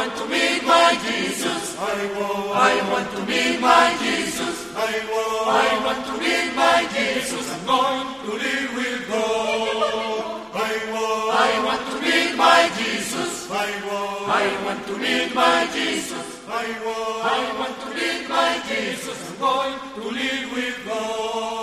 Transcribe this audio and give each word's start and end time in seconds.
want 0.00 0.16
to 0.16 0.26
meet 0.28 0.62
my 0.64 0.90
Jesus. 1.04 1.76
I 1.76 1.98
want, 2.16 2.56
I 2.56 2.74
want 2.90 3.08
to 3.16 3.20
meet 3.30 3.60
my 3.60 3.86
Jesus. 4.02 4.56
I 4.74 4.92
want, 5.12 5.48
I 5.64 5.68
want 5.84 6.02
to 6.08 6.14
meet 6.24 6.50
my 6.56 6.78
Jesus. 6.96 7.44
I'm 7.52 7.66
going 7.72 8.08
to 8.24 8.32
live 8.44 8.70
with 8.80 9.00
God. 9.12 10.40
I 10.68 10.72
want, 10.92 11.28
I 11.46 11.52
want 11.66 11.84
to 11.92 11.96
meet 12.06 12.32
my 12.46 12.62
Jesus. 12.80 13.50
I 13.50 13.70
want, 13.88 14.28
I 14.42 14.46
want 14.64 14.82
to 14.88 14.94
meet 15.04 15.34
my 15.34 15.68
Jesus. 15.76 16.28
I 16.48 16.66
want, 16.86 17.18
I 17.36 17.42
want 17.60 17.76
to 17.84 17.88
meet 17.98 18.22
my 18.36 18.52
Jesus. 18.70 19.18
I'm 19.28 19.38
going 19.38 19.76
to 19.96 20.04
live 20.18 20.52
with 20.56 20.76
God. 20.86 21.59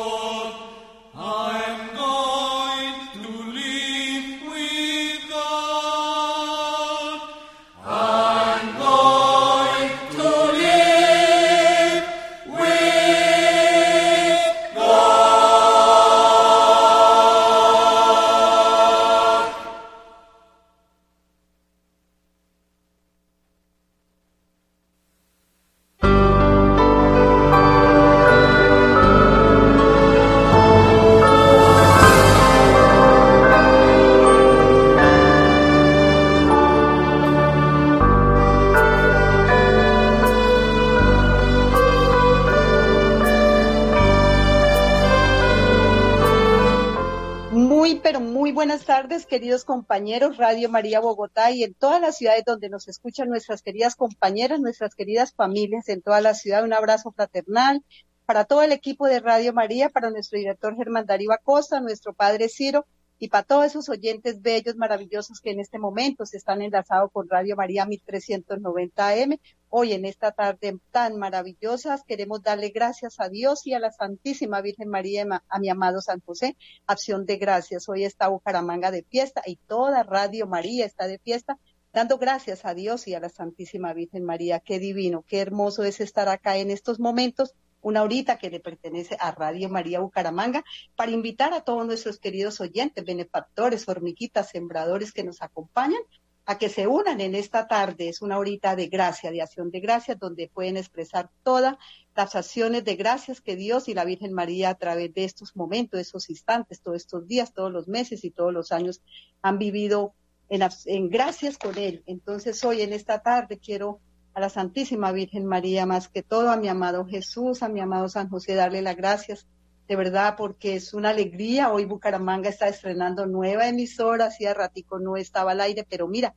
Tardes, 49.08 49.26
queridos 49.26 49.64
compañeros, 49.64 50.36
Radio 50.36 50.68
María 50.68 51.00
Bogotá 51.00 51.52
y 51.52 51.64
en 51.64 51.74
todas 51.74 52.02
las 52.02 52.18
ciudades 52.18 52.44
donde 52.46 52.68
nos 52.68 52.90
escuchan 52.90 53.30
nuestras 53.30 53.62
queridas 53.62 53.96
compañeras, 53.96 54.60
nuestras 54.60 54.96
queridas 54.96 55.34
familias 55.34 55.88
en 55.88 56.02
toda 56.02 56.20
la 56.20 56.34
ciudad. 56.34 56.66
Un 56.66 56.74
abrazo 56.74 57.14
fraternal 57.14 57.86
para 58.26 58.44
todo 58.44 58.64
el 58.64 58.74
equipo 58.74 59.08
de 59.08 59.22
Radio 59.22 59.54
María, 59.54 59.88
para 59.88 60.10
nuestro 60.10 60.38
director 60.38 60.76
Germán 60.76 61.06
Darío 61.06 61.32
Acosta, 61.32 61.80
nuestro 61.80 62.14
padre 62.14 62.50
Ciro 62.50 62.86
y 63.20 63.30
para 63.30 63.44
todos 63.44 63.66
esos 63.66 63.90
oyentes 63.90 64.42
bellos, 64.42 64.76
maravillosos 64.76 65.42
que 65.42 65.52
en 65.52 65.60
este 65.60 65.80
momento 65.80 66.26
se 66.26 66.38
están 66.38 66.62
enlazados 66.62 67.12
con 67.12 67.28
Radio 67.28 67.56
María 67.56 67.86
1390 67.86 69.10
AM. 69.10 69.38
Hoy 69.70 69.94
en 69.94 70.06
esta 70.06 70.32
tarde 70.32 70.78
tan 70.92 71.18
maravillosa 71.18 72.02
queremos 72.08 72.44
darle 72.44 72.70
gracias 72.70 73.20
a 73.20 73.28
Dios 73.30 73.66
y 73.66 73.74
a 73.74 73.80
la 73.80 73.92
Santísima 73.92 74.62
Virgen 74.62 74.90
María, 74.90 75.26
a 75.50 75.60
mi 75.60 75.70
amado 75.70 76.00
San 76.00 76.22
José, 76.22 76.56
acción 76.86 77.26
de 77.26 77.38
gracias. 77.38 77.90
Hoy 77.90 78.04
está 78.04 78.28
Bucaramanga 78.28 78.92
de 78.92 79.04
fiesta 79.04 79.42
y 79.46 79.56
toda 79.56 80.04
Radio 80.04 80.46
María 80.46 80.86
está 80.86 81.08
de 81.08 81.18
fiesta, 81.18 81.58
dando 81.94 82.20
gracias 82.20 82.66
a 82.66 82.76
Dios 82.76 83.08
y 83.08 83.16
a 83.16 83.20
la 83.20 83.30
Santísima 83.30 83.94
Virgen 83.94 84.26
María. 84.26 84.60
Qué 84.60 84.78
divino, 84.78 85.26
qué 85.28 85.40
hermoso 85.40 85.84
es 85.84 86.00
estar 86.00 86.30
acá 86.30 86.58
en 86.58 86.70
estos 86.70 87.00
momentos 87.00 87.56
una 87.88 88.04
horita 88.04 88.38
que 88.38 88.50
le 88.50 88.60
pertenece 88.60 89.16
a 89.18 89.32
Radio 89.32 89.70
María 89.70 90.02
Bucaramanga, 90.02 90.66
para 90.98 91.12
invitar 91.12 91.54
a 91.54 91.62
todos 91.62 91.86
nuestros 91.86 92.20
queridos 92.20 92.60
oyentes, 92.60 93.06
benefactores, 93.06 93.88
hormiguitas, 93.88 94.50
sembradores 94.50 95.14
que 95.14 95.24
nos 95.24 95.42
acompañan, 95.42 96.02
a 96.46 96.58
que 96.58 96.68
se 96.68 96.86
unan 96.86 97.22
en 97.22 97.34
esta 97.34 97.66
tarde. 97.66 98.10
Es 98.10 98.22
una 98.22 98.40
horita 98.40 98.76
de 98.76 98.88
gracia, 98.88 99.32
de 99.32 99.42
acción 99.42 99.72
de 99.72 99.80
gracias, 99.80 100.20
donde 100.20 100.50
pueden 100.54 100.76
expresar 100.76 101.30
todas 101.44 101.78
las 102.14 102.36
acciones 102.36 102.84
de 102.84 102.98
gracias 102.98 103.40
que 103.40 103.56
Dios 103.56 103.88
y 103.88 103.94
la 103.94 104.04
Virgen 104.04 104.34
María 104.34 104.70
a 104.72 104.76
través 104.76 105.14
de 105.14 105.24
estos 105.24 105.56
momentos, 105.56 105.98
esos 105.98 106.30
instantes, 106.30 106.82
todos 106.82 106.98
estos 106.98 107.26
días, 107.26 107.54
todos 107.54 107.72
los 107.72 107.88
meses 107.88 108.26
y 108.26 108.32
todos 108.32 108.52
los 108.52 108.74
años 108.74 109.02
han 109.42 109.60
vivido 109.60 110.14
en 110.50 111.10
gracias 111.10 111.58
con 111.58 111.78
Él. 111.78 112.04
Entonces 112.06 112.62
hoy 112.66 112.82
en 112.82 112.92
esta 112.92 113.22
tarde 113.22 113.60
quiero 113.60 114.02
a 114.38 114.40
la 114.40 114.50
Santísima 114.50 115.12
Virgen 115.12 115.48
María, 115.48 115.88
más 115.88 116.10
que 116.10 116.22
todo 116.22 116.52
a 116.52 116.58
mi 116.58 116.68
amado 116.68 117.08
Jesús, 117.08 117.64
a 117.64 117.70
mi 117.70 117.80
amado 117.80 118.08
San 118.08 118.30
José, 118.30 118.54
darle 118.54 118.84
las 118.84 118.96
gracias, 118.96 119.48
de 119.88 119.96
verdad, 119.96 120.36
porque 120.38 120.76
es 120.76 120.94
una 120.94 121.10
alegría. 121.10 121.72
Hoy 121.72 121.86
Bucaramanga 121.86 122.48
está 122.48 122.68
estrenando 122.68 123.26
nueva 123.26 123.68
emisora, 123.68 124.28
hacía 124.28 124.54
ratico 124.54 125.00
no 125.00 125.18
estaba 125.18 125.54
al 125.54 125.62
aire, 125.62 125.88
pero 125.90 126.08
mira, 126.08 126.36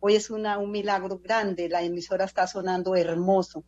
hoy 0.00 0.16
es 0.16 0.28
una, 0.28 0.58
un 0.58 0.72
milagro 0.72 1.20
grande, 1.20 1.68
la 1.68 1.82
emisora 1.82 2.24
está 2.24 2.48
sonando 2.48 2.96
hermoso. 2.96 3.62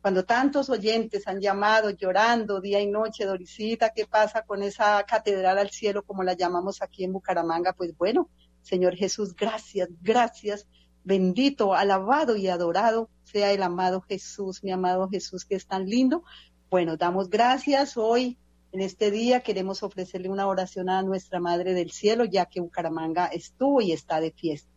Cuando 0.00 0.24
tantos 0.24 0.70
oyentes 0.70 1.26
han 1.26 1.40
llamado 1.40 1.90
llorando 1.90 2.60
día 2.60 2.80
y 2.80 2.86
noche, 2.86 3.24
Dorisita, 3.24 3.90
¿qué 3.90 4.06
pasa 4.06 4.42
con 4.42 4.62
esa 4.62 5.02
catedral 5.02 5.58
al 5.58 5.70
cielo, 5.70 6.04
como 6.04 6.22
la 6.22 6.34
llamamos 6.34 6.82
aquí 6.82 7.02
en 7.02 7.12
Bucaramanga? 7.12 7.72
Pues 7.72 7.96
bueno, 7.96 8.28
Señor 8.62 8.94
Jesús, 8.94 9.34
gracias, 9.34 9.88
gracias 10.00 10.68
bendito, 11.04 11.74
alabado 11.74 12.36
y 12.36 12.48
adorado 12.48 13.10
sea 13.24 13.52
el 13.52 13.62
amado 13.62 14.00
Jesús, 14.00 14.64
mi 14.64 14.72
amado 14.72 15.08
Jesús 15.08 15.44
que 15.44 15.54
es 15.54 15.66
tan 15.66 15.86
lindo. 15.86 16.24
Bueno, 16.70 16.96
damos 16.96 17.30
gracias 17.30 17.96
hoy. 17.96 18.38
En 18.72 18.80
este 18.80 19.10
día 19.10 19.40
queremos 19.40 19.82
ofrecerle 19.82 20.28
una 20.28 20.48
oración 20.48 20.88
a 20.88 21.02
nuestra 21.02 21.38
Madre 21.38 21.74
del 21.74 21.92
Cielo, 21.92 22.24
ya 22.24 22.46
que 22.46 22.60
Bucaramanga 22.60 23.26
estuvo 23.26 23.80
y 23.80 23.92
está 23.92 24.20
de 24.20 24.32
fiesta. 24.32 24.70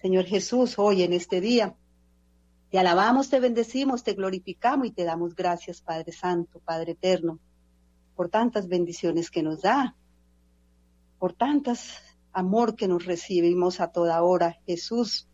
Señor 0.00 0.26
Jesús, 0.26 0.78
hoy 0.78 1.02
en 1.02 1.12
este 1.12 1.40
día 1.40 1.74
te 2.70 2.78
alabamos, 2.78 3.30
te 3.30 3.40
bendecimos, 3.40 4.04
te 4.04 4.12
glorificamos 4.12 4.86
y 4.86 4.90
te 4.90 5.04
damos 5.04 5.34
gracias, 5.34 5.80
Padre 5.80 6.12
Santo, 6.12 6.60
Padre 6.60 6.92
Eterno, 6.92 7.38
por 8.14 8.28
tantas 8.28 8.68
bendiciones 8.68 9.30
que 9.30 9.42
nos 9.42 9.62
da, 9.62 9.96
por 11.18 11.32
tantas 11.32 12.02
amor 12.34 12.74
que 12.74 12.88
nos 12.88 13.06
recibimos 13.06 13.80
a 13.80 13.92
toda 13.92 14.22
hora. 14.22 14.58
Jesús 14.66 15.28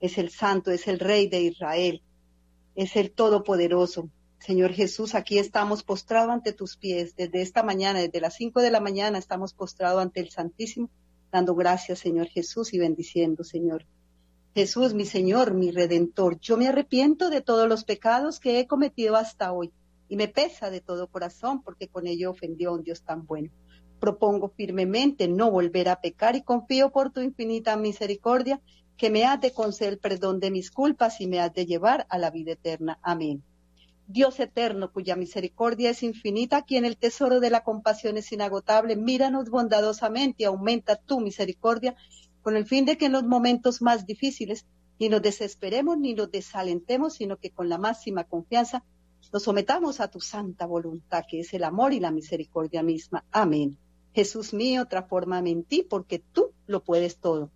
es 0.00 0.16
el 0.16 0.30
Santo, 0.30 0.70
es 0.70 0.86
el 0.86 1.00
Rey 1.00 1.28
de 1.28 1.42
Israel, 1.42 2.02
es 2.74 2.96
el 2.96 3.10
Todopoderoso. 3.10 4.08
Señor 4.38 4.72
Jesús, 4.72 5.14
aquí 5.14 5.38
estamos 5.38 5.82
postrados 5.82 6.30
ante 6.30 6.52
tus 6.52 6.76
pies. 6.76 7.16
Desde 7.16 7.42
esta 7.42 7.62
mañana, 7.62 8.00
desde 8.00 8.20
las 8.20 8.34
cinco 8.34 8.62
de 8.62 8.70
la 8.70 8.80
mañana, 8.80 9.18
estamos 9.18 9.54
postrados 9.54 10.00
ante 10.00 10.20
el 10.20 10.30
Santísimo, 10.30 10.88
dando 11.32 11.54
gracias, 11.54 11.98
Señor 11.98 12.28
Jesús, 12.28 12.72
y 12.72 12.78
bendiciendo, 12.78 13.42
Señor. 13.42 13.84
Jesús, 14.54 14.94
mi 14.94 15.04
Señor, 15.04 15.52
mi 15.52 15.70
Redentor, 15.72 16.38
yo 16.40 16.56
me 16.56 16.68
arrepiento 16.68 17.28
de 17.28 17.40
todos 17.40 17.68
los 17.68 17.84
pecados 17.84 18.40
que 18.40 18.60
he 18.60 18.66
cometido 18.66 19.16
hasta 19.16 19.52
hoy 19.52 19.72
y 20.08 20.16
me 20.16 20.28
pesa 20.28 20.70
de 20.70 20.80
todo 20.80 21.08
corazón 21.08 21.62
porque 21.62 21.88
con 21.88 22.06
ello 22.06 22.30
ofendió 22.30 22.70
a 22.70 22.74
un 22.74 22.82
Dios 22.82 23.02
tan 23.02 23.26
bueno 23.26 23.50
propongo 24.00 24.48
firmemente 24.48 25.28
no 25.28 25.50
volver 25.50 25.88
a 25.88 26.00
pecar 26.00 26.36
y 26.36 26.42
confío 26.42 26.90
por 26.90 27.10
tu 27.10 27.20
infinita 27.20 27.76
misericordia 27.76 28.60
que 28.96 29.10
me 29.10 29.24
has 29.24 29.40
de 29.40 29.52
conceder 29.52 29.94
el 29.94 29.98
perdón 29.98 30.40
de 30.40 30.50
mis 30.50 30.70
culpas 30.70 31.20
y 31.20 31.26
me 31.26 31.40
has 31.40 31.52
de 31.52 31.66
llevar 31.66 32.06
a 32.08 32.18
la 32.18 32.30
vida 32.30 32.52
eterna. 32.52 32.98
Amén. 33.02 33.42
Dios 34.08 34.38
eterno, 34.38 34.92
cuya 34.92 35.16
misericordia 35.16 35.90
es 35.90 36.02
infinita, 36.02 36.62
quien 36.62 36.84
el 36.84 36.96
tesoro 36.96 37.40
de 37.40 37.50
la 37.50 37.64
compasión 37.64 38.16
es 38.16 38.30
inagotable, 38.30 38.94
míranos 38.94 39.50
bondadosamente 39.50 40.44
y 40.44 40.46
aumenta 40.46 40.96
tu 40.96 41.20
misericordia 41.20 41.96
con 42.42 42.56
el 42.56 42.66
fin 42.66 42.84
de 42.84 42.96
que 42.96 43.06
en 43.06 43.12
los 43.12 43.24
momentos 43.24 43.82
más 43.82 44.06
difíciles 44.06 44.64
ni 44.98 45.08
nos 45.08 45.22
desesperemos 45.22 45.98
ni 45.98 46.14
nos 46.14 46.30
desalentemos, 46.30 47.14
sino 47.14 47.36
que 47.36 47.50
con 47.50 47.68
la 47.68 47.78
máxima 47.78 48.24
confianza 48.24 48.84
nos 49.32 49.42
sometamos 49.42 50.00
a 50.00 50.08
tu 50.08 50.20
santa 50.20 50.66
voluntad, 50.66 51.24
que 51.28 51.40
es 51.40 51.52
el 51.52 51.64
amor 51.64 51.92
y 51.92 52.00
la 52.00 52.12
misericordia 52.12 52.82
misma. 52.82 53.24
Amén. 53.32 53.76
Jesús 54.16 54.54
mío, 54.54 54.86
transfórmame 54.86 55.50
en 55.50 55.62
ti, 55.62 55.82
porque 55.82 56.18
tú 56.18 56.54
lo 56.66 56.82
puedes 56.82 57.18
todo. 57.18 57.50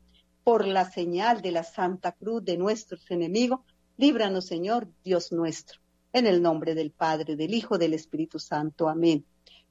Por 0.44 0.66
la 0.66 0.84
señal 0.91 1.41
de 1.41 1.53
la 1.53 1.65
Santa 1.65 2.12
Cruz 2.12 2.44
de 2.44 2.59
nuestros 2.59 3.11
enemigos, 3.11 3.61
líbranos, 3.96 4.44
Señor, 4.44 4.87
Dios 5.02 5.32
nuestro. 5.32 5.81
En 6.12 6.26
el 6.26 6.43
nombre 6.43 6.75
del 6.75 6.90
Padre, 6.90 7.35
del 7.35 7.55
Hijo, 7.55 7.79
del 7.79 7.94
Espíritu 7.94 8.38
Santo. 8.38 8.90
Amén. 8.90 9.25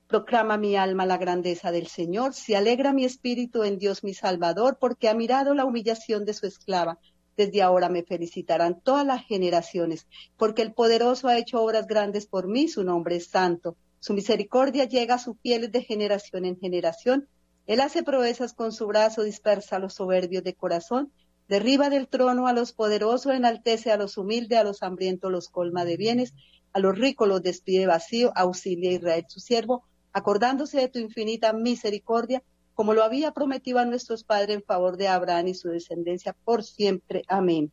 Proclama 0.08 0.58
mi 0.58 0.76
alma 0.76 1.06
la 1.06 1.18
grandeza 1.18 1.72
del 1.72 1.86
Señor, 1.86 2.34
se 2.34 2.56
alegra 2.56 2.92
mi 2.92 3.06
espíritu 3.06 3.64
en 3.64 3.78
Dios 3.78 4.04
mi 4.04 4.16
Salvador, 4.16 4.80
porque 4.82 5.10
ha 5.10 5.14
mirado 5.14 5.54
la 5.54 5.66
humillación 5.66 6.26
de 6.26 6.34
su 6.34 6.48
esclava. 6.48 6.98
Desde 7.38 7.62
ahora 7.62 7.90
me 7.90 8.02
felicitarán 8.02 8.82
todas 8.82 9.06
las 9.06 9.24
generaciones, 9.28 10.08
porque 10.38 10.64
el 10.64 10.74
poderoso 10.74 11.28
ha 11.28 11.38
hecho 11.38 11.62
obras 11.62 11.86
grandes 11.86 12.26
por 12.26 12.48
mí, 12.48 12.68
su 12.68 12.84
nombre 12.84 13.18
es 13.18 13.28
santo. 13.28 13.78
Su 14.00 14.14
misericordia 14.14 14.86
llega 14.86 15.16
a 15.16 15.20
sus 15.20 15.38
fieles 15.42 15.72
de 15.72 15.84
generación 15.84 16.46
en 16.46 16.58
generación. 16.58 17.28
Él 17.68 17.82
hace 17.82 18.04
proezas 18.04 18.54
con 18.54 18.72
su 18.72 18.88
brazo, 18.88 19.24
dispersa 19.24 19.76
a 19.76 19.80
los 19.80 19.96
soberbios 19.96 20.44
de 20.44 20.56
corazón, 20.56 21.12
derriba 21.48 21.90
del 21.90 22.08
trono 22.08 22.48
a 22.48 22.54
los 22.54 22.74
poderosos, 22.74 23.34
enaltece 23.34 23.92
a 23.92 23.98
los 23.98 24.18
humildes, 24.18 24.60
a 24.60 24.64
los 24.64 24.84
hambrientos 24.84 25.32
los 25.32 25.50
colma 25.50 25.84
de 25.84 25.98
bienes, 25.98 26.34
a 26.74 26.80
los 26.80 26.98
ricos 26.98 27.28
los 27.28 27.42
despide 27.42 27.88
vacío, 27.88 28.32
auxilia 28.36 28.92
a 28.92 28.94
Israel 28.94 29.26
su 29.28 29.40
siervo, 29.40 29.84
acordándose 30.14 30.80
de 30.80 30.88
tu 30.88 31.00
infinita 31.00 31.54
misericordia, 31.54 32.44
como 32.74 32.94
lo 32.94 33.04
había 33.04 33.32
prometido 33.34 33.80
a 33.80 33.86
nuestros 33.86 34.24
padres 34.24 34.56
en 34.56 34.64
favor 34.64 34.96
de 34.96 35.08
Abraham 35.10 35.50
y 35.50 35.54
su 35.54 35.70
descendencia 35.70 36.36
por 36.46 36.64
siempre. 36.64 37.24
Amén. 37.28 37.72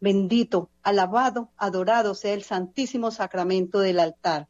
Bendito, 0.00 0.70
alabado, 0.82 1.50
adorado 1.56 2.14
sea 2.14 2.32
el 2.32 2.42
santísimo 2.42 3.10
sacramento 3.10 3.78
del 3.80 4.00
altar. 4.00 4.48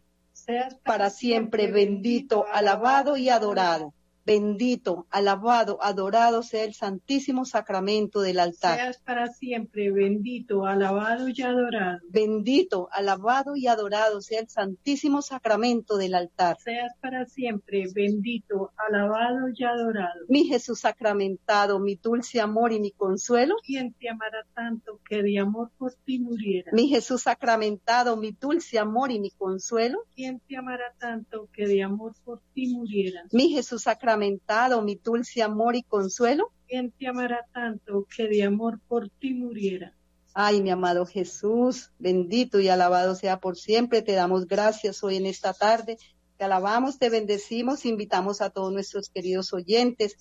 Para 0.85 1.11
siempre 1.11 1.71
bendito, 1.71 2.47
alabado 2.53 3.17
y 3.17 3.29
adorado 3.29 3.95
Bendito, 4.31 5.09
alabado, 5.11 5.83
adorado 5.83 6.45
sea 6.45 6.63
el 6.63 6.73
santísimo 6.73 7.45
sacramento 7.45 8.21
del 8.21 8.39
altar. 8.39 8.79
Seas 8.79 8.99
para 8.99 9.27
siempre 9.27 9.91
bendito, 9.91 10.67
alabado 10.67 11.29
y 11.29 11.43
adorado. 11.43 11.99
Bendito, 12.11 12.89
alabado 12.93 13.57
y 13.57 13.67
adorado 13.67 14.21
sea 14.21 14.39
el 14.39 14.49
santísimo 14.49 15.21
sacramento 15.21 15.97
del 15.97 16.15
altar. 16.15 16.59
Seas 16.61 16.93
para 17.01 17.27
siempre 17.27 17.87
bendito, 17.93 18.71
alabado 18.77 19.49
y 19.53 19.65
adorado. 19.65 20.21
Mi 20.29 20.45
Jesús 20.45 20.79
sacramentado, 20.79 21.81
mi 21.81 21.97
dulce 21.97 22.41
amor 22.41 22.71
y 22.73 22.79
mi 22.79 22.93
consuelo. 22.93 23.57
¿Quién 23.67 23.95
te 23.95 24.11
amará 24.11 24.47
tanto 24.55 25.01
que 25.09 25.25
de 25.25 25.41
amor 25.41 25.73
por 25.77 25.93
ti 26.05 26.21
muriera? 26.21 26.71
Mi 26.73 26.87
Jesús 26.87 27.23
sacramentado, 27.23 28.17
mi 28.17 28.31
dulce 28.31 28.79
amor 28.79 29.11
y 29.11 29.19
mi 29.19 29.33
consuelo. 29.33 30.05
¿Quién 30.15 30.39
te 30.39 30.57
amará 30.57 30.95
tanto 31.01 31.49
que 31.53 31.67
de 31.67 31.83
amor 31.83 32.13
por 32.25 32.41
ti 32.55 32.69
muriera? 32.69 33.25
Mi 33.33 33.49
Jesús 33.49 33.83
sacramentado 33.83 34.20
mi 34.21 34.95
dulce 34.97 35.43
amor 35.43 35.77
y 35.77 35.83
consuelo? 35.83 36.53
¿Quién 36.69 36.93
te 36.93 37.09
amará 37.09 37.47
tanto 37.53 38.07
que 38.15 38.29
de 38.29 38.45
amor 38.45 38.81
por 38.87 39.09
ti 39.09 39.35
muriera? 39.35 39.95
Ay, 40.35 40.63
mi 40.63 40.71
amado 40.71 41.07
Jesús, 41.07 41.91
bendito 41.99 42.61
y 42.61 42.69
alabado 42.69 43.15
sea 43.15 43.41
por 43.41 43.57
siempre. 43.57 44.03
Te 44.03 44.13
damos 44.13 44.47
gracias 44.47 45.03
hoy 45.03 45.17
en 45.17 45.27
esta 45.27 45.53
tarde. 45.53 45.99
Te 46.37 46.45
alabamos, 46.45 46.99
te 46.99 47.11
bendecimos, 47.11 47.85
invitamos 47.85 48.41
a 48.41 48.51
todos 48.51 48.73
nuestros 48.73 49.11
queridos 49.11 49.53
oyentes 49.53 50.17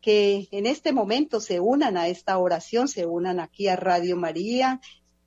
que 0.00 0.48
en 0.50 0.66
este 0.66 0.92
momento 0.92 1.40
se 1.40 1.60
unan 1.60 1.96
a 1.96 2.08
esta 2.08 2.36
oración, 2.36 2.88
se 2.88 3.06
unan 3.06 3.38
aquí 3.38 3.68
a 3.68 3.76
Radio 3.76 4.16
María, 4.16 4.80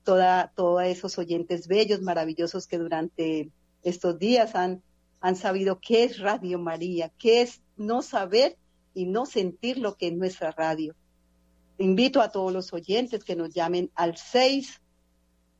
toda, 0.04 0.52
todos 0.54 0.84
esos 0.84 1.18
oyentes 1.18 1.66
bellos, 1.66 2.02
maravillosos 2.02 2.66
que 2.66 2.76
durante 2.76 3.50
estos 3.82 4.18
días 4.18 4.54
han, 4.54 4.82
han 5.20 5.34
sabido 5.34 5.80
qué 5.80 6.04
es 6.04 6.18
Radio 6.18 6.58
María, 6.58 7.10
qué 7.18 7.40
es 7.40 7.62
no 7.76 8.02
saber 8.02 8.56
y 8.94 9.06
no 9.06 9.26
sentir 9.26 9.78
lo 9.78 9.96
que 9.96 10.08
es 10.08 10.14
nuestra 10.14 10.50
radio. 10.50 10.96
Invito 11.78 12.20
a 12.22 12.30
todos 12.30 12.52
los 12.52 12.72
oyentes 12.72 13.22
que 13.22 13.36
nos 13.36 13.52
llamen 13.52 13.92
al 13.94 14.16
6, 14.16 14.80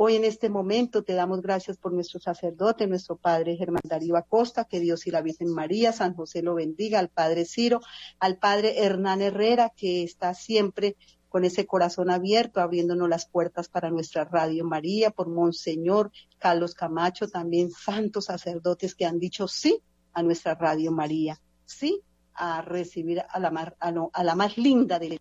Hoy 0.04 0.16
en 0.16 0.26
este 0.26 0.50
momento 0.50 1.04
te 1.04 1.14
damos 1.14 1.44
gracias 1.44 1.78
por 1.78 1.94
nuestro 1.94 2.20
sacerdote, 2.20 2.88
nuestro 2.88 3.18
padre 3.18 3.56
Germán 3.56 3.84
Darío 3.84 4.18
Acosta, 4.18 4.66
que 4.66 4.80
Dios 4.80 5.06
y 5.06 5.12
la 5.12 5.22
Virgen 5.22 5.54
María, 5.54 5.94
San 5.94 6.16
José 6.16 6.42
lo 6.42 6.56
bendiga, 6.56 6.98
al 6.98 7.10
padre 7.10 7.46
Ciro, 7.46 7.82
al 8.20 8.40
padre 8.40 8.84
Hernán 8.84 9.22
Herrera, 9.22 9.72
que 9.78 10.02
está 10.02 10.34
siempre 10.34 10.96
con 11.30 11.46
ese 11.46 11.68
corazón 11.68 12.10
abierto, 12.10 12.62
abriéndonos 12.62 13.08
las 13.08 13.28
puertas 13.28 13.70
para 13.70 13.92
nuestra 13.92 14.26
Radio 14.26 14.66
María, 14.66 15.12
por 15.12 15.30
Monseñor 15.30 16.12
Carlos 16.40 16.74
Camacho, 16.74 17.28
también 17.28 17.70
santos 17.70 18.26
sacerdotes 18.26 18.96
que 18.96 19.06
han 19.06 19.20
dicho 19.20 19.48
sí 19.48 19.84
a 20.14 20.24
nuestra 20.24 20.56
Radio 20.56 20.92
María, 20.92 21.40
sí 21.66 22.02
a 22.34 22.64
recibir 22.64 23.22
a 23.30 23.40
la, 23.40 23.52
más, 23.52 23.74
a, 23.80 24.24
la 24.24 24.34
más 24.34 24.58
linda 24.58 24.98
de 24.98 25.20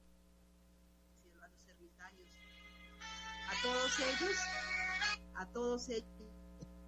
a 3.50 3.62
todos 3.62 3.98
ellos 3.98 4.29
todos 5.52 5.88
ellos. 5.88 6.08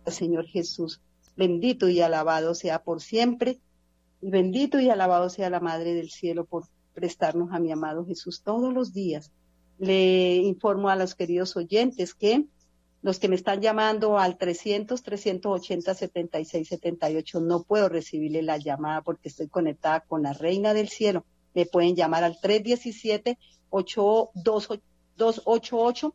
Señor 0.06 0.47
Jesús, 0.47 1.00
bendito 1.37 1.88
y 1.88 2.00
alabado 2.00 2.55
sea 2.55 2.82
por 2.82 3.00
siempre, 3.00 3.61
y 4.20 4.31
bendito 4.31 4.81
y 4.81 4.91
alabado 4.91 5.29
sea 5.29 5.50
la 5.50 5.61
Madre 5.61 5.94
del 5.94 6.11
Cielo 6.11 6.44
por 6.44 6.67
prestarnos 6.94 7.53
a 7.53 7.59
mi 7.59 7.73
amado 7.73 8.05
Jesús 8.05 8.43
todos 8.43 8.73
los 8.73 8.93
días. 8.93 9.32
Le 9.79 10.37
informo 10.37 10.88
a 10.88 10.97
los 10.97 11.14
queridos 11.14 11.56
oyentes 11.56 12.14
que 12.14 12.47
los 13.03 13.19
que 13.19 13.29
me 13.29 13.35
están 13.35 13.61
llamando 13.61 14.19
al 14.19 14.38
300 14.38 15.03
380 15.03 15.94
76 15.94 16.69
78 16.69 17.41
no 17.41 17.65
puedo 17.65 17.88
recibirle 17.88 18.43
la 18.43 18.58
llamada 18.58 19.03
porque 19.03 19.29
estoy 19.29 19.49
conectada 19.49 20.00
con 20.00 20.23
la 20.23 20.35
Reina 20.35 20.73
del 20.73 20.88
Cielo. 20.88 21.25
Me 21.53 21.67
pueden 21.67 21.97
llamar 21.97 22.23
al 22.23 22.38
317 22.41 23.38
288 23.70 26.15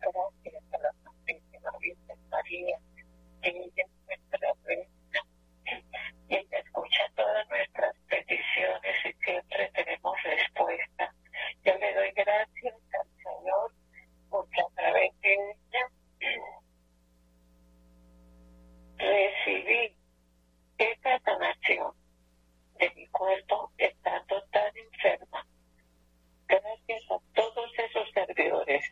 Gracias 0.00 0.62
a 0.72 0.78
la 0.78 0.92
Santísima 1.02 1.70
Virgen 1.80 2.28
María, 2.30 2.78
ella 3.42 3.72
es 3.76 3.90
nuestra 4.06 4.54
reina. 4.64 4.88
Ella 6.28 6.58
escucha 6.58 7.02
todas 7.16 7.48
nuestras 7.48 7.93
siempre 9.24 9.70
tenemos 9.74 10.22
respuesta. 10.22 11.14
Yo 11.64 11.74
le 11.78 11.94
doy 11.94 12.10
gracias 12.12 12.74
al 12.92 13.08
Señor 13.16 13.72
porque 14.30 14.60
a 14.60 14.74
través 14.74 15.20
de 15.20 15.34
ella 15.34 15.90
recibí 18.96 19.96
esta 20.78 21.18
sanación 21.20 21.92
de 22.78 22.90
mi 22.94 23.06
cuerpo 23.08 23.72
estando 23.78 24.42
tan 24.50 24.76
enferma. 24.76 25.46
Gracias 26.46 27.02
a 27.10 27.18
todos 27.34 27.70
esos 27.78 28.10
servidores, 28.12 28.84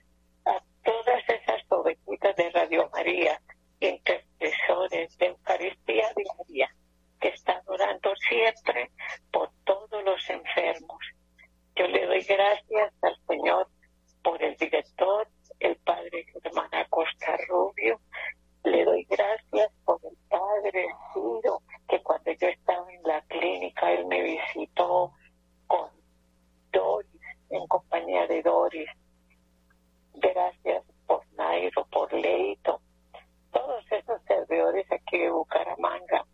a 0.46 0.62
todas 0.84 1.28
esas 1.28 1.62
ovejitas 1.68 2.36
de 2.36 2.50
Radio 2.50 2.88
María, 2.90 3.40
intercesores 3.80 5.16
de 5.18 5.26
Eucaristía 5.26 6.12
Diaria 6.16 6.74
que 7.22 7.28
están 7.28 7.62
orando 7.66 8.14
siempre 8.28 8.90
por 9.30 9.48
todos 9.64 10.04
los 10.04 10.28
enfermos. 10.28 10.98
Yo 11.76 11.86
le 11.86 12.04
doy 12.04 12.20
gracias 12.24 12.92
al 13.00 13.16
Señor 13.28 13.68
por 14.24 14.42
el 14.42 14.56
director, 14.56 15.28
el 15.60 15.76
padre 15.76 16.26
Germán 16.32 16.68
Acosta 16.74 17.36
Rubio. 17.48 18.00
Le 18.64 18.84
doy 18.84 19.04
gracias 19.08 19.70
por 19.84 20.00
el 20.04 20.16
padre 20.28 20.86
Ciro, 21.14 21.62
que 21.88 22.02
cuando 22.02 22.32
yo 22.32 22.48
estaba 22.48 22.92
en 22.92 23.02
la 23.04 23.20
clínica, 23.22 23.92
él 23.92 24.04
me 24.06 24.22
visitó 24.22 25.12
con 25.68 25.90
Doris, 26.72 27.20
en 27.50 27.66
compañía 27.68 28.26
de 28.26 28.42
Doris. 28.42 28.90
Gracias 30.14 30.84
por 31.06 31.24
Nairo, 31.34 31.86
por 31.86 32.12
Leito, 32.12 32.80
todos 33.52 33.84
esos 33.92 34.20
servidores 34.24 34.90
aquí 34.90 35.18
de 35.18 35.30
Bucaramanga 35.30 36.24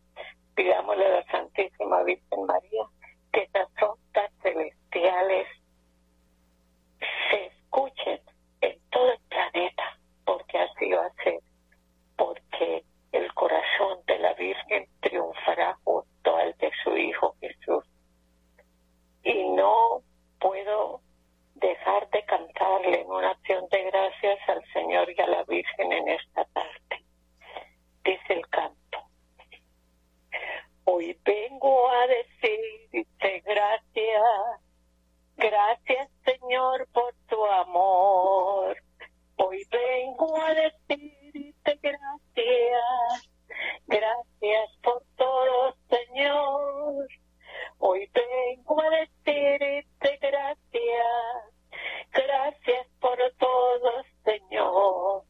Pidámosle 0.59 1.07
a 1.07 1.11
la 1.11 1.25
Santísima 1.27 2.03
Virgen 2.03 2.45
María 2.47 2.83
que 3.33 3.43
estas 3.43 3.69
ondas 3.81 4.33
celestiales 4.43 5.47
se 7.31 7.47
escuchen 7.47 8.21
en 8.61 8.77
todo 8.91 9.13
el 9.13 9.21
planeta, 9.29 9.97
porque 10.25 10.59
así 10.59 10.91
va 10.91 11.07
a 11.07 11.23
ser, 11.23 11.39
porque 12.17 12.83
el 13.13 13.33
corazón 13.35 14.01
de 14.09 14.19
la 14.19 14.35
Virgen 14.35 14.89
triunfará 14.99 15.79
junto 15.85 16.37
al 16.37 16.53
de 16.59 16.73
su 16.83 16.97
Hijo 16.97 17.37
Jesús. 17.41 17.85
Y 19.23 19.51
no 19.51 20.03
puedo 20.41 21.03
dejar 21.55 22.11
de 22.11 22.25
cantarle 22.25 23.03
en 23.03 23.09
una 23.09 23.31
acción 23.31 23.65
de 23.69 23.85
gracias 23.85 24.41
al 24.49 24.65
Señor 24.73 25.09
y 25.09 25.21
a 25.21 25.27
la 25.29 25.45
Virgen 25.45 25.93
en 25.93 26.09
esta 26.09 26.45
tarde. 26.47 27.05
Dice 28.03 28.33
el 28.33 28.49
canto. 28.49 28.78
Hoy 30.91 31.15
vengo 31.23 31.91
a 31.91 32.07
decirte 32.07 33.43
gracias, 33.45 34.23
gracias 35.37 36.09
Señor 36.25 36.89
por 36.95 37.15
tu 37.29 37.45
amor. 37.45 38.75
Hoy 39.37 39.67
vengo 39.71 40.41
a 40.41 40.55
decirte 40.55 41.79
gracias, 41.83 43.29
gracias 43.87 44.71
por 44.83 45.03
todo 45.19 45.77
Señor. 45.91 47.07
Hoy 47.81 48.11
vengo 48.15 48.81
a 48.81 48.89
decirte 48.89 50.19
gracias, 50.23 51.53
gracias 52.15 52.87
por 52.99 53.19
todo 53.39 54.05
Señor. 54.25 55.25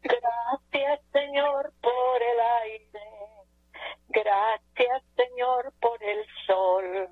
Gracias 0.00 1.00
Señor 1.12 1.74
por 1.82 2.22
el 2.22 2.40
aire. 2.62 3.17
Gracias, 4.08 5.02
Señor, 5.16 5.72
por 5.80 6.02
el 6.02 6.24
sol. 6.46 7.08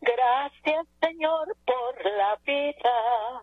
Gracias, 0.00 0.86
Señor, 1.00 1.56
por 1.64 2.04
la 2.04 2.36
vida. 2.44 3.42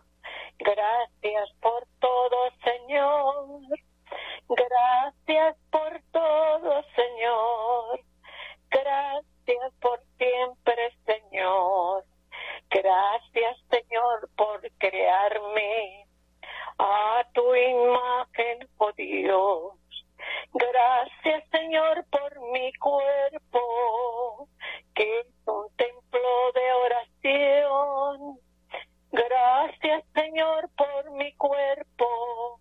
Gracias 0.58 1.50
por 1.60 1.86
todo, 1.98 2.50
Señor. 2.62 3.60
Gracias 4.48 5.56
por 5.70 6.00
todo, 6.12 6.82
Señor. 6.94 8.00
Gracias 8.70 9.72
por 9.80 10.00
siempre, 10.18 10.96
Señor. 11.06 12.04
Gracias, 12.70 13.56
Señor, 13.70 14.28
por 14.36 14.60
crearme 14.78 16.06
a 16.78 17.24
tu 17.32 17.54
imagen, 17.54 18.68
oh 18.78 18.92
Dios. 18.92 19.83
Gracias, 20.52 21.44
Señor, 21.50 22.04
por 22.10 22.40
mi 22.52 22.72
cuerpo, 22.74 24.48
que 24.94 25.20
es 25.20 25.26
un 25.46 25.68
templo 25.76 26.52
de 26.54 26.72
oración. 26.72 28.38
Gracias, 29.10 30.04
Señor, 30.14 30.70
por 30.76 31.10
mi 31.12 31.32
cuerpo, 31.34 32.60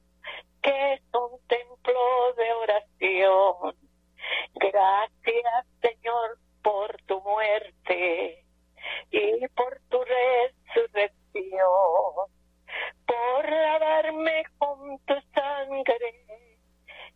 que 0.61 0.93
es 0.93 1.01
un 1.13 1.39
templo 1.47 2.33
de 2.37 2.53
oración. 2.53 3.75
Gracias, 4.55 5.65
Señor, 5.81 6.37
por 6.61 6.95
tu 7.03 7.21
muerte 7.21 8.43
y 9.11 9.47
por 9.49 9.79
tu 9.89 10.03
resurrección, 10.03 11.61
por 13.05 13.49
lavarme 13.49 14.43
con 14.57 14.99
tu 15.05 15.15
sangre 15.33 16.32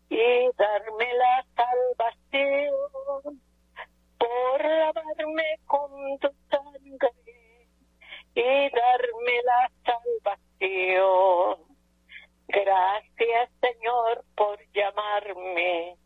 y 0.10 0.50
darme 0.58 1.14
la 1.14 1.46
salvación 1.56 3.42
por 4.18 4.64
lavarme 4.64 5.60
con 5.66 6.20
tu 6.20 6.30
sangre 6.50 7.68
y 8.34 8.70
darme 8.70 9.42
la 9.44 9.72
salvación. 9.86 11.68
Gracias 12.48 13.50
Señor 13.62 14.24
por 14.36 14.58
llamarme 14.74 15.98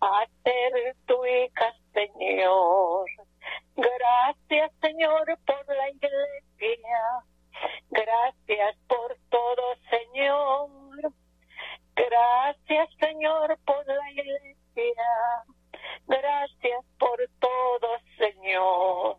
a 0.00 0.26
ser 0.42 0.96
tu 1.06 1.24
hija 1.24 1.72
Señor. 1.92 3.06
Gracias 3.76 4.72
Señor 4.80 5.38
por 5.46 5.76
la 5.76 5.90
iglesia. 5.90 7.00
Gracias 7.90 8.76
por 8.88 9.16
todo 9.30 9.74
Señor. 9.90 11.12
Gracias, 11.98 12.88
Señor, 13.00 13.58
por 13.66 13.84
la 13.86 14.10
iglesia. 14.12 15.44
Gracias 16.06 16.84
por 16.96 17.18
todo, 17.40 17.88
Señor. 18.16 19.16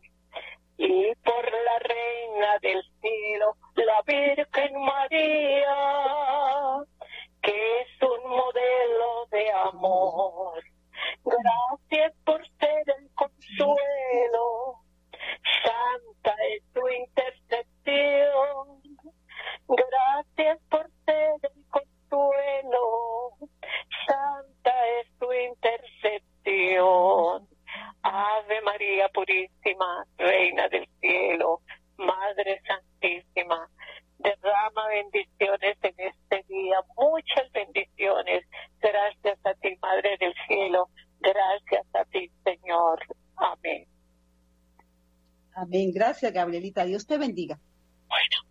Y 0.77 1.13
por 1.15 1.51
la 1.51 1.79
reina 1.79 2.57
del 2.61 2.81
cielo, 3.01 3.57
la 3.75 4.01
Virgen 4.07 4.79
María, 4.81 5.75
que 7.41 7.81
es 7.81 8.01
un 8.01 8.29
modelo 8.29 9.25
de 9.29 9.51
amor. 9.51 10.63
Gracias 11.25 12.13
por 12.23 12.47
ser 12.59 12.83
el 12.97 13.09
consuelo. 13.13 14.85
Santa 15.65 16.33
es 16.47 16.63
tu 16.73 16.87
intercesión. 16.87 18.81
Gracias 19.67 20.59
por 20.69 20.89
ser 21.05 21.35
el 21.43 21.65
consuelo. 21.69 21.88
Santa 24.07 24.71
es 25.01 25.07
tu 25.19 25.31
intercesión. 25.31 27.47
Ave 28.01 28.61
María 28.61 29.09
Purísima, 29.09 30.05
Reina 30.17 30.67
del 30.69 30.87
Cielo, 30.99 31.61
Madre 31.97 32.61
Santísima, 32.65 33.69
derrama 34.17 34.87
bendiciones 34.87 35.77
en 35.81 35.93
este 35.97 36.43
día, 36.47 36.81
muchas 36.97 37.51
bendiciones. 37.51 38.47
Gracias 38.79 39.37
a 39.45 39.53
ti, 39.55 39.77
Madre 39.81 40.17
del 40.19 40.33
Cielo. 40.47 40.89
Gracias 41.19 41.85
a 41.93 42.05
ti, 42.05 42.31
Señor. 42.43 42.99
Amén. 43.35 43.85
Amén. 45.53 45.91
Gracias, 45.93 46.31
Gabrielita. 46.31 46.85
Dios 46.85 47.05
te 47.05 47.17
bendiga. 47.17 47.59
Bueno. 48.07 48.49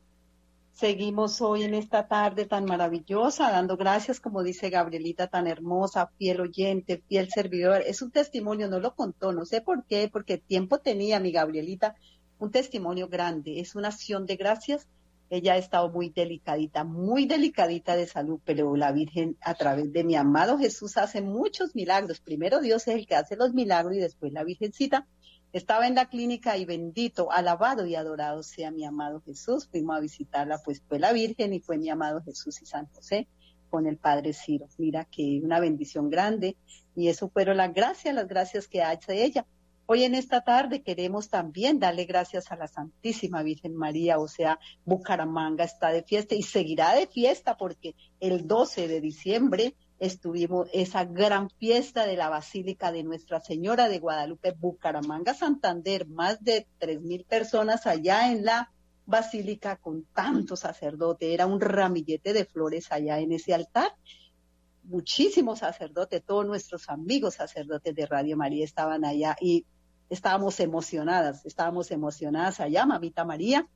Seguimos 0.79 1.41
hoy 1.41 1.65
en 1.65 1.75
esta 1.75 2.07
tarde 2.07 2.47
tan 2.47 2.65
maravillosa, 2.65 3.51
dando 3.51 3.77
gracias, 3.77 4.21
como 4.21 4.45
dice 4.45 4.71
Gabrielita, 4.71 5.27
tan 5.27 5.49
hermosa, 5.49 6.13
fiel 6.19 6.41
oyente, 6.41 7.03
fiel 7.09 7.29
servidor. 7.31 7.83
Es 7.85 8.01
un 8.01 8.13
testimonio, 8.13 8.69
no 8.69 8.79
lo 8.79 8.95
contó, 8.95 9.33
no 9.33 9.45
sé 9.45 9.61
por 9.61 9.85
qué, 9.87 10.09
porque 10.09 10.39
tiempo 10.39 10.79
tenía 10.79 11.19
mi 11.19 11.33
Gabrielita, 11.33 11.97
un 12.39 12.53
testimonio 12.53 13.09
grande. 13.09 13.59
Es 13.59 13.75
una 13.75 13.89
acción 13.89 14.25
de 14.25 14.37
gracias. 14.37 14.87
Ella 15.31 15.55
ha 15.55 15.57
estado 15.57 15.91
muy 15.91 16.11
delicadita, 16.11 16.85
muy 16.85 17.27
delicadita 17.27 17.97
de 17.97 18.07
salud, 18.07 18.39
pero 18.45 18.77
la 18.77 18.93
Virgen 18.93 19.37
a 19.41 19.55
través 19.55 19.93
de 19.93 20.05
mi 20.05 20.15
amado 20.15 20.59
Jesús 20.59 20.97
hace 20.97 21.21
muchos 21.21 21.75
milagros. 21.75 22.21
Primero 22.21 22.61
Dios 22.61 22.87
es 22.87 22.95
el 22.95 23.09
que 23.09 23.17
hace 23.17 23.35
los 23.35 23.53
milagros 23.53 23.97
y 23.97 23.99
después 23.99 24.33
la 24.33 24.45
Virgencita 24.45 25.09
estaba 25.53 25.87
en 25.87 25.95
la 25.95 26.09
clínica 26.09 26.57
y 26.57 26.65
bendito, 26.65 27.33
alabado 27.33 27.87
y 27.87 27.95
adorado 27.95 28.43
sea 28.43 28.71
mi 28.71 28.85
amado 28.85 29.23
Jesús. 29.23 29.69
Fuimos 29.71 29.97
a 29.97 30.01
visitarla, 30.01 30.59
pues 30.65 30.83
fue 30.87 30.99
la 30.99 31.13
Virgen 31.13 31.55
y 31.55 31.61
fue 31.61 31.79
mi 31.79 31.89
amado 31.89 32.23
Jesús 32.23 32.61
y 32.63 32.67
San 32.67 32.87
José 32.87 33.27
con 33.71 33.87
el 33.87 33.97
Padre 33.97 34.33
Ciro. 34.33 34.67
Mira 34.79 35.05
que 35.05 35.41
una 35.43 35.61
bendición 35.61 36.11
grande 36.11 36.57
y 36.95 37.09
eso 37.09 37.29
fueron 37.29 37.57
las 37.57 37.73
gracias, 37.73 38.15
las 38.15 38.29
gracias 38.29 38.69
que 38.69 38.83
hace 38.83 39.25
ella. 39.25 39.47
Hoy 39.87 40.05
en 40.05 40.15
esta 40.15 40.43
tarde 40.43 40.83
queremos 40.83 41.31
también 41.31 41.79
darle 41.79 42.05
gracias 42.05 42.53
a 42.53 42.57
la 42.57 42.69
Santísima 42.69 43.43
Virgen 43.43 43.75
María, 43.75 44.19
o 44.19 44.29
sea, 44.29 44.59
Bucaramanga 44.85 45.65
está 45.65 45.89
de 45.89 46.03
fiesta 46.03 46.35
y 46.35 46.43
seguirá 46.43 46.95
de 46.95 47.07
fiesta 47.07 47.57
porque 47.57 47.95
el 48.21 48.47
12 48.47 48.87
de 48.87 49.01
diciembre 49.01 49.75
estuvimos 49.99 50.69
esa 50.73 51.05
gran 51.05 51.51
fiesta 51.51 52.07
de 52.07 52.17
la 52.17 52.29
Basílica 52.29 52.93
de 52.93 53.03
Nuestra 53.03 53.41
Señora 53.41 53.89
de 53.89 53.99
Guadalupe, 53.99 54.53
Bucaramanga, 54.53 55.35
Santander, 55.35 56.07
más 56.07 56.43
de 56.43 56.67
tres 56.79 57.01
mil 57.01 57.25
personas 57.25 57.87
allá 57.87 58.31
en 58.31 58.45
la 58.45 58.73
basílica 59.07 59.77
con 59.77 60.05
tantos 60.13 60.61
sacerdotes, 60.61 61.31
era 61.31 61.47
un 61.47 61.61
ramillete 61.61 62.35
de 62.35 62.45
flores 62.45 62.93
allá 62.93 63.19
en 63.19 63.33
ese 63.33 63.55
altar. 63.55 63.95
Muchísimos 64.85 65.61
sacerdotes, 65.61 66.23
todos 66.25 66.47
nuestros 66.47 66.89
amigos 66.89 67.35
sacerdotes 67.35 67.95
de 67.95 68.07
Radio 68.07 68.37
María 68.37 68.65
estaban 68.65 69.05
allá 69.05 69.37
y 69.41 69.65
estábamos 70.11 70.61
emocionadas, 70.61 71.45
estábamos 71.47 71.91
emocionadas 71.91 72.61
allá, 72.61 72.87
mamita 72.87 73.25
María, 73.25 73.67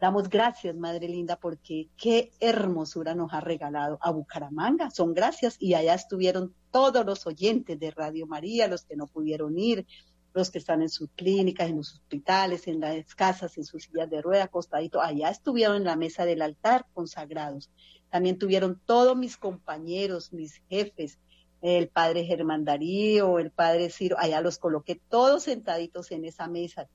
Damos 0.00 0.28
gracias, 0.28 0.76
Madre 0.76 1.08
Linda, 1.08 1.36
porque 1.36 1.88
qué 1.96 2.30
hermosura 2.38 3.16
nos 3.16 3.32
ha 3.32 3.40
regalado 3.40 3.98
a 4.00 4.12
Bucaramanga. 4.12 4.90
Son 4.90 5.12
gracias 5.12 5.56
y 5.58 5.74
allá 5.74 5.94
estuvieron 5.94 6.54
todos 6.70 7.04
los 7.04 7.26
oyentes 7.26 7.80
de 7.80 7.90
Radio 7.90 8.24
María, 8.28 8.68
los 8.68 8.84
que 8.84 8.94
no 8.94 9.08
pudieron 9.08 9.58
ir, 9.58 9.86
los 10.34 10.52
que 10.52 10.58
están 10.58 10.82
en 10.82 10.88
sus 10.88 11.10
clínicas, 11.16 11.68
en 11.68 11.78
los 11.78 11.94
hospitales, 11.94 12.68
en 12.68 12.78
las 12.78 13.12
casas, 13.16 13.58
en 13.58 13.64
sus 13.64 13.84
sillas 13.84 14.08
de 14.08 14.22
rueda, 14.22 14.44
acostadito. 14.44 15.00
Allá 15.00 15.30
estuvieron 15.30 15.78
en 15.78 15.84
la 15.84 15.96
mesa 15.96 16.24
del 16.24 16.42
altar 16.42 16.86
consagrados. 16.94 17.68
También 18.08 18.38
tuvieron 18.38 18.80
todos 18.86 19.16
mis 19.16 19.36
compañeros, 19.36 20.32
mis 20.32 20.62
jefes, 20.68 21.18
el 21.60 21.88
padre 21.88 22.24
Germán 22.24 22.64
Darío, 22.64 23.40
el 23.40 23.50
padre 23.50 23.90
Ciro, 23.90 24.16
allá 24.16 24.40
los 24.40 24.58
coloqué 24.58 25.00
todos 25.08 25.42
sentaditos 25.42 26.12
en 26.12 26.24
esa 26.24 26.46
mesa 26.46 26.88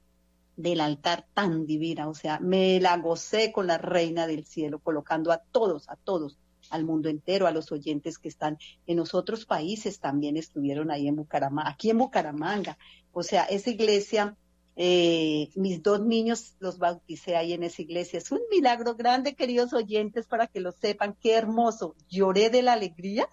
del 0.56 0.82
altar 0.82 1.26
tan 1.34 1.66
divina, 1.66 2.08
o 2.08 2.14
sea, 2.14 2.40
me 2.40 2.80
la 2.80 2.98
gocé 2.98 3.52
con 3.52 3.68
la 3.68 3.78
reina 3.78 4.28
del 4.28 4.46
cielo, 4.46 4.80
colocando 4.80 5.32
a 5.32 5.40
todos, 5.40 5.90
a 5.90 5.96
todos, 5.96 6.38
al 6.70 6.86
mundo 6.86 7.10
entero, 7.10 7.48
a 7.48 7.52
los 7.52 7.72
oyentes 7.72 8.18
que 8.18 8.30
están 8.30 8.58
en 8.88 8.98
los 8.98 9.14
otros 9.14 9.46
países 9.46 10.00
también 10.00 10.38
estuvieron 10.38 10.92
ahí 10.92 11.08
en 11.08 11.16
Bucaramanga, 11.16 11.70
aquí 11.70 11.90
en 11.90 11.98
Bucaramanga, 11.98 12.78
o 13.12 13.24
sea, 13.24 13.44
esa 13.46 13.70
iglesia, 13.70 14.38
eh, 14.76 15.50
mis 15.56 15.84
dos 15.84 16.02
niños 16.02 16.56
los 16.60 16.78
bauticé 16.78 17.36
ahí 17.36 17.54
en 17.54 17.64
esa 17.64 17.82
iglesia, 17.82 18.18
es 18.20 18.32
un 18.32 18.42
milagro 18.52 18.96
grande, 18.96 19.36
queridos 19.36 19.74
oyentes, 19.74 20.28
para 20.28 20.48
que 20.48 20.60
lo 20.60 20.72
sepan, 20.72 21.16
qué 21.20 21.34
hermoso, 21.34 21.96
lloré 22.10 22.50
de 22.50 22.62
la 22.62 22.74
alegría, 22.74 23.28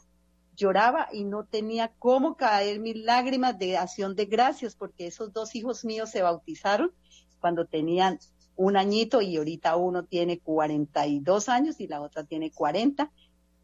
lloraba 0.56 1.08
y 1.12 1.24
no 1.24 1.44
tenía 1.44 1.92
cómo 1.98 2.36
caer 2.36 2.80
mis 2.80 2.96
lágrimas 2.96 3.58
de 3.58 3.78
acción 3.78 4.14
de 4.14 4.26
gracias, 4.26 4.74
porque 4.74 5.06
esos 5.06 5.32
dos 5.32 5.54
hijos 5.54 5.84
míos 5.84 6.10
se 6.10 6.22
bautizaron 6.22 6.92
cuando 7.40 7.66
tenían 7.66 8.18
un 8.56 8.76
añito 8.76 9.22
y 9.22 9.36
ahorita 9.36 9.76
uno 9.76 10.04
tiene 10.04 10.38
42 10.38 11.48
años 11.48 11.80
y 11.80 11.86
la 11.86 12.02
otra 12.02 12.24
tiene 12.24 12.50
40. 12.50 13.10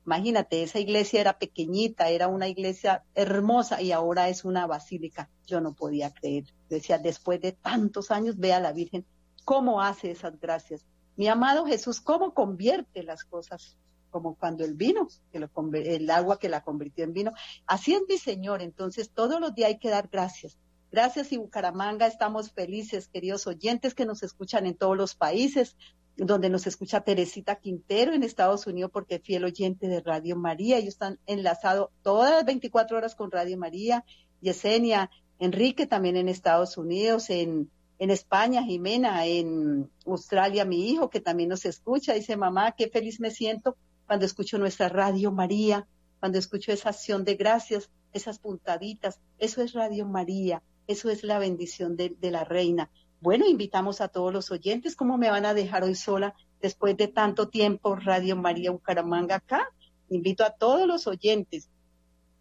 Imagínate, 0.07 0.63
esa 0.63 0.79
iglesia 0.79 1.21
era 1.21 1.39
pequeñita, 1.39 2.09
era 2.09 2.29
una 2.29 2.49
iglesia 2.49 3.05
hermosa 3.15 3.83
y 3.83 3.93
ahora 3.93 4.29
es 4.29 4.45
una 4.45 4.67
basílica. 4.67 5.29
Yo 5.47 5.61
no 5.61 5.75
podía 5.75 6.15
creer. 6.15 6.45
Decía, 6.71 6.99
después 6.99 7.41
de 7.41 7.53
tantos 7.53 8.11
años, 8.11 8.39
ve 8.39 8.53
a 8.53 8.61
la 8.61 8.73
Virgen, 8.73 9.05
cómo 9.45 9.83
hace 9.83 10.13
esas 10.13 10.41
gracias. 10.41 10.87
Mi 11.17 11.29
amado 11.29 11.67
Jesús, 11.67 12.01
cómo 12.01 12.35
convierte 12.35 13.03
las 13.03 13.25
cosas, 13.25 13.77
como 14.11 14.37
cuando 14.37 14.65
el 14.65 14.75
vino, 14.75 15.09
que 15.33 15.41
lo, 15.41 15.51
el 15.75 16.09
agua 16.11 16.39
que 16.39 16.49
la 16.49 16.63
convirtió 16.63 17.05
en 17.05 17.13
vino. 17.13 17.33
Así 17.67 17.95
es 17.95 18.03
mi 18.09 18.17
Señor. 18.17 18.63
Entonces, 18.63 19.11
todos 19.11 19.41
los 19.41 19.55
días 19.55 19.69
hay 19.69 19.79
que 19.79 19.91
dar 19.91 20.09
gracias. 20.09 20.57
Gracias 20.97 21.31
y 21.31 21.37
Bucaramanga, 21.37 22.07
estamos 22.07 22.53
felices, 22.53 23.07
queridos 23.09 23.47
oyentes 23.47 23.95
que 23.95 24.07
nos 24.07 24.23
escuchan 24.23 24.65
en 24.65 24.75
todos 24.75 24.97
los 24.97 25.15
países, 25.15 25.77
donde 26.17 26.49
nos 26.49 26.67
escucha 26.67 27.03
Teresita 27.03 27.57
Quintero 27.57 28.15
en 28.15 28.23
Estados 28.23 28.67
Unidos, 28.67 28.91
porque 28.95 29.19
fiel 29.19 29.45
oyente 29.45 29.89
de 29.89 30.01
Radio 30.01 30.37
María. 30.37 30.79
Ellos 30.79 30.95
están 30.95 31.19
enlazados 31.27 31.91
todas 32.01 32.31
las 32.31 32.47
24 32.47 32.97
horas 32.97 33.15
con 33.15 33.31
Radio 33.31 33.59
María. 33.59 34.07
Yesenia, 34.41 35.11
Enrique 35.39 35.87
también 35.87 36.17
en 36.17 36.31
Estados 36.31 36.79
Unidos, 36.79 37.29
en, 37.29 37.71
en 37.99 38.11
España, 38.11 38.63
Jimena, 38.63 39.27
en 39.27 39.91
Australia, 40.07 40.65
mi 40.65 40.89
hijo, 40.89 41.11
que 41.11 41.21
también 41.21 41.51
nos 41.51 41.67
escucha. 41.67 42.15
Dice, 42.15 42.39
mamá, 42.39 42.73
qué 42.73 42.89
feliz 42.89 43.21
me 43.21 43.31
siento 43.31 43.77
cuando 44.07 44.25
escucho 44.25 44.57
nuestra 44.57 44.89
Radio 44.89 45.31
María, 45.31 45.87
cuando 46.21 46.39
escucho 46.39 46.73
esa 46.73 46.89
acción 46.89 47.23
de 47.23 47.35
gracias, 47.35 47.91
esas 48.15 48.39
puntaditas. 48.39 49.21
Eso 49.37 49.61
es 49.61 49.75
Radio 49.75 50.07
María. 50.07 50.63
Eso 50.87 51.11
es 51.11 51.25
la 51.25 51.39
bendición 51.39 51.97
de, 51.97 52.17
la 52.21 52.45
reina. 52.45 52.91
Bueno, 53.21 53.47
invitamos 53.47 54.01
a 54.01 54.09
todos 54.09 54.33
los 54.33 54.51
oyentes. 54.51 54.95
¿Cómo 54.95 55.19
me 55.19 55.31
van 55.31 55.45
a 55.45 55.55
dejar 55.55 55.83
hoy 55.83 55.95
sola 55.95 56.35
después 56.61 56.97
de 56.97 57.09
tanto 57.09 57.49
tiempo 57.49 57.97
Radio 57.97 58.37
María 58.37 58.71
Bucaramanga 58.71 59.37
acá? 59.37 59.69
Invito 60.09 60.45
a 60.45 60.51
todos 60.51 60.87
los 60.87 61.07
oyentes 61.07 61.69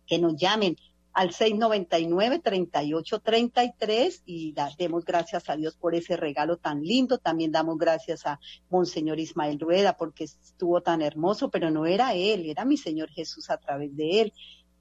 que 0.06 0.20
nos 0.20 0.36
llamen 0.36 0.78
al 1.16 1.32
699-3833 1.32 4.22
y 4.26 4.54
demos 4.78 5.06
gracias 5.06 5.50
a 5.50 5.56
Dios 5.56 5.78
por 5.78 5.96
ese 5.96 6.18
regalo 6.18 6.58
tan 6.58 6.84
lindo. 6.84 7.18
También 7.18 7.54
damos 7.54 7.78
gracias 7.78 8.26
a 8.26 8.42
Monseñor 8.70 9.18
Ismael 9.20 9.58
Rueda 9.60 9.96
porque 9.98 10.26
estuvo 10.26 10.82
tan 10.82 11.02
hermoso, 11.02 11.50
pero 11.50 11.72
no 11.72 11.86
era 11.86 12.14
él, 12.14 12.46
era 12.46 12.66
mi 12.66 12.76
Señor 12.78 13.10
Jesús 13.10 13.50
a 13.50 13.58
través 13.58 13.96
de 13.96 14.22
él, 14.22 14.34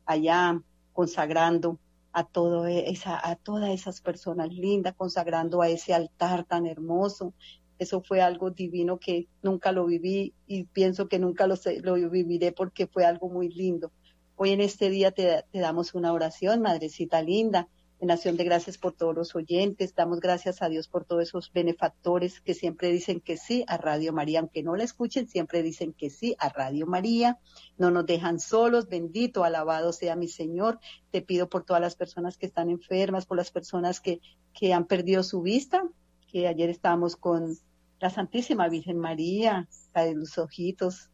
allá 0.05 0.61
consagrando 0.93 1.79
a, 2.15 2.25
todo 2.25 2.67
esa, 2.67 3.21
a 3.29 3.37
todas 3.37 3.71
esas 3.71 4.01
personas 4.01 4.49
lindas, 4.51 4.95
consagrando 4.95 5.61
a 5.61 5.69
ese 5.69 5.93
altar 5.93 6.45
tan 6.45 6.65
hermoso. 6.67 7.35
Eso 7.79 8.01
fue 8.01 8.23
algo 8.23 8.51
divino 8.51 8.99
que 8.99 9.27
nunca 9.43 9.73
lo 9.73 9.85
viví 9.85 10.33
y 10.47 10.65
pienso 10.65 11.09
que 11.09 11.19
nunca 11.19 11.49
lo, 11.49 11.57
lo 11.83 12.11
viviré 12.11 12.53
porque 12.53 12.87
fue 12.87 13.05
algo 13.05 13.29
muy 13.29 13.49
lindo. 13.49 13.91
Hoy 14.37 14.51
en 14.51 14.61
este 14.61 14.91
día 14.91 15.11
te, 15.11 15.45
te 15.51 15.59
damos 15.59 15.95
una 15.95 16.13
oración, 16.13 16.63
Madrecita 16.63 17.21
linda, 17.21 17.69
en 18.11 18.37
de 18.37 18.45
gracias 18.45 18.77
por 18.77 18.93
todos 18.93 19.15
los 19.15 19.35
oyentes. 19.35 19.95
Damos 19.95 20.21
gracias 20.21 20.61
a 20.61 20.69
Dios 20.69 20.89
por 20.89 21.07
todos 21.07 21.23
esos 21.23 21.51
benefactores 21.53 22.43
que 22.43 22.53
siempre 22.53 22.93
dicen 22.93 23.21
que 23.21 23.39
sí 23.39 23.65
a 23.67 23.79
Radio 23.79 24.13
María, 24.13 24.41
aunque 24.41 24.63
no 24.63 24.77
la 24.77 24.85
escuchen, 24.85 25.27
siempre 25.27 25.63
dicen 25.63 25.95
que 25.95 26.11
sí 26.11 26.37
a 26.39 26.51
Radio 26.51 26.87
María. 26.87 27.39
No 27.79 27.91
nos 27.91 28.05
dejan 28.05 28.41
solos. 28.41 28.89
Bendito, 28.89 29.43
alabado 29.43 29.93
sea 29.95 30.17
mi 30.17 30.29
Señor. 30.29 30.81
Te 31.11 31.23
pido 31.23 31.49
por 31.49 31.65
todas 31.65 31.81
las 31.81 31.97
personas 31.97 32.37
que 32.37 32.45
están 32.45 32.69
enfermas, 32.69 33.25
por 33.25 33.39
las 33.39 33.51
personas 33.51 34.01
que, 34.01 34.21
que 34.53 34.75
han 34.75 34.85
perdido 34.85 35.23
su 35.23 35.41
vista, 35.41 35.83
que 36.31 36.47
ayer 36.47 36.69
estábamos 36.69 37.17
con 37.17 37.57
la 38.01 38.11
Santísima 38.11 38.69
Virgen 38.69 38.99
María, 38.99 39.67
la 39.95 40.05
de 40.05 40.15
los 40.15 40.37
ojitos, 40.37 41.09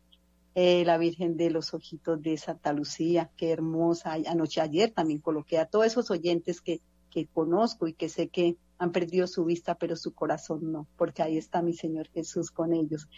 eh, 0.54 0.84
la 0.84 0.98
Virgen 0.98 1.36
de 1.36 1.50
los 1.50 1.74
Ojitos 1.74 2.20
de 2.22 2.36
Santa 2.36 2.72
Lucía, 2.72 3.30
qué 3.36 3.50
hermosa. 3.50 4.16
Anoche 4.26 4.60
ayer 4.60 4.90
también 4.90 5.20
coloqué 5.20 5.58
a 5.58 5.66
todos 5.66 5.86
esos 5.86 6.10
oyentes 6.10 6.60
que, 6.60 6.80
que 7.10 7.26
conozco 7.26 7.86
y 7.86 7.92
que 7.92 8.08
sé 8.08 8.28
que 8.28 8.56
han 8.78 8.92
perdido 8.92 9.26
su 9.26 9.44
vista, 9.44 9.76
pero 9.76 9.94
su 9.94 10.12
corazón 10.12 10.72
no, 10.72 10.86
porque 10.96 11.22
ahí 11.22 11.36
está 11.36 11.62
mi 11.62 11.74
Señor 11.74 12.08
Jesús 12.08 12.50
con 12.50 12.72
ellos. 12.72 13.08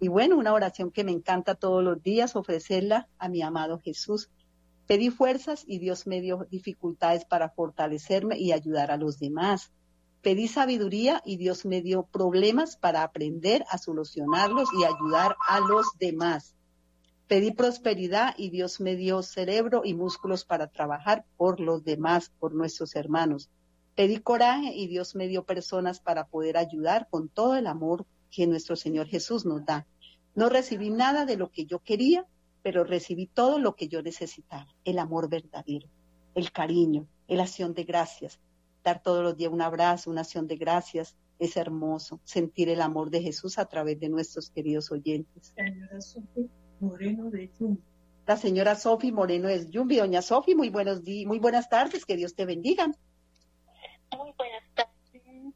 Y 0.00 0.08
bueno, 0.08 0.38
una 0.38 0.52
oración 0.52 0.90
que 0.90 1.04
me 1.04 1.12
encanta 1.12 1.56
todos 1.56 1.82
los 1.82 2.02
días, 2.02 2.36
ofrecerla 2.36 3.08
a 3.18 3.28
mi 3.28 3.42
amado 3.42 3.80
Jesús. 3.80 4.30
Pedí 4.86 5.10
fuerzas 5.10 5.64
y 5.66 5.78
Dios 5.80 6.06
me 6.06 6.20
dio 6.20 6.46
dificultades 6.50 7.24
para 7.24 7.50
fortalecerme 7.50 8.38
y 8.38 8.52
ayudar 8.52 8.90
a 8.90 8.96
los 8.96 9.18
demás. 9.18 9.72
Pedí 10.22 10.48
sabiduría 10.48 11.20
y 11.24 11.36
Dios 11.36 11.66
me 11.66 11.82
dio 11.82 12.04
problemas 12.04 12.76
para 12.76 13.02
aprender 13.02 13.64
a 13.70 13.78
solucionarlos 13.78 14.68
y 14.72 14.84
ayudar 14.84 15.36
a 15.46 15.60
los 15.60 15.86
demás. 15.98 16.54
Pedí 17.28 17.52
prosperidad 17.52 18.34
y 18.38 18.48
Dios 18.48 18.80
me 18.80 18.96
dio 18.96 19.22
cerebro 19.22 19.82
y 19.84 19.92
músculos 19.92 20.46
para 20.46 20.68
trabajar 20.68 21.26
por 21.36 21.60
los 21.60 21.84
demás, 21.84 22.32
por 22.38 22.54
nuestros 22.54 22.96
hermanos. 22.96 23.50
Pedí 23.94 24.18
coraje 24.20 24.72
y 24.74 24.86
Dios 24.86 25.14
me 25.14 25.28
dio 25.28 25.44
personas 25.44 26.00
para 26.00 26.26
poder 26.26 26.56
ayudar 26.56 27.06
con 27.10 27.28
todo 27.28 27.56
el 27.56 27.66
amor 27.66 28.06
que 28.30 28.46
nuestro 28.46 28.76
Señor 28.76 29.08
Jesús 29.08 29.44
nos 29.44 29.66
da. 29.66 29.86
No 30.34 30.48
recibí 30.48 30.88
nada 30.88 31.26
de 31.26 31.36
lo 31.36 31.50
que 31.50 31.66
yo 31.66 31.80
quería, 31.80 32.24
pero 32.62 32.82
recibí 32.82 33.26
todo 33.26 33.58
lo 33.58 33.76
que 33.76 33.88
yo 33.88 34.00
necesitaba, 34.00 34.74
el 34.84 34.98
amor 34.98 35.28
verdadero, 35.28 35.86
el 36.34 36.50
cariño, 36.50 37.06
la 37.26 37.42
acción 37.42 37.74
de 37.74 37.84
gracias. 37.84 38.40
Dar 38.82 39.02
todos 39.02 39.22
los 39.22 39.36
días 39.36 39.52
un 39.52 39.60
abrazo, 39.60 40.10
una 40.10 40.22
acción 40.22 40.46
de 40.46 40.56
gracias, 40.56 41.14
es 41.38 41.58
hermoso, 41.58 42.20
sentir 42.24 42.70
el 42.70 42.80
amor 42.80 43.10
de 43.10 43.20
Jesús 43.20 43.58
a 43.58 43.66
través 43.66 44.00
de 44.00 44.08
nuestros 44.08 44.48
queridos 44.48 44.90
oyentes. 44.90 45.52
Moreno 46.80 47.30
de 47.30 47.50
Yumbi. 47.58 47.82
La 48.26 48.36
señora 48.36 48.74
Sofi 48.74 49.10
Moreno 49.10 49.48
es 49.48 49.70
Yumbi. 49.70 49.96
Doña 49.96 50.22
Sofi, 50.22 50.54
muy 50.54 50.68
buenos 50.68 51.04
días, 51.04 51.26
muy 51.26 51.38
buenas 51.38 51.68
tardes, 51.68 52.04
que 52.04 52.16
Dios 52.16 52.34
te 52.34 52.44
bendiga. 52.44 52.86
Muy 52.86 54.32
buenas 54.36 54.62
tardes 54.74 55.54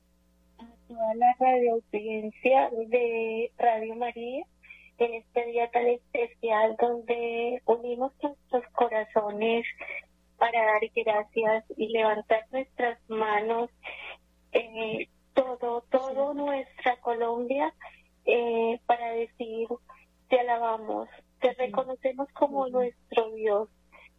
a 0.58 0.66
toda 0.88 1.14
la 1.14 1.34
radio 1.38 1.74
audiencia 1.74 2.70
de 2.88 3.52
Radio 3.58 3.94
María 3.96 4.46
en 4.98 5.14
este 5.14 5.46
día 5.46 5.70
tan 5.70 5.86
especial 5.86 6.76
donde 6.80 7.60
unimos 7.66 8.12
nuestros 8.22 8.64
corazones 8.72 9.64
para 10.38 10.64
dar 10.64 10.80
gracias 10.94 11.64
y 11.76 11.88
levantar 11.88 12.46
nuestras 12.50 12.98
manos, 13.08 13.70
eh, 14.52 15.08
todo, 15.34 15.84
todo 15.90 16.34
nuestra 16.34 16.96
Colombia, 17.00 17.72
eh, 18.24 18.80
para 18.86 19.12
decir 19.12 19.68
te 20.32 20.40
alabamos, 20.40 21.10
te 21.42 21.52
reconocemos 21.52 22.26
como 22.32 22.66
nuestro 22.68 23.32
Dios, 23.32 23.68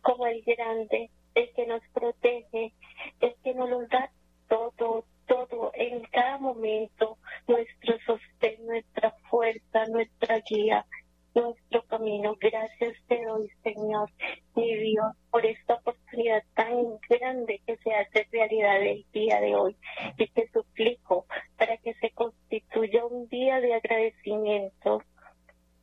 como 0.03 0.27
el 0.27 0.43
grande, 0.43 1.09
el 1.33 1.51
que 1.55 1.65
nos 1.65 1.81
protege, 1.91 2.71
el 3.19 3.33
que 3.43 3.55
nos 3.55 3.89
da 3.89 4.11
todo, 4.47 5.05
todo, 5.25 5.71
en 5.73 6.03
cada 6.11 6.37
momento, 6.37 7.17
nuestro 7.47 7.97
sostén, 8.05 8.63
nuestra 8.67 9.09
fuerza, 9.27 9.87
nuestra 9.89 10.39
guía. 10.47 10.85
nuestro 11.33 11.81
camino. 11.87 12.35
Gracias 12.39 12.95
te 13.07 13.19
doy, 13.25 13.49
Señor, 13.63 14.07
mi 14.55 14.71
Dios, 14.75 15.15
por 15.31 15.43
esta 15.43 15.73
oportunidad 15.73 16.43
tan 16.53 16.99
grande 17.09 17.59
que 17.65 17.75
se 17.77 17.91
hace 17.91 18.27
realidad 18.31 18.83
el 18.83 19.03
día 19.11 19.41
de 19.41 19.55
hoy. 19.55 19.75
Y 20.19 20.27
te 20.27 20.47
suplico 20.51 21.25
para 21.57 21.75
que 21.77 21.95
se 21.95 22.11
constituya 22.11 23.03
un 23.03 23.27
día 23.29 23.59
de 23.61 23.73
agradecimiento, 23.73 25.01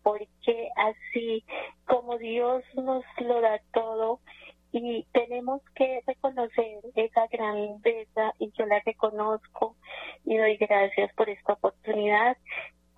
porque 0.02 0.68
así 0.76 1.44
como 1.86 2.18
Dios 2.18 2.62
nos 2.74 3.04
lo 3.18 3.40
da 3.40 3.60
todo, 3.72 4.20
y 4.72 5.04
tenemos 5.12 5.62
que 5.74 6.00
reconocer 6.06 6.78
esa 6.94 7.26
grandeza 7.26 8.32
y 8.38 8.52
yo 8.52 8.66
la 8.66 8.80
reconozco 8.86 9.74
y 10.24 10.36
doy 10.36 10.56
gracias 10.58 11.12
por 11.14 11.28
esta 11.28 11.54
oportunidad 11.54 12.36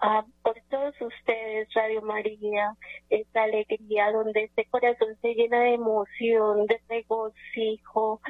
Ah, 0.05 0.27
por 0.43 0.61
todos 0.69 1.01
ustedes, 1.01 1.73
Radio 1.75 2.03
María, 2.03 2.77
esta 3.09 3.45
alegría 3.45 4.11
donde 4.11 4.43
este 4.43 4.65
corazón 4.65 5.17
se 5.21 5.33
llena 5.33 5.61
de 5.61 5.75
emoción, 5.75 6.67
de 6.67 6.81
regocijo. 6.89 8.21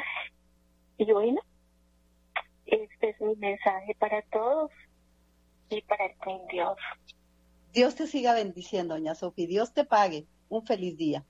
Y 0.99 1.11
bueno, 1.11 1.41
este 2.67 3.09
es 3.09 3.21
mi 3.23 3.37
mensaje 3.37 3.95
para 3.99 4.21
todos 4.21 4.71
y 5.71 5.81
para 5.81 6.05
el 6.05 6.13
Dios. 6.51 6.77
Dios 7.73 7.95
te 7.95 8.07
siga 8.07 8.35
bendiciendo, 8.35 8.95
doña 8.95 9.15
Sofía. 9.15 9.47
Dios 9.47 9.73
te 9.73 9.85
pague. 9.85 10.27
Un 10.49 10.67
feliz 10.67 10.97
día. 10.97 11.25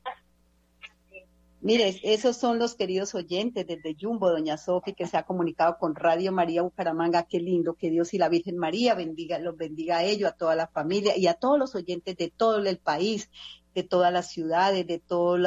Mire, 1.60 2.00
esos 2.02 2.36
son 2.36 2.58
los 2.58 2.74
queridos 2.74 3.14
oyentes 3.14 3.64
desde 3.64 3.94
Jumbo, 3.94 4.30
doña 4.30 4.56
Sofi, 4.56 4.94
que 4.94 5.06
se 5.06 5.16
ha 5.16 5.22
comunicado 5.22 5.76
con 5.78 5.94
Radio 5.94 6.32
María 6.32 6.62
Bucaramanga. 6.62 7.22
Qué 7.22 7.38
lindo, 7.38 7.74
que 7.74 7.88
Dios 7.88 8.12
y 8.14 8.18
la 8.18 8.28
Virgen 8.28 8.58
María 8.58 8.96
bendiga, 8.96 9.38
los 9.38 9.56
bendiga 9.56 9.98
a 9.98 10.04
ellos, 10.04 10.32
a 10.32 10.34
toda 10.34 10.56
la 10.56 10.66
familia 10.66 11.16
y 11.16 11.28
a 11.28 11.34
todos 11.34 11.60
los 11.60 11.76
oyentes 11.76 12.16
de 12.16 12.32
todo 12.36 12.58
el 12.58 12.78
país, 12.78 13.30
de 13.76 13.84
todas 13.84 14.12
las 14.12 14.28
ciudades, 14.28 14.88
de 14.88 14.98
todos 14.98 15.38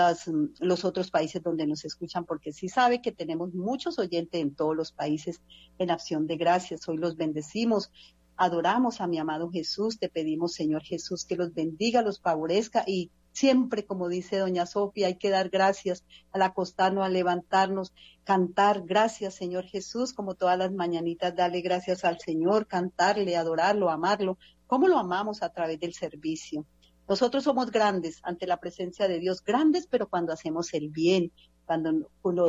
los 0.59 0.85
otros 0.85 1.11
países 1.11 1.43
donde 1.43 1.67
nos 1.67 1.83
escuchan, 1.83 2.23
porque 2.23 2.53
sí 2.53 2.69
sabe 2.69 3.01
que 3.01 3.11
tenemos 3.11 3.53
muchos 3.53 3.99
oyentes 3.99 4.39
en 4.39 4.55
todos 4.55 4.73
los 4.73 4.93
países 4.93 5.41
en 5.79 5.91
acción 5.91 6.27
de 6.27 6.37
gracias. 6.37 6.87
Hoy 6.87 6.95
los 6.95 7.17
bendecimos 7.17 7.91
adoramos 8.37 9.01
a 9.01 9.07
mi 9.07 9.17
amado 9.17 9.49
Jesús, 9.49 9.99
te 9.99 10.09
pedimos, 10.09 10.53
Señor 10.53 10.83
Jesús, 10.83 11.25
que 11.25 11.35
los 11.35 11.53
bendiga, 11.53 12.01
los 12.01 12.19
favorezca 12.19 12.83
y 12.85 13.11
Siempre, 13.35 13.85
como 13.85 14.07
dice 14.07 14.37
doña 14.37 14.65
Sofía, 14.65 15.07
hay 15.07 15.17
que 15.17 15.29
dar 15.29 15.49
gracias 15.49 16.05
al 16.31 16.41
acostarnos, 16.41 17.03
al 17.03 17.11
levantarnos, 17.11 17.91
cantar 18.23 18.83
gracias, 18.85 19.35
Señor 19.35 19.65
Jesús, 19.65 20.13
como 20.13 20.35
todas 20.35 20.57
las 20.57 20.71
mañanitas, 20.71 21.35
darle 21.35 21.59
gracias 21.59 22.05
al 22.05 22.17
Señor, 22.17 22.65
cantarle, 22.65 23.35
adorarlo, 23.35 23.89
amarlo. 23.89 24.37
¿Cómo 24.67 24.87
lo 24.87 24.97
amamos 24.97 25.43
a 25.43 25.49
través 25.49 25.81
del 25.81 25.93
servicio? 25.93 26.65
Nosotros 27.09 27.43
somos 27.43 27.71
grandes 27.71 28.21
ante 28.23 28.47
la 28.47 28.61
presencia 28.61 29.09
de 29.09 29.19
Dios, 29.19 29.43
grandes, 29.43 29.85
pero 29.85 30.07
cuando 30.07 30.31
hacemos 30.31 30.73
el 30.73 30.87
bien, 30.87 31.33
cuando, 31.65 32.07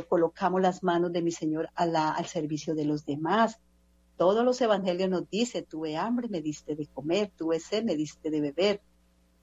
colocamos 0.08 0.62
las 0.62 0.84
manos 0.84 1.12
de 1.12 1.20
mi 1.20 1.32
Señor 1.32 1.68
al 1.74 2.26
servicio 2.26 2.76
de 2.76 2.84
los 2.84 3.04
demás. 3.04 3.58
Todos 4.16 4.44
los 4.44 4.60
evangelios 4.60 5.10
nos 5.10 5.28
dicen, 5.28 5.66
tuve 5.66 5.96
hambre, 5.96 6.28
me 6.28 6.40
diste 6.40 6.74
de 6.74 6.86
comer, 6.86 7.30
tuve 7.36 7.60
sed, 7.60 7.84
me 7.84 7.96
diste 7.96 8.30
de 8.30 8.40
beber 8.40 8.80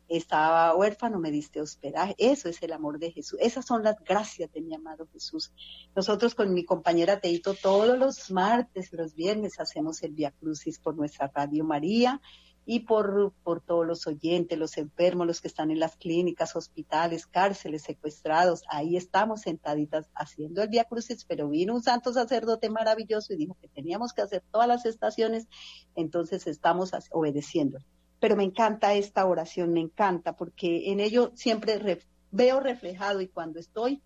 estaba 0.08 0.76
huérfano, 0.76 1.20
me 1.20 1.32
diste 1.32 1.62
hospedaje. 1.62 2.16
Eso 2.18 2.50
es 2.50 2.62
el 2.62 2.74
amor 2.74 3.00
de 3.00 3.12
Jesús. 3.12 3.40
Esas 3.42 3.66
son 3.66 3.84
las 3.84 4.00
gracias 4.04 4.52
de 4.52 4.62
mi 4.62 4.76
amado 4.76 5.08
Jesús. 5.12 5.52
Nosotros 5.96 6.36
con 6.36 6.54
mi 6.54 6.66
compañera 6.66 7.20
Teito 7.20 7.54
todos 7.54 7.98
los 7.98 8.32
martes, 8.32 8.92
los 8.94 9.16
viernes 9.16 9.60
hacemos 9.60 10.04
el 10.04 10.14
Via 10.14 10.32
Crucis 10.32 10.80
por 10.80 10.96
nuestra 10.96 11.32
Radio 11.34 11.64
María 11.64 12.22
y 12.66 12.82
por, 12.82 13.34
por 13.44 13.62
todos 13.62 13.86
los 13.86 14.08
oyentes, 14.08 14.58
los 14.58 14.78
enfermos, 14.78 15.28
los 15.28 15.42
que 15.42 15.48
están 15.48 15.72
en 15.72 15.80
las 15.80 15.96
clínicas, 15.98 16.56
hospitales, 16.56 17.26
cárceles, 17.26 17.84
secuestrados. 17.84 18.64
Ahí 18.70 18.96
estamos 18.96 19.42
sentaditas 19.42 20.10
haciendo 20.16 20.62
el 20.62 20.70
Via 20.70 20.86
Crucis, 20.86 21.26
pero 21.26 21.50
vino 21.50 21.74
un 21.74 21.84
santo 21.84 22.14
sacerdote 22.14 22.70
maravilloso 22.70 23.34
y 23.34 23.38
dijo 23.38 23.58
que 23.62 23.68
teníamos 23.68 24.14
que 24.14 24.22
hacer 24.22 24.44
todas 24.52 24.68
las 24.68 24.86
estaciones, 24.86 25.48
entonces 25.96 26.48
estamos 26.48 26.92
obedeciendo 27.12 27.80
pero 28.24 28.38
me 28.38 28.46
encanta 28.46 28.94
esta 28.94 29.26
oración, 29.26 29.74
me 29.74 29.82
encanta, 29.82 30.38
porque 30.38 30.94
en 30.94 31.02
ello 31.02 31.34
siempre 31.36 32.00
veo 32.32 32.62
reflejado 32.62 33.20
y 33.20 33.28
cuando 33.28 33.60
estoy, 33.60 34.02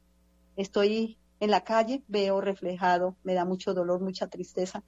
estoy 0.55 1.19
en 1.39 1.51
la 1.51 1.63
calle, 1.63 2.01
veo 2.07 2.41
reflejado, 2.41 3.15
me 3.21 3.35
da 3.35 3.45
mucho 3.45 3.75
dolor, 3.75 4.01
mucha 4.01 4.25
tristeza, 4.25 4.83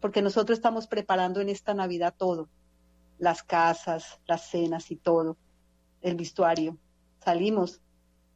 porque 0.00 0.20
nosotros 0.20 0.58
estamos 0.58 0.88
preparando 0.88 1.40
en 1.40 1.48
esta 1.48 1.74
Navidad 1.74 2.12
todo, 2.18 2.48
las 3.22 3.44
casas, 3.44 4.18
las 4.26 4.50
cenas 4.50 4.90
y 4.90 4.96
todo, 4.96 5.36
el 6.00 6.16
vestuario. 6.16 6.76
Salimos 7.24 7.80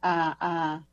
a, 0.01 0.85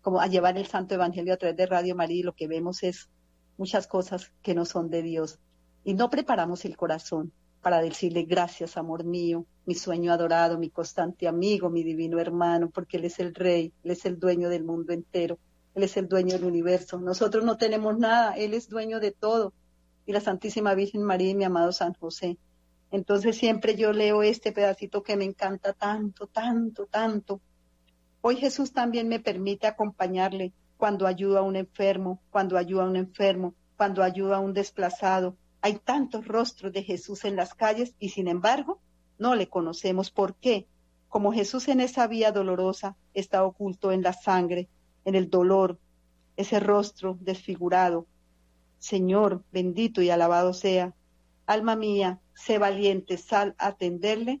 como 0.00 0.20
a 0.20 0.28
llevar 0.28 0.56
el 0.56 0.66
Santo 0.66 0.94
Evangelio 0.94 1.34
a 1.34 1.36
través 1.36 1.56
de 1.56 1.66
Radio 1.66 1.96
María 1.96 2.20
y 2.20 2.22
lo 2.22 2.36
que 2.36 2.46
vemos 2.46 2.84
es 2.84 3.10
muchas 3.58 3.88
cosas 3.88 4.32
que 4.42 4.54
no 4.54 4.64
son 4.64 4.90
de 4.90 5.02
Dios. 5.02 5.40
Y 5.82 5.94
no 5.94 6.08
preparamos 6.08 6.64
el 6.64 6.76
corazón, 6.76 7.32
para 7.60 7.82
decirle 7.82 8.22
gracias, 8.22 8.76
amor 8.76 9.02
mío, 9.02 9.44
mi 9.66 9.74
sueño 9.74 10.12
adorado, 10.12 10.56
mi 10.56 10.70
constante 10.70 11.26
amigo, 11.26 11.68
mi 11.68 11.82
divino 11.82 12.20
hermano, 12.20 12.70
porque 12.70 12.96
Él 12.96 13.06
es 13.06 13.18
el 13.18 13.34
Rey, 13.34 13.72
Él 13.82 13.90
es 13.90 14.04
el 14.04 14.20
dueño 14.20 14.50
del 14.50 14.62
mundo 14.62 14.92
entero, 14.92 15.40
Él 15.74 15.82
es 15.82 15.96
el 15.96 16.06
dueño 16.06 16.34
del 16.34 16.44
universo. 16.44 17.00
Nosotros 17.00 17.44
no 17.44 17.56
tenemos 17.56 17.98
nada, 17.98 18.36
Él 18.36 18.54
es 18.54 18.68
dueño 18.68 19.00
de 19.00 19.10
todo. 19.10 19.52
Y 20.06 20.12
la 20.12 20.20
Santísima 20.20 20.74
Virgen 20.74 21.02
María 21.02 21.30
y 21.30 21.34
mi 21.34 21.42
amado 21.42 21.72
San 21.72 21.92
José. 21.94 22.38
Entonces 22.92 23.36
siempre 23.36 23.74
yo 23.74 23.92
leo 23.92 24.22
este 24.22 24.52
pedacito 24.52 25.02
que 25.02 25.16
me 25.16 25.24
encanta 25.24 25.72
tanto, 25.72 26.26
tanto, 26.26 26.86
tanto. 26.86 27.40
Hoy 28.20 28.36
Jesús 28.36 28.72
también 28.72 29.08
me 29.08 29.18
permite 29.18 29.66
acompañarle 29.66 30.52
cuando 30.76 31.06
ayuda 31.06 31.40
a 31.40 31.42
un 31.42 31.56
enfermo, 31.56 32.20
cuando 32.30 32.58
ayuda 32.58 32.84
a 32.84 32.88
un 32.88 32.96
enfermo, 32.96 33.54
cuando 33.76 34.02
ayuda 34.02 34.36
a 34.36 34.40
un 34.40 34.52
desplazado, 34.52 35.36
hay 35.62 35.78
tantos 35.78 36.26
rostros 36.26 36.72
de 36.72 36.82
Jesús 36.82 37.24
en 37.24 37.34
las 37.34 37.54
calles 37.54 37.94
y 37.98 38.10
sin 38.10 38.28
embargo 38.28 38.80
no 39.18 39.36
le 39.36 39.48
conocemos. 39.48 40.10
¿Por 40.10 40.34
qué? 40.34 40.66
Como 41.08 41.32
Jesús 41.32 41.68
en 41.68 41.80
esa 41.80 42.06
vía 42.08 42.30
dolorosa 42.30 42.96
está 43.14 43.44
oculto 43.44 43.90
en 43.90 44.02
la 44.02 44.12
sangre, 44.12 44.68
en 45.04 45.14
el 45.14 45.30
dolor, 45.30 45.78
ese 46.36 46.60
rostro 46.60 47.16
desfigurado. 47.20 48.06
Señor, 48.78 49.44
bendito 49.50 50.02
y 50.02 50.10
alabado 50.10 50.52
sea. 50.52 50.94
Alma 51.52 51.76
mía, 51.76 52.18
sé 52.34 52.56
valiente, 52.56 53.18
sal 53.18 53.54
a 53.58 53.66
atenderle 53.68 54.40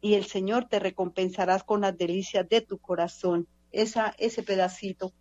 y 0.00 0.14
el 0.14 0.24
Señor 0.24 0.68
te 0.68 0.78
recompensarás 0.78 1.64
con 1.64 1.80
las 1.80 1.98
delicias 1.98 2.48
de 2.48 2.60
tu 2.60 2.78
corazón. 2.78 3.48
Esa, 3.72 4.14
ese 4.18 4.44
pedacito 4.44 5.12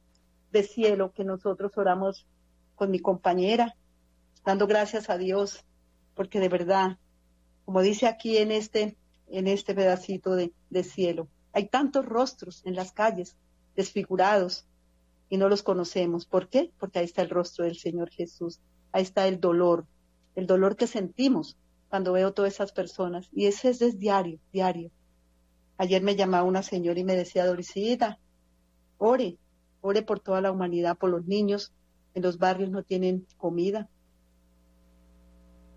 de 0.51 0.61
cielo 0.61 1.11
que 1.11 1.23
nosotros 1.23 1.71
oramos 1.75 2.27
con 2.75 2.91
mi 2.91 2.99
compañera, 2.99 3.75
dando 4.45 4.67
gracias 4.67 5.09
a 5.09 5.17
Dios, 5.17 5.65
porque 6.13 6.39
de 6.39 6.49
verdad, 6.49 6.99
como 7.65 7.81
dice 7.81 8.05
aquí 8.05 8.37
en 8.37 8.51
este, 8.51 8.95
en 9.27 9.47
este 9.47 9.73
pedacito 9.73 10.35
de, 10.35 10.53
de 10.69 10.83
cielo, 10.83 11.29
hay 11.51 11.67
tantos 11.67 12.05
rostros 12.05 12.61
en 12.63 12.75
las 12.75 12.91
calles 12.91 13.37
desfigurados 13.75 14.67
y 15.29 15.37
no 15.37 15.49
los 15.49 15.63
conocemos. 15.63 16.27
¿Por 16.27 16.47
qué? 16.47 16.71
Porque 16.77 16.99
ahí 16.99 17.05
está 17.05 17.23
el 17.23 17.31
rostro 17.31 17.65
del 17.65 17.77
Señor 17.77 18.11
Jesús, 18.11 18.59
ahí 18.91 19.01
está 19.01 19.27
el 19.27 19.39
dolor, 19.39 19.87
el 20.35 20.47
dolor 20.47 20.75
que 20.75 20.87
sentimos 20.87 21.57
cuando 21.89 22.13
veo 22.13 22.33
todas 22.33 22.53
esas 22.53 22.71
personas. 22.71 23.29
Y 23.31 23.45
ese 23.45 23.69
es, 23.69 23.99
diario, 23.99 24.39
diario. 24.51 24.91
Ayer 25.77 26.01
me 26.01 26.15
llamaba 26.15 26.43
una 26.43 26.63
señora 26.63 26.99
y 26.99 27.03
me 27.03 27.15
decía, 27.15 27.45
Dorisita, 27.45 28.19
ore, 28.97 29.37
ore 29.81 30.01
por 30.01 30.19
toda 30.19 30.41
la 30.41 30.51
humanidad, 30.51 30.97
por 30.97 31.09
los 31.09 31.25
niños. 31.25 31.73
En 32.13 32.23
los 32.23 32.37
barrios 32.37 32.69
no 32.69 32.83
tienen 32.83 33.25
comida, 33.37 33.89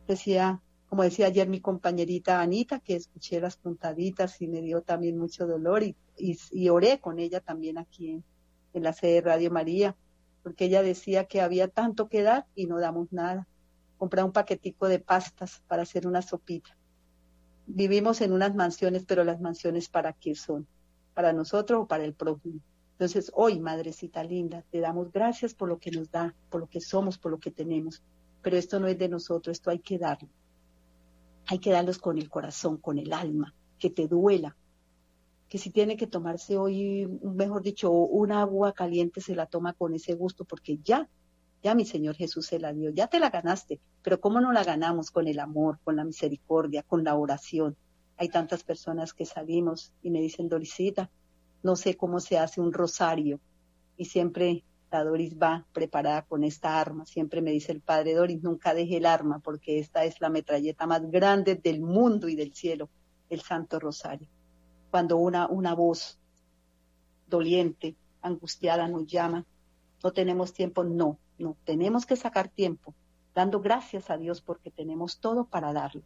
decía, 0.07 0.63
como 0.89 1.03
decía 1.03 1.27
ayer 1.27 1.49
mi 1.49 1.61
compañerita 1.61 2.41
Anita, 2.41 2.81
que 2.81 2.97
escuché 2.97 3.41
las 3.41 3.57
puntaditas 3.57 4.41
y 4.41 4.49
me 4.49 4.63
dio 4.63 4.83
también 4.83 5.19
mucho 5.19 5.47
dolor 5.47 5.83
y, 5.83 5.97
y, 6.17 6.69
oré 6.69 7.01
con 7.01 7.19
ella 7.19 7.41
también 7.41 7.79
aquí 7.79 8.11
en, 8.11 8.25
en 8.73 8.83
la 8.83 8.93
sede 8.93 9.15
de 9.15 9.21
Radio 9.23 9.51
María, 9.51 9.97
porque 10.43 10.67
ella 10.67 10.83
decía 10.83 11.25
que 11.25 11.41
había 11.41 11.69
tanto 11.69 12.09
que 12.09 12.23
dar 12.23 12.47
y 12.55 12.67
no 12.67 12.79
damos 12.79 13.13
nada. 13.13 13.49
Comprar 13.99 14.25
un 14.25 14.33
paquetico 14.33 14.89
de 14.89 14.99
pastas 14.99 15.63
para 15.67 15.83
hacer 15.83 16.07
una 16.07 16.23
sopita. 16.23 16.77
Vivimos 17.67 18.21
en 18.21 18.33
unas 18.33 18.55
mansiones, 18.55 19.05
pero 19.07 19.25
las 19.25 19.41
mansiones 19.41 19.89
para 19.89 20.13
qué 20.13 20.35
son? 20.35 20.67
¿Para 21.15 21.33
nosotros 21.33 21.83
o 21.83 21.87
para 21.87 22.05
el 22.05 22.15
prójimo? 22.15 22.61
Entonces, 22.93 23.31
hoy, 23.35 23.59
Madrecita 23.59 24.23
linda, 24.23 24.65
te 24.71 24.81
damos 24.81 25.13
gracias 25.13 25.55
por 25.55 25.69
lo 25.69 25.79
que 25.79 25.91
nos 25.91 26.11
da, 26.11 26.35
por 26.51 26.61
lo 26.61 26.67
que 26.67 26.81
somos, 26.81 27.19
por 27.19 27.31
lo 27.31 27.39
que 27.39 27.51
tenemos 27.51 28.03
pero 28.47 28.59
esto 28.59 28.79
no 28.79 28.87
es 28.87 28.97
de 28.97 29.09
nosotros, 29.09 29.57
esto 29.57 29.71
hay 29.71 29.81
que 29.81 29.99
darlo. 29.99 30.29
Hay 31.47 31.59
que 31.59 31.73
darlos 31.73 31.99
con 31.99 32.17
el 32.17 32.31
corazón, 32.31 32.77
con 32.77 32.97
el 32.97 33.13
alma, 33.13 33.53
que 33.77 33.91
te 33.91 34.07
duela. 34.07 34.57
Que 35.49 35.59
si 35.59 35.71
tiene 35.71 35.97
que 35.97 36.07
tomarse 36.07 36.57
hoy, 36.57 37.09
mejor 37.25 37.63
dicho, 37.63 37.91
un 37.91 38.31
agua 38.31 38.73
caliente, 38.73 39.21
se 39.21 39.35
la 39.35 39.47
toma 39.47 39.73
con 39.73 39.95
ese 39.95 40.15
gusto, 40.15 40.45
porque 40.45 40.79
ya, 40.79 41.09
ya 41.63 41.75
mi 41.75 41.85
Señor 41.85 42.17
Jesús 42.17 42.47
se 42.47 42.59
la 42.59 42.73
dio, 42.73 42.91
ya 42.91 43.09
te 43.09 43.19
la 43.19 43.31
ganaste, 43.31 43.81
pero 44.03 44.21
¿cómo 44.21 44.41
no 44.41 44.53
la 44.53 44.65
ganamos 44.65 45.11
con 45.11 45.27
el 45.27 45.41
amor, 45.41 45.79
con 45.83 45.97
la 45.97 46.05
misericordia, 46.05 46.83
con 46.83 47.05
la 47.05 47.15
oración? 47.17 47.77
Hay 48.17 48.29
tantas 48.29 48.63
personas 48.63 49.13
que 49.13 49.27
salimos 49.27 49.93
y 50.03 50.11
me 50.11 50.21
dicen, 50.21 50.49
Dorisita, 50.49 51.11
no 51.63 51.77
sé 51.77 51.97
cómo 51.97 52.21
se 52.21 52.39
hace 52.39 52.61
un 52.61 52.73
rosario. 52.73 53.41
Y 53.97 54.07
siempre 54.07 54.65
la 54.91 55.05
Doris 55.05 55.37
va 55.37 55.67
preparada 55.73 56.23
con 56.23 56.45
esta 56.45 56.81
arma. 56.81 57.05
Siempre 57.05 57.43
me 57.43 57.51
dice 57.51 57.73
el 57.73 57.81
padre 57.81 58.15
Doris, 58.15 58.43
nunca 58.43 58.73
deje 58.73 58.99
el 58.99 59.07
arma 59.07 59.41
porque 59.41 59.79
esta 59.79 60.05
es 60.05 60.21
la 60.21 60.31
metralleta 60.31 60.87
más 60.87 61.11
grande 61.11 61.57
del 61.57 61.81
mundo 61.81 62.29
y 62.29 62.37
del 62.37 62.55
cielo, 62.55 62.89
el 63.29 63.41
Santo 63.41 63.79
Rosario. 63.79 64.29
Cuando 64.91 65.17
una, 65.17 65.49
una 65.49 65.75
voz 65.75 66.19
doliente, 67.27 67.97
angustiada 68.23 68.89
nos 68.89 69.07
llama, 69.07 69.45
no 70.03 70.13
tenemos 70.13 70.53
tiempo, 70.53 70.85
no, 70.85 71.19
no, 71.39 71.57
tenemos 71.65 72.07
que 72.07 72.17
sacar 72.17 72.49
tiempo, 72.49 72.95
dando 73.35 73.61
gracias 73.61 74.11
a 74.11 74.17
Dios 74.17 74.41
porque 74.41 74.71
tenemos 74.71 75.21
todo 75.21 75.47
para 75.47 75.73
darle. 75.73 76.03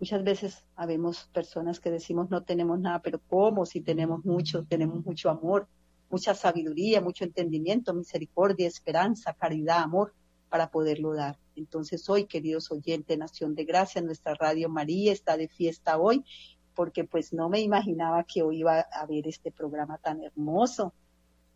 Muchas 0.00 0.24
veces 0.24 0.64
habemos 0.74 1.28
personas 1.32 1.80
que 1.80 1.90
decimos 1.90 2.28
no 2.30 2.42
tenemos 2.42 2.78
nada, 2.80 3.00
pero 3.00 3.20
¿cómo? 3.28 3.64
Si 3.64 3.80
tenemos 3.80 4.24
mucho, 4.24 4.64
tenemos 4.64 5.04
mucho 5.04 5.30
amor, 5.30 5.68
mucha 6.10 6.34
sabiduría, 6.34 7.00
mucho 7.00 7.24
entendimiento, 7.24 7.94
misericordia, 7.94 8.66
esperanza, 8.66 9.34
caridad, 9.34 9.82
amor 9.82 10.14
para 10.48 10.70
poderlo 10.70 11.14
dar. 11.14 11.38
Entonces 11.56 12.08
hoy, 12.08 12.26
queridos 12.26 12.70
oyentes, 12.70 13.16
Nación 13.18 13.54
de 13.54 13.64
Gracia, 13.64 14.02
nuestra 14.02 14.34
Radio 14.34 14.68
María 14.68 15.12
está 15.12 15.36
de 15.36 15.48
fiesta 15.48 15.98
hoy, 15.98 16.24
porque 16.74 17.04
pues 17.04 17.32
no 17.32 17.48
me 17.48 17.60
imaginaba 17.60 18.24
que 18.24 18.42
hoy 18.42 18.58
iba 18.60 18.80
a 18.80 19.06
ver 19.06 19.26
este 19.26 19.50
programa 19.50 19.98
tan 19.98 20.22
hermoso. 20.22 20.92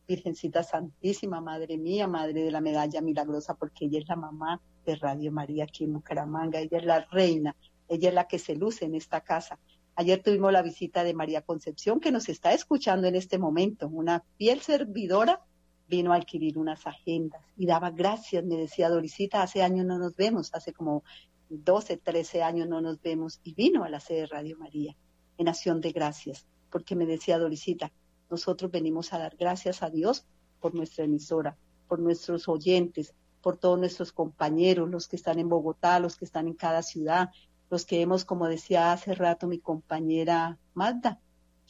Virgencita 0.09 0.63
Santísima, 0.63 1.43
Madre 1.43 1.77
mía, 1.77 2.09
Madre 2.09 2.43
de 2.43 2.51
la 2.51 2.63
Medalla 2.63 3.03
Milagrosa, 3.03 3.55
porque 3.55 3.85
ella 3.85 3.99
es 3.99 4.09
la 4.09 4.17
mamá 4.17 4.59
de 4.87 4.97
Radio 4.97 5.31
María 5.31 5.65
aquí 5.65 5.85
en 5.85 5.93
Bucaramanga, 5.93 6.61
ella 6.61 6.79
es 6.79 6.85
la 6.85 7.01
reina, 7.11 7.55
ella 7.89 8.09
es 8.09 8.15
la 8.15 8.27
que 8.27 8.39
se 8.39 8.57
luce 8.57 8.87
en 8.87 8.95
esta 8.95 9.21
casa. 9.21 9.59
Ayer 9.97 10.23
tuvimos 10.23 10.51
la 10.51 10.63
visita 10.63 11.05
de 11.05 11.13
María 11.13 11.43
Concepción, 11.43 12.01
que 12.01 12.11
nos 12.11 12.31
está 12.31 12.55
escuchando 12.55 13.07
en 13.07 13.17
este 13.17 13.37
momento. 13.37 13.89
Una 13.89 14.25
fiel 14.39 14.61
servidora 14.61 15.45
vino 15.89 16.13
a 16.13 16.17
adquirir 16.17 16.57
unas 16.57 16.87
agendas 16.87 17.43
y 17.57 17.67
daba 17.67 17.91
gracias. 17.91 18.45
Me 18.45 18.57
decía 18.57 18.89
Dorisita, 18.89 19.43
hace 19.43 19.63
años 19.63 19.85
no 19.85 19.99
nos 19.99 20.17
vemos, 20.17 20.55
hace 20.55 20.73
como 20.73 21.03
12, 21.51 21.99
13 21.99 22.43
años 22.43 22.67
no 22.67 22.81
nos 22.81 23.01
vemos. 23.03 23.41
Y 23.43 23.53
vino 23.53 23.85
a 23.85 23.91
la 23.91 24.01
sede 24.01 24.21
de 24.21 24.27
Radio 24.27 24.57
María 24.57 24.97
en 25.37 25.49
acción 25.49 25.83
de 25.83 25.93
gracias, 25.93 26.47
porque 26.71 26.97
me 26.97 27.05
decía 27.05 27.39
Dorisita, 27.39 27.93
nosotros 28.31 28.71
venimos 28.71 29.13
a 29.13 29.19
dar 29.19 29.37
gracias 29.37 29.83
a 29.83 29.91
Dios 29.91 30.27
por 30.61 30.75
nuestra 30.75 31.05
emisora, 31.05 31.57
por 31.87 31.99
nuestros 32.01 32.49
oyentes, 32.49 33.15
por 33.41 33.57
todos 33.57 33.79
nuestros 33.79 34.13
compañeros, 34.13 34.91
los 34.91 35.09
que 35.09 35.17
están 35.17 35.39
en 35.39 35.49
Bogotá, 35.49 36.01
los 36.01 36.17
que 36.17 36.25
están 36.25 36.49
en 36.49 36.55
cada 36.55 36.83
ciudad, 36.83 37.31
los 37.71 37.85
que 37.85 38.01
hemos, 38.01 38.25
como 38.25 38.49
decía 38.49 38.93
hace 38.93 39.15
rato 39.15 39.47
mi 39.47 39.59
compañera 39.59 40.59
Magda, 40.75 41.21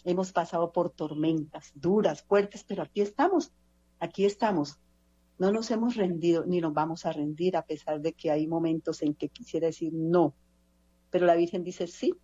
hemos 0.04 0.32
pasado 0.32 0.72
por 0.72 0.90
tormentas 0.90 1.72
duras, 1.74 2.22
fuertes, 2.22 2.64
pero 2.64 2.82
aquí 2.82 3.00
estamos, 3.00 3.52
aquí 3.98 4.24
estamos. 4.24 4.78
No 5.38 5.52
nos 5.52 5.70
hemos 5.70 5.94
rendido 5.94 6.44
ni 6.46 6.60
nos 6.60 6.72
vamos 6.72 7.06
a 7.06 7.12
rendir 7.12 7.56
a 7.56 7.64
pesar 7.64 8.00
de 8.00 8.12
que 8.12 8.30
hay 8.30 8.46
momentos 8.46 9.02
en 9.02 9.14
que 9.14 9.28
quisiera 9.28 9.66
decir 9.66 9.92
no. 9.92 10.34
Pero 11.10 11.26
la 11.26 11.36
Virgen 11.36 11.62
dice 11.62 11.86
sí, 11.86 12.14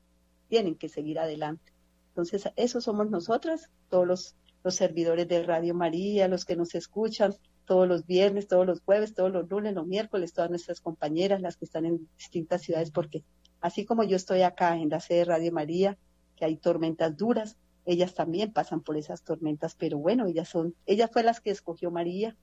tienen 0.48 0.74
que 0.74 0.88
seguir 0.88 1.18
adelante. 1.18 1.73
Entonces, 2.14 2.48
eso 2.56 2.80
somos 2.80 3.10
nosotras, 3.10 3.70
todos 3.88 4.06
los, 4.06 4.36
los 4.62 4.74
servidores 4.74 5.28
de 5.28 5.42
Radio 5.42 5.74
María, 5.74 6.28
los 6.28 6.44
que 6.44 6.56
nos 6.56 6.74
escuchan 6.74 7.34
todos 7.66 7.88
los 7.88 8.06
viernes, 8.06 8.46
todos 8.46 8.66
los 8.66 8.80
jueves, 8.80 9.14
todos 9.14 9.32
los 9.32 9.48
lunes, 9.48 9.74
los 9.74 9.86
miércoles, 9.86 10.32
todas 10.32 10.50
nuestras 10.50 10.80
compañeras, 10.80 11.40
las 11.40 11.56
que 11.56 11.64
están 11.64 11.86
en 11.86 12.08
distintas 12.16 12.62
ciudades, 12.62 12.90
porque 12.90 13.24
Así 13.64 13.86
como 13.86 14.04
yo 14.04 14.16
estoy 14.16 14.42
acá 14.42 14.76
en 14.76 14.90
la 14.90 15.00
sede 15.00 15.20
de 15.20 15.24
Radio 15.24 15.50
María, 15.50 15.96
que 16.36 16.44
hay 16.44 16.58
tormentas 16.58 17.16
duras, 17.16 17.56
ellas 17.86 18.12
también 18.12 18.52
pasan 18.52 18.82
por 18.82 18.98
esas 18.98 19.22
tormentas, 19.22 19.74
pero 19.74 19.96
bueno, 19.96 20.26
ellas 20.26 20.50
son, 20.50 20.74
ella 20.84 21.08
fue 21.08 21.22
las 21.22 21.40
que 21.40 21.48
escogió 21.48 21.90
María. 21.90 22.36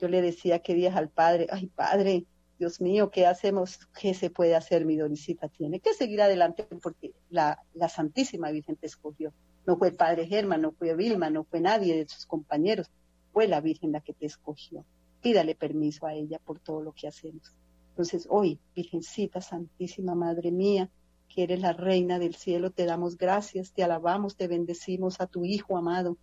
Yo 0.00 0.08
le 0.08 0.20
decía 0.22 0.58
que 0.58 0.74
días 0.74 0.96
al 0.96 1.08
padre, 1.08 1.46
ay 1.52 1.68
padre, 1.68 2.26
Dios 2.58 2.80
mío, 2.80 3.10
¿qué 3.10 3.26
hacemos? 3.26 3.78
¿Qué 3.98 4.14
se 4.14 4.30
puede 4.30 4.54
hacer, 4.54 4.86
mi 4.86 4.96
Dorisita? 4.96 5.48
Tiene 5.48 5.80
que 5.80 5.92
seguir 5.92 6.22
adelante 6.22 6.66
porque 6.82 7.12
la, 7.28 7.62
la 7.74 7.88
Santísima 7.88 8.50
Virgen 8.50 8.76
te 8.76 8.86
escogió. 8.86 9.32
No 9.66 9.76
fue 9.76 9.88
el 9.88 9.96
padre 9.96 10.26
Germán, 10.26 10.62
no 10.62 10.72
fue 10.72 10.94
Vilma, 10.94 11.28
no 11.28 11.44
fue 11.44 11.60
nadie 11.60 11.96
de 11.96 12.08
sus 12.08 12.24
compañeros, 12.24 12.90
fue 13.32 13.46
la 13.48 13.60
Virgen 13.60 13.92
la 13.92 14.00
que 14.00 14.14
te 14.14 14.26
escogió. 14.26 14.84
Pídale 15.20 15.54
permiso 15.54 16.06
a 16.06 16.14
ella 16.14 16.38
por 16.38 16.60
todo 16.60 16.80
lo 16.80 16.92
que 16.92 17.08
hacemos. 17.08 17.54
Entonces, 17.90 18.26
hoy, 18.30 18.58
Virgencita 18.74 19.40
Santísima 19.40 20.14
Madre 20.14 20.52
mía, 20.52 20.90
que 21.28 21.42
eres 21.42 21.60
la 21.60 21.72
Reina 21.72 22.18
del 22.18 22.34
cielo, 22.34 22.70
te 22.70 22.84
damos 22.84 23.16
gracias, 23.16 23.72
te 23.72 23.82
alabamos, 23.82 24.36
te 24.36 24.48
bendecimos 24.48 25.20
a 25.20 25.26
tu 25.26 25.44
Hijo 25.44 25.76
amado, 25.76 26.16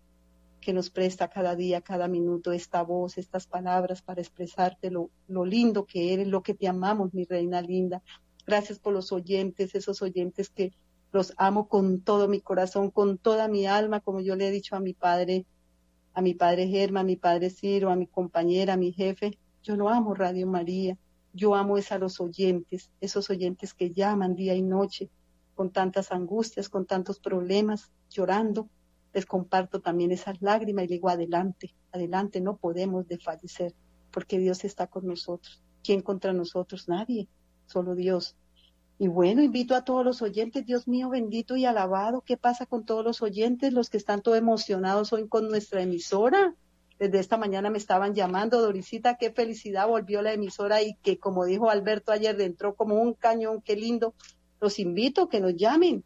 que 0.63 0.73
nos 0.73 0.89
presta 0.89 1.27
cada 1.27 1.55
día, 1.55 1.81
cada 1.81 2.07
minuto 2.07 2.51
esta 2.51 2.81
voz, 2.81 3.17
estas 3.17 3.47
palabras 3.47 4.01
para 4.01 4.21
expresarte 4.21 4.89
lo, 4.89 5.09
lindo 5.45 5.85
que 5.85 6.13
eres, 6.13 6.27
lo 6.27 6.41
que 6.41 6.53
te 6.53 6.67
amamos, 6.67 7.13
mi 7.13 7.25
Reina 7.25 7.61
linda. 7.61 8.01
Gracias 8.45 8.79
por 8.79 8.93
los 8.93 9.11
oyentes, 9.11 9.75
esos 9.75 10.01
oyentes 10.01 10.49
que 10.49 10.73
los 11.11 11.33
amo 11.37 11.67
con 11.67 12.01
todo 12.01 12.27
mi 12.27 12.41
corazón, 12.41 12.89
con 12.89 13.17
toda 13.17 13.47
mi 13.47 13.67
alma, 13.67 13.99
como 13.99 14.21
yo 14.21 14.35
le 14.35 14.47
he 14.47 14.51
dicho 14.51 14.75
a 14.75 14.79
mi 14.79 14.93
padre, 14.93 15.45
a 16.13 16.21
mi 16.21 16.33
padre 16.33 16.67
Germa, 16.67 17.01
a 17.01 17.03
mi 17.03 17.17
padre 17.17 17.49
Ciro, 17.49 17.91
a 17.91 17.95
mi 17.95 18.07
compañera, 18.07 18.73
a 18.73 18.77
mi 18.77 18.91
jefe. 18.91 19.37
Yo 19.61 19.75
lo 19.75 19.89
amo, 19.89 20.13
Radio 20.13 20.47
María. 20.47 20.97
Yo 21.33 21.55
amo 21.55 21.77
es 21.77 21.91
a 21.91 21.97
los 21.97 22.19
oyentes, 22.19 22.91
esos 23.01 23.29
oyentes 23.29 23.73
que 23.73 23.91
llaman 23.91 24.35
día 24.35 24.55
y 24.55 24.61
noche 24.61 25.09
con 25.55 25.71
tantas 25.71 26.11
angustias, 26.11 26.69
con 26.69 26.85
tantos 26.85 27.19
problemas, 27.19 27.91
llorando. 28.09 28.69
Les 29.13 29.25
comparto 29.25 29.79
también 29.79 30.11
esas 30.11 30.41
lágrimas 30.41 30.85
y 30.85 30.87
digo, 30.87 31.09
adelante, 31.09 31.73
adelante, 31.91 32.41
no 32.41 32.57
podemos 32.57 33.07
desfallecer, 33.07 33.73
porque 34.11 34.39
Dios 34.39 34.63
está 34.65 34.87
con 34.87 35.05
nosotros. 35.05 35.61
¿Quién 35.83 36.01
contra 36.01 36.33
nosotros? 36.33 36.87
Nadie, 36.87 37.27
solo 37.67 37.93
Dios. 37.93 38.35
Y 38.97 39.07
bueno, 39.07 39.43
invito 39.43 39.75
a 39.75 39.83
todos 39.83 40.05
los 40.05 40.21
oyentes, 40.21 40.65
Dios 40.65 40.87
mío 40.87 41.09
bendito 41.09 41.55
y 41.55 41.65
alabado, 41.65 42.21
¿qué 42.21 42.37
pasa 42.37 42.65
con 42.65 42.85
todos 42.85 43.03
los 43.03 43.21
oyentes, 43.21 43.73
los 43.73 43.89
que 43.89 43.97
están 43.97 44.21
todos 44.21 44.37
emocionados 44.37 45.13
hoy 45.13 45.27
con 45.27 45.47
nuestra 45.47 45.81
emisora? 45.81 46.55
Desde 46.99 47.19
esta 47.19 47.37
mañana 47.37 47.69
me 47.69 47.79
estaban 47.79 48.13
llamando, 48.13 48.61
Dorisita, 48.61 49.17
qué 49.17 49.31
felicidad, 49.31 49.87
volvió 49.87 50.21
la 50.21 50.33
emisora 50.33 50.81
y 50.81 50.95
que 51.01 51.17
como 51.17 51.43
dijo 51.45 51.69
Alberto 51.69 52.11
ayer, 52.11 52.39
entró 52.39 52.75
como 52.75 52.95
un 52.95 53.13
cañón, 53.13 53.61
qué 53.61 53.75
lindo. 53.75 54.13
Los 54.61 54.79
invito 54.79 55.23
a 55.23 55.29
que 55.29 55.41
nos 55.41 55.55
llamen 55.55 56.03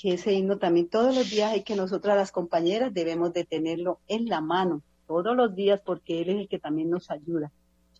que 0.00 0.14
ese 0.14 0.32
himno 0.32 0.58
también 0.58 0.88
todos 0.88 1.14
los 1.14 1.28
días 1.28 1.52
hay 1.52 1.64
que 1.64 1.74
nosotras 1.74 2.16
las 2.16 2.30
compañeras 2.30 2.94
debemos 2.94 3.32
de 3.32 3.44
tenerlo 3.44 3.98
en 4.06 4.26
la 4.26 4.40
mano, 4.40 4.82
todos 5.08 5.36
los 5.36 5.56
días, 5.56 5.80
porque 5.84 6.22
Él 6.22 6.30
es 6.30 6.36
el 6.36 6.48
que 6.48 6.60
también 6.60 6.88
nos 6.88 7.10
ayuda. 7.10 7.50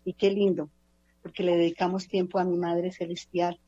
Y 0.05 0.13
qué 0.13 0.31
lindo, 0.31 0.69
porque 1.21 1.43
le 1.43 1.57
dedicamos 1.57 2.07
tiempo 2.07 2.39
a 2.39 2.45
mi 2.45 2.57
Madre 2.57 2.93
Celestial, 2.93 3.59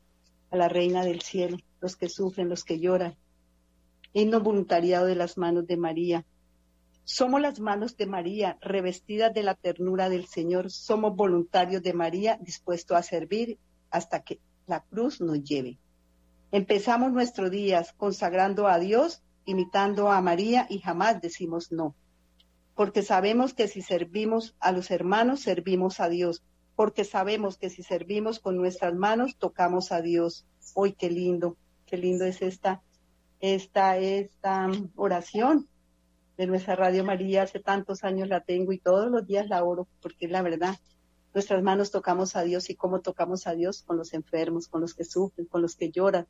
a 0.50 0.56
la 0.56 0.68
Reina 0.68 1.04
del 1.04 1.20
Cielo, 1.20 1.58
los 1.80 1.94
que 1.94 2.08
sufren, 2.08 2.48
los 2.48 2.64
que 2.64 2.80
lloran. 2.80 3.16
Himno 4.14 4.40
voluntariado 4.40 5.04
de 5.04 5.14
las 5.14 5.36
manos 5.36 5.66
de 5.66 5.76
María, 5.76 6.24
somos 7.04 7.40
las 7.40 7.60
manos 7.60 7.96
de 7.96 8.06
María, 8.06 8.56
revestidas 8.60 9.34
de 9.34 9.42
la 9.42 9.56
ternura 9.56 10.08
del 10.08 10.26
Señor. 10.26 10.70
Somos 10.70 11.16
voluntarios 11.16 11.82
de 11.82 11.92
María, 11.92 12.38
dispuestos 12.40 12.96
a 12.96 13.02
servir 13.02 13.58
hasta 13.90 14.22
que 14.22 14.40
la 14.66 14.80
cruz 14.80 15.20
nos 15.20 15.42
lleve. 15.42 15.78
Empezamos 16.54 17.12
nuestros 17.12 17.50
días 17.50 17.94
consagrando 17.96 18.68
a 18.68 18.78
Dios, 18.78 19.22
imitando 19.46 20.10
a 20.10 20.20
María 20.20 20.66
y 20.68 20.80
jamás 20.80 21.22
decimos 21.22 21.72
no. 21.72 21.94
Porque 22.74 23.02
sabemos 23.02 23.54
que 23.54 23.68
si 23.68 23.80
servimos 23.80 24.54
a 24.60 24.70
los 24.70 24.90
hermanos, 24.90 25.40
servimos 25.40 25.98
a 25.98 26.10
Dios. 26.10 26.42
Porque 26.76 27.04
sabemos 27.04 27.56
que 27.56 27.70
si 27.70 27.82
servimos 27.82 28.38
con 28.38 28.58
nuestras 28.58 28.94
manos, 28.94 29.38
tocamos 29.38 29.92
a 29.92 30.02
Dios. 30.02 30.44
Hoy 30.74 30.92
qué 30.92 31.08
lindo, 31.08 31.56
qué 31.86 31.96
lindo 31.96 32.26
es 32.26 32.42
esta, 32.42 32.82
esta, 33.40 33.96
esta 33.96 34.70
oración 34.94 35.70
de 36.36 36.46
nuestra 36.46 36.76
Radio 36.76 37.02
María, 37.02 37.44
hace 37.44 37.60
tantos 37.60 38.04
años 38.04 38.28
la 38.28 38.40
tengo 38.40 38.72
y 38.72 38.78
todos 38.78 39.10
los 39.10 39.26
días 39.26 39.48
la 39.48 39.64
oro, 39.64 39.88
porque 40.02 40.26
es 40.26 40.30
la 40.30 40.42
verdad. 40.42 40.76
Nuestras 41.32 41.62
manos 41.62 41.90
tocamos 41.90 42.36
a 42.36 42.42
Dios 42.42 42.68
y 42.68 42.74
cómo 42.74 43.00
tocamos 43.00 43.46
a 43.46 43.54
Dios 43.54 43.82
con 43.82 43.96
los 43.96 44.12
enfermos, 44.12 44.68
con 44.68 44.82
los 44.82 44.92
que 44.92 45.04
sufren, 45.04 45.46
con 45.46 45.62
los 45.62 45.76
que 45.76 45.90
lloran, 45.90 46.26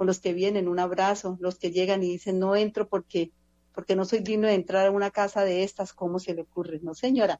con 0.00 0.06
los 0.06 0.20
que 0.20 0.32
vienen, 0.32 0.66
un 0.66 0.78
abrazo, 0.78 1.36
los 1.42 1.58
que 1.58 1.72
llegan 1.72 2.02
y 2.02 2.08
dicen, 2.08 2.38
no 2.38 2.56
entro 2.56 2.88
porque, 2.88 3.32
porque 3.74 3.96
no 3.96 4.06
soy 4.06 4.20
digno 4.20 4.46
de 4.46 4.54
entrar 4.54 4.86
a 4.86 4.90
una 4.90 5.10
casa 5.10 5.44
de 5.44 5.62
estas, 5.62 5.92
¿cómo 5.92 6.18
se 6.18 6.32
le 6.32 6.40
ocurre? 6.40 6.80
No, 6.82 6.94
señora, 6.94 7.38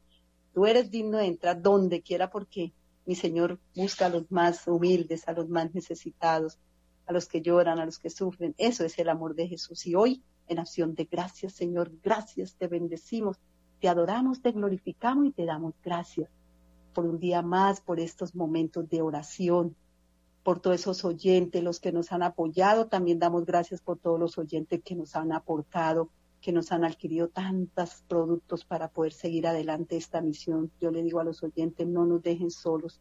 tú 0.53 0.67
eres 0.67 0.91
digno 0.91 1.17
de 1.17 1.25
entrar 1.25 1.63
donde 1.63 2.03
quiera 2.03 2.29
porque 2.29 2.75
mi 3.07 3.15
Señor 3.15 3.59
busca 3.75 4.05
a 4.05 4.09
los 4.11 4.31
más 4.31 4.69
humildes, 4.69 5.27
a 5.27 5.33
los 5.33 5.49
más 5.49 5.75
necesitados, 5.75 6.59
a 7.07 7.15
los 7.15 7.29
que 7.29 7.41
lloran, 7.41 7.79
a 7.79 7.87
los 7.87 7.99
que 7.99 8.11
sufren. 8.11 8.55
Eso 8.59 8.85
es 8.85 8.99
el 8.99 9.09
amor 9.09 9.35
de 9.35 9.49
Jesús. 9.49 9.87
Y 9.87 9.95
hoy, 9.95 10.23
en 10.47 10.59
acción 10.59 10.95
de 10.95 11.07
gracias, 11.11 11.55
Señor, 11.55 11.91
gracias, 12.03 12.57
te 12.57 12.69
bendecimos, 12.69 13.39
te 13.81 13.89
adoramos, 13.89 14.43
te 14.43 14.53
glorificamos 14.53 15.29
y 15.29 15.33
te 15.33 15.47
damos 15.47 15.73
gracias 15.83 16.29
por 16.93 17.07
un 17.07 17.19
día 17.19 17.41
más, 17.41 17.81
por 17.81 18.01
estos 18.01 18.35
momentos 18.35 18.87
de 18.91 19.01
oración, 19.01 19.75
por 20.43 20.61
todos 20.61 20.81
esos 20.81 21.05
oyentes, 21.05 21.63
los 21.63 21.81
que 21.81 21.93
nos 21.93 22.13
han 22.13 22.23
apoyado. 22.23 22.87
También 22.87 23.19
damos 23.19 23.45
gracias 23.45 23.81
por 23.81 23.99
todos 23.99 24.19
los 24.19 24.39
oyentes 24.39 24.81
que 24.83 24.95
nos 24.95 25.15
han 25.17 25.33
aportado, 25.33 26.11
que 26.41 26.53
nos 26.53 26.73
han 26.73 26.85
adquirido 26.85 27.29
tantos 27.29 28.03
productos 28.09 28.65
para 28.65 28.89
poder 28.89 29.13
seguir 29.13 29.47
adelante 29.47 29.97
esta 29.97 30.21
misión. 30.21 30.71
Yo 30.81 30.91
le 30.91 31.03
digo 31.03 31.21
a 31.21 31.25
los 31.25 31.43
oyentes, 31.43 31.87
no 31.87 32.07
nos 32.07 32.23
dejen 32.23 32.51
solos, 32.51 33.01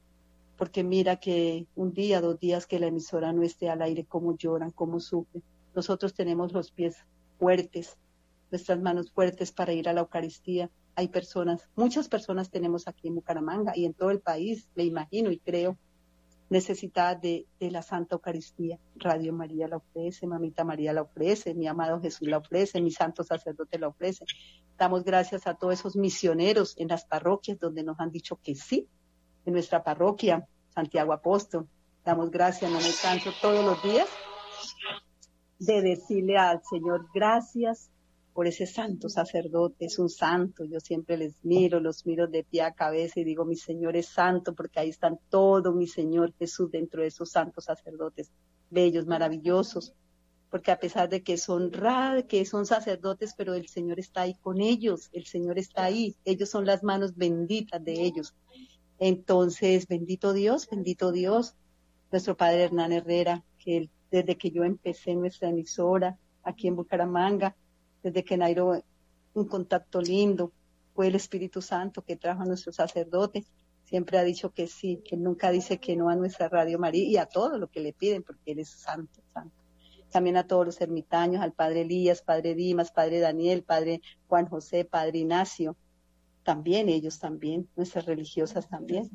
porque 0.57 0.83
mira 0.83 1.17
que 1.17 1.65
un 1.75 1.93
día, 1.93 2.19
dos 2.19 2.39
días 2.39 2.67
que 2.67 2.79
la 2.79 2.87
emisora 2.87 3.31
no 3.31 3.43
esté 3.43 3.69
al 3.69 3.81
aire, 3.81 4.05
cómo 4.05 4.35
lloran, 4.35 4.71
cómo 4.71 4.99
sufren. 4.99 5.41
Nosotros 5.73 6.13
tenemos 6.13 6.51
los 6.51 6.71
pies 6.71 6.97
fuertes, 7.37 7.97
nuestras 8.51 8.81
manos 8.81 9.11
fuertes 9.11 9.53
para 9.53 9.71
ir 9.71 9.87
a 9.87 9.93
la 9.93 10.01
Eucaristía. 10.01 10.69
Hay 10.95 11.07
personas, 11.07 11.69
muchas 11.77 12.09
personas 12.09 12.49
tenemos 12.49 12.89
aquí 12.89 13.07
en 13.07 13.15
Bucaramanga 13.15 13.71
y 13.73 13.85
en 13.85 13.93
todo 13.93 14.11
el 14.11 14.19
país, 14.19 14.67
me 14.75 14.83
imagino 14.83 15.31
y 15.31 15.39
creo, 15.39 15.77
necesitada 16.49 17.15
de, 17.15 17.45
la 17.59 17.81
Santa 17.81 18.15
Eucaristía. 18.15 18.79
Radio 18.95 19.33
María 19.33 19.67
la 19.67 19.77
ofrece, 19.77 20.27
Mamita 20.27 20.63
María 20.63 20.93
la 20.93 21.03
ofrece, 21.03 21.53
mi 21.53 21.67
amado 21.67 22.01
Jesús 22.01 22.27
la 22.27 22.37
ofrece, 22.37 22.81
mi 22.81 22.91
santo 22.91 23.23
sacerdote 23.23 23.79
la 23.79 23.87
ofrece. 23.87 24.25
Damos 24.77 25.03
gracias 25.03 25.47
a 25.47 25.53
todos 25.53 25.73
esos 25.75 25.95
misioneros 25.95 26.75
en 26.77 26.87
las 26.87 27.05
parroquias 27.05 27.59
donde 27.59 27.83
nos 27.83 27.99
han 27.99 28.11
dicho 28.11 28.39
que 28.43 28.55
sí. 28.55 28.87
En 29.45 29.53
nuestra 29.53 29.83
parroquia, 29.83 30.47
Santiago 30.73 31.13
Apóstol, 31.13 31.67
damos 32.03 32.31
gracias, 32.31 32.71
no 32.71 32.79
me 32.79 32.91
canso 33.01 33.31
todos 33.41 33.63
los 33.63 33.81
días 33.83 34.07
de 35.59 35.81
decirle 35.81 36.37
al 36.37 36.61
Señor 36.63 37.07
gracias 37.13 37.91
por 38.39 38.47
ese 38.47 38.67
santo 38.67 39.09
sacerdote, 39.09 39.83
es 39.83 39.99
un 39.99 40.07
santo, 40.07 40.63
yo 40.63 40.79
siempre 40.79 41.17
les 41.17 41.43
miro, 41.43 41.81
los 41.81 42.05
miro 42.05 42.25
de 42.25 42.45
pie 42.45 42.61
a 42.61 42.71
cabeza 42.71 43.19
y 43.19 43.25
digo, 43.25 43.43
mi 43.43 43.57
Señor 43.57 43.97
es 43.97 44.07
santo, 44.07 44.55
porque 44.55 44.79
ahí 44.79 44.87
están 44.87 45.19
todo 45.27 45.73
mi 45.73 45.87
Señor 45.87 46.33
Jesús 46.39 46.71
dentro 46.71 47.01
de 47.01 47.09
esos 47.09 47.31
santos 47.31 47.65
sacerdotes, 47.65 48.31
bellos, 48.69 49.05
maravillosos, 49.07 49.93
porque 50.49 50.71
a 50.71 50.79
pesar 50.79 51.09
de 51.09 51.21
que 51.21 51.35
son 51.35 51.73
raros, 51.73 52.23
que 52.29 52.45
son 52.45 52.65
sacerdotes, 52.65 53.33
pero 53.35 53.55
el 53.55 53.67
Señor 53.67 53.99
está 53.99 54.21
ahí 54.21 54.35
con 54.35 54.61
ellos, 54.61 55.09
el 55.11 55.25
Señor 55.25 55.59
está 55.59 55.83
ahí, 55.83 56.15
ellos 56.23 56.47
son 56.47 56.65
las 56.65 56.81
manos 56.81 57.17
benditas 57.17 57.83
de 57.83 57.91
ellos. 57.91 58.33
Entonces, 58.99 59.85
bendito 59.85 60.31
Dios, 60.31 60.65
bendito 60.71 61.11
Dios, 61.11 61.55
nuestro 62.09 62.37
Padre 62.37 62.63
Hernán 62.63 62.93
Herrera, 62.93 63.43
que 63.57 63.89
desde 64.09 64.37
que 64.37 64.49
yo 64.49 64.63
empecé 64.63 65.13
nuestra 65.13 65.49
emisora 65.49 66.17
aquí 66.41 66.69
en 66.69 66.77
Bucaramanga, 66.77 67.53
desde 68.03 68.23
que 68.23 68.37
Nairo 68.37 68.83
un 69.33 69.47
contacto 69.47 70.01
lindo, 70.01 70.51
fue 70.93 71.07
el 71.07 71.15
Espíritu 71.15 71.61
Santo 71.61 72.01
que 72.03 72.15
trajo 72.15 72.41
a 72.41 72.45
nuestro 72.45 72.73
sacerdote, 72.73 73.45
siempre 73.85 74.17
ha 74.17 74.23
dicho 74.23 74.51
que 74.53 74.67
sí, 74.67 75.01
que 75.03 75.17
nunca 75.17 75.49
dice 75.49 75.79
que 75.79 75.95
no 75.95 76.09
a 76.09 76.15
nuestra 76.15 76.49
Radio 76.49 76.77
María 76.77 77.03
y 77.07 77.17
a 77.17 77.25
todo 77.25 77.57
lo 77.57 77.67
que 77.69 77.79
le 77.79 77.93
piden, 77.93 78.21
porque 78.21 78.51
él 78.51 78.59
es 78.59 78.69
santo, 78.69 79.21
santo. 79.33 79.55
También 80.11 80.37
a 80.37 80.45
todos 80.45 80.65
los 80.65 80.81
ermitaños, 80.81 81.41
al 81.41 81.53
Padre 81.53 81.81
Elías, 81.81 82.21
Padre 82.21 82.53
Dimas, 82.53 82.91
Padre 82.91 83.19
Daniel, 83.19 83.63
Padre 83.63 84.01
Juan 84.27 84.47
José, 84.47 84.85
Padre 84.85 85.19
Ignacio, 85.19 85.75
también 86.43 86.89
ellos 86.89 87.19
también, 87.19 87.67
nuestras 87.75 88.05
religiosas 88.05 88.67
también. 88.67 89.09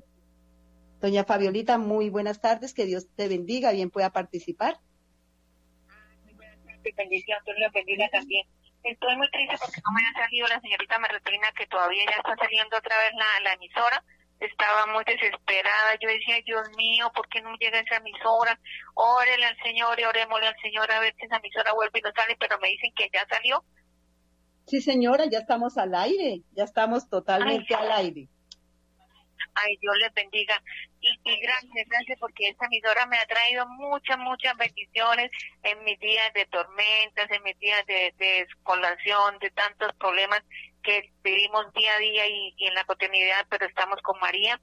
Doña 1.00 1.24
Fabiolita, 1.24 1.78
muy 1.78 2.10
buenas 2.10 2.40
tardes, 2.40 2.72
que 2.74 2.86
Dios 2.86 3.08
te 3.14 3.28
bendiga, 3.28 3.72
bien 3.72 3.90
pueda 3.90 4.10
participar. 4.10 4.78
Muy 6.24 6.34
buenas 6.34 6.58
tardes, 6.64 6.96
bendición, 6.96 7.38
Dios 7.44 7.58
le 7.58 7.70
bendiga 7.74 8.08
también. 8.10 8.46
Estoy 8.84 9.16
muy 9.16 9.30
triste 9.30 9.56
porque 9.58 9.80
no 9.80 9.92
me 9.92 10.02
ha 10.06 10.12
salido 10.12 10.46
la 10.46 10.60
señorita 10.60 10.98
Merletrina, 10.98 11.50
que 11.52 11.66
todavía 11.66 12.04
ya 12.04 12.16
está 12.16 12.36
saliendo 12.36 12.76
otra 12.76 12.96
vez 12.98 13.12
la, 13.16 13.40
la 13.42 13.52
emisora. 13.54 14.04
Estaba 14.40 14.86
muy 14.92 15.02
desesperada. 15.04 15.96
Yo 16.00 16.08
decía, 16.08 16.36
Dios 16.44 16.68
mío, 16.76 17.10
¿por 17.14 17.26
qué 17.28 17.40
no 17.40 17.56
llega 17.56 17.80
esa 17.80 17.96
emisora? 17.96 18.60
Órele 18.94 19.46
al 19.46 19.56
Señor 19.62 19.98
y 19.98 20.04
orémosle 20.04 20.48
al 20.48 20.60
Señor 20.60 20.90
a 20.92 21.00
ver 21.00 21.14
si 21.16 21.24
esa 21.24 21.38
emisora 21.38 21.72
vuelve 21.72 21.98
y 21.98 22.02
no 22.02 22.12
sale, 22.14 22.36
pero 22.38 22.58
me 22.58 22.68
dicen 22.68 22.92
que 22.94 23.08
ya 23.10 23.26
salió. 23.26 23.64
Sí, 24.66 24.80
señora, 24.82 25.24
ya 25.30 25.38
estamos 25.38 25.78
al 25.78 25.94
aire, 25.94 26.42
ya 26.52 26.64
estamos 26.64 27.08
totalmente 27.08 27.74
al 27.74 27.90
aire. 27.92 28.28
Ay, 29.54 29.76
Dios 29.76 29.96
les 29.98 30.12
bendiga. 30.14 30.60
Y, 31.00 31.40
gracias, 31.40 31.88
gracias, 31.88 32.18
porque 32.18 32.48
esta 32.48 32.66
emisora 32.66 33.06
me 33.06 33.18
ha 33.18 33.26
traído 33.26 33.66
muchas, 33.68 34.18
muchas 34.18 34.56
bendiciones 34.56 35.30
en 35.62 35.84
mis 35.84 35.98
días 36.00 36.32
de 36.34 36.46
tormentas, 36.46 37.30
en 37.30 37.42
mis 37.42 37.58
días 37.58 37.84
de, 37.86 38.12
de 38.18 38.44
descolación, 38.46 39.38
de 39.38 39.50
tantos 39.50 39.92
problemas 39.94 40.42
que 40.82 41.10
vivimos 41.22 41.72
día 41.72 41.94
a 41.94 41.98
día 41.98 42.26
y, 42.26 42.54
y 42.56 42.66
en 42.66 42.74
la 42.74 42.84
cotidianidad, 42.84 43.46
pero 43.48 43.66
estamos 43.66 44.00
con 44.02 44.18
María 44.20 44.60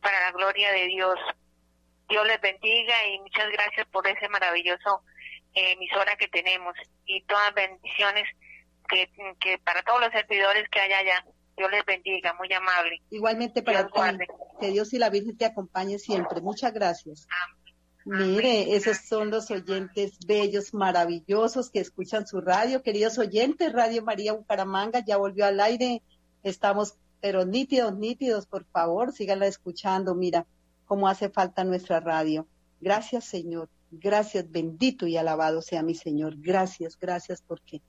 para 0.00 0.20
la 0.20 0.32
gloria 0.32 0.72
de 0.72 0.86
Dios. 0.86 1.18
Dios 2.08 2.26
les 2.26 2.40
bendiga 2.40 3.06
y 3.06 3.18
muchas 3.20 3.50
gracias 3.50 3.86
por 3.88 4.06
ese 4.06 4.28
maravilloso 4.28 5.02
eh, 5.54 5.72
emisora 5.72 6.16
que 6.16 6.28
tenemos 6.28 6.74
y 7.04 7.22
todas 7.22 7.54
bendiciones 7.54 8.24
que, 8.88 9.08
que 9.40 9.58
para 9.58 9.82
todos 9.82 10.00
los 10.00 10.10
servidores 10.12 10.68
que 10.70 10.80
hay 10.80 10.92
allá. 10.92 11.24
Dios 11.60 11.70
les 11.72 11.84
bendiga, 11.84 12.32
muy 12.38 12.50
amable. 12.54 13.02
Igualmente 13.10 13.62
para 13.62 13.86
ti, 13.86 13.92
que 14.58 14.70
Dios 14.70 14.94
y 14.94 14.98
la 14.98 15.10
Virgen 15.10 15.36
te 15.36 15.44
acompañe 15.44 15.98
siempre. 15.98 16.40
Muchas 16.40 16.72
gracias. 16.72 17.26
Mire, 18.06 18.74
esos 18.74 18.96
son 19.06 19.28
los 19.28 19.50
oyentes 19.50 20.12
bellos, 20.26 20.72
maravillosos 20.72 21.68
que 21.68 21.80
escuchan 21.80 22.26
su 22.26 22.40
radio. 22.40 22.82
Queridos 22.82 23.18
oyentes, 23.18 23.74
Radio 23.74 24.02
María 24.02 24.32
Bucaramanga 24.32 25.04
ya 25.04 25.18
volvió 25.18 25.44
al 25.44 25.60
aire. 25.60 26.02
Estamos, 26.42 26.94
pero 27.20 27.44
nítidos, 27.44 27.94
nítidos, 27.94 28.46
por 28.46 28.64
favor, 28.64 29.12
síganla 29.12 29.46
escuchando. 29.46 30.14
Mira 30.14 30.46
cómo 30.86 31.08
hace 31.08 31.28
falta 31.28 31.62
nuestra 31.62 32.00
radio. 32.00 32.46
Gracias, 32.80 33.26
Señor. 33.26 33.68
Gracias, 33.90 34.50
bendito 34.50 35.06
y 35.06 35.18
alabado 35.18 35.60
sea 35.60 35.82
mi 35.82 35.94
Señor. 35.94 36.36
Gracias, 36.38 36.98
gracias, 36.98 37.42
porque 37.42 37.82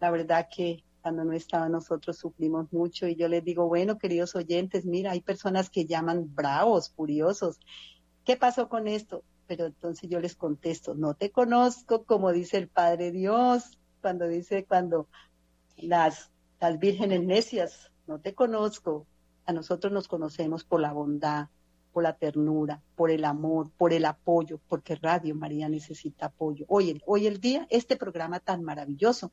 la 0.00 0.10
verdad 0.10 0.48
que 0.50 0.82
cuando 1.02 1.24
no 1.24 1.32
estaba 1.32 1.68
nosotros 1.68 2.16
sufrimos 2.16 2.72
mucho 2.72 3.08
y 3.08 3.16
yo 3.16 3.28
les 3.28 3.44
digo, 3.44 3.66
bueno, 3.66 3.98
queridos 3.98 4.36
oyentes, 4.36 4.86
mira, 4.86 5.10
hay 5.10 5.20
personas 5.20 5.68
que 5.68 5.84
llaman 5.84 6.32
bravos, 6.34 6.90
furiosos. 6.90 7.58
¿Qué 8.24 8.36
pasó 8.36 8.68
con 8.68 8.86
esto? 8.86 9.24
Pero 9.48 9.66
entonces 9.66 10.08
yo 10.08 10.20
les 10.20 10.36
contesto, 10.36 10.94
no 10.94 11.14
te 11.14 11.30
conozco, 11.30 12.04
como 12.04 12.32
dice 12.32 12.56
el 12.56 12.68
Padre 12.68 13.10
Dios, 13.10 13.78
cuando 14.00 14.28
dice, 14.28 14.64
cuando 14.64 15.08
las, 15.76 16.30
las 16.60 16.78
vírgenes 16.78 17.22
necias, 17.24 17.92
no 18.06 18.20
te 18.20 18.34
conozco. 18.34 19.06
A 19.44 19.52
nosotros 19.52 19.92
nos 19.92 20.06
conocemos 20.06 20.62
por 20.62 20.80
la 20.80 20.92
bondad, 20.92 21.48
por 21.92 22.04
la 22.04 22.16
ternura, 22.16 22.80
por 22.94 23.10
el 23.10 23.24
amor, 23.24 23.70
por 23.76 23.92
el 23.92 24.04
apoyo, 24.04 24.60
porque 24.68 24.94
Radio 24.94 25.34
María 25.34 25.68
necesita 25.68 26.26
apoyo. 26.26 26.64
Hoy, 26.68 27.00
hoy 27.06 27.26
el 27.26 27.40
día, 27.40 27.66
este 27.70 27.96
programa 27.96 28.38
tan 28.38 28.62
maravilloso, 28.62 29.32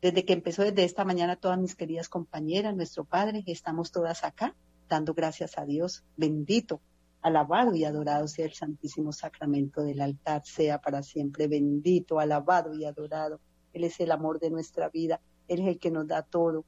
desde 0.00 0.24
que 0.24 0.32
empezó 0.32 0.62
desde 0.62 0.84
esta 0.84 1.04
mañana 1.04 1.36
todas 1.36 1.58
mis 1.58 1.74
queridas 1.74 2.08
compañeras, 2.08 2.74
nuestro 2.74 3.04
Padre, 3.04 3.44
estamos 3.46 3.92
todas 3.92 4.24
acá 4.24 4.54
dando 4.88 5.14
gracias 5.14 5.58
a 5.58 5.66
Dios. 5.66 6.04
Bendito, 6.16 6.80
alabado 7.22 7.74
y 7.74 7.84
adorado 7.84 8.26
sea 8.26 8.46
el 8.46 8.54
Santísimo 8.54 9.12
Sacramento 9.12 9.82
del 9.82 10.00
altar, 10.00 10.42
sea 10.44 10.80
para 10.80 11.02
siempre 11.02 11.48
bendito, 11.48 12.18
alabado 12.18 12.74
y 12.74 12.84
adorado. 12.84 13.40
Él 13.72 13.84
es 13.84 14.00
el 14.00 14.10
amor 14.10 14.40
de 14.40 14.50
nuestra 14.50 14.88
vida, 14.88 15.20
Él 15.48 15.60
es 15.60 15.68
el 15.68 15.78
que 15.78 15.90
nos 15.90 16.06
da 16.06 16.22
todo. 16.22 16.64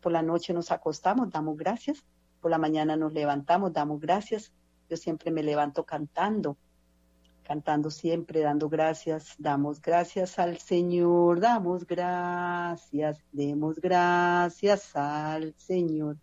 Por 0.00 0.12
la 0.12 0.22
noche 0.22 0.52
nos 0.52 0.70
acostamos, 0.70 1.30
damos 1.30 1.56
gracias. 1.56 2.04
Por 2.40 2.50
la 2.50 2.58
mañana 2.58 2.96
nos 2.96 3.12
levantamos, 3.12 3.72
damos 3.72 4.00
gracias. 4.00 4.52
Yo 4.88 4.96
siempre 4.96 5.30
me 5.30 5.42
levanto 5.42 5.84
cantando, 5.84 6.58
cantando 7.44 7.90
siempre, 7.90 8.40
dando 8.40 8.68
gracias, 8.68 9.34
damos 9.38 9.80
gracias 9.80 10.38
al 10.38 10.58
Señor, 10.58 11.40
damos 11.40 11.86
gracias, 11.86 13.18
demos 13.30 13.78
gracias 13.78 14.96
al 14.96 15.54
Señor. 15.58 16.16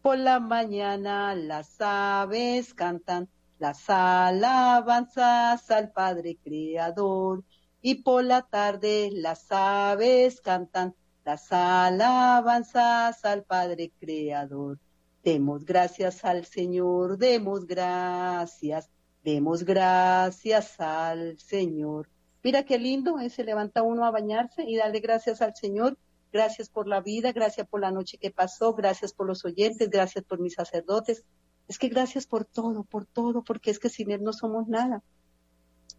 Por 0.00 0.18
la 0.18 0.38
mañana 0.40 1.34
las 1.34 1.80
aves 1.80 2.72
cantan 2.72 3.28
las 3.58 3.90
alabanzas 3.90 5.70
al 5.70 5.90
Padre 5.90 6.38
Creador 6.42 7.42
y 7.82 7.96
por 7.96 8.24
la 8.24 8.42
tarde 8.42 9.10
las 9.12 9.50
aves 9.50 10.40
cantan 10.40 10.94
las 11.24 11.52
alabanzas 11.52 13.24
al 13.24 13.42
Padre 13.42 13.92
Creador. 13.98 14.78
Demos 15.24 15.64
gracias 15.64 16.24
al 16.24 16.46
Señor, 16.46 17.18
demos 17.18 17.66
gracias 17.66 18.88
Demos 19.28 19.62
gracias 19.62 20.80
al 20.80 21.38
Señor. 21.38 22.08
Mira 22.42 22.62
qué 22.62 22.78
lindo, 22.78 23.18
eh, 23.18 23.28
se 23.28 23.44
levanta 23.44 23.82
uno 23.82 24.06
a 24.06 24.10
bañarse 24.10 24.64
y 24.66 24.76
darle 24.76 25.00
gracias 25.00 25.42
al 25.42 25.54
Señor. 25.54 25.98
Gracias 26.32 26.70
por 26.70 26.88
la 26.88 27.02
vida, 27.02 27.32
gracias 27.32 27.68
por 27.68 27.82
la 27.82 27.90
noche 27.90 28.16
que 28.16 28.30
pasó, 28.30 28.72
gracias 28.72 29.12
por 29.12 29.26
los 29.26 29.44
oyentes, 29.44 29.90
gracias 29.90 30.24
por 30.24 30.40
mis 30.40 30.54
sacerdotes. 30.54 31.26
Es 31.68 31.78
que 31.78 31.88
gracias 31.88 32.26
por 32.26 32.46
todo, 32.46 32.84
por 32.84 33.04
todo, 33.04 33.44
porque 33.44 33.70
es 33.70 33.78
que 33.78 33.90
sin 33.90 34.10
Él 34.12 34.22
no 34.22 34.32
somos 34.32 34.66
nada. 34.66 35.02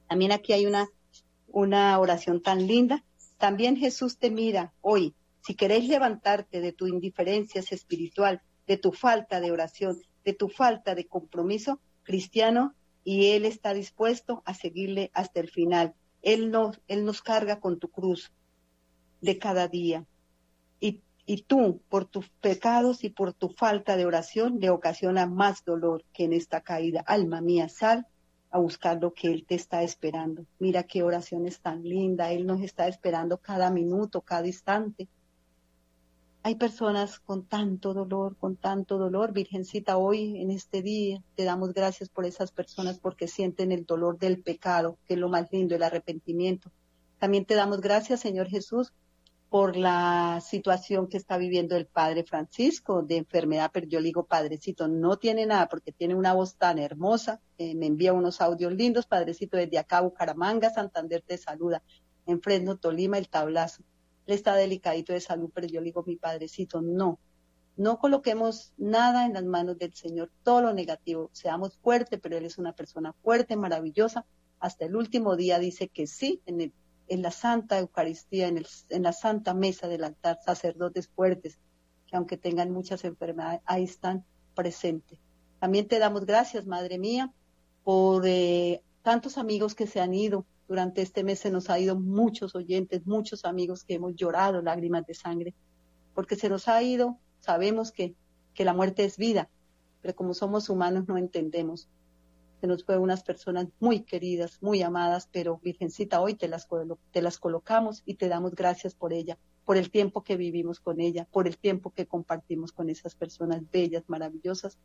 También 0.07 0.31
aquí 0.31 0.53
hay 0.53 0.65
una, 0.65 0.87
una 1.49 1.99
oración 1.99 2.41
tan 2.41 2.65
linda. 2.65 3.05
También 3.37 3.77
Jesús 3.77 4.17
te 4.17 4.31
mira 4.31 4.73
hoy. 4.81 5.13
Si 5.41 5.53
queréis 5.53 5.87
levantarte 5.87 6.61
de 6.61 6.73
tu 6.73 6.87
indiferencia 6.87 7.61
espiritual, 7.61 8.41
de 8.65 8.77
tu 8.77 8.91
falta 8.91 9.39
de 9.39 9.51
oración, 9.51 10.01
de 10.25 10.33
tu 10.33 10.49
falta 10.49 10.95
de 10.95 11.05
compromiso 11.05 11.79
cristiano, 12.01 12.73
y 13.03 13.31
Él 13.31 13.45
está 13.45 13.73
dispuesto 13.73 14.41
a 14.45 14.53
seguirle 14.53 15.11
hasta 15.13 15.39
el 15.39 15.49
final. 15.49 15.93
Él 16.21 16.51
nos, 16.51 16.79
él 16.87 17.05
nos 17.05 17.21
carga 17.21 17.59
con 17.59 17.79
tu 17.79 17.89
cruz 17.89 18.31
de 19.21 19.37
cada 19.37 19.67
día. 19.67 20.05
Y, 20.79 21.01
y 21.25 21.43
tú, 21.43 21.81
por 21.89 22.05
tus 22.05 22.29
pecados 22.41 23.03
y 23.03 23.09
por 23.09 23.33
tu 23.33 23.49
falta 23.49 23.95
de 23.95 24.05
oración, 24.05 24.59
le 24.59 24.69
ocasiona 24.69 25.25
más 25.27 25.63
dolor 25.63 26.03
que 26.13 26.25
en 26.25 26.33
esta 26.33 26.61
caída. 26.61 27.01
Alma 27.01 27.41
mía, 27.41 27.69
sal 27.69 28.07
a 28.51 28.59
buscar 28.59 28.99
lo 29.01 29.13
que 29.13 29.27
Él 29.27 29.45
te 29.47 29.55
está 29.55 29.83
esperando. 29.83 30.45
Mira 30.57 30.83
qué 30.83 31.03
oración 31.03 31.45
es 31.45 31.61
tan 31.61 31.83
linda. 31.83 32.31
Él 32.31 32.45
nos 32.45 32.61
está 32.61 32.87
esperando 32.87 33.37
cada 33.37 33.69
minuto, 33.71 34.21
cada 34.21 34.47
instante. 34.47 35.07
Hay 36.41 36.55
personas 36.55 37.19
con 37.19 37.45
tanto 37.45 37.93
dolor, 37.93 38.37
con 38.37 38.55
tanto 38.55 38.97
dolor. 38.97 39.33
Virgencita, 39.33 39.97
hoy 39.97 40.41
en 40.41 40.51
este 40.51 40.81
día 40.81 41.21
te 41.35 41.43
damos 41.43 41.73
gracias 41.73 42.07
por 42.07 42.25
esas 42.25 42.51
personas 42.51 42.97
porque 42.97 43.27
sienten 43.27 43.73
el 43.73 43.85
dolor 43.85 44.17
del 44.17 44.41
pecado, 44.41 44.97
que 45.05 45.15
es 45.15 45.19
lo 45.19 45.27
más 45.27 45.51
lindo, 45.51 45.75
el 45.75 45.83
arrepentimiento. 45.83 46.71
También 47.19 47.45
te 47.45 47.55
damos 47.55 47.81
gracias, 47.81 48.21
Señor 48.21 48.47
Jesús, 48.47 48.93
por 49.49 49.75
la 49.75 50.39
situación 50.41 51.07
que 51.07 51.17
está 51.17 51.37
viviendo 51.37 51.75
el 51.75 51.87
Padre 51.87 52.23
Francisco 52.23 53.01
de 53.01 53.17
enfermedad, 53.17 53.71
pero 53.73 53.87
yo 53.87 53.99
le 53.99 54.05
digo, 54.05 54.23
Padrecito, 54.23 54.87
no 54.87 55.17
tiene 55.17 55.45
nada 55.45 55.67
porque 55.67 55.91
tiene 55.91 56.15
una 56.15 56.33
voz 56.33 56.55
tan 56.55 56.79
hermosa, 56.79 57.41
eh, 57.57 57.75
me 57.75 57.87
envía 57.87 58.13
unos 58.13 58.39
audios 58.39 58.71
lindos, 58.71 59.07
Padrecito, 59.07 59.57
desde 59.57 59.77
acá, 59.77 59.99
Bucaramanga, 60.01 60.69
Santander 60.69 61.21
te 61.21 61.37
saluda, 61.37 61.83
en 62.27 62.41
Fresno, 62.41 62.77
Tolima, 62.77 63.17
el 63.17 63.27
tablazo. 63.27 63.83
Él 64.29 64.35
está 64.35 64.53
delicadito 64.53 65.11
de 65.11 65.21
salud, 65.21 65.49
pero 65.51 65.65
yo 65.65 65.81
le 65.81 65.85
digo, 65.85 66.03
mi 66.05 66.15
Padrecito, 66.15 66.81
no, 66.81 67.19
no 67.77 67.97
coloquemos 67.97 68.73
nada 68.77 69.25
en 69.25 69.33
las 69.33 69.43
manos 69.43 69.79
del 69.79 69.91
Señor, 69.95 70.31
todo 70.43 70.61
lo 70.61 70.71
negativo, 70.71 71.31
seamos 71.33 71.79
fuertes, 71.79 72.19
pero 72.21 72.37
Él 72.37 72.45
es 72.45 72.59
una 72.59 72.73
persona 72.73 73.13
fuerte, 73.23 73.55
maravillosa, 73.55 74.27
hasta 74.59 74.85
el 74.85 74.95
último 74.95 75.35
día 75.35 75.57
dice 75.57 75.87
que 75.87 76.05
sí, 76.05 76.43
en 76.45 77.21
la 77.23 77.31
Santa 77.31 77.79
Eucaristía, 77.79 78.47
en, 78.47 78.59
el, 78.59 78.67
la 79.01 79.13
Santa 79.13 79.55
Mesa 79.55 79.87
del 79.87 80.03
altar, 80.03 80.37
sacerdotes 80.45 81.07
fuertes, 81.07 81.57
que 82.05 82.15
aunque 82.15 82.37
tengan 82.37 82.69
muchas 82.69 83.05
enfermedades, 83.05 83.61
ahí 83.65 83.85
están 83.85 84.25
presentes. 84.53 85.17
También 85.59 85.87
te 85.87 85.97
damos 85.97 86.27
gracias, 86.27 86.67
Madre 86.67 86.99
mía, 86.99 87.33
por 87.83 88.27
eh, 88.27 88.83
tantos 89.01 89.39
amigos 89.39 89.73
que 89.73 89.87
se 89.87 90.01
han 90.01 90.13
ido. 90.13 90.45
Durante 90.69 91.01
este 91.01 91.25
mes 91.25 91.39
se 91.39 91.51
nos 91.51 91.69
ha 91.69 91.77
ido 91.77 91.99
muchos 91.99 92.55
oyentes, 92.55 93.05
muchos 93.05 93.43
amigos 93.43 93.83
que 93.83 93.95
hemos 93.95 94.15
llorado 94.15 94.61
lágrimas 94.61 95.05
de 95.05 95.15
sangre, 95.15 95.53
porque 96.15 96.37
se 96.37 96.47
nos 96.47 96.69
ha 96.69 96.81
ido, 96.81 97.17
sabemos 97.41 97.91
que, 97.91 98.15
que 98.53 98.63
la 98.63 98.73
muerte 98.73 99.03
es 99.03 99.17
vida, 99.17 99.49
pero 100.01 100.15
como 100.15 100.33
somos 100.33 100.69
humanos 100.69 101.09
no 101.09 101.17
entendemos 101.17 101.89
se 102.59 102.67
nos 102.67 102.83
fue 102.83 102.97
unas 102.97 103.23
personas 103.23 103.67
muy 103.79 104.01
queridas, 104.01 104.61
muy 104.61 104.81
amadas, 104.81 105.29
pero 105.31 105.59
Virgencita, 105.63 106.19
hoy 106.19 106.35
te 106.35 106.47
las, 106.49 106.67
te 107.11 107.21
las 107.21 107.37
colocamos 107.37 108.03
y 108.05 108.15
te 108.15 108.27
damos 108.27 108.53
gracias 108.53 108.95
por 108.95 109.13
ella, 109.13 109.37
por 109.63 109.77
el 109.77 109.89
tiempo 109.89 110.23
que 110.23 110.35
vivimos 110.35 110.79
con 110.81 110.99
ella, 110.99 111.25
por 111.31 111.47
el 111.47 111.57
tiempo 111.57 111.91
que 111.91 112.05
compartimos 112.05 112.73
con 112.73 112.89
esas 112.89 113.15
personas 113.15 113.61
bellas, 113.71 114.03
maravillosas. 114.07 114.77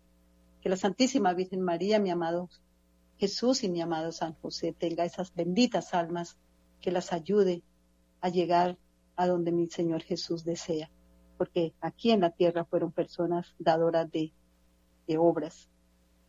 Que 0.61 0.69
la 0.69 0.77
Santísima 0.77 1.35
Virgen 1.35 1.63
María, 1.63 1.99
mi 1.99 2.11
amado 2.11 2.49
Jesús 3.19 3.63
y 3.65 3.69
mi 3.69 3.81
amado 3.81 4.13
San 4.13 4.35
José, 4.35 4.73
tenga 4.73 5.05
esas 5.05 5.35
benditas 5.35 5.95
almas 5.95 6.37
que 6.81 6.91
las 6.91 7.13
ayude 7.13 7.63
a 8.21 8.29
llegar 8.29 8.77
a 9.17 9.27
donde 9.27 9.53
mi 9.53 9.69
Señor 9.69 10.03
Jesús 10.03 10.45
desea, 10.45 10.91
porque 11.39 11.75
aquí 11.81 12.11
en 12.11 12.21
la 12.21 12.31
tierra 12.31 12.65
fueron 12.65 12.93
personas 12.93 13.55
dadoras 13.59 14.11
de, 14.11 14.33
obras, 15.17 15.69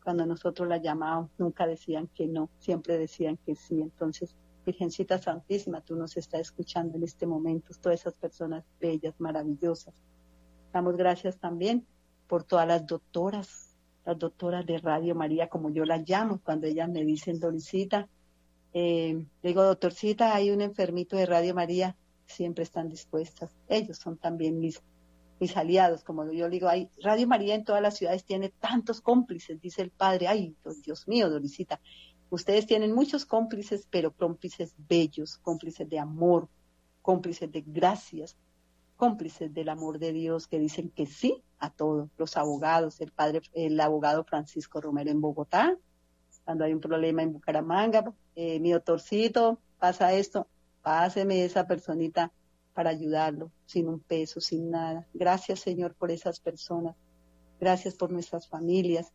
cuando 0.03 0.25
nosotros 0.25 0.67
la 0.67 0.77
llamábamos, 0.77 1.31
nunca 1.38 1.65
decían 1.65 2.07
que 2.13 2.27
no, 2.27 2.49
siempre 2.59 2.97
decían 2.97 3.38
que 3.38 3.55
sí. 3.55 3.81
Entonces, 3.81 4.36
Virgencita 4.65 5.17
Santísima, 5.17 5.81
tú 5.81 5.95
nos 5.95 6.15
estás 6.17 6.41
escuchando 6.41 6.97
en 6.97 7.03
este 7.03 7.25
momento, 7.25 7.73
todas 7.81 8.01
esas 8.01 8.13
personas 8.13 8.63
bellas, 8.79 9.15
maravillosas. 9.19 9.95
Damos 10.71 10.95
gracias 10.97 11.38
también 11.39 11.88
por 12.27 12.43
todas 12.43 12.67
las 12.67 12.86
doctoras, 12.86 13.64
las 14.06 14.18
doctoras 14.18 14.66
de 14.66 14.78
Radio 14.78 15.16
María, 15.16 15.47
como 15.49 15.70
yo 15.72 15.86
las 15.86 16.08
llamo, 16.08 16.39
cuando 16.43 16.68
ellas 16.68 16.89
me 16.89 17.03
dicen, 17.03 17.39
Dorisita, 17.39 18.08
eh, 18.74 19.26
digo, 19.41 19.64
doctorcita, 19.64 20.36
hay 20.36 20.51
un 20.51 20.62
enfermito 20.62 21.16
de 21.16 21.26
Radio 21.26 21.56
María, 21.56 21.95
siempre 22.26 22.64
están 22.64 22.89
dispuestas. 22.89 23.56
Ellos 23.68 23.97
son 23.97 24.18
también 24.18 24.60
mis 24.60 24.82
mis 25.39 25.58
aliados, 25.58 26.03
como 26.03 26.32
yo 26.32 26.49
digo, 26.49 26.68
hay 26.68 26.89
Radio 27.01 27.28
María 27.28 27.56
en 27.56 27.66
todas 27.66 27.82
las 27.82 27.97
ciudades 27.97 28.24
tiene 28.24 28.49
tantos 28.49 29.01
cómplices, 29.01 29.60
dice 29.60 29.82
el 29.82 29.91
padre, 29.91 30.28
ay, 30.28 30.56
Dios 30.84 31.08
mío, 31.08 31.30
Dorisita, 31.30 31.82
ustedes 32.30 32.66
tienen 32.66 32.93
muchos 32.93 33.26
cómplices, 33.26 33.88
pero 33.89 34.12
cómplices 34.12 34.74
bellos, 34.78 35.38
cómplices 35.39 35.89
de 35.89 35.99
amor, 35.99 36.47
cómplices 37.01 37.51
de 37.51 37.62
gracias, 37.62 38.38
cómplices 38.95 39.53
del 39.53 39.69
amor 39.69 39.99
de 39.99 40.13
Dios 40.13 40.47
que 40.47 40.59
dicen 40.59 40.89
que 40.89 41.05
sí 41.05 41.43
a 41.59 41.69
todos, 41.69 42.09
los 42.17 42.37
abogados, 42.37 43.01
el 43.01 43.11
padre, 43.11 43.41
el 43.53 43.79
abogado 43.79 44.23
Francisco 44.23 44.81
Romero 44.81 45.11
en 45.11 45.21
Bogotá, 45.21 45.77
cuando 46.43 46.63
hay 46.63 46.73
un 46.73 46.79
problema 46.79 47.23
en 47.23 47.33
Bucaramanga, 47.33 48.13
eh, 48.35 48.59
mi 48.59 48.71
doctorcito, 48.71 49.59
pasa 49.79 50.13
esto, 50.13 50.47
páseme 50.81 51.43
esa 51.43 51.65
personita 51.65 52.31
para 52.73 52.91
ayudarlo, 52.91 53.51
sin 53.65 53.87
un 53.87 53.99
peso, 53.99 54.39
sin 54.41 54.69
nada. 54.69 55.07
Gracias, 55.13 55.61
Señor, 55.61 55.95
por 55.95 56.11
esas 56.11 56.39
personas. 56.39 56.95
Gracias 57.59 57.95
por 57.95 58.11
nuestras 58.11 58.47
familias. 58.47 59.11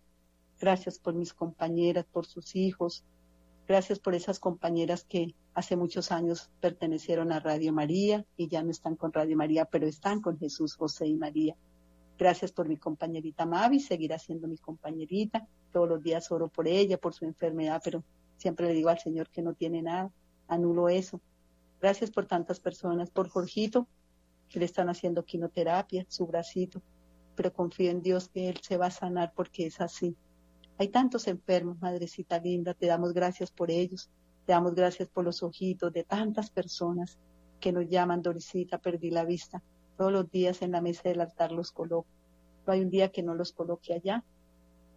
Gracias 0.58 0.98
por 0.98 1.14
mis 1.14 1.32
compañeras, 1.32 2.06
por 2.10 2.26
sus 2.26 2.56
hijos. 2.56 3.04
Gracias 3.70 4.00
por 4.00 4.16
esas 4.16 4.40
compañeras 4.40 5.04
que 5.04 5.36
hace 5.54 5.76
muchos 5.76 6.10
años 6.10 6.50
pertenecieron 6.60 7.30
a 7.30 7.38
Radio 7.38 7.72
María 7.72 8.26
y 8.36 8.48
ya 8.48 8.64
no 8.64 8.72
están 8.72 8.96
con 8.96 9.12
Radio 9.12 9.36
María, 9.36 9.64
pero 9.64 9.86
están 9.86 10.20
con 10.20 10.36
Jesús, 10.40 10.74
José 10.74 11.06
y 11.06 11.14
María. 11.14 11.54
Gracias 12.18 12.50
por 12.50 12.66
mi 12.66 12.76
compañerita 12.76 13.46
Mavi, 13.46 13.78
seguirá 13.78 14.18
siendo 14.18 14.48
mi 14.48 14.58
compañerita. 14.58 15.46
Todos 15.72 15.88
los 15.88 16.02
días 16.02 16.32
oro 16.32 16.48
por 16.48 16.66
ella, 16.66 16.98
por 16.98 17.14
su 17.14 17.26
enfermedad, 17.26 17.80
pero 17.84 18.02
siempre 18.38 18.66
le 18.66 18.74
digo 18.74 18.88
al 18.88 18.98
Señor 18.98 19.30
que 19.30 19.40
no 19.40 19.54
tiene 19.54 19.82
nada. 19.82 20.10
Anulo 20.48 20.88
eso. 20.88 21.20
Gracias 21.80 22.10
por 22.10 22.26
tantas 22.26 22.58
personas, 22.58 23.08
por 23.12 23.28
Jorgito, 23.28 23.86
que 24.48 24.58
le 24.58 24.64
están 24.64 24.88
haciendo 24.88 25.24
quinoterapia, 25.24 26.04
su 26.08 26.26
bracito, 26.26 26.82
pero 27.36 27.52
confío 27.52 27.92
en 27.92 28.02
Dios 28.02 28.30
que 28.30 28.48
Él 28.48 28.58
se 28.62 28.78
va 28.78 28.86
a 28.86 28.90
sanar 28.90 29.32
porque 29.32 29.66
es 29.66 29.80
así. 29.80 30.16
Hay 30.80 30.88
tantos 30.88 31.28
enfermos, 31.28 31.78
madrecita 31.78 32.38
linda, 32.38 32.72
te 32.72 32.86
damos 32.86 33.12
gracias 33.12 33.50
por 33.50 33.70
ellos, 33.70 34.08
te 34.46 34.52
damos 34.52 34.74
gracias 34.74 35.10
por 35.10 35.26
los 35.26 35.42
ojitos 35.42 35.92
de 35.92 36.04
tantas 36.04 36.48
personas 36.48 37.18
que 37.60 37.70
nos 37.70 37.86
llaman, 37.86 38.22
Dorisita, 38.22 38.78
perdí 38.78 39.10
la 39.10 39.26
vista. 39.26 39.62
Todos 39.98 40.10
los 40.10 40.30
días 40.30 40.62
en 40.62 40.72
la 40.72 40.80
mesa 40.80 41.02
del 41.10 41.20
altar 41.20 41.52
los 41.52 41.70
coloco. 41.70 42.08
No 42.66 42.72
hay 42.72 42.80
un 42.80 42.88
día 42.88 43.12
que 43.12 43.22
no 43.22 43.34
los 43.34 43.52
coloque 43.52 43.92
allá, 43.92 44.24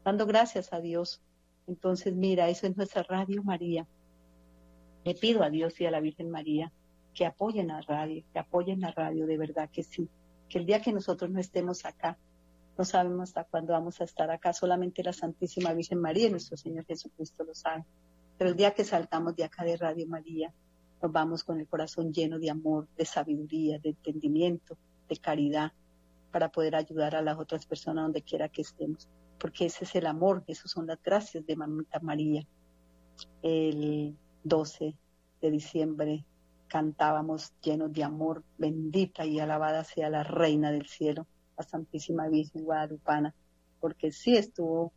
dando 0.06 0.26
gracias 0.26 0.72
a 0.72 0.80
Dios. 0.80 1.22
Entonces, 1.68 2.16
mira, 2.16 2.48
eso 2.48 2.66
es 2.66 2.78
nuestra 2.78 3.04
Radio 3.04 3.44
María. 3.44 3.86
Le 5.04 5.16
pido 5.16 5.44
a 5.44 5.50
Dios 5.50 5.82
y 5.82 5.86
a 5.86 5.92
la 5.92 6.00
Virgen 6.00 6.30
María 6.30 6.72
que 7.14 7.26
apoyen 7.26 7.72
a 7.72 7.82
radio, 7.82 8.24
que 8.32 8.40
apoyen 8.40 8.80
la 8.80 8.92
radio, 8.92 9.28
de 9.28 9.38
verdad 9.38 9.70
que 9.70 9.84
sí. 9.84 10.08
Que 10.48 10.60
el 10.60 10.66
día 10.66 10.82
que 10.82 10.94
nosotros 10.94 11.30
no 11.30 11.42
estemos 11.42 11.84
acá, 11.84 12.18
no 12.78 12.86
sabemos 12.86 13.30
hasta 13.30 13.44
cuándo 13.44 13.74
vamos 13.74 14.02
a 14.02 14.04
estar 14.04 14.30
acá, 14.32 14.54
solamente 14.54 15.04
la 15.04 15.14
Santísima 15.14 15.74
Virgen 15.74 16.00
María 16.00 16.28
y 16.28 16.32
nuestro 16.32 16.58
Señor 16.58 16.86
Jesucristo 16.86 17.44
lo 17.44 17.54
sabe. 17.54 17.86
Pero 18.38 18.50
el 18.50 18.56
día 18.56 18.74
que 18.74 18.84
saltamos 18.84 19.36
de 19.36 19.44
acá 19.44 19.64
de 19.64 19.78
Radio 19.78 20.08
María, 20.08 20.52
nos 21.02 21.12
vamos 21.12 21.44
con 21.44 21.60
el 21.60 21.68
corazón 21.68 22.12
lleno 22.12 22.40
de 22.40 22.50
amor, 22.50 22.88
de 22.98 23.06
sabiduría, 23.06 23.78
de 23.78 23.90
entendimiento, 23.90 24.78
de 25.08 25.18
caridad, 25.18 25.72
para 26.32 26.50
poder 26.50 26.76
ayudar 26.76 27.16
a 27.16 27.22
las 27.22 27.38
otras 27.38 27.66
personas 27.66 28.06
donde 28.06 28.24
quiera 28.24 28.50
que 28.50 28.64
estemos. 28.64 29.08
Porque 29.38 29.66
ese 29.66 29.84
es 29.84 29.96
el 29.96 30.08
amor, 30.08 30.44
esas 30.48 30.72
son 30.72 30.88
las 30.88 31.02
gracias 31.04 31.46
de 31.46 31.56
Mamita 31.56 32.00
María. 32.00 32.48
El 33.44 34.18
12 34.44 34.96
de 35.42 35.52
diciembre 35.52 36.26
cantábamos 36.68 37.54
llenos 37.62 37.94
de 37.94 38.04
amor, 38.04 38.44
bendita 38.58 39.26
y 39.26 39.40
alabada 39.40 39.84
sea 39.84 40.10
la 40.10 40.24
Reina 40.24 40.72
del 40.72 40.88
Cielo, 40.88 41.28
Santísima 41.64 42.28
Virgen 42.28 42.64
Guadalupana, 42.64 43.34
porque 43.80 44.12
sí 44.12 44.36
estuvo, 44.36 44.94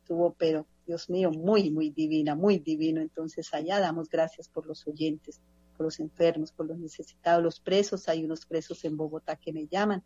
estuvo, 0.00 0.32
pero 0.34 0.66
Dios 0.86 1.08
mío, 1.08 1.30
muy, 1.30 1.70
muy 1.70 1.90
divina, 1.90 2.34
muy 2.34 2.58
divino. 2.58 3.00
Entonces 3.00 3.52
allá 3.54 3.80
damos 3.80 4.08
gracias 4.08 4.48
por 4.48 4.66
los 4.66 4.86
oyentes, 4.86 5.40
por 5.76 5.84
los 5.86 6.00
enfermos, 6.00 6.52
por 6.52 6.66
los 6.66 6.78
necesitados, 6.78 7.42
los 7.42 7.60
presos. 7.60 8.08
Hay 8.08 8.24
unos 8.24 8.44
presos 8.46 8.84
en 8.84 8.96
Bogotá 8.96 9.36
que 9.36 9.52
me 9.52 9.66
llaman. 9.66 10.02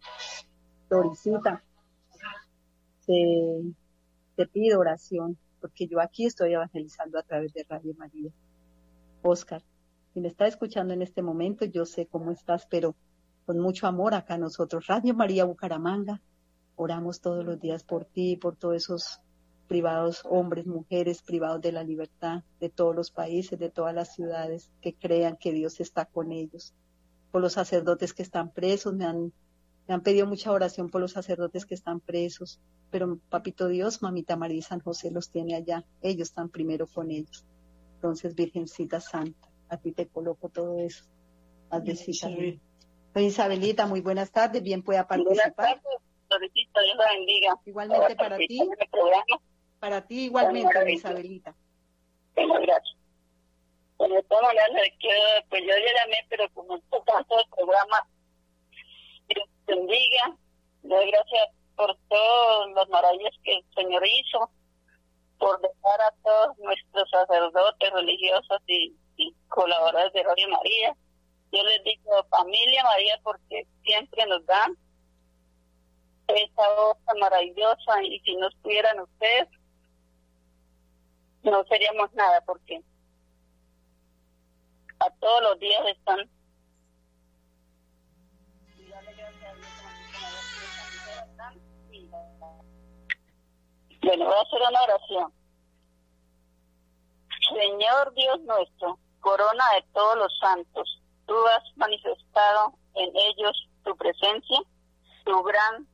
Dorisita, 0.91 1.65
te, 3.07 3.63
te 4.37 4.47
pido 4.47 4.81
oración, 4.81 5.39
porque 5.61 5.87
yo 5.87 6.01
aquí 6.01 6.27
estoy 6.27 6.53
evangelizando 6.53 7.19
a 7.19 7.23
través 7.23 7.53
de 7.55 7.65
Radio 7.69 7.95
María. 7.95 8.31
Oscar, 9.23 9.63
si 10.13 10.21
me 10.21 10.29
está 10.29 10.47
escuchando 10.47 10.93
en 10.93 11.03
este 11.03 11.23
momento, 11.23 11.65
yo 11.65 11.87
sé 11.87 12.07
cómo 12.07 12.31
estás, 12.31 12.67
pero 12.67 12.95
con 13.45 13.59
mucho 13.59 13.87
amor 13.87 14.15
acá 14.15 14.39
nosotros, 14.39 14.87
Radio 14.87 15.15
María 15.15 15.45
Bucaramanga, 15.45 16.21
oramos 16.77 17.21
todos 17.21 17.45
los 17.45 17.61
días 17.61 17.85
por 17.85 18.05
ti, 18.05 18.37
por 18.37 18.57
todos 18.57 18.77
esos 18.77 19.21
privados, 19.69 20.23
hombres, 20.29 20.67
mujeres, 20.67 21.23
privados 21.23 21.61
de 21.61 21.73
la 21.73 21.85
libertad 21.85 22.43
de 22.61 22.69
todos 22.69 22.95
los 22.95 23.11
países, 23.11 23.59
de 23.59 23.71
todas 23.71 23.95
las 23.95 24.15
ciudades, 24.15 24.71
que 24.81 24.95
crean 24.95 25.37
que 25.37 25.53
Dios 25.53 25.81
está 25.81 26.05
con 26.07 26.33
ellos. 26.33 26.75
Por 27.31 27.43
los 27.43 27.55
sacerdotes 27.55 28.13
que 28.13 28.23
están 28.23 28.51
presos, 28.51 28.95
me 28.95 29.05
han, 29.05 29.33
me 29.89 29.95
han 29.95 30.03
pedido 30.03 30.27
mucha 30.27 30.53
oración 30.53 30.89
por 30.89 31.01
los 31.01 31.13
sacerdotes 31.13 31.67
que 31.67 31.75
están 31.75 32.01
presos, 32.01 32.61
pero 32.91 33.19
Papito 33.29 33.69
Dios, 33.69 34.03
Mamita 34.03 34.37
María 34.37 34.59
y 34.59 34.63
San 34.63 34.81
José 34.81 35.11
los 35.11 35.31
tiene 35.31 35.55
allá, 35.55 35.85
ellos 36.01 36.29
están 36.29 36.49
primero 36.49 36.87
con 36.87 37.11
ellos. 37.11 37.45
Entonces, 37.97 38.35
Virgencita 38.35 39.01
Santa, 39.01 39.49
a 39.69 39.77
ti 39.79 39.93
te 39.93 40.07
coloco 40.07 40.49
todo 40.49 40.79
eso. 40.79 41.05
Doña 43.15 43.29
Isabelita, 43.29 43.87
muy 43.87 44.01
buenas 44.01 44.33
tardes, 44.33 44.61
bien 44.61 44.83
pueda 44.83 45.07
participar. 45.07 45.81
Buenas 45.81 45.89
tardes, 46.29 46.53
Dios 46.53 46.97
la 46.97 47.13
bendiga. 47.13 47.55
Igualmente 47.65 48.17
para 48.17 48.37
ti. 48.37 48.61
Para 49.79 50.01
ti 50.05 50.25
igualmente, 50.25 50.93
Isabelita. 50.93 51.55
Muchas 52.37 52.63
gracias. 52.63 52.97
Bueno, 53.99 54.17
de 54.17 54.23
todas 54.25 54.43
maneras, 54.43 54.73
pues 55.49 55.63
yo 55.63 55.69
ya 55.69 56.05
llamé, 56.05 56.17
pero 56.29 56.49
como 56.55 56.81
tanto 56.81 57.39
el 57.39 57.49
programa, 57.55 58.05
Dios 59.29 59.49
bendiga, 59.65 60.37
doy 60.83 61.11
gracias 61.13 61.49
por 61.77 61.97
todas 62.09 62.71
las 62.75 62.89
maravillas 62.89 63.33
que 63.45 63.59
el 63.59 63.65
Señor 63.77 64.05
hizo, 64.05 64.51
por 65.39 65.61
dejar 65.61 66.01
a 66.01 66.15
todos 66.25 66.59
nuestros 66.59 67.09
sacerdotes 67.11 67.93
religiosos 67.93 68.61
y, 68.67 68.93
colaboradores 69.47 70.13
de 70.13 70.23
Radio 70.25 70.49
María. 70.49 70.97
Yo 71.55 71.63
les 71.63 71.85
digo 71.85 72.25
familia 72.31 72.83
María 72.83 73.21
porque 73.23 73.65
siempre 73.85 74.27
nos 74.27 74.45
dan 74.45 74.77
esa 76.27 76.75
voz 76.75 76.99
maravillosa 77.21 78.03
y 78.03 78.19
si 78.21 78.35
no 78.35 78.49
estuvieran 78.49 78.99
ustedes, 78.99 79.49
no 81.45 81.65
seríamos 81.67 82.13
nada 82.15 82.41
porque 82.41 82.83
a 84.99 85.11
todos 85.21 85.43
los 85.43 85.61
días 85.61 85.81
están 85.87 86.29
bueno, 94.03 94.25
voy 94.25 94.35
a 94.35 94.41
hacer 94.41 94.61
una 94.69 94.83
oración. 94.83 95.33
Señor 97.49 98.13
Dios 98.15 98.41
nuestro, 98.41 98.99
corona 99.21 99.65
de 99.77 99.83
todos 99.93 100.19
los 100.19 100.39
santos, 100.39 101.04
tú 101.27 101.35
has 101.47 101.77
manifestado 101.77 102.75
en 102.95 103.11
ellos 103.15 103.69
tu 103.85 103.97
presencia, 103.97 104.61
tu 105.25 105.43
gran, 105.43 105.87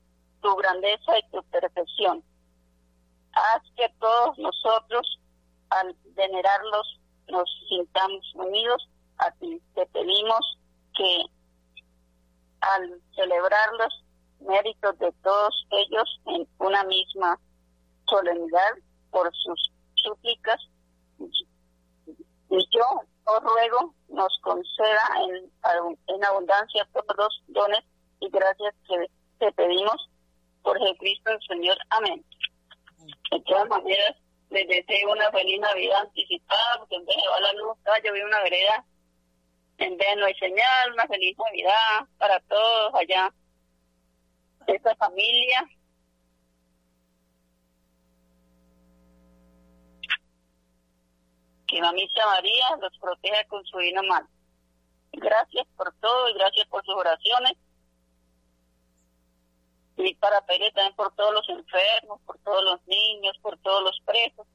tu 0.42 0.54
grandeza 0.56 1.18
y 1.18 1.30
tu 1.30 1.42
perfección. 1.44 2.24
Haz 3.32 3.62
que 3.76 3.88
todos 4.00 4.38
nosotros 4.38 5.20
al 5.70 5.94
venerarlos 6.16 7.00
nos 7.28 7.48
sintamos 7.68 8.24
unidos 8.34 8.88
a 9.18 9.30
ti. 9.32 9.60
Te 9.74 9.86
pedimos 9.86 10.58
que 10.96 11.24
al 12.60 13.00
celebrar 13.14 13.72
los 13.74 14.04
méritos 14.40 14.98
de 14.98 15.12
todos 15.22 15.66
ellos 15.70 16.20
en 16.26 16.48
una 16.58 16.84
misma 16.84 17.38
solemnidad 18.06 18.72
por 19.10 19.30
sus 19.34 19.72
súplicas, 19.94 20.60
y 21.18 22.68
yo 22.72 22.84
os 23.24 23.42
ruego 23.42 23.94
nos 24.08 24.38
conceda 24.42 25.02
en, 25.22 26.24
abundancia 26.24 26.88
todos 26.92 27.16
los 27.16 27.42
dones 27.48 27.80
y 28.20 28.28
gracias 28.30 28.74
que 28.88 29.06
te 29.38 29.52
pedimos 29.52 30.08
por 30.62 30.78
Jesucristo 30.78 31.30
el 31.30 31.40
Señor. 31.48 31.76
Amén. 31.90 32.24
De 33.30 33.40
todas 33.42 33.68
maneras, 33.68 34.16
les 34.50 34.66
deseo 34.68 35.12
una 35.12 35.30
feliz 35.30 35.60
Navidad 35.60 36.00
anticipada, 36.02 36.78
porque 36.78 36.96
en 36.96 37.06
vez 37.06 37.16
de 37.16 37.40
la 37.40 37.52
luz, 37.54 37.78
yo 38.04 38.12
vi 38.12 38.20
una 38.22 38.42
vereda, 38.42 38.84
en 39.78 39.96
vez 39.96 40.16
no 40.16 40.26
hay 40.26 40.34
señal, 40.34 40.92
una 40.92 41.06
feliz 41.06 41.36
Navidad 41.38 42.08
para 42.18 42.40
todos 42.40 42.94
allá, 42.94 43.32
esta 44.66 44.94
familia. 44.96 45.68
Que 51.70 51.80
Mamita 51.80 52.26
María 52.26 52.66
los 52.80 52.98
proteja 52.98 53.44
con 53.46 53.64
su 53.64 53.78
divina 53.78 54.02
mano. 54.02 54.28
Gracias 55.12 55.66
por 55.76 55.94
todo 56.00 56.28
y 56.28 56.34
gracias 56.34 56.66
por 56.66 56.84
sus 56.84 56.96
oraciones. 56.96 57.52
Y 59.96 60.14
para 60.16 60.40
pedir 60.46 60.72
también 60.72 60.96
por 60.96 61.14
todos 61.14 61.32
los 61.32 61.48
enfermos, 61.48 62.20
por 62.26 62.38
todos 62.40 62.64
los 62.64 62.86
niños, 62.86 63.38
por 63.40 63.56
todos 63.58 63.84
los 63.84 64.00
presos, 64.04 64.46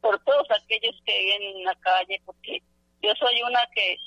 por 0.00 0.18
todos 0.24 0.46
aquellos 0.50 0.96
que 1.04 1.18
viven 1.18 1.42
en 1.58 1.64
la 1.64 1.74
calle, 1.74 2.22
porque 2.24 2.62
yo 3.02 3.12
soy 3.16 3.42
una 3.42 3.60
que 3.74 3.98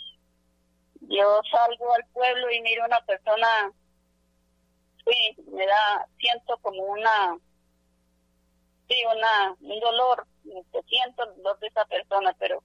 yo 1.02 1.42
salgo 1.52 1.94
al 1.94 2.06
pueblo 2.14 2.50
y 2.52 2.62
miro 2.62 2.84
a 2.84 2.88
una 2.88 3.02
persona, 3.06 3.72
sí, 5.06 5.36
me 5.52 5.68
da, 5.68 6.08
siento 6.18 6.58
como 6.58 6.82
una, 6.86 7.38
sí, 8.88 8.96
una, 9.14 9.56
un 9.60 9.80
dolor, 9.80 10.26
que 10.44 10.82
siento 10.88 11.24
el 11.24 11.36
dolor 11.38 11.60
de 11.60 11.68
esa 11.68 11.86
persona, 11.86 12.36
pero, 12.40 12.64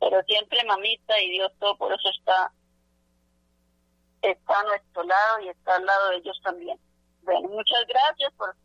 pero 0.00 0.22
siempre 0.24 0.64
mamita 0.64 1.20
y 1.20 1.30
Dios 1.30 1.52
todo 1.58 1.76
por 1.76 1.92
eso 1.92 2.08
está, 2.10 2.52
está 4.22 4.60
a 4.60 4.64
nuestro 4.64 5.02
lado 5.04 5.40
y 5.40 5.48
está 5.48 5.76
al 5.76 5.86
lado 5.86 6.10
de 6.10 6.16
ellos 6.16 6.40
también. 6.42 6.78
Bueno, 7.22 7.48
muchas 7.48 7.86
gracias 7.86 8.32
por... 8.34 8.56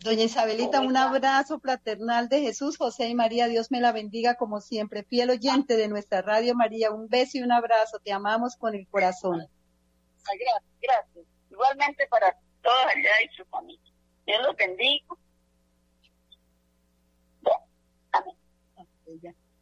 Doña 0.00 0.24
Isabelita, 0.24 0.80
un 0.80 0.96
abrazo 0.96 1.58
fraternal 1.58 2.28
de 2.28 2.40
Jesús, 2.40 2.76
José 2.76 3.08
y 3.08 3.16
María. 3.16 3.48
Dios 3.48 3.72
me 3.72 3.80
la 3.80 3.90
bendiga 3.90 4.36
como 4.36 4.60
siempre. 4.60 5.02
Fiel 5.02 5.30
oyente 5.30 5.76
de 5.76 5.88
nuestra 5.88 6.22
Radio 6.22 6.54
María, 6.54 6.92
un 6.92 7.08
beso 7.08 7.38
y 7.38 7.42
un 7.42 7.50
abrazo. 7.50 7.98
Te 7.98 8.12
amamos 8.12 8.54
con 8.56 8.76
el 8.76 8.86
corazón. 8.86 9.48
Gracias, 10.24 10.62
gracias. 10.80 11.26
Igualmente 11.50 12.06
para 12.06 12.32
todos 12.62 12.86
allá 12.86 13.10
y 13.24 13.36
su 13.36 13.44
familia. 13.46 13.92
Dios 14.24 14.40
los 14.42 14.56
bendiga. 14.56 15.06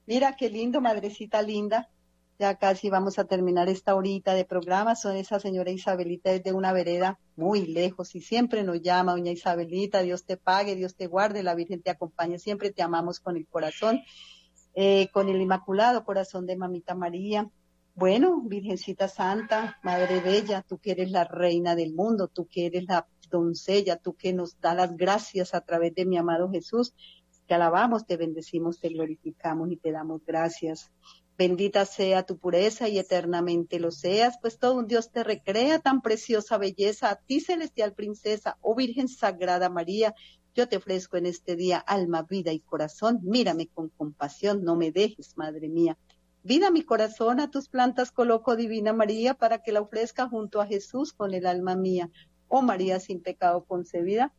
Mira 0.06 0.36
qué 0.36 0.48
lindo, 0.48 0.80
madrecita 0.80 1.42
linda. 1.42 1.88
Ya 2.38 2.56
casi 2.56 2.90
vamos 2.90 3.18
a 3.18 3.24
terminar 3.24 3.68
esta 3.68 3.94
horita 3.94 4.34
de 4.34 4.44
programa. 4.44 4.94
Son 4.94 5.16
esa 5.16 5.40
señora 5.40 5.70
Isabelita 5.70 6.30
desde 6.30 6.52
una 6.52 6.72
vereda 6.72 7.18
muy 7.34 7.66
lejos 7.66 8.14
y 8.14 8.20
siempre 8.20 8.62
nos 8.62 8.82
llama, 8.82 9.12
doña 9.12 9.32
Isabelita, 9.32 10.02
Dios 10.02 10.24
te 10.24 10.36
pague, 10.36 10.76
Dios 10.76 10.96
te 10.96 11.06
guarde, 11.06 11.42
la 11.42 11.54
Virgen 11.54 11.82
te 11.82 11.90
acompañe, 11.90 12.38
siempre 12.38 12.70
te 12.72 12.82
amamos 12.82 13.20
con 13.20 13.36
el 13.36 13.46
corazón, 13.46 14.02
eh, 14.74 15.08
con 15.12 15.28
el 15.30 15.40
Inmaculado 15.40 16.04
Corazón 16.04 16.46
de 16.46 16.56
Mamita 16.56 16.94
María. 16.94 17.50
Bueno, 17.94 18.42
Virgencita 18.42 19.08
Santa, 19.08 19.78
Madre 19.82 20.20
Bella, 20.20 20.60
tú 20.60 20.76
que 20.76 20.90
eres 20.90 21.10
la 21.10 21.24
reina 21.24 21.74
del 21.74 21.94
mundo, 21.94 22.28
tú 22.28 22.46
que 22.46 22.66
eres 22.66 22.84
la 22.84 23.06
doncella, 23.30 23.96
tú 23.96 24.14
que 24.14 24.34
nos 24.34 24.60
da 24.60 24.74
las 24.74 24.94
gracias 24.94 25.54
a 25.54 25.62
través 25.62 25.94
de 25.94 26.04
mi 26.04 26.18
amado 26.18 26.50
Jesús. 26.50 26.94
Te 27.46 27.54
alabamos, 27.54 28.06
te 28.06 28.16
bendecimos, 28.16 28.80
te 28.80 28.88
glorificamos 28.88 29.70
y 29.70 29.76
te 29.76 29.92
damos 29.92 30.24
gracias. 30.24 30.90
Bendita 31.38 31.84
sea 31.84 32.24
tu 32.24 32.38
pureza 32.38 32.88
y 32.88 32.98
eternamente 32.98 33.78
lo 33.78 33.90
seas, 33.90 34.38
pues 34.40 34.58
todo 34.58 34.74
un 34.74 34.86
Dios 34.86 35.10
te 35.10 35.22
recrea 35.22 35.78
tan 35.78 36.00
preciosa 36.00 36.56
belleza. 36.56 37.10
A 37.10 37.16
ti, 37.16 37.40
celestial 37.40 37.92
princesa, 37.92 38.56
oh 38.62 38.74
Virgen 38.74 39.06
Sagrada 39.06 39.68
María, 39.68 40.14
yo 40.54 40.66
te 40.66 40.78
ofrezco 40.78 41.18
en 41.18 41.26
este 41.26 41.54
día 41.54 41.78
alma, 41.78 42.22
vida 42.22 42.52
y 42.52 42.60
corazón. 42.60 43.20
Mírame 43.22 43.68
con 43.68 43.90
compasión, 43.90 44.64
no 44.64 44.74
me 44.74 44.90
dejes, 44.90 45.36
Madre 45.36 45.68
mía. 45.68 45.98
Vida 46.42 46.70
mi 46.70 46.82
corazón, 46.82 47.40
a 47.40 47.50
tus 47.50 47.68
plantas 47.68 48.10
coloco, 48.10 48.56
Divina 48.56 48.94
María, 48.94 49.34
para 49.34 49.62
que 49.62 49.72
la 49.72 49.82
ofrezca 49.82 50.28
junto 50.28 50.60
a 50.60 50.66
Jesús 50.66 51.12
con 51.12 51.34
el 51.34 51.44
alma 51.44 51.76
mía. 51.76 52.08
Oh 52.48 52.62
María 52.62 52.98
sin 53.00 53.20
pecado 53.20 53.64
concebida, 53.64 54.32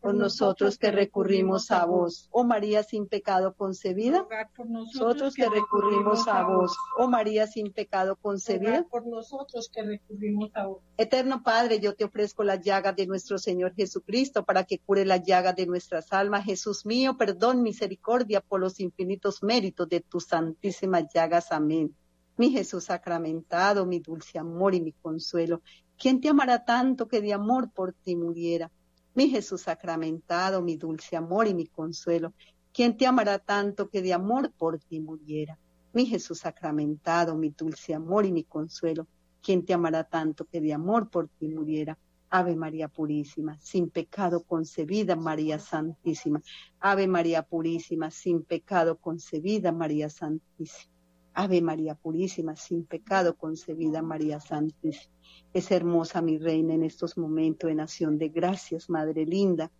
por 0.00 0.14
nosotros 0.14 0.78
que 0.78 0.90
recurrimos 0.90 1.70
a 1.70 1.84
vos. 1.84 2.28
Oh 2.30 2.44
María 2.44 2.82
sin 2.82 3.06
pecado 3.06 3.54
concebida, 3.54 4.26
por 4.56 4.68
nosotros 4.68 5.34
que 5.34 5.48
recurrimos 5.48 6.26
a 6.28 6.44
vos. 6.44 6.76
Oh 6.96 7.08
María 7.08 7.46
sin 7.46 7.72
pecado 7.72 8.16
concebida, 8.16 8.84
por 8.90 9.06
nosotros 9.06 9.70
que 9.72 9.82
recurrimos 9.82 10.50
a 10.54 10.66
vos. 10.66 10.82
Eterno 10.96 11.42
Padre, 11.42 11.80
yo 11.80 11.94
te 11.94 12.04
ofrezco 12.04 12.42
las 12.42 12.60
llagas 12.60 12.96
de 12.96 13.06
nuestro 13.06 13.38
Señor 13.38 13.74
Jesucristo 13.74 14.44
para 14.44 14.64
que 14.64 14.78
cure 14.78 15.04
las 15.04 15.22
llagas 15.22 15.56
de 15.56 15.66
nuestras 15.66 16.12
almas. 16.12 16.44
Jesús 16.44 16.86
mío, 16.86 17.16
perdón, 17.16 17.62
misericordia 17.62 18.40
por 18.40 18.60
los 18.60 18.80
infinitos 18.80 19.42
méritos 19.42 19.88
de 19.88 20.00
tus 20.00 20.24
santísimas 20.24 21.04
llagas. 21.12 21.52
Amén. 21.52 21.94
Mi 22.36 22.50
Jesús 22.50 22.84
sacramentado, 22.84 23.84
mi 23.84 24.00
dulce 24.00 24.38
amor 24.38 24.74
y 24.74 24.80
mi 24.80 24.92
consuelo. 24.92 25.60
¿Quién 25.98 26.22
te 26.22 26.30
amará 26.30 26.64
tanto 26.64 27.06
que 27.06 27.20
de 27.20 27.34
amor 27.34 27.70
por 27.70 27.92
ti 27.92 28.16
muriera? 28.16 28.70
Mi 29.14 29.28
Jesús 29.28 29.62
sacramentado, 29.62 30.62
mi 30.62 30.76
dulce 30.76 31.16
amor 31.16 31.48
y 31.48 31.54
mi 31.54 31.66
consuelo, 31.66 32.32
¿quién 32.72 32.96
te 32.96 33.06
amará 33.06 33.38
tanto 33.38 33.88
que 33.88 34.02
de 34.02 34.12
amor 34.12 34.52
por 34.56 34.78
ti 34.78 35.00
muriera? 35.00 35.58
Mi 35.92 36.06
Jesús 36.06 36.40
sacramentado, 36.40 37.34
mi 37.34 37.50
dulce 37.50 37.94
amor 37.94 38.24
y 38.24 38.32
mi 38.32 38.44
consuelo, 38.44 39.08
¿quién 39.42 39.64
te 39.64 39.74
amará 39.74 40.04
tanto 40.04 40.44
que 40.44 40.60
de 40.60 40.72
amor 40.72 41.10
por 41.10 41.28
ti 41.28 41.48
muriera? 41.48 41.98
Ave 42.30 42.54
María 42.54 42.86
Purísima, 42.86 43.58
sin 43.60 43.90
pecado 43.90 44.44
concebida 44.44 45.16
María 45.16 45.58
Santísima. 45.58 46.40
Ave 46.78 47.08
María 47.08 47.42
Purísima, 47.42 48.12
sin 48.12 48.44
pecado 48.44 48.98
concebida 48.98 49.72
María 49.72 50.08
Santísima. 50.08 50.99
Ave 51.34 51.62
María 51.62 51.94
Purísima, 51.94 52.56
sin 52.56 52.84
pecado 52.84 53.36
concebida 53.36 54.02
María 54.02 54.40
Santísima. 54.40 55.12
Es 55.52 55.70
hermosa 55.70 56.22
mi 56.22 56.38
reina 56.38 56.74
en 56.74 56.84
estos 56.84 57.16
momentos 57.18 57.68
de 57.68 57.74
nación 57.74 58.18
de 58.18 58.28
gracias, 58.28 58.88
Madre 58.88 59.26
linda. 59.26 59.70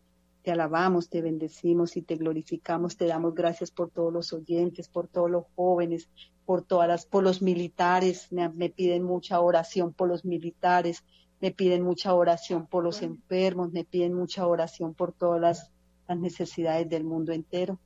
Te 0.42 0.50
alabamos, 0.50 1.10
te 1.10 1.20
bendecimos 1.20 1.96
y 1.96 2.02
te 2.02 2.16
glorificamos. 2.16 2.96
Te 2.96 3.06
damos 3.06 3.34
gracias 3.34 3.70
por 3.70 3.90
todos 3.90 4.12
los 4.12 4.32
oyentes, 4.32 4.88
por 4.88 5.06
todos 5.06 5.30
los 5.30 5.44
jóvenes, 5.54 6.08
por 6.46 6.62
todas 6.62 6.88
las, 6.88 7.04
por 7.04 7.22
los 7.22 7.42
militares. 7.42 8.32
Me, 8.32 8.48
me 8.48 8.70
piden 8.70 9.02
mucha 9.02 9.40
oración 9.40 9.92
por 9.92 10.08
los 10.08 10.24
militares, 10.24 11.04
me 11.40 11.50
piden 11.50 11.82
mucha 11.82 12.14
oración 12.14 12.66
por 12.66 12.84
los 12.84 13.02
enfermos, 13.02 13.72
me 13.72 13.84
piden 13.84 14.14
mucha 14.14 14.46
oración 14.46 14.94
por 14.94 15.12
todas 15.12 15.40
las, 15.40 15.70
las 16.08 16.18
necesidades 16.18 16.88
del 16.88 17.04
mundo 17.04 17.32
entero. 17.32 17.78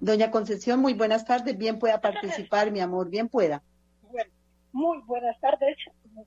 Doña 0.00 0.30
Concepción, 0.30 0.80
muy 0.80 0.94
buenas 0.94 1.24
tardes. 1.24 1.58
Bien 1.58 1.78
pueda 1.78 2.00
participar, 2.00 2.70
mi 2.70 2.80
amor, 2.80 3.10
bien 3.10 3.28
pueda. 3.28 3.62
Bueno, 4.02 4.30
muy 4.72 4.98
buenas 5.02 5.38
tardes 5.40 5.76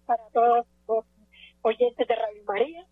para 0.05 0.23
todos 0.33 0.65
los 0.87 1.05
oyentes 1.61 2.07
de 2.07 2.15
Radio 2.15 2.43
María. 2.45 2.85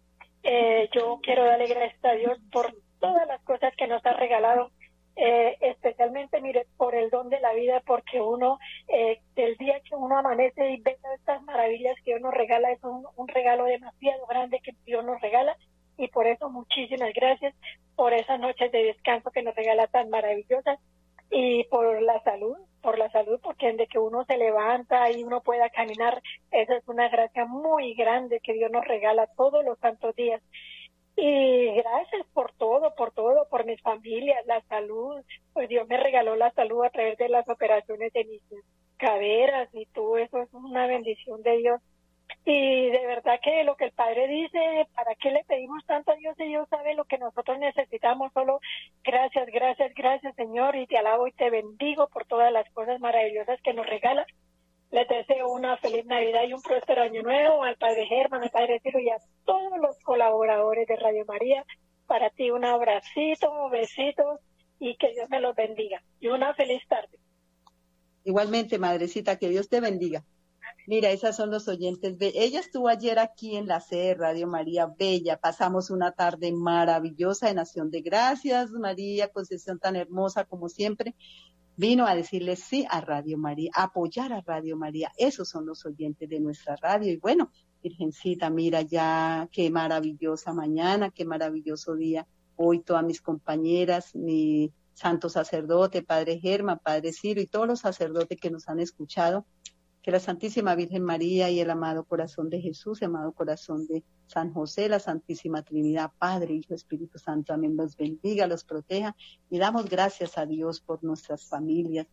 Eh, 0.44 0.90
yo 0.94 1.20
quiero 1.22 1.44
darle 1.44 1.68
gracias 1.68 2.04
a 2.06 2.14
Dios 2.14 2.40
por 2.52 2.74
todas 3.00 3.28
las 3.28 3.42
cosas 3.42 3.74
que 3.78 3.88
nos 3.88 4.06
ha 4.06 4.14
regalado, 4.14 4.72
eh, 5.18 5.58
especialmente, 5.60 6.40
mire, 6.40 6.66
por 6.78 6.96
el 6.96 7.10
don 7.10 7.30
de 7.30 7.42
la 7.42 7.54
vida, 7.54 7.82
porque 7.86 8.22
uno, 8.22 8.58
eh, 8.88 9.20
del 9.36 9.58
día 9.58 9.82
que 9.82 9.96
uno 9.96 10.18
amanece 10.18 10.72
y 10.72 10.82
ve 10.82 10.98
todas 11.02 11.20
estas 11.20 11.44
maravillas 11.44 11.96
que 12.06 12.12
Dios 12.12 12.22
nos 12.22 12.34
regala, 12.34 12.72
es 12.72 12.82
un, 12.84 13.06
un 13.18 13.28
regalo 13.28 13.66
demasiado 13.66 14.26
grande 14.28 14.62
que 14.64 14.72
Dios 14.86 15.04
nos 15.04 15.20
regala 15.20 15.58
y 16.00 16.08
por 16.08 16.26
eso 16.26 16.50
muchísimas 16.50 17.14
gracias 17.14 17.54
por 17.96 18.14
esas 18.14 18.40
noches 18.40 18.72
de 18.72 18.86
descanso 18.86 19.30
que 19.32 19.44
nos 19.44 19.54
regala 19.54 19.86
tan 19.88 20.10
maravillosas 20.10 20.80
y 21.30 21.66
por 21.66 22.02
la 22.02 22.24
salud, 22.24 22.56
por 22.82 22.98
la 22.98 23.12
salud, 23.12 23.40
porque 23.44 23.72
de 23.74 23.86
que 23.86 24.00
uno 24.00 24.24
se 24.26 24.38
levanta 24.38 25.12
y 25.12 25.24
uno 25.24 25.42
pueda 25.42 25.70
caminar, 25.70 26.22
esa 26.52 26.78
es 26.78 26.88
una 26.88 27.10
gracia 27.10 27.46
muy 27.46 27.94
grande 27.94 28.40
que 28.40 28.54
Dios 28.54 28.72
nos 28.72 28.86
regala 28.86 29.28
todos 29.38 29.64
los 29.64 29.78
santos 29.80 30.16
días. 30.16 30.42
Y 31.18 31.66
gracias 31.74 32.26
por 32.34 32.54
todo, 32.54 32.96
por 32.96 33.12
todo, 33.12 33.48
por 33.50 33.66
mis 33.66 33.82
familias, 33.82 34.44
la 34.46 34.62
salud. 34.70 35.22
Pues 35.52 35.68
Dios 35.68 35.86
me 35.90 35.98
regaló 35.98 36.38
la 36.38 36.52
salud 36.52 36.86
a 36.86 36.90
través 36.90 37.18
de 37.18 37.28
las 37.28 37.48
operaciones 37.50 38.14
de 38.14 38.24
mis 38.24 38.42
caderas 38.98 39.68
y 39.74 39.86
todo 39.88 40.18
eso 40.18 40.42
es 40.42 40.54
una 40.54 40.88
bendición 40.88 41.44
de 41.44 41.58
Dios. 41.58 41.82
Y 42.52 42.90
de 42.90 43.06
verdad 43.06 43.40
que 43.44 43.64
lo 43.64 43.76
que 43.76 43.86
el 43.86 43.92
Padre 43.92 44.28
dice, 44.28 44.88
¿para 44.96 45.14
qué 45.14 45.30
le 45.30 45.44
pedimos 45.44 45.86
tanto 45.86 46.12
a 46.12 46.16
Dios 46.16 46.36
si 46.36 46.46
Dios 46.46 46.68
sabe 46.68 46.96
lo 46.96 47.06
que 47.06 47.20
nosotros 47.20 47.60
necesitamos? 47.60 48.34
Solo 48.34 48.60
gracias, 49.04 49.46
gracias, 49.54 49.94
gracias 49.94 50.36
Señor 50.36 50.76
y 50.76 50.88
te 50.88 50.98
alabo 50.98 51.28
y 51.28 51.32
te 51.34 51.52
bendigo 51.52 52.08
por 52.08 52.26
todas 52.26 52.52
las 52.52 52.68
cosas 52.72 53.00
maravillosas 53.00 53.62
que 53.62 53.76
nos 53.76 53.86
regalas. 53.86 54.26
Les 54.90 55.08
deseo 55.08 55.52
una 55.52 55.78
feliz 55.78 56.08
Navidad 56.08 56.42
y 56.48 56.54
un 56.54 56.64
próspero 56.64 57.04
año 57.04 57.22
nuevo 57.22 57.62
al 57.64 57.78
Padre 57.78 58.08
Germán, 58.08 58.42
al 58.42 58.50
Padre 58.50 58.80
Ciro 58.80 58.98
y 58.98 59.12
a 59.12 59.18
todos 59.46 59.78
los 59.80 60.00
colaboradores 60.00 60.88
de 60.88 60.96
Radio 60.96 61.26
María. 61.28 61.64
Para 62.08 62.32
ti 62.32 62.50
un 62.50 62.66
abracito, 62.66 63.70
besitos 63.70 64.40
y 64.80 64.98
que 64.98 65.12
Dios 65.12 65.30
me 65.30 65.40
los 65.40 65.56
bendiga. 65.56 66.02
Y 66.20 66.30
una 66.30 66.56
feliz 66.56 66.82
tarde. 66.88 67.20
Igualmente, 68.24 68.80
madrecita, 68.80 69.38
que 69.38 69.50
Dios 69.50 69.70
te 69.70 69.82
bendiga. 69.82 70.24
Mira, 70.90 71.12
esas 71.12 71.36
son 71.36 71.52
los 71.52 71.68
oyentes. 71.68 72.16
Ella 72.20 72.60
estuvo 72.60 72.88
ayer 72.88 73.20
aquí 73.20 73.56
en 73.56 73.68
la 73.68 73.80
sede 73.80 74.16
Radio 74.16 74.48
María 74.48 74.88
Bella. 74.88 75.38
Pasamos 75.38 75.92
una 75.92 76.14
tarde 76.14 76.52
maravillosa 76.52 77.46
de 77.46 77.54
Nación 77.54 77.92
de 77.92 78.02
Gracias, 78.02 78.72
María 78.72 79.28
Concesión 79.28 79.78
tan 79.78 79.96
hermosa 79.96 80.46
como 80.46 80.68
siempre. 80.68 81.14
Vino 81.76 82.08
a 82.08 82.16
decirle 82.16 82.56
sí 82.56 82.88
a 82.90 83.02
Radio 83.02 83.38
María, 83.38 83.70
a 83.76 83.84
apoyar 83.84 84.34
a 84.34 84.42
Radio 84.42 84.78
María. 84.78 85.12
Esos 85.16 85.48
son 85.48 85.68
los 85.68 85.86
oyentes 85.86 86.28
de 86.28 86.40
nuestra 86.40 86.76
radio. 86.76 87.14
Y 87.14 87.18
bueno, 87.18 87.52
Virgencita, 87.84 88.50
mira 88.50 88.82
ya 88.82 89.48
qué 89.52 89.70
maravillosa 89.70 90.54
mañana, 90.54 91.12
qué 91.12 91.24
maravilloso 91.24 91.96
día. 91.96 92.26
Hoy 92.56 92.80
todas 92.80 93.04
mis 93.04 93.22
compañeras, 93.22 94.16
mi 94.16 94.74
santo 94.96 95.30
sacerdote, 95.30 96.02
Padre 96.02 96.40
Germán, 96.40 96.80
Padre 96.84 97.14
Ciro 97.14 97.42
y 97.42 97.46
todos 97.46 97.68
los 97.68 97.82
sacerdotes 97.82 98.40
que 98.42 98.50
nos 98.50 98.68
han 98.68 98.80
escuchado 98.80 99.46
que 100.02 100.12
la 100.12 100.20
Santísima 100.20 100.76
Virgen 100.76 101.04
María 101.04 101.50
y 101.50 101.60
el 101.60 101.70
amado 101.70 102.06
corazón 102.06 102.50
de 102.50 102.62
Jesús, 102.62 103.02
amado 103.04 103.34
corazón 103.34 103.86
de 103.88 104.04
San 104.28 104.54
José, 104.54 104.88
la 104.88 105.00
Santísima 105.00 105.64
Trinidad, 105.64 106.12
Padre, 106.18 106.54
Hijo, 106.54 106.74
Espíritu 106.74 107.18
Santo, 107.20 107.54
amén, 107.54 107.76
los 107.76 107.96
bendiga, 107.96 108.48
los 108.48 108.64
proteja 108.64 109.16
y 109.50 109.58
damos 109.58 109.90
gracias 109.90 110.38
a 110.38 110.46
Dios 110.46 110.80
por 110.80 111.04
nuestras 111.04 111.46
familias. 111.46 112.08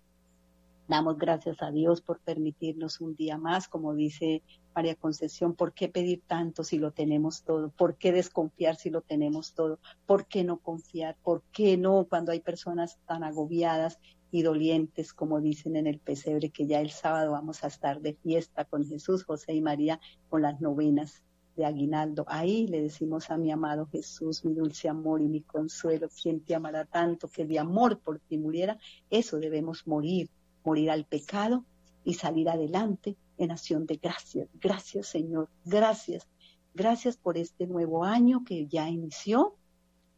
Damos 0.89 1.19
gracias 1.19 1.63
a 1.63 1.73
Dios 1.73 2.01
por 2.01 2.21
permitirnos 2.21 3.01
un 3.01 3.17
día 3.17 3.39
más, 3.39 3.67
como 3.67 3.93
dice 3.95 4.43
María 4.73 4.95
Concesión, 4.95 5.55
¿por 5.55 5.73
qué 5.73 5.89
pedir 5.89 6.23
tanto 6.29 6.63
si 6.63 6.79
lo 6.79 6.93
tenemos 6.93 7.43
todo? 7.43 7.71
¿Por 7.71 7.97
qué 7.97 8.13
desconfiar 8.13 8.77
si 8.77 8.91
lo 8.91 9.01
tenemos 9.01 9.53
todo? 9.55 9.81
¿Por 10.07 10.27
qué 10.27 10.45
no 10.45 10.59
confiar? 10.59 11.17
¿Por 11.25 11.43
qué 11.51 11.77
no 11.77 12.07
cuando 12.09 12.31
hay 12.31 12.39
personas 12.39 12.99
tan 13.05 13.25
agobiadas 13.25 13.99
y 14.31 14.43
dolientes, 14.43 15.13
como 15.13 15.41
dicen 15.41 15.75
en 15.75 15.89
el 15.89 15.99
pesebre, 15.99 16.51
que 16.51 16.69
ya 16.69 16.81
el 16.81 16.91
sábado 16.91 17.33
vamos 17.33 17.65
a 17.65 17.67
estar 17.67 18.01
de 18.01 18.15
fiesta 18.15 18.65
con 18.65 18.85
Jesús, 18.85 19.25
José 19.25 19.55
y 19.55 19.61
María, 19.61 19.99
con 20.29 20.43
las 20.43 20.61
novenas 20.61 21.25
de 21.57 21.65
aguinaldo. 21.65 22.27
Ahí 22.29 22.69
le 22.69 22.83
decimos 22.83 23.31
a 23.31 23.39
mi 23.39 23.51
amado 23.51 23.87
Jesús, 23.87 24.45
mi 24.45 24.55
dulce 24.55 24.89
amor 24.89 25.21
y 25.21 25.27
mi 25.27 25.41
consuelo, 25.41 26.09
quien 26.23 26.41
te 26.41 26.55
amará 26.55 26.85
tanto 26.85 27.27
que 27.29 27.45
de 27.45 27.59
amor 27.59 27.99
por 27.99 28.21
ti 28.21 28.39
muriera, 28.39 28.79
eso 29.11 29.39
debemos 29.39 29.87
morir, 29.87 30.29
morir 30.67 30.91
al 30.91 31.07
pecado 31.07 31.65
y 32.05 32.15
salir 32.15 32.51
adelante 32.51 33.17
en 33.39 33.53
acción 33.53 33.87
de 33.87 33.97
gracias. 33.97 34.49
Gracias 34.55 35.07
Señor, 35.07 35.49
gracias. 35.65 36.29
Gracias 36.75 37.17
por 37.17 37.39
este 37.39 37.67
nuevo 37.67 38.05
año 38.05 38.45
que 38.45 38.67
ya 38.67 38.91
inició 38.91 39.57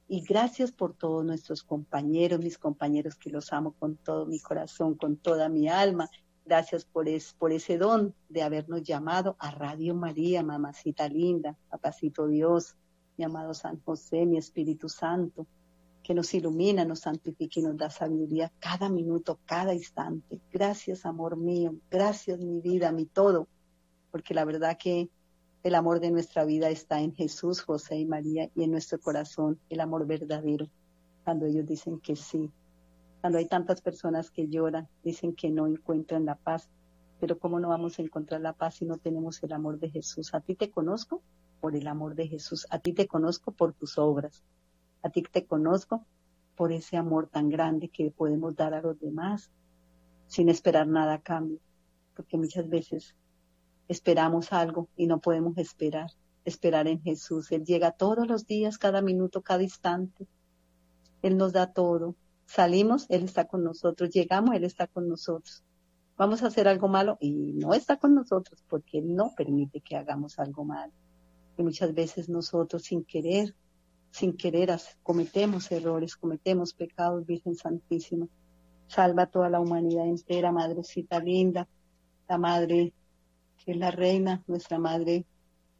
y 0.08 0.22
gracias 0.22 0.72
por 0.72 0.94
todos 0.94 1.24
nuestros 1.24 1.62
compañeros, 1.62 2.40
mis 2.40 2.58
compañeros 2.58 3.14
que 3.14 3.30
los 3.30 3.52
amo 3.52 3.74
con 3.78 3.96
todo 3.96 4.26
mi 4.26 4.40
corazón, 4.40 4.96
con 4.96 5.18
toda 5.18 5.48
mi 5.48 5.68
alma. 5.68 6.08
Gracias 6.44 6.86
por, 6.86 7.08
es, 7.08 7.34
por 7.34 7.52
ese 7.52 7.76
don 7.76 8.14
de 8.30 8.42
habernos 8.42 8.82
llamado 8.82 9.36
a 9.38 9.50
Radio 9.50 9.94
María, 9.94 10.42
mamacita 10.42 11.08
linda, 11.08 11.58
papacito 11.68 12.26
Dios, 12.26 12.74
mi 13.18 13.24
amado 13.24 13.52
San 13.52 13.80
José, 13.82 14.24
mi 14.24 14.38
Espíritu 14.38 14.88
Santo, 14.88 15.46
que 16.02 16.14
nos 16.14 16.32
ilumina, 16.34 16.84
nos 16.84 17.00
santifica 17.00 17.60
y 17.60 17.62
nos 17.62 17.76
da 17.76 17.90
sabiduría 17.90 18.52
cada 18.60 18.88
minuto, 18.88 19.38
cada 19.44 19.74
instante. 19.74 20.40
Gracias, 20.52 21.04
amor 21.04 21.36
mío, 21.36 21.74
gracias, 21.90 22.38
mi 22.38 22.60
vida, 22.60 22.92
mi 22.92 23.06
todo, 23.06 23.46
porque 24.10 24.34
la 24.34 24.44
verdad 24.44 24.78
que 24.78 25.10
el 25.62 25.74
amor 25.74 26.00
de 26.00 26.10
nuestra 26.10 26.44
vida 26.44 26.70
está 26.70 27.00
en 27.00 27.14
Jesús, 27.14 27.62
José 27.62 27.98
y 27.98 28.06
María 28.06 28.50
y 28.54 28.64
en 28.64 28.70
nuestro 28.70 29.00
corazón, 29.00 29.58
el 29.68 29.80
amor 29.80 30.06
verdadero. 30.06 30.68
Cuando 31.24 31.46
ellos 31.46 31.66
dicen 31.66 32.00
que 32.00 32.16
sí, 32.16 32.50
cuando 33.20 33.38
hay 33.38 33.46
tantas 33.46 33.82
personas 33.82 34.30
que 34.30 34.48
lloran, 34.48 34.88
dicen 35.02 35.34
que 35.34 35.50
no 35.50 35.66
encuentran 35.66 36.24
la 36.24 36.36
paz, 36.36 36.68
pero 37.20 37.38
¿cómo 37.38 37.58
no 37.58 37.68
vamos 37.68 37.98
a 37.98 38.02
encontrar 38.02 38.40
la 38.40 38.52
paz 38.52 38.76
si 38.76 38.84
no 38.84 38.96
tenemos 38.96 39.42
el 39.42 39.52
amor 39.52 39.78
de 39.78 39.90
Jesús? 39.90 40.32
A 40.34 40.40
ti 40.40 40.54
te 40.54 40.70
conozco 40.70 41.22
por 41.60 41.74
el 41.74 41.88
amor 41.88 42.14
de 42.14 42.28
Jesús, 42.28 42.66
a 42.70 42.78
ti 42.78 42.92
te 42.92 43.08
conozco 43.08 43.50
por 43.50 43.72
tus 43.72 43.98
obras, 43.98 44.44
a 45.02 45.10
ti 45.10 45.22
te 45.22 45.46
conozco 45.46 46.04
por 46.56 46.72
ese 46.72 46.96
amor 46.96 47.28
tan 47.28 47.48
grande 47.48 47.88
que 47.88 48.10
podemos 48.10 48.56
dar 48.56 48.74
a 48.74 48.82
los 48.82 48.98
demás 48.98 49.50
sin 50.26 50.48
esperar 50.48 50.86
nada 50.86 51.14
a 51.14 51.22
cambio, 51.22 51.58
porque 52.14 52.36
muchas 52.36 52.68
veces 52.68 53.14
esperamos 53.88 54.52
algo 54.52 54.88
y 54.96 55.06
no 55.06 55.20
podemos 55.20 55.56
esperar. 55.58 56.10
esperar 56.44 56.88
en 56.88 57.02
Jesús. 57.02 57.52
Él 57.52 57.64
llega 57.64 57.90
todos 57.90 58.26
los 58.26 58.46
días, 58.46 58.78
cada 58.78 59.02
minuto, 59.02 59.42
cada 59.42 59.62
instante. 59.62 60.26
Él 61.20 61.36
nos 61.36 61.52
da 61.52 61.72
todo. 61.72 62.14
Salimos, 62.46 63.04
Él 63.10 63.24
está 63.24 63.46
con 63.46 63.62
nosotros. 63.64 64.08
Llegamos, 64.10 64.54
Él 64.54 64.64
está 64.64 64.86
con 64.86 65.08
nosotros. 65.08 65.62
Vamos 66.16 66.42
a 66.42 66.46
hacer 66.46 66.66
algo 66.66 66.88
malo 66.88 67.18
y 67.20 67.52
no 67.52 67.74
está 67.74 67.98
con 67.98 68.14
nosotros 68.14 68.64
porque 68.66 68.98
Él 68.98 69.14
no 69.14 69.34
permite 69.36 69.80
que 69.80 69.96
hagamos 69.96 70.38
algo 70.38 70.64
malo. 70.64 70.92
Y 71.58 71.62
muchas 71.62 71.92
veces 71.92 72.30
nosotros 72.30 72.82
sin 72.82 73.04
querer, 73.04 73.54
sin 74.10 74.36
querer 74.36 74.70
cometemos 75.02 75.70
errores, 75.70 76.16
cometemos 76.16 76.72
pecados, 76.72 77.26
Virgen 77.26 77.54
Santísima. 77.54 78.26
Salva 78.86 79.24
a 79.24 79.26
toda 79.26 79.50
la 79.50 79.60
humanidad 79.60 80.06
entera, 80.06 80.50
Madrecita 80.50 81.20
linda, 81.20 81.68
la 82.28 82.38
Madre 82.38 82.92
que 83.64 83.72
es 83.72 83.76
la 83.76 83.90
Reina, 83.90 84.42
nuestra 84.46 84.78
Madre 84.78 85.26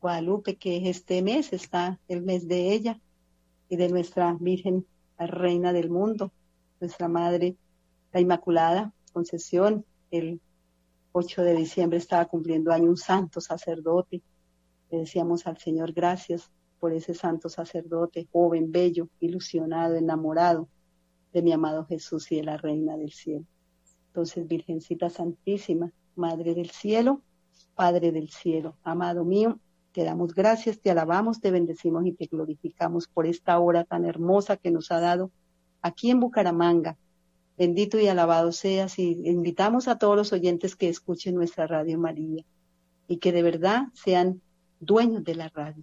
Guadalupe, 0.00 0.56
que 0.56 0.88
este 0.88 1.22
mes 1.22 1.52
está 1.52 1.98
el 2.08 2.22
mes 2.22 2.46
de 2.48 2.72
ella 2.72 3.00
y 3.68 3.76
de 3.76 3.88
nuestra 3.88 4.36
Virgen, 4.38 4.86
la 5.18 5.26
Reina 5.26 5.72
del 5.72 5.90
mundo, 5.90 6.32
nuestra 6.80 7.08
Madre, 7.08 7.56
la 8.12 8.20
Inmaculada 8.20 8.92
Concesión. 9.12 9.84
El 10.10 10.40
8 11.12 11.42
de 11.42 11.54
diciembre 11.54 11.98
estaba 11.98 12.26
cumpliendo 12.26 12.72
año 12.72 12.90
un 12.90 12.96
santo 12.96 13.40
sacerdote. 13.40 14.22
Le 14.90 14.98
decíamos 14.98 15.46
al 15.46 15.58
Señor 15.58 15.92
gracias 15.92 16.50
por 16.78 16.92
ese 16.92 17.14
santo 17.14 17.48
sacerdote, 17.48 18.26
joven, 18.32 18.70
bello, 18.72 19.08
ilusionado, 19.20 19.96
enamorado 19.96 20.68
de 21.32 21.42
mi 21.42 21.52
amado 21.52 21.84
Jesús 21.86 22.30
y 22.32 22.36
de 22.36 22.44
la 22.44 22.56
Reina 22.56 22.96
del 22.96 23.12
Cielo. 23.12 23.44
Entonces, 24.08 24.46
Virgencita 24.46 25.10
Santísima, 25.10 25.92
Madre 26.16 26.54
del 26.54 26.70
Cielo, 26.70 27.22
Padre 27.74 28.12
del 28.12 28.30
Cielo, 28.30 28.76
amado 28.82 29.24
mío, 29.24 29.60
te 29.92 30.04
damos 30.04 30.34
gracias, 30.34 30.80
te 30.80 30.90
alabamos, 30.90 31.40
te 31.40 31.50
bendecimos 31.50 32.06
y 32.06 32.12
te 32.12 32.26
glorificamos 32.26 33.08
por 33.08 33.26
esta 33.26 33.58
hora 33.58 33.84
tan 33.84 34.04
hermosa 34.04 34.56
que 34.56 34.70
nos 34.70 34.90
ha 34.90 35.00
dado 35.00 35.30
aquí 35.82 36.10
en 36.10 36.20
Bucaramanga. 36.20 36.96
Bendito 37.56 37.98
y 37.98 38.06
alabado 38.06 38.52
seas 38.52 38.98
y 38.98 39.28
invitamos 39.28 39.88
a 39.88 39.98
todos 39.98 40.16
los 40.16 40.32
oyentes 40.32 40.76
que 40.76 40.88
escuchen 40.88 41.34
nuestra 41.34 41.66
Radio 41.66 41.98
María 41.98 42.44
y 43.08 43.16
que 43.16 43.32
de 43.32 43.42
verdad 43.42 43.88
sean 43.94 44.40
dueños 44.78 45.24
de 45.24 45.34
la 45.34 45.48
radio, 45.48 45.82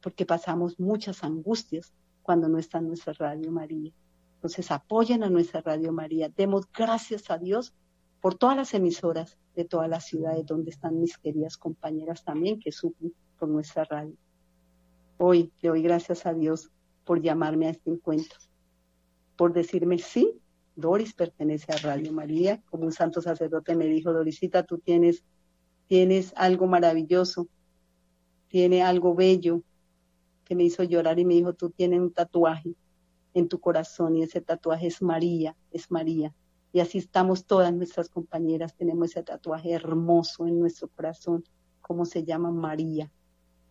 porque 0.00 0.26
pasamos 0.26 0.78
muchas 0.78 1.24
angustias 1.24 1.92
cuando 2.22 2.48
no 2.48 2.58
está 2.58 2.80
nuestra 2.80 3.12
Radio 3.14 3.50
María. 3.50 3.92
Entonces 4.34 4.70
apoyen 4.70 5.22
a 5.24 5.30
nuestra 5.30 5.60
Radio 5.60 5.92
María. 5.92 6.28
Demos 6.28 6.66
gracias 6.72 7.30
a 7.30 7.38
Dios 7.38 7.74
por 8.20 8.36
todas 8.36 8.56
las 8.56 8.74
emisoras 8.74 9.36
de 9.54 9.64
todas 9.64 9.88
las 9.88 10.06
ciudades 10.06 10.46
donde 10.46 10.70
están 10.70 11.00
mis 11.00 11.18
queridas 11.18 11.56
compañeras 11.56 12.24
también 12.24 12.60
que 12.60 12.70
sufren 12.70 13.12
por 13.38 13.48
nuestra 13.48 13.84
radio. 13.84 14.14
Hoy 15.16 15.52
le 15.60 15.70
doy 15.70 15.82
gracias 15.82 16.26
a 16.26 16.34
Dios 16.34 16.70
por 17.04 17.20
llamarme 17.20 17.66
a 17.66 17.70
este 17.70 17.90
encuentro, 17.90 18.38
por 19.36 19.52
decirme 19.52 19.98
sí, 19.98 20.40
Doris 20.76 21.12
pertenece 21.14 21.72
a 21.72 21.78
Radio 21.78 22.12
María, 22.12 22.62
como 22.70 22.84
un 22.84 22.92
santo 22.92 23.20
sacerdote 23.20 23.74
me 23.74 23.86
dijo, 23.86 24.12
Dorisita, 24.12 24.62
tú 24.62 24.78
tienes, 24.78 25.24
tienes 25.88 26.32
algo 26.36 26.68
maravilloso, 26.68 27.48
tiene 28.46 28.82
algo 28.82 29.14
bello 29.14 29.62
que 30.48 30.54
me 30.54 30.64
hizo 30.64 30.82
llorar 30.82 31.18
y 31.18 31.24
me 31.26 31.34
dijo, 31.34 31.52
tú 31.52 31.70
tienes 31.70 32.00
un 32.00 32.12
tatuaje 32.12 32.74
en 33.34 33.48
tu 33.48 33.60
corazón 33.60 34.16
y 34.16 34.22
ese 34.22 34.40
tatuaje 34.40 34.86
es 34.86 35.02
María, 35.02 35.54
es 35.70 35.90
María. 35.90 36.34
Y 36.72 36.80
así 36.80 36.98
estamos 36.98 37.44
todas 37.44 37.72
nuestras 37.72 38.08
compañeras, 38.08 38.74
tenemos 38.74 39.10
ese 39.10 39.22
tatuaje 39.22 39.72
hermoso 39.72 40.46
en 40.46 40.58
nuestro 40.58 40.88
corazón, 40.88 41.44
como 41.80 42.06
se 42.06 42.24
llama 42.24 42.50
María, 42.50 43.10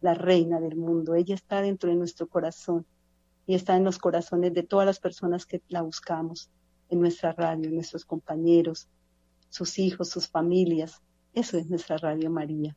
la 0.01 0.13
reina 0.13 0.59
del 0.59 0.75
mundo. 0.75 1.15
Ella 1.15 1.35
está 1.35 1.61
dentro 1.61 1.89
de 1.89 1.95
nuestro 1.95 2.27
corazón 2.27 2.85
y 3.47 3.55
está 3.55 3.75
en 3.75 3.83
los 3.83 3.97
corazones 3.97 4.53
de 4.53 4.63
todas 4.63 4.85
las 4.85 4.99
personas 4.99 5.45
que 5.45 5.61
la 5.67 5.81
buscamos, 5.81 6.51
en 6.89 6.99
nuestra 6.99 7.33
radio, 7.33 7.69
nuestros 7.71 8.05
compañeros, 8.05 8.87
sus 9.49 9.79
hijos, 9.79 10.09
sus 10.09 10.27
familias. 10.27 11.01
Eso 11.33 11.57
es 11.57 11.69
nuestra 11.69 11.97
Radio 11.97 12.29
María. 12.29 12.75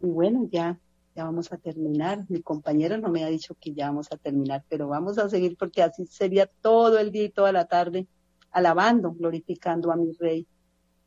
Y 0.00 0.06
bueno, 0.06 0.48
ya, 0.50 0.78
ya 1.14 1.24
vamos 1.24 1.52
a 1.52 1.58
terminar. 1.58 2.24
Mi 2.28 2.42
compañero 2.42 2.96
no 2.98 3.08
me 3.08 3.24
ha 3.24 3.28
dicho 3.28 3.54
que 3.60 3.72
ya 3.72 3.86
vamos 3.88 4.08
a 4.12 4.16
terminar, 4.16 4.64
pero 4.68 4.88
vamos 4.88 5.18
a 5.18 5.28
seguir 5.28 5.56
porque 5.56 5.82
así 5.82 6.06
sería 6.06 6.46
todo 6.46 6.98
el 6.98 7.12
día 7.12 7.24
y 7.24 7.30
toda 7.30 7.52
la 7.52 7.66
tarde 7.66 8.06
alabando, 8.50 9.12
glorificando 9.12 9.90
a 9.90 9.96
mi 9.96 10.12
Rey, 10.12 10.46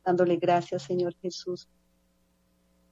dándole 0.03 0.37
gracias, 0.37 0.83
Señor 0.83 1.15
Jesús. 1.21 1.67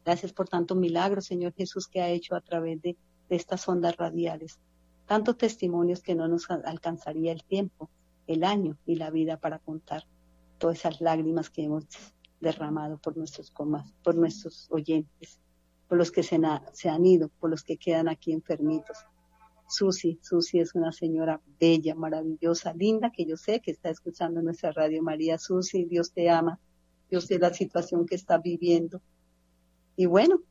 Gracias 0.06 0.34
por 0.34 0.50
tanto 0.50 0.76
milagro, 0.76 1.22
Señor 1.22 1.54
Jesús, 1.54 1.88
que 1.88 2.02
ha 2.02 2.10
hecho 2.10 2.36
a 2.36 2.42
través 2.42 2.82
de, 2.82 2.98
estas 3.30 3.68
ondas 3.68 3.98
radiales. 3.98 4.60
Tantos 5.08 5.38
testimonios 5.38 6.02
que 6.02 6.14
no 6.14 6.28
nos 6.28 6.52
alcanzaría 6.52 7.32
el 7.32 7.44
tiempo, 7.44 7.90
el 8.28 8.44
año 8.44 8.78
y 8.86 8.96
la 8.96 9.10
vida 9.10 9.38
para 9.38 9.58
contar 9.58 10.04
todas 10.60 10.80
esas 10.80 11.02
lágrimas 11.02 11.50
que 11.50 11.64
hemos 11.64 11.86
derramado 12.40 13.00
por 13.00 13.18
nuestros 13.18 13.50
comas, 13.50 13.92
por 14.04 14.14
nuestros 14.16 14.68
oyentes, 14.70 15.40
por 15.88 15.98
los 15.98 16.12
que 16.12 16.24
se, 16.24 16.40
se 16.74 16.90
han 16.90 17.06
ido, 17.06 17.30
por 17.40 17.50
los 17.50 17.64
que 17.64 17.78
quedan 17.78 18.08
aquí 18.08 18.32
enfermitos. 18.32 18.98
Susi. 19.68 20.20
Susi 20.22 20.60
es 20.60 20.76
una 20.76 20.92
señora 20.92 21.42
bella, 21.60 21.96
maravillosa, 21.96 22.74
linda, 22.74 23.12
que 23.12 23.26
yo 23.26 23.38
sé 23.38 23.60
que 23.60 23.72
está 23.72 23.90
escuchando 23.90 24.42
nuestra 24.42 24.72
radio 24.72 25.02
María. 25.02 25.38
Susi, 25.38 25.86
Dios 25.86 26.14
te 26.14 26.30
ama. 26.30 26.60
Yo 27.10 27.22
sé 27.22 27.40
la 27.40 27.54
situación 27.54 28.06
que 28.06 28.16
está 28.16 28.38
viviendo. 28.38 29.02
Y 29.96 30.06
bueno, 30.06 30.42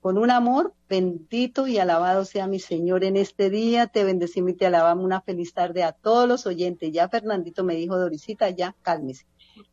con 0.00 0.16
un 0.16 0.30
amor 0.30 0.74
bendito 0.88 1.66
y 1.66 1.78
alabado 1.78 2.24
sea 2.24 2.46
mi 2.46 2.58
Señor 2.58 3.04
en 3.04 3.16
este 3.16 3.50
día. 3.50 3.86
Te 3.86 4.04
bendecimos 4.04 4.52
y 4.52 4.54
te 4.54 4.66
alabamos. 4.66 5.04
Una 5.04 5.20
feliz 5.20 5.52
tarde 5.52 5.82
a 5.82 5.92
todos 5.92 6.28
los 6.28 6.46
oyentes. 6.46 6.90
Ya 6.92 7.08
Fernandito 7.08 7.64
me 7.64 7.74
dijo, 7.74 7.98
Dorisita, 7.98 8.50
ya 8.50 8.74
cálmese. 8.82 9.26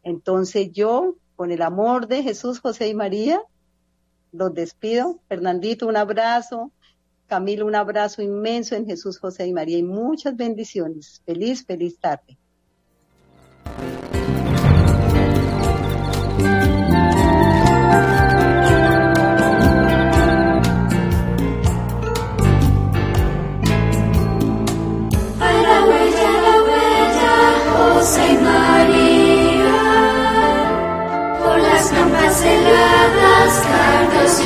Entonces 0.04 0.72
yo, 0.72 1.16
con 1.36 1.52
el 1.52 1.62
amor 1.62 2.08
de 2.08 2.24
Jesús, 2.24 2.60
José 2.60 2.90
y 2.90 2.94
María, 2.94 3.42
los 4.32 4.54
despido. 4.54 5.20
Fernandito, 5.28 5.88
un 5.88 5.98
abrazo. 5.98 6.72
Camilo, 7.28 7.66
un 7.66 7.76
abrazo 7.76 8.22
inmenso 8.22 8.76
en 8.76 8.86
Jesús, 8.86 9.20
José 9.20 9.48
y 9.48 9.54
María 9.54 9.78
y 9.78 9.84
muchas 9.84 10.36
bendiciones. 10.36 11.22
Feliz, 11.26 11.66
feliz 11.66 12.00
tarde. 12.00 12.38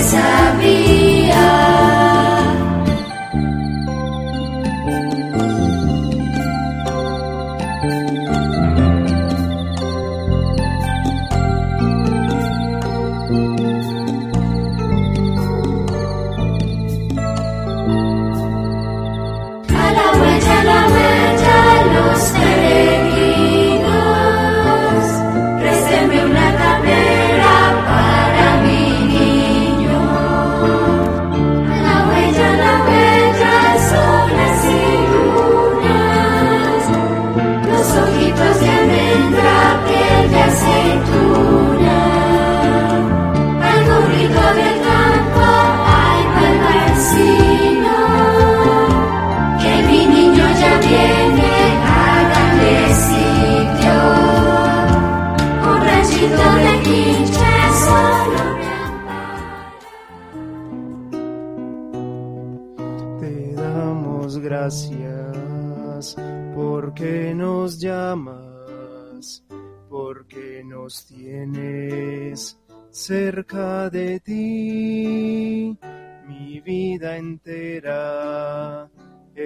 nadie 0.00 0.39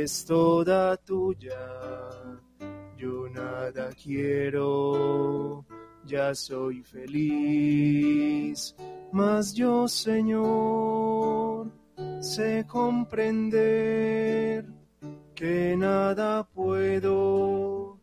es 0.05 0.25
toda 0.27 0.97
tuya. 0.99 1.59
Yo 2.97 3.29
nada 3.31 3.91
quiero, 4.03 5.65
ya 6.05 6.35
soy 6.35 6.83
feliz. 6.83 8.75
Mas 9.13 9.55
yo, 9.55 9.89
Señor, 9.89 11.71
sé 12.21 12.67
comprender 12.67 14.67
que 15.35 15.75
nada 15.77 16.45
puedo, 16.45 17.99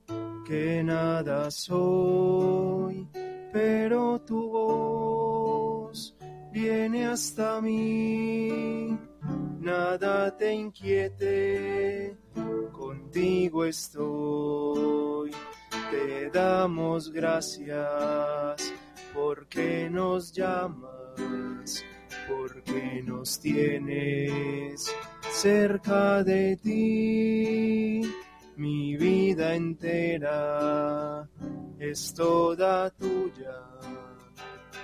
que 0.47 0.83
nada 0.83 1.51
soy, 1.51 3.07
pero 3.53 4.19
tu 4.21 4.49
voz 4.49 6.15
viene 6.51 7.05
hasta 7.05 7.61
mí. 7.61 8.97
Nada 9.59 10.35
te 10.35 10.53
inquiete, 10.53 12.17
contigo 12.71 13.65
estoy. 13.65 15.31
Te 15.91 16.29
damos 16.29 17.11
gracias 17.11 18.73
porque 19.13 19.89
nos 19.89 20.31
llamas, 20.31 21.83
porque 22.27 23.03
nos 23.05 23.39
tienes 23.39 24.93
cerca 25.31 26.23
de 26.23 26.57
ti. 26.57 28.01
Mi 28.55 28.95
vida 28.95 29.55
entera 29.55 31.27
es 31.79 32.13
toda 32.13 32.89
tuya. 32.91 33.57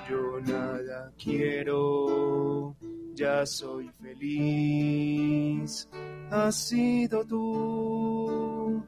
Yo 0.10 0.40
nada 0.42 1.12
quiero, 1.18 2.76
ya 3.18 3.46
soy 3.46 3.90
feliz. 4.02 5.90
Has 6.32 6.56
sido 6.56 7.26
tú 7.26 8.84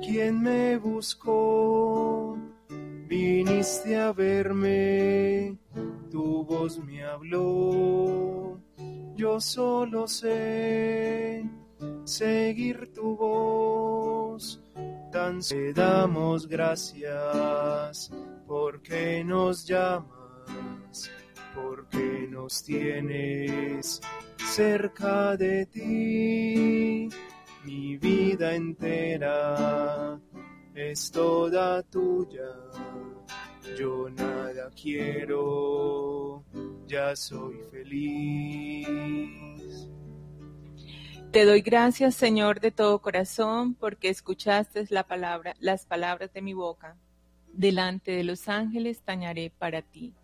quien 0.00 0.40
me 0.40 0.78
buscó. 0.78 2.38
Viniste 3.08 3.98
a 3.98 4.12
verme, 4.12 5.58
tu 6.10 6.44
voz 6.44 6.78
me 6.78 7.04
habló 7.04 8.58
yo 9.22 9.40
solo 9.40 10.08
sé 10.08 11.48
seguir 12.04 12.92
tu 12.92 13.16
voz. 13.16 14.60
Tan 15.12 15.40
te 15.40 15.72
damos 15.72 16.48
gracias 16.48 18.10
porque 18.46 19.22
nos 19.22 19.64
llamas, 19.66 21.10
porque 21.54 22.26
nos 22.30 22.62
tienes 22.62 24.00
cerca 24.38 25.36
de 25.36 25.66
ti. 25.66 27.08
Mi 27.64 27.96
vida 27.96 28.54
entera 28.54 30.20
es 30.74 31.10
toda 31.10 31.82
tuya. 31.82 32.52
Yo 33.78 34.10
nada 34.10 34.70
quiero 34.74 36.44
ya 36.92 37.16
soy 37.16 37.58
feliz. 37.70 38.88
Te 41.30 41.46
doy 41.46 41.62
gracias, 41.62 42.14
Señor, 42.14 42.60
de 42.60 42.70
todo 42.70 43.00
corazón, 43.00 43.74
porque 43.74 44.10
escuchaste 44.10 44.84
la 44.90 45.06
palabra, 45.06 45.54
las 45.58 45.86
palabras 45.86 46.30
de 46.34 46.42
mi 46.42 46.52
boca. 46.52 46.98
Delante 47.54 48.12
de 48.12 48.24
los 48.24 48.48
ángeles 48.48 49.00
tañaré 49.02 49.50
para 49.50 49.80
ti. 49.80 50.14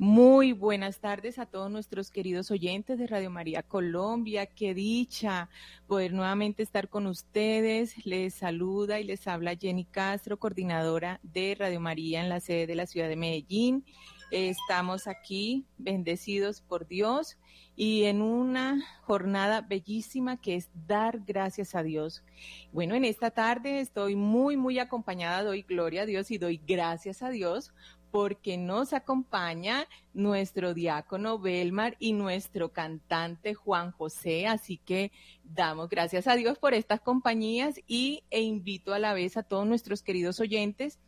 Muy 0.00 0.52
buenas 0.52 1.00
tardes 1.00 1.40
a 1.40 1.46
todos 1.46 1.72
nuestros 1.72 2.12
queridos 2.12 2.52
oyentes 2.52 3.00
de 3.00 3.08
Radio 3.08 3.30
María 3.30 3.64
Colombia. 3.64 4.46
Qué 4.46 4.72
dicha 4.72 5.50
poder 5.88 6.12
nuevamente 6.12 6.62
estar 6.62 6.88
con 6.88 7.08
ustedes. 7.08 8.06
Les 8.06 8.32
saluda 8.32 9.00
y 9.00 9.04
les 9.04 9.26
habla 9.26 9.56
Jenny 9.56 9.84
Castro, 9.84 10.38
coordinadora 10.38 11.18
de 11.24 11.56
Radio 11.58 11.80
María 11.80 12.20
en 12.20 12.28
la 12.28 12.38
sede 12.38 12.68
de 12.68 12.76
la 12.76 12.86
ciudad 12.86 13.08
de 13.08 13.16
Medellín. 13.16 13.84
Estamos 14.30 15.08
aquí 15.08 15.64
bendecidos 15.78 16.60
por 16.60 16.86
Dios 16.86 17.36
y 17.74 18.04
en 18.04 18.22
una 18.22 18.84
jornada 19.02 19.62
bellísima 19.62 20.36
que 20.36 20.54
es 20.54 20.68
dar 20.86 21.20
gracias 21.26 21.74
a 21.74 21.82
Dios. 21.82 22.22
Bueno, 22.72 22.94
en 22.94 23.04
esta 23.04 23.30
tarde 23.30 23.80
estoy 23.80 24.14
muy, 24.14 24.56
muy 24.56 24.78
acompañada, 24.78 25.42
doy 25.42 25.62
gloria 25.62 26.02
a 26.02 26.06
Dios 26.06 26.30
y 26.30 26.38
doy 26.38 26.60
gracias 26.64 27.22
a 27.22 27.30
Dios 27.30 27.72
porque 28.10 28.56
nos 28.56 28.92
acompaña 28.92 29.86
nuestro 30.14 30.74
diácono 30.74 31.38
Belmar 31.38 31.96
y 31.98 32.12
nuestro 32.12 32.72
cantante 32.72 33.54
Juan 33.54 33.92
José. 33.92 34.46
Así 34.46 34.78
que 34.78 35.12
damos 35.44 35.88
gracias 35.88 36.26
a 36.26 36.36
Dios 36.36 36.58
por 36.58 36.74
estas 36.74 37.00
compañías 37.00 37.80
y 37.86 38.24
e 38.30 38.42
invito 38.42 38.94
a 38.94 38.98
la 38.98 39.14
vez 39.14 39.36
a 39.36 39.42
todos 39.42 39.66
nuestros 39.66 40.02
queridos 40.02 40.40
oyentes 40.40 40.98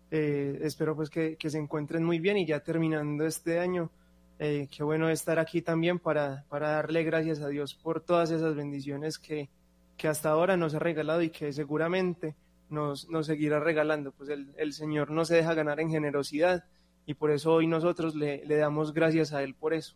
Eh, 0.09 0.59
espero 0.61 0.95
pues 0.95 1.09
que, 1.09 1.35
que, 1.35 1.49
se 1.49 1.57
encuentren 1.57 2.01
muy 2.01 2.19
bien 2.19 2.37
y 2.37 2.45
ya 2.45 2.61
terminando 2.61 3.25
este 3.25 3.59
año, 3.59 3.91
eh, 4.39 4.69
qué 4.71 4.81
bueno 4.81 5.09
estar 5.09 5.37
aquí 5.37 5.61
también 5.61 5.99
para, 5.99 6.45
para 6.47 6.69
darle 6.69 7.03
gracias 7.03 7.41
a 7.41 7.49
Dios 7.49 7.75
por 7.75 7.99
todas 7.99 8.31
esas 8.31 8.55
bendiciones 8.55 9.19
que, 9.19 9.49
que 9.97 10.07
hasta 10.07 10.29
ahora 10.29 10.55
nos 10.55 10.73
ha 10.75 10.79
regalado 10.79 11.21
y 11.21 11.29
que 11.29 11.51
seguramente 11.51 12.37
nos, 12.69 13.09
nos 13.09 13.25
seguirá 13.25 13.59
regalando. 13.59 14.13
Pues 14.13 14.29
el, 14.29 14.53
el, 14.57 14.71
Señor 14.71 15.11
no 15.11 15.25
se 15.25 15.35
deja 15.35 15.53
ganar 15.53 15.81
en 15.81 15.89
generosidad 15.89 16.63
y 17.05 17.13
por 17.13 17.31
eso 17.31 17.53
hoy 17.53 17.67
nosotros 17.67 18.15
le, 18.15 18.45
le 18.45 18.55
damos 18.55 18.93
gracias 18.93 19.33
a 19.33 19.43
Él 19.43 19.53
por 19.53 19.73
eso. 19.73 19.95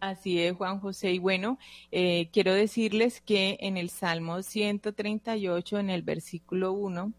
Así 0.00 0.38
es, 0.40 0.54
Juan 0.54 0.80
José. 0.80 1.12
Y 1.12 1.18
bueno, 1.18 1.58
eh, 1.90 2.28
quiero 2.30 2.52
decirles 2.52 3.22
que 3.22 3.56
en 3.60 3.78
el 3.78 3.88
Salmo 3.88 4.42
138, 4.42 5.78
en 5.78 5.88
el 5.88 6.02
versículo 6.02 6.72
1, 6.72 7.12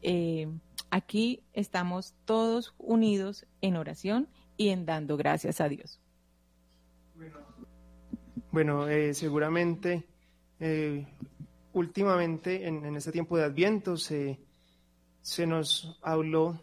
eh, 0.02 0.50
aquí 0.90 1.44
estamos 1.54 2.14
todos 2.26 2.76
unidos 2.78 3.46
en 3.62 3.78
oración 3.78 4.28
y 4.58 4.70
en 4.70 4.86
dando 4.86 5.18
gracias 5.18 5.62
a 5.62 5.70
Dios. 5.70 6.00
Bueno, 8.52 8.88
eh, 8.88 9.14
seguramente 9.14 10.08
eh, 10.60 11.08
últimamente 11.74 12.68
en, 12.68 12.96
este 12.96 13.12
tiempo 13.12 13.38
de 13.38 13.46
Adviento 13.46 13.98
se, 13.98 14.40
se 15.22 15.48
nos 15.48 15.98
habló, 16.02 16.62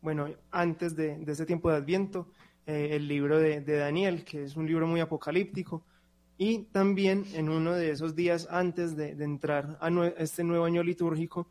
bueno, 0.00 0.28
antes 0.50 0.94
de, 0.94 1.18
de 1.18 1.32
este 1.32 1.46
tiempo 1.46 1.70
de 1.70 1.76
Adviento, 1.76 2.28
el 2.66 3.08
libro 3.08 3.38
de, 3.38 3.60
Daniel, 3.60 4.24
que 4.24 4.44
es 4.44 4.56
un 4.56 4.66
libro 4.66 4.86
muy 4.86 5.00
apocalíptico, 5.00 5.82
y 6.36 6.64
también 6.72 7.24
en 7.34 7.48
uno 7.48 7.72
de 7.72 7.90
esos 7.90 8.16
días 8.16 8.48
antes 8.50 8.96
de, 8.96 9.10
entrar 9.10 9.78
a 9.80 9.90
este 10.18 10.44
nuevo 10.44 10.64
año 10.64 10.82
litúrgico, 10.82 11.46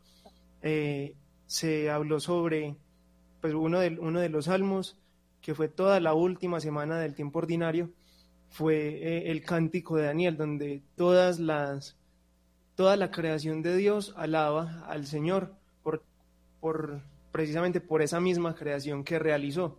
eh, 0.62 1.16
se 1.46 1.90
habló 1.90 2.20
sobre 2.20 2.76
pues, 3.42 3.54
uno, 3.54 3.80
de, 3.80 3.98
uno 4.00 4.20
de 4.20 4.30
los 4.30 4.46
salmos, 4.46 4.98
que 5.42 5.54
fue 5.54 5.68
toda 5.68 6.00
la 6.00 6.14
última 6.14 6.60
semana 6.60 7.00
del 7.00 7.14
tiempo 7.14 7.40
ordinario, 7.40 7.90
fue 8.50 8.76
eh, 8.76 9.32
el 9.32 9.44
cántico 9.44 9.98
de 9.98 10.06
Daniel, 10.06 10.38
donde 10.38 10.82
todas 10.96 11.40
las, 11.40 11.98
toda 12.76 12.96
la 12.98 13.12
creación 13.12 13.62
de 13.62 13.76
Dios 13.76 14.14
alaba 14.16 14.86
al 14.88 15.06
Señor 15.06 15.54
por, 15.82 16.04
por, 16.62 17.02
precisamente 17.32 17.82
por 17.82 18.02
esa 18.02 18.20
misma 18.20 18.56
creación 18.56 19.04
que 19.04 19.20
realizó. 19.20 19.78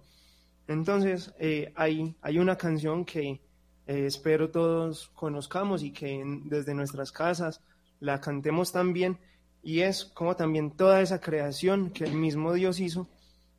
Entonces, 0.67 1.35
eh, 1.39 1.73
hay, 1.77 2.17
hay 2.23 2.39
una 2.39 2.57
canción 2.57 3.05
que 3.05 3.41
eh, 3.87 4.07
espero 4.07 4.51
todos 4.51 5.09
conozcamos 5.09 5.83
y 5.83 5.93
que 5.93 6.23
desde 6.45 6.75
nuestras 6.75 7.12
casas 7.12 7.61
la 8.01 8.21
cantemos 8.21 8.73
también, 8.73 9.19
y 9.62 9.81
es 9.81 10.05
como 10.05 10.37
también 10.37 10.71
toda 10.71 11.01
esa 11.01 11.21
creación 11.21 11.91
que 11.91 12.05
el 12.05 12.15
mismo 12.15 12.53
Dios 12.53 12.81
hizo, 12.81 13.09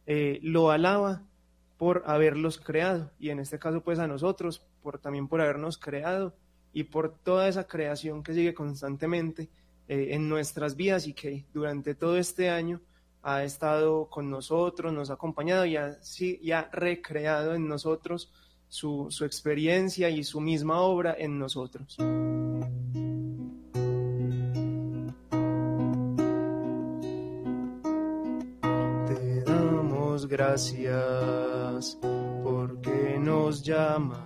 eh, 0.06 0.40
lo 0.44 0.72
alaba 0.72 1.24
por 1.78 2.04
haberlos 2.06 2.58
creado, 2.58 3.12
y 3.20 3.30
en 3.30 3.40
este 3.40 3.60
caso 3.60 3.82
pues 3.82 4.00
a 4.00 4.08
nosotros, 4.08 4.66
por 4.82 5.00
también 5.00 5.28
por 5.28 5.42
habernos 5.42 5.78
creado, 5.78 6.36
y 6.74 6.84
por 6.84 7.18
toda 7.18 7.48
esa 7.48 7.66
creación 7.66 8.22
que 8.22 8.34
sigue 8.34 8.54
constantemente 8.54 9.50
en 9.88 10.28
nuestras 10.28 10.76
vidas 10.76 11.08
y 11.08 11.14
que 11.14 11.46
durante 11.54 11.96
todo 11.96 12.18
este 12.18 12.50
año 12.50 12.82
ha 13.28 13.44
estado 13.44 14.08
con 14.08 14.30
nosotros, 14.30 14.94
nos 14.94 15.10
ha 15.10 15.14
acompañado 15.14 15.66
y 15.66 15.78
ha, 15.78 15.98
y 16.20 16.52
ha 16.52 16.70
recreado 16.72 17.56
en 17.56 17.68
nosotros 17.68 18.32
su 18.70 19.10
experiencia 19.26 20.10
y 20.10 20.24
su 20.24 20.40
misma 20.40 20.80
obra 20.82 21.16
en 21.18 21.40
nosotros. 21.40 21.98
Te 29.08 29.44
damos 29.44 30.28
gracias 30.28 31.98
porque 32.44 33.18
nos 33.20 33.64
llamas, 33.64 34.20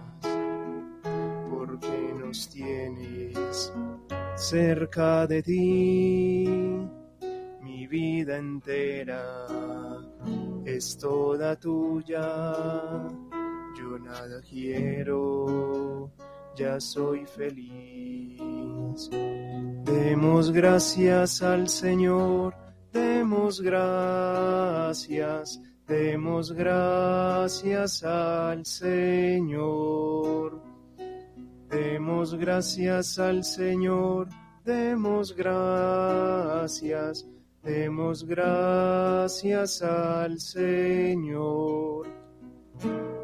porque 1.49 2.13
nos 2.19 2.49
tienes 2.49 3.71
cerca 4.35 5.25
de 5.25 5.41
ti 5.41 6.68
vida 7.89 8.37
entera 8.37 9.45
es 10.65 10.97
toda 10.97 11.55
tuya. 11.55 12.53
Yo 13.77 13.97
nada 13.99 14.41
quiero, 14.47 16.11
ya 16.55 16.79
soy 16.79 17.25
feliz. 17.25 19.09
Demos 19.85 20.51
gracias 20.51 21.41
al 21.41 21.67
Señor, 21.67 22.53
demos 22.91 23.61
gracias, 23.61 25.59
demos 25.87 26.51
gracias 26.51 28.03
al 28.03 28.65
Señor. 28.65 30.61
Demos 31.69 32.33
gracias 32.33 33.19
al 33.19 33.43
Señor, 33.43 34.27
demos 34.65 35.35
gracias 35.35 37.27
Demos 37.63 38.23
gracias 38.23 39.81
al 39.81 40.39
Señor. 40.39 42.07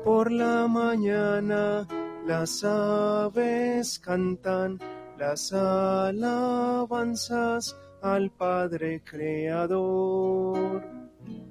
Por 0.04 0.32
la 0.32 0.68
mañana 0.68 1.88
las 2.26 2.66
aves 2.66 4.00
cantan 4.00 4.80
las 5.18 5.54
alabanzas 5.54 7.78
al 8.02 8.32
Padre 8.32 9.02
Creador. 9.04 10.84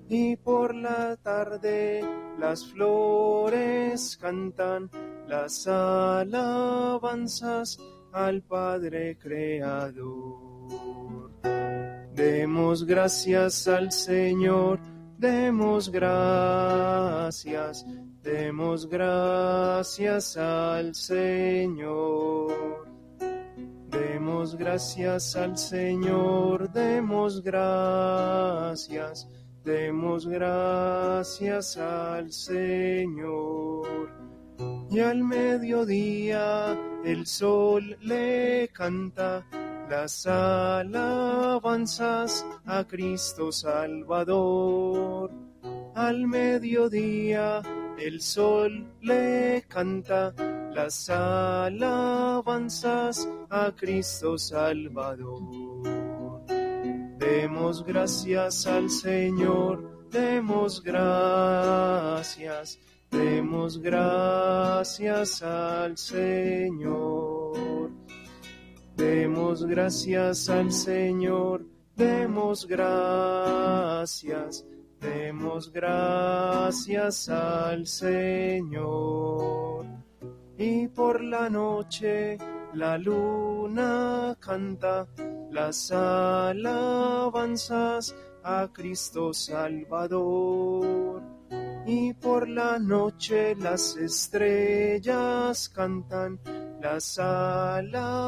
Y 0.09 0.37
por 0.37 0.74
la 0.74 1.16
tarde 1.16 2.03
las 2.39 2.66
flores 2.66 4.18
cantan 4.18 4.91
las 5.26 5.66
alabanzas 5.66 7.78
al 8.12 8.43
Padre 8.43 9.16
Creador. 9.18 11.24
Demos 12.15 12.85
gracias 12.85 13.67
al 13.67 13.91
Señor, 13.91 14.79
demos 15.19 15.91
gracias, 15.91 17.85
demos 18.23 18.89
gracias 18.89 20.37
al 20.37 20.95
Señor. 20.95 22.85
Demos 23.91 24.57
gracias 24.57 25.35
al 25.35 25.59
Señor, 25.59 26.73
demos 26.73 27.43
gracias, 27.43 29.29
demos 29.65 30.27
gracias 30.27 31.77
al 31.77 32.33
Señor. 32.33 34.12
y 34.91 35.01
al 35.01 35.25
mediodía 35.25 36.79
el 37.05 37.27
sol 37.27 37.97
le 38.01 38.71
canta 38.73 39.45
las 39.89 40.26
alabanzas 40.26 40.85
a 42.66 42.85
Cristo 42.85 43.51
Salvador. 43.53 45.30
Al 45.95 46.26
mediodía 46.26 47.62
el 47.99 48.20
sol 48.20 48.93
le 49.01 49.64
canta 49.68 50.35
las 50.72 51.09
alabanzas 51.11 51.97
a 53.51 53.72
Cristo 53.76 54.37
Salvador. 54.37 55.85
Demos 57.18 57.85
gracias 57.85 58.66
al 58.66 58.91
Señor, 58.91 60.09
demos 60.11 60.82
gracias, 60.82 62.78
demos 63.11 63.78
gracias 63.78 65.41
al 65.43 65.97
Señor. 65.97 67.84
Demos 68.97 69.67
gracias 69.67 70.49
al 70.49 70.71
Señor, 70.71 71.67
demos 71.97 72.65
gracias, 72.67 74.65
demos 75.01 75.73
gracias 75.73 77.29
al 77.29 77.89
Señor. 77.89 79.87
Y 80.57 80.87
por 80.89 81.25
la 81.25 81.51
noche 81.51 82.39
la 82.73 82.97
luna 82.97 84.37
canta 84.39 85.09
las 85.51 85.91
alabanzas 85.91 88.15
a 88.45 88.69
Cristo 88.73 89.35
Salvador. 89.35 91.34
Y 91.87 92.14
por 92.14 92.49
la 92.49 92.78
noche 92.78 93.55
las 93.57 93.97
estrellas 93.97 95.68
cantan 95.68 96.41
las 96.80 97.18
alabanzas 97.18 98.26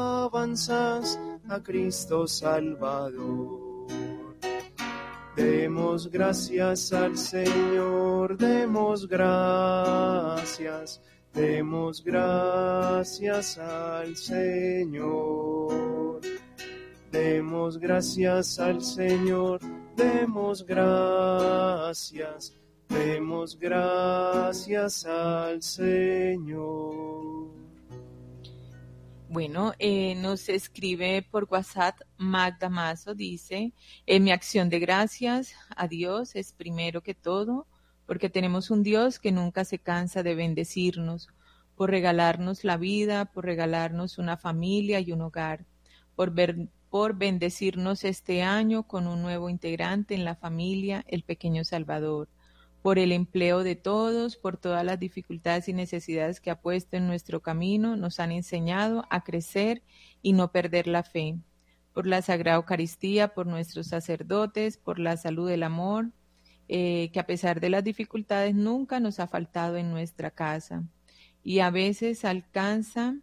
a 1.49 1.63
Cristo 1.63 2.27
Salvador. 2.27 3.57
Demos 5.35 6.09
gracias 6.11 6.93
al 6.93 7.17
Señor, 7.17 8.37
demos 8.37 9.07
gracias, 9.07 11.01
demos 11.33 12.03
gracias 12.03 13.57
al 13.57 14.15
Señor. 14.15 15.67
Demos 17.11 17.77
gracias 17.79 18.59
al 18.59 18.81
Señor, 18.81 19.61
demos 19.95 20.65
gracias, 20.65 22.53
demos 22.89 23.57
gracias 23.57 25.05
al 25.05 25.61
Señor. 25.61 27.47
Bueno, 29.29 29.73
eh, 29.77 30.15
nos 30.15 30.47
escribe 30.47 31.25
por 31.29 31.47
WhatsApp 31.49 31.99
Magda 32.17 32.69
Mazo, 32.69 33.13
dice, 33.13 33.73
en 34.05 34.23
mi 34.23 34.31
acción 34.31 34.69
de 34.69 34.79
gracias 34.79 35.53
a 35.75 35.87
Dios 35.87 36.35
es 36.35 36.53
primero 36.53 37.01
que 37.01 37.13
todo, 37.13 37.67
porque 38.05 38.29
tenemos 38.29 38.71
un 38.71 38.83
Dios 38.83 39.19
que 39.19 39.33
nunca 39.33 39.65
se 39.65 39.79
cansa 39.79 40.23
de 40.23 40.33
bendecirnos, 40.33 41.27
por 41.75 41.91
regalarnos 41.91 42.63
la 42.63 42.77
vida, 42.77 43.25
por 43.25 43.45
regalarnos 43.45 44.17
una 44.17 44.37
familia 44.37 45.01
y 45.01 45.11
un 45.11 45.21
hogar, 45.21 45.65
por, 46.15 46.31
ver, 46.31 46.69
por 46.89 47.17
bendecirnos 47.17 48.05
este 48.05 48.43
año 48.43 48.83
con 48.83 49.07
un 49.07 49.21
nuevo 49.21 49.49
integrante 49.49 50.15
en 50.15 50.23
la 50.23 50.35
familia, 50.35 51.03
el 51.07 51.23
pequeño 51.23 51.65
Salvador 51.65 52.29
por 52.87 52.99
el 52.99 53.11
empleo 53.11 53.65
de 53.65 53.75
todos, 53.75 54.37
por 54.37 54.55
todas 54.55 54.85
las 54.85 54.97
dificultades 54.97 55.67
y 55.67 55.73
necesidades 55.73 56.39
que 56.39 56.51
ha 56.51 56.61
puesto 56.61 56.95
en 56.95 57.05
nuestro 57.05 57.41
camino, 57.41 57.97
nos 57.97 58.21
han 58.21 58.31
enseñado 58.31 59.03
a 59.09 59.25
crecer 59.25 59.83
y 60.21 60.31
no 60.31 60.53
perder 60.53 60.87
la 60.87 61.03
fe, 61.03 61.35
por 61.91 62.07
la 62.07 62.21
Sagrada 62.21 62.55
Eucaristía, 62.55 63.33
por 63.33 63.45
nuestros 63.45 63.87
sacerdotes, 63.87 64.77
por 64.77 64.99
la 64.99 65.17
salud 65.17 65.49
del 65.49 65.63
amor, 65.63 66.11
eh, 66.69 67.09
que 67.11 67.19
a 67.19 67.25
pesar 67.25 67.59
de 67.59 67.71
las 67.71 67.83
dificultades 67.83 68.55
nunca 68.55 69.01
nos 69.01 69.19
ha 69.19 69.27
faltado 69.27 69.75
en 69.75 69.91
nuestra 69.91 70.31
casa. 70.31 70.85
Y 71.43 71.59
a 71.59 71.71
veces 71.71 72.23
alcanza 72.23 73.17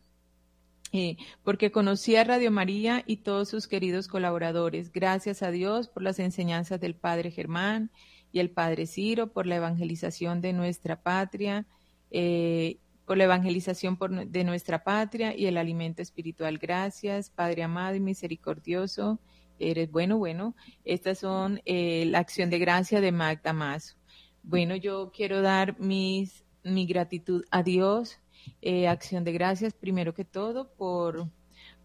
eh, 0.92 1.16
porque 1.42 1.72
conocí 1.72 2.16
a 2.16 2.24
Radio 2.24 2.50
María 2.50 3.02
y 3.06 3.16
todos 3.16 3.48
sus 3.48 3.66
queridos 3.66 4.08
colaboradores. 4.08 4.92
Gracias 4.92 5.42
a 5.42 5.50
Dios 5.50 5.88
por 5.88 6.02
las 6.02 6.18
enseñanzas 6.18 6.82
del 6.82 6.94
Padre 6.94 7.30
Germán 7.30 7.90
y 8.34 8.40
el 8.40 8.50
Padre 8.50 8.88
Ciro, 8.88 9.28
por 9.28 9.46
la 9.46 9.54
evangelización 9.54 10.40
de 10.40 10.52
nuestra 10.52 11.00
patria, 11.00 11.66
eh, 12.10 12.78
por 13.06 13.16
la 13.16 13.24
evangelización 13.24 13.96
por, 13.96 14.26
de 14.26 14.42
nuestra 14.42 14.82
patria 14.82 15.36
y 15.36 15.46
el 15.46 15.56
alimento 15.56 16.02
espiritual. 16.02 16.58
Gracias, 16.58 17.30
Padre 17.30 17.62
amado 17.62 17.94
y 17.94 18.00
misericordioso. 18.00 19.20
Eres 19.60 19.88
bueno, 19.88 20.18
bueno. 20.18 20.56
Estas 20.84 21.20
son 21.20 21.62
eh, 21.64 22.06
la 22.06 22.18
acción 22.18 22.50
de 22.50 22.58
gracia 22.58 23.00
de 23.00 23.12
Magda 23.12 23.52
Mazo. 23.52 23.94
Bueno, 24.42 24.74
yo 24.74 25.12
quiero 25.14 25.40
dar 25.40 25.78
mis, 25.78 26.44
mi 26.64 26.86
gratitud 26.86 27.44
a 27.52 27.62
Dios, 27.62 28.18
eh, 28.62 28.88
acción 28.88 29.22
de 29.22 29.30
gracias 29.30 29.74
primero 29.74 30.12
que 30.12 30.24
todo 30.24 30.72
por 30.72 31.28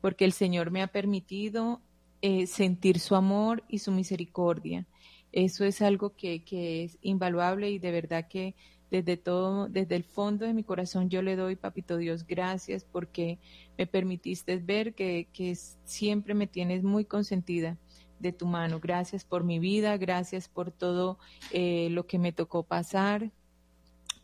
porque 0.01 0.25
el 0.25 0.33
Señor 0.33 0.71
me 0.71 0.81
ha 0.81 0.87
permitido 0.87 1.79
sentir 2.47 2.99
su 2.99 3.15
amor 3.15 3.63
y 3.69 3.79
su 3.79 3.93
misericordia. 3.93 4.85
Eso 5.32 5.65
es 5.65 5.82
algo 5.82 6.15
que, 6.15 6.43
que 6.43 6.84
es 6.84 6.97
invaluable 7.01 7.69
y 7.69 7.80
de 7.80 7.91
verdad 7.91 8.27
que 8.27 8.55
desde 8.89 9.17
todo, 9.17 9.67
desde 9.67 9.95
el 9.95 10.03
fondo 10.03 10.45
de 10.45 10.53
mi 10.53 10.63
corazón 10.63 11.09
yo 11.09 11.21
le 11.21 11.36
doy, 11.36 11.55
papito 11.55 11.97
Dios, 11.97 12.25
gracias 12.25 12.84
porque 12.84 13.38
me 13.77 13.86
permitiste 13.86 14.57
ver 14.57 14.95
que, 14.95 15.27
que 15.32 15.55
siempre 15.55 16.34
me 16.34 16.47
tienes 16.47 16.84
muy 16.84 17.05
consentida 17.05 17.77
de 18.19 18.34
tu 18.34 18.45
mano. 18.45 18.80
Gracias 18.80 19.23
por 19.23 19.43
mi 19.43 19.59
vida, 19.59 19.95
gracias 19.97 20.49
por 20.49 20.71
todo 20.71 21.19
eh, 21.51 21.89
lo 21.91 22.05
que 22.05 22.19
me 22.19 22.32
tocó 22.32 22.63
pasar, 22.63 23.32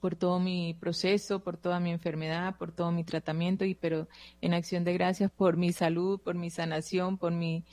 por 0.01 0.15
todo 0.15 0.39
mi 0.39 0.75
proceso, 0.75 1.39
por 1.43 1.57
toda 1.57 1.79
mi 1.79 1.91
enfermedad, 1.91 2.57
por 2.57 2.71
todo 2.71 2.91
mi 2.91 3.03
tratamiento 3.03 3.65
y 3.65 3.75
pero 3.75 4.07
en 4.41 4.53
acción 4.53 4.83
de 4.83 4.93
gracias 4.93 5.31
por 5.31 5.57
mi 5.57 5.71
salud, 5.71 6.19
por 6.19 6.35
mi 6.35 6.49
sanación, 6.49 7.17
por 7.17 7.31
mi 7.31 7.63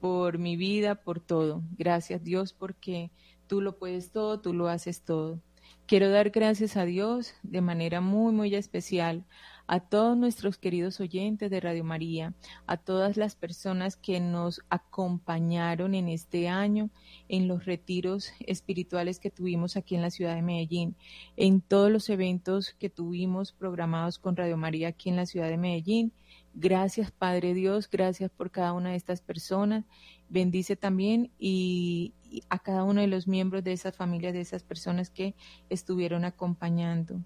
por 0.00 0.38
mi 0.38 0.56
vida, 0.56 0.96
por 0.96 1.20
todo. 1.20 1.62
Gracias 1.76 2.24
Dios 2.24 2.52
porque 2.52 3.10
tú 3.46 3.60
lo 3.60 3.78
puedes 3.78 4.10
todo, 4.10 4.40
tú 4.40 4.52
lo 4.54 4.68
haces 4.68 5.02
todo. 5.02 5.40
Quiero 5.86 6.10
dar 6.10 6.30
gracias 6.30 6.76
a 6.76 6.84
Dios 6.84 7.34
de 7.42 7.60
manera 7.60 8.00
muy, 8.00 8.32
muy 8.32 8.54
especial 8.54 9.24
a 9.68 9.80
todos 9.80 10.16
nuestros 10.16 10.56
queridos 10.56 10.98
oyentes 10.98 11.50
de 11.50 11.60
Radio 11.60 11.84
María, 11.84 12.34
a 12.66 12.78
todas 12.78 13.18
las 13.18 13.36
personas 13.36 13.96
que 13.96 14.18
nos 14.18 14.62
acompañaron 14.70 15.94
en 15.94 16.08
este 16.08 16.48
año 16.48 16.88
en 17.28 17.48
los 17.48 17.66
retiros 17.66 18.32
espirituales 18.40 19.20
que 19.20 19.30
tuvimos 19.30 19.76
aquí 19.76 19.94
en 19.94 20.00
la 20.00 20.10
ciudad 20.10 20.34
de 20.34 20.42
Medellín, 20.42 20.96
en 21.36 21.60
todos 21.60 21.90
los 21.90 22.08
eventos 22.08 22.74
que 22.78 22.88
tuvimos 22.88 23.52
programados 23.52 24.18
con 24.18 24.36
Radio 24.36 24.56
María 24.56 24.88
aquí 24.88 25.10
en 25.10 25.16
la 25.16 25.26
ciudad 25.26 25.48
de 25.48 25.58
Medellín. 25.58 26.12
Gracias 26.60 27.12
Padre 27.12 27.54
Dios, 27.54 27.88
gracias 27.88 28.32
por 28.32 28.50
cada 28.50 28.72
una 28.72 28.90
de 28.90 28.96
estas 28.96 29.20
personas. 29.20 29.84
Bendice 30.28 30.74
también 30.74 31.30
y, 31.38 32.14
a 32.50 32.58
cada 32.58 32.82
uno 32.82 33.00
de 33.00 33.06
los 33.06 33.28
miembros 33.28 33.62
de 33.62 33.72
esas 33.72 33.94
familias, 33.94 34.32
de 34.32 34.40
esas 34.40 34.64
personas 34.64 35.08
que 35.08 35.36
estuvieron 35.70 36.24
acompañando. 36.24 37.22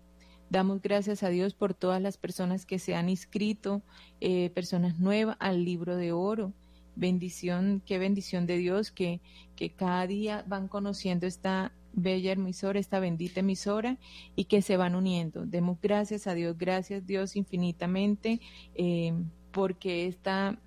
Damos 0.51 0.83
gracias 0.83 1.23
a 1.23 1.31
Dios 1.31 1.55
por 1.55 1.73
todas 1.73 2.03
las 2.03 2.19
personas 2.19 2.67
que 2.67 2.79
se 2.79 2.95
han 2.95 3.09
inscrito, 3.09 3.83
eh, 4.21 4.51
personas 4.51 4.99
nuevas 4.99 5.39
al 5.41 5.65
libro 5.65 5.97
de 5.97 6.13
oro. 6.13 6.53
Bendición, 6.95 7.83
qué 7.87 7.97
bendición 7.97 8.45
de 8.45 8.59
Dios 8.59 8.93
que, 8.93 9.23
que 9.57 9.75
cada 9.75 10.07
día 10.07 10.45
van 10.47 10.69
conociendo 10.69 11.27
esta 11.27 11.73
bella 11.93 12.33
emisora, 12.33 12.79
esta 12.79 13.01
bendita 13.01 13.41
emisora 13.41 13.99
y 14.37 14.45
que 14.45 14.63
se 14.63 14.77
van 14.77 14.95
uniendo. 14.95 15.47
Demos 15.47 15.79
gracias 15.81 16.27
a 16.27 16.35
Dios, 16.35 16.57
gracias 16.59 17.07
Dios 17.07 17.37
infinitamente 17.37 18.41
eh, 18.75 19.13
porque 19.53 20.07
esta 20.07 20.59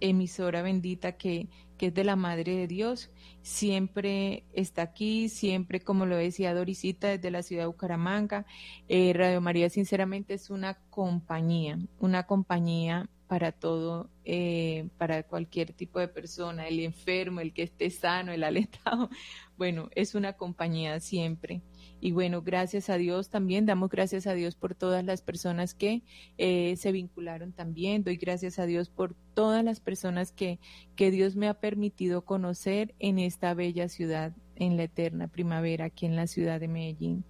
emisora 0.00 0.62
bendita 0.62 1.12
que, 1.12 1.48
que 1.76 1.86
es 1.86 1.94
de 1.94 2.04
la 2.04 2.16
Madre 2.16 2.56
de 2.56 2.66
Dios, 2.66 3.10
siempre 3.42 4.44
está 4.52 4.82
aquí, 4.82 5.28
siempre, 5.28 5.80
como 5.80 6.06
lo 6.06 6.16
decía 6.16 6.54
Dorisita, 6.54 7.08
desde 7.08 7.30
la 7.30 7.42
ciudad 7.42 7.62
de 7.62 7.68
Bucaramanga. 7.68 8.46
Eh, 8.88 9.12
Radio 9.14 9.40
María, 9.40 9.70
sinceramente, 9.70 10.34
es 10.34 10.50
una 10.50 10.74
compañía, 10.90 11.78
una 11.98 12.24
compañía 12.26 13.08
para 13.30 13.52
todo, 13.52 14.10
eh, 14.24 14.88
para 14.98 15.22
cualquier 15.22 15.72
tipo 15.72 16.00
de 16.00 16.08
persona, 16.08 16.66
el 16.66 16.80
enfermo, 16.80 17.38
el 17.38 17.52
que 17.52 17.62
esté 17.62 17.88
sano, 17.88 18.32
el 18.32 18.42
alentado. 18.82 19.08
Bueno, 19.56 19.88
es 19.94 20.16
una 20.16 20.32
compañía 20.32 20.98
siempre. 20.98 21.62
Y 22.00 22.10
bueno, 22.10 22.42
gracias 22.42 22.90
a 22.90 22.96
Dios 22.96 23.30
también, 23.30 23.66
damos 23.66 23.88
gracias 23.88 24.26
a 24.26 24.34
Dios 24.34 24.56
por 24.56 24.74
todas 24.74 25.04
las 25.04 25.22
personas 25.22 25.74
que 25.74 26.02
eh, 26.38 26.74
se 26.76 26.90
vincularon 26.90 27.52
también. 27.52 28.02
Doy 28.02 28.16
gracias 28.16 28.58
a 28.58 28.66
Dios 28.66 28.90
por 28.90 29.14
todas 29.32 29.62
las 29.62 29.78
personas 29.78 30.32
que, 30.32 30.58
que 30.96 31.12
Dios 31.12 31.36
me 31.36 31.46
ha 31.46 31.54
permitido 31.54 32.24
conocer 32.24 32.96
en 32.98 33.20
esta 33.20 33.54
bella 33.54 33.88
ciudad, 33.88 34.34
en 34.56 34.76
la 34.76 34.82
eterna 34.82 35.28
primavera, 35.28 35.84
aquí 35.84 36.06
en 36.06 36.16
la 36.16 36.26
ciudad 36.26 36.58
de 36.58 36.66
Medellín. 36.66 37.24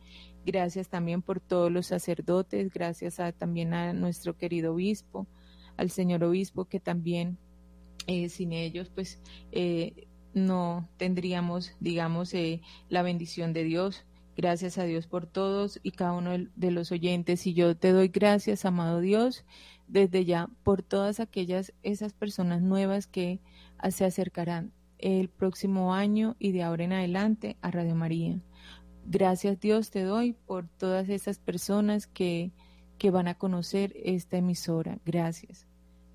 Gracias 0.47 0.89
también 0.89 1.21
por 1.21 1.41
todos 1.41 1.71
los 1.71 1.89
sacerdotes, 1.89 2.73
gracias 2.73 3.21
a, 3.21 3.33
también 3.33 3.75
a 3.75 3.93
nuestro 3.93 4.39
querido 4.39 4.73
obispo, 4.73 5.27
al 5.81 5.91
señor 5.91 6.23
obispo 6.25 6.67
que 6.67 6.79
también 6.79 7.39
eh, 8.07 8.29
sin 8.29 8.53
ellos 8.53 8.91
pues 8.95 9.19
eh, 9.51 10.07
no 10.35 10.89
tendríamos, 10.99 11.73
digamos, 11.81 12.35
eh, 12.35 12.61
la 12.91 13.03
bendición 13.03 13.55
de 13.55 13.65
Dios. 13.65 14.05
Gracias 14.37 14.77
a 14.77 14.85
Dios 14.85 15.07
por 15.07 15.27
todos 15.27 15.81
y 15.83 15.93
cada 15.93 16.13
uno 16.13 16.33
de 16.55 16.71
los 16.71 16.93
oyentes. 16.93 17.47
Y 17.47 17.55
yo 17.55 17.77
te 17.77 17.93
doy 17.93 18.09
gracias, 18.09 18.65
amado 18.65 19.01
Dios, 19.01 19.45
desde 19.89 20.25
ya 20.25 20.49
por 20.63 20.83
todas 20.83 21.19
aquellas, 21.19 21.73
esas 21.83 22.13
personas 22.13 22.61
nuevas 22.63 23.07
que 23.07 23.41
se 23.91 24.05
acercarán 24.05 24.73
el 24.99 25.31
próximo 25.31 25.95
año 25.95 26.37
y 26.39 26.53
de 26.53 26.63
ahora 26.63 26.85
en 26.85 26.93
adelante 26.93 27.57
a 27.63 27.71
Radio 27.71 27.95
María. 27.95 28.39
Gracias 29.07 29.59
Dios 29.61 29.91
te 29.91 30.03
doy 30.03 30.35
por 30.35 30.69
todas 30.69 31.09
esas 31.09 31.39
personas 31.39 32.07
que, 32.07 32.53
que 32.99 33.11
van 33.11 33.29
a 33.29 33.35
conocer 33.35 33.95
esta 33.97 34.37
emisora. 34.37 34.99
Gracias. 35.05 35.70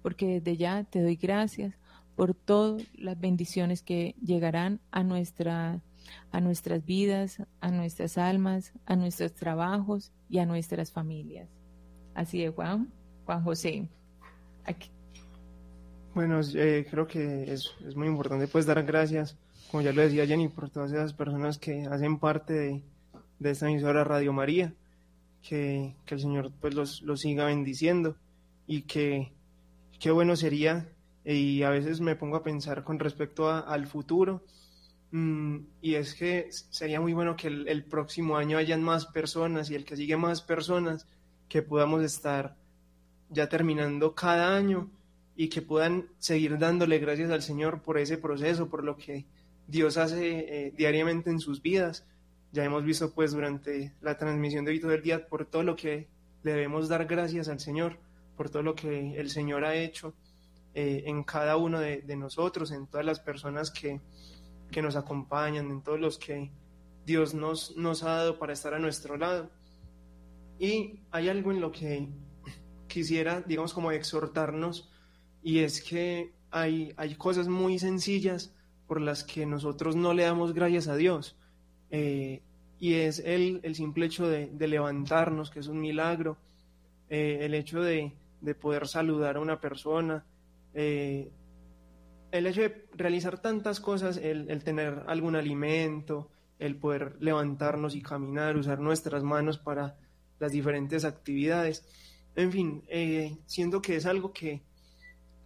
Porque 0.06 0.40
desde 0.40 0.56
ya 0.56 0.84
te 0.84 1.02
doy 1.02 1.16
gracias 1.16 1.74
por 2.16 2.36
todas 2.36 2.84
las 2.94 3.20
bendiciones 3.20 3.82
que 3.82 4.14
llegarán 4.24 4.80
a, 4.92 5.02
nuestra, 5.02 5.82
a 6.32 6.42
nuestras 6.42 6.86
vidas, 6.86 7.42
a 7.60 7.72
nuestras 7.72 8.20
almas, 8.20 8.72
a 8.86 8.96
nuestros 8.96 9.34
trabajos 9.34 10.12
y 10.30 10.38
a 10.38 10.46
nuestras 10.46 10.92
familias. 10.92 11.50
Así 12.14 12.44
es, 12.44 12.54
Juan, 12.54 12.92
Juan 13.26 13.44
José. 13.44 13.90
Bueno, 16.14 16.40
eh, 16.54 16.86
creo 16.88 17.08
que 17.08 17.52
es, 17.52 17.74
muy 17.96 18.08
importante 18.08 18.48
pues 18.48 18.68
dar 18.68 18.84
gracias, 18.84 19.36
como 19.72 19.82
ya 19.82 19.92
lo 19.92 20.04
decía 20.04 20.28
Jenny, 20.28 20.50
por 20.50 20.70
todas 20.70 20.92
esas 20.92 21.14
personas 21.14 21.58
que 21.58 21.88
hacen 21.88 22.20
parte 22.20 22.54
de, 23.40 23.50
esta 23.50 23.68
emisora 23.68 24.04
Radio 24.04 24.34
María, 24.34 24.72
que, 25.42 25.96
que 26.06 26.14
el 26.14 26.22
Señor 26.22 26.52
pues 26.62 26.76
los, 26.76 27.02
los 27.02 27.22
siga 27.22 27.46
bendiciendo 27.46 28.16
y 28.68 28.84
que 28.84 29.34
qué 30.00 30.12
bueno 30.12 30.36
sería 30.36 30.90
y 31.24 31.64
a 31.64 31.70
veces 31.70 32.02
me 32.02 32.16
pongo 32.16 32.38
a 32.38 32.44
pensar 32.44 32.84
con 32.84 33.00
respecto 33.00 33.50
al 33.50 33.88
futuro 33.88 34.44
mm, 35.12 35.58
y 35.82 35.96
es 35.96 36.14
que 36.14 36.50
sería 36.52 37.02
muy 37.02 37.14
bueno 37.14 37.36
que 37.36 37.48
el, 37.48 37.84
próximo 37.86 38.38
año 38.38 38.58
hayan 38.58 38.84
más 38.84 39.08
personas 39.08 39.70
y 39.70 39.76
el 39.76 39.86
que 39.86 39.98
sigue 39.98 40.18
más 40.18 40.42
personas 40.42 41.08
que 41.50 41.62
podamos 41.62 42.04
estar 42.04 42.56
ya 43.30 43.50
terminando 43.50 44.14
cada 44.14 44.56
año 44.56 44.90
y 45.36 45.50
que 45.50 45.62
puedan 45.62 46.10
seguir 46.20 46.58
dándole 46.58 47.00
gracias 47.00 47.32
al 47.32 47.42
Señor 47.42 47.82
por 47.82 47.98
ese 47.98 48.18
proceso, 48.18 48.70
por 48.70 48.84
lo 48.84 48.96
que 48.96 49.26
Dios 49.68 49.98
hace 49.98 50.68
eh, 50.68 50.74
diariamente 50.78 51.30
en 51.30 51.40
sus 51.40 51.62
vidas. 51.62 52.06
Ya 52.52 52.64
hemos 52.64 52.86
visto 52.86 53.14
pues 53.14 53.32
durante 53.32 53.94
la 54.02 54.18
transmisión 54.18 54.64
de 54.64 54.72
hoy 54.72 54.80
todo 54.80 54.94
el 54.94 55.02
día 55.02 55.28
por 55.28 55.46
todo 55.46 55.64
lo 55.64 55.76
que 55.76 56.08
debemos 56.44 56.88
dar 56.88 57.06
gracias 57.06 57.50
al 57.50 57.60
Señor, 57.60 58.00
por 58.36 58.50
todo 58.50 58.64
lo 58.64 58.76
que 58.76 59.20
el 59.20 59.30
Señor 59.30 59.66
ha 59.66 59.76
hecho 59.76 60.14
eh, 60.74 61.04
en 61.06 61.24
cada 61.24 61.58
uno 61.58 61.80
de, 61.80 62.16
nosotros, 62.18 62.72
en 62.72 62.88
todas 62.88 63.06
las 63.06 63.20
personas 63.20 63.72
que, 63.72 64.02
que, 64.72 64.82
nos 64.82 64.96
acompañan, 64.96 65.72
en 65.72 65.82
todos 65.82 66.00
los 66.00 66.18
que 66.18 66.52
Dios 67.06 67.34
nos, 67.34 67.78
nos 67.78 68.04
ha 68.04 68.10
dado 68.10 68.40
para 68.40 68.54
estar 68.54 68.74
a 68.74 68.80
nuestro 68.80 69.16
lado. 69.18 69.50
Y 70.60 71.00
hay 71.12 71.30
algo 71.30 71.52
en 71.52 71.62
lo 71.62 71.72
que 71.72 72.10
quisiera, 72.88 73.42
digamos, 73.42 73.74
como 73.74 73.92
exhortarnos, 73.92 74.92
y 75.42 75.60
es 75.60 75.82
que 75.82 76.34
hay, 76.52 76.94
hay 76.98 77.16
cosas 77.16 77.48
muy 77.48 77.80
sencillas 77.80 78.54
por 78.88 79.00
las 79.00 79.24
que 79.24 79.46
nosotros 79.46 79.96
no 79.96 80.14
le 80.14 80.24
damos 80.24 80.54
gracias 80.54 80.88
a 80.88 80.96
Dios. 80.96 81.38
Eh, 81.90 82.44
y 82.80 82.96
es 82.96 83.20
el, 83.20 83.62
el 83.64 83.76
simple 83.76 84.08
hecho 84.08 84.28
de, 84.28 84.48
de, 84.48 84.68
levantarnos, 84.68 85.50
que 85.50 85.60
es 85.60 85.68
un 85.68 85.80
milagro, 85.80 86.38
eh, 87.10 87.40
el 87.42 87.54
hecho 87.54 87.82
de, 87.82 88.14
de, 88.42 88.56
poder 88.56 88.88
saludar 88.88 89.38
a 89.38 89.40
una 89.40 89.60
persona, 89.60 90.26
eh, 90.74 91.32
el 92.32 92.48
hecho 92.48 92.62
de 92.62 92.88
realizar 92.94 93.40
tantas 93.40 93.80
cosas, 93.80 94.18
el, 94.18 94.50
el, 94.50 94.64
tener 94.64 95.04
algún 95.08 95.36
alimento, 95.36 96.30
el 96.60 96.78
poder 96.78 97.16
levantarnos 97.20 97.96
y 97.96 98.02
caminar, 98.02 98.58
usar 98.58 98.80
nuestras 98.80 99.24
manos 99.24 99.58
para 99.58 99.98
las 100.40 100.52
diferentes 100.52 101.06
actividades. 101.06 101.86
En 102.36 102.52
fin, 102.52 102.84
eh, 102.88 103.38
siento 103.46 103.82
que 103.82 103.96
es 103.96 104.06
algo 104.06 104.34
que, 104.34 104.64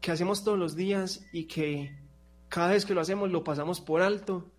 que 0.02 0.12
hacemos 0.12 0.44
todos 0.44 0.58
los 0.58 0.76
días 0.76 1.26
y 1.32 1.46
que 1.46 1.96
cada 2.48 2.72
vez 2.72 2.86
que 2.86 2.94
lo 2.94 3.02
hacemos 3.02 3.30
lo 3.32 3.44
pasamos 3.44 3.82
por 3.82 4.02
alto, 4.02 4.52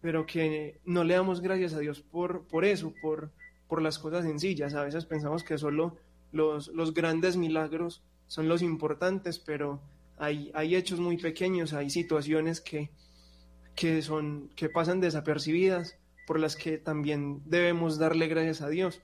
pero 0.00 0.26
que 0.26 0.80
no 0.84 1.04
le 1.04 1.14
damos 1.14 1.40
gracias 1.40 1.74
a 1.74 1.78
Dios 1.78 2.00
por, 2.00 2.46
por 2.46 2.64
eso, 2.64 2.92
por, 3.00 3.32
por 3.68 3.80
las 3.82 3.98
cosas 3.98 4.24
sencillas. 4.24 4.74
A 4.74 4.84
veces 4.84 5.06
pensamos 5.06 5.42
que 5.42 5.58
solo 5.58 5.96
los, 6.32 6.68
los 6.68 6.94
grandes 6.94 7.36
milagros 7.36 8.02
son 8.26 8.48
los 8.48 8.62
importantes, 8.62 9.38
pero 9.38 9.80
hay, 10.16 10.50
hay 10.54 10.76
hechos 10.76 11.00
muy 11.00 11.16
pequeños, 11.16 11.72
hay 11.72 11.90
situaciones 11.90 12.60
que, 12.60 12.90
que, 13.74 14.02
son, 14.02 14.50
que 14.54 14.68
pasan 14.68 15.00
desapercibidas, 15.00 15.96
por 16.26 16.38
las 16.38 16.54
que 16.54 16.78
también 16.78 17.42
debemos 17.46 17.98
darle 17.98 18.28
gracias 18.28 18.60
a 18.62 18.68
Dios. 18.68 19.00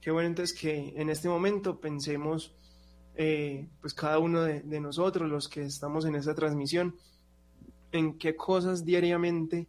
Qué 0.00 0.10
bueno 0.10 0.28
entonces 0.28 0.56
que 0.56 0.92
en 0.96 1.10
este 1.10 1.28
momento 1.28 1.80
pensemos, 1.80 2.54
eh, 3.16 3.68
pues 3.80 3.92
cada 3.92 4.18
uno 4.18 4.42
de, 4.42 4.80
nosotros, 4.80 5.28
los 5.28 5.48
que 5.48 5.62
estamos 5.62 6.04
en 6.04 6.14
esta 6.14 6.34
transmisión, 6.34 6.94
en 7.90 8.18
qué 8.18 8.36
cosas 8.36 8.84
diariamente 8.84 9.66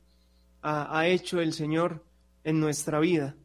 ha 0.61 1.07
hecho 1.07 1.41
el 1.41 1.53
Señor 1.53 2.05
en 2.43 2.59
nuestra 2.59 2.99
vida 2.99 3.35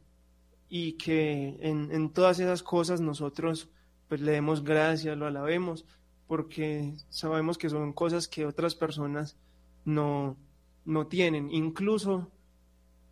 y 0.69 0.93
que 0.93 1.57
en, 1.61 1.91
en, 1.93 2.11
todas 2.11 2.41
esas 2.41 2.63
cosas 2.63 3.01
nosotros 3.01 3.69
pues 4.09 4.21
le 4.21 4.33
demos 4.33 4.63
gracias, 4.63 5.17
lo 5.17 5.27
alabemos, 5.27 5.85
porque 6.27 6.95
sabemos 7.09 7.59
que 7.59 7.69
son 7.69 7.93
cosas 7.93 8.29
que 8.29 8.47
otras 8.47 8.75
personas 8.75 9.37
no, 9.85 10.37
no 10.85 11.07
tienen, 11.07 11.51
incluso 11.51 12.31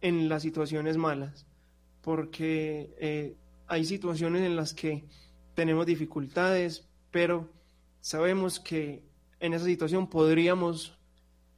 en 0.00 0.28
las 0.28 0.42
situaciones 0.42 0.96
malas, 0.96 1.46
porque 2.02 2.94
eh, 2.98 3.36
hay 3.66 3.84
situaciones 3.84 4.42
en 4.42 4.56
las 4.56 4.74
que 4.74 5.04
tenemos 5.54 5.86
dificultades, 5.86 6.86
pero 7.10 7.48
sabemos 8.00 8.60
que 8.60 9.02
en 9.40 9.54
esa 9.54 9.64
situación 9.64 10.08
podríamos 10.08 10.98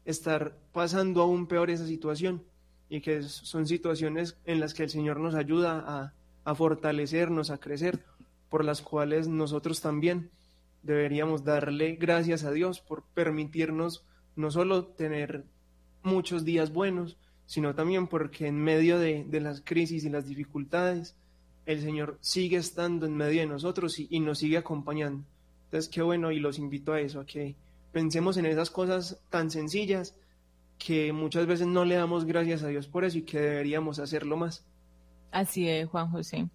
estar 0.05 0.57
pasando 0.73 1.23
aún 1.23 1.47
peor 1.47 1.71
esa 1.71 1.87
situación 1.87 2.45
y 2.89 3.01
que 3.01 3.23
son 3.23 3.67
situaciones 3.67 4.37
en 4.45 4.61
las 4.61 4.75
que 4.75 4.85
el 4.85 4.91
Señor 4.91 5.19
nos 5.19 5.35
ayuda 5.35 5.85
a, 5.87 6.13
a 6.45 6.55
fortalecernos, 6.55 7.51
a 7.51 7.59
crecer, 7.59 8.05
por 8.49 8.65
las 8.65 8.83
cuales 8.83 9.29
nosotros 9.29 9.81
también 9.81 10.31
deberíamos 10.83 11.45
darle 11.45 11.97
gracias 11.97 12.45
a 12.45 12.53
Dios 12.53 12.81
por 12.81 13.03
permitirnos 13.03 14.05
no 14.37 14.51
solo 14.51 14.87
tener 14.87 15.45
muchos 16.03 16.45
días 16.45 16.73
buenos, 16.73 17.17
sino 17.47 17.75
también 17.75 18.07
porque 18.07 18.47
en 18.47 18.57
medio 18.57 18.99
de, 18.99 19.25
de 19.25 19.41
las 19.41 19.61
crisis 19.61 20.05
y 20.05 20.11
las 20.11 20.27
dificultades, 20.27 21.17
el 21.65 21.81
Señor 21.81 22.19
sigue 22.21 22.59
estando 22.59 23.07
en 23.07 23.17
medio 23.17 23.41
de 23.41 23.47
nosotros 23.47 23.99
y, 23.99 24.07
y, 24.11 24.21
nos 24.21 24.39
sigue 24.39 24.57
acompañando. 24.57 25.25
Entonces, 25.65 25.91
qué 25.91 26.03
bueno 26.03 26.31
y 26.31 26.39
los 26.39 26.59
invito 26.59 26.93
a 26.93 27.01
eso, 27.01 27.21
a 27.21 27.27
que 27.27 27.57
pensemos 27.93 28.37
en 28.37 28.47
esas 28.47 28.71
cosas 28.71 29.19
tan 29.31 29.51
sencillas 29.51 30.15
que 30.79 31.13
muchas 31.13 31.47
veces 31.47 31.67
no 31.67 31.85
le 31.85 31.95
damos 31.95 32.25
gracias 32.25 32.63
a 32.63 32.69
Dios 32.69 32.89
por 32.89 33.05
eso 33.05 33.19
y 33.19 33.23
que 33.23 33.39
deberíamos 33.39 33.99
hacerlo 33.99 34.37
más. 34.37 34.67
Así 35.31 35.69
es, 35.69 35.89
Juan 35.89 36.11
José. 36.11 36.49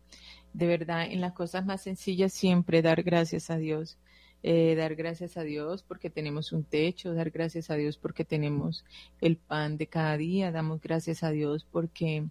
De 0.54 0.68
verdad, 0.68 1.06
en 1.06 1.22
las 1.22 1.34
cosas 1.34 1.66
más 1.66 1.82
sencillas 1.82 2.34
siempre 2.34 2.82
dar 2.82 3.04
gracias 3.04 3.50
a 3.50 3.58
Dios. 3.58 3.98
Eh, 4.44 4.74
dar 4.76 4.96
gracias 4.96 5.38
a 5.38 5.44
Dios 5.44 5.84
porque 5.84 6.10
tenemos 6.10 6.52
un 6.52 6.64
techo, 6.64 7.14
dar 7.14 7.30
gracias 7.30 7.70
a 7.70 7.76
Dios 7.76 8.00
porque 8.00 8.26
tenemos 8.26 8.84
el 9.22 9.38
pan 9.38 9.78
de 9.78 9.86
cada 9.86 10.18
día, 10.18 10.52
damos 10.52 10.82
gracias 10.82 11.22
a 11.22 11.30
Dios 11.30 11.68
porque 11.72 12.26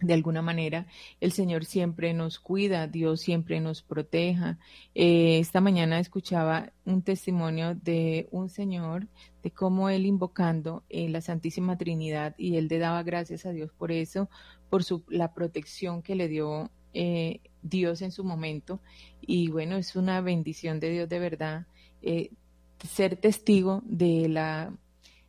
de 0.00 0.12
alguna 0.12 0.42
manera 0.42 0.86
el 1.20 1.32
Señor 1.32 1.64
siempre 1.64 2.12
nos 2.14 2.40
cuida, 2.40 2.88
Dios 2.88 3.20
siempre 3.20 3.60
nos 3.60 3.82
proteja. 3.82 4.58
Eh, 4.94 5.38
esta 5.38 5.60
mañana 5.60 6.00
escuchaba 6.00 6.72
un 6.84 7.02
testimonio 7.02 7.74
de 7.74 8.28
un 8.32 8.48
señor 8.48 9.06
de 9.46 9.52
cómo 9.52 9.90
él 9.90 10.06
invocando 10.06 10.82
en 10.88 11.12
la 11.12 11.20
Santísima 11.20 11.78
Trinidad 11.78 12.34
y 12.36 12.56
él 12.56 12.66
le 12.66 12.80
daba 12.80 13.04
gracias 13.04 13.46
a 13.46 13.52
Dios 13.52 13.70
por 13.70 13.92
eso, 13.92 14.28
por 14.70 14.82
su, 14.82 15.04
la 15.08 15.34
protección 15.34 16.02
que 16.02 16.16
le 16.16 16.26
dio 16.26 16.68
eh, 16.94 17.38
Dios 17.62 18.02
en 18.02 18.10
su 18.10 18.24
momento. 18.24 18.80
Y 19.20 19.48
bueno, 19.52 19.76
es 19.76 19.94
una 19.94 20.20
bendición 20.20 20.80
de 20.80 20.90
Dios 20.90 21.08
de 21.08 21.20
verdad 21.20 21.66
eh, 22.02 22.32
ser 22.92 23.14
testigo 23.18 23.82
de 23.84 24.28
la 24.28 24.76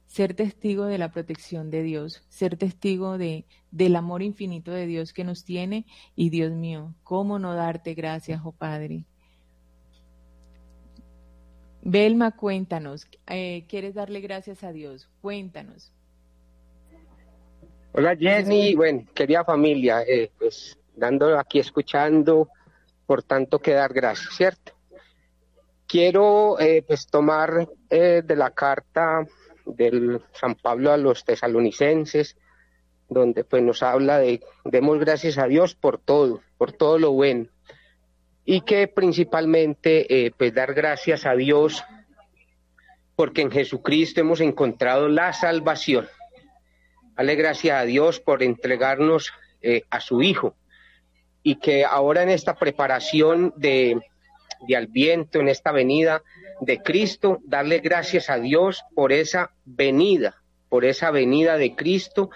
ser 0.07 0.33
testigo 0.33 0.85
de 0.85 0.97
la 0.97 1.11
protección 1.11 1.69
de 1.69 1.83
Dios, 1.83 2.23
ser 2.27 2.57
testigo 2.57 3.19
de, 3.19 3.45
del 3.69 3.95
amor 3.95 4.23
infinito 4.23 4.71
de 4.71 4.87
Dios 4.87 5.13
que 5.13 5.25
nos 5.25 5.43
tiene 5.43 5.85
y 6.15 6.31
Dios 6.31 6.51
mío, 6.53 6.95
¿cómo 7.03 7.37
no 7.37 7.53
darte 7.53 7.93
gracias, 7.93 8.41
oh 8.43 8.51
Padre? 8.51 9.05
Belma, 11.89 12.31
cuéntanos, 12.31 13.07
eh, 13.27 13.63
¿quieres 13.69 13.93
darle 13.93 14.19
gracias 14.19 14.61
a 14.61 14.73
Dios? 14.73 15.07
Cuéntanos. 15.21 15.93
Hola 17.93 18.13
Jenny, 18.13 18.75
bueno, 18.75 19.05
querida 19.13 19.45
familia, 19.45 20.01
eh, 20.01 20.29
pues 20.37 20.77
dando 20.97 21.39
aquí 21.39 21.59
escuchando, 21.59 22.49
por 23.05 23.23
tanto 23.23 23.59
que 23.59 23.71
dar 23.71 23.93
gracias, 23.93 24.35
¿cierto? 24.35 24.73
Quiero 25.87 26.59
eh, 26.59 26.83
pues 26.85 27.07
tomar 27.07 27.69
eh, 27.89 28.21
de 28.21 28.35
la 28.35 28.51
carta 28.51 29.25
del 29.65 30.21
San 30.33 30.55
Pablo 30.55 30.91
a 30.91 30.97
los 30.97 31.23
tesalonicenses, 31.23 32.35
donde 33.07 33.45
pues 33.45 33.63
nos 33.63 33.81
habla 33.81 34.17
de 34.19 34.41
demos 34.65 34.99
gracias 34.99 35.37
a 35.37 35.47
Dios 35.47 35.73
por 35.73 35.99
todo, 35.99 36.41
por 36.57 36.73
todo 36.73 36.99
lo 36.99 37.13
bueno, 37.13 37.47
y 38.49 38.61
que 38.61 38.87
principalmente 38.87 40.25
eh, 40.25 40.31
pues 40.35 40.53
dar 40.53 40.73
gracias 40.73 41.25
a 41.25 41.35
Dios 41.35 41.83
porque 43.17 43.41
en 43.41 43.51
Jesucristo 43.51 44.21
hemos 44.21 44.39
encontrado 44.39 45.09
la 45.09 45.33
salvación. 45.33 46.07
Dale 47.17 47.35
gracias 47.35 47.77
a 47.77 47.83
Dios 47.83 48.21
por 48.21 48.41
entregarnos 48.41 49.33
eh, 49.61 49.83
a 49.89 49.99
su 49.99 50.21
Hijo 50.21 50.55
y 51.43 51.55
que 51.55 51.83
ahora 51.83 52.23
en 52.23 52.29
esta 52.29 52.55
preparación 52.55 53.53
de, 53.57 53.99
de 54.65 54.75
al 54.77 54.87
viento, 54.87 55.41
en 55.41 55.49
esta 55.49 55.73
venida 55.73 56.23
de 56.61 56.81
Cristo, 56.81 57.39
darle 57.43 57.79
gracias 57.79 58.29
a 58.29 58.39
Dios 58.39 58.85
por 58.95 59.11
esa 59.11 59.51
venida, 59.65 60.41
por 60.69 60.85
esa 60.85 61.11
venida 61.11 61.57
de 61.57 61.75
Cristo, 61.75 62.29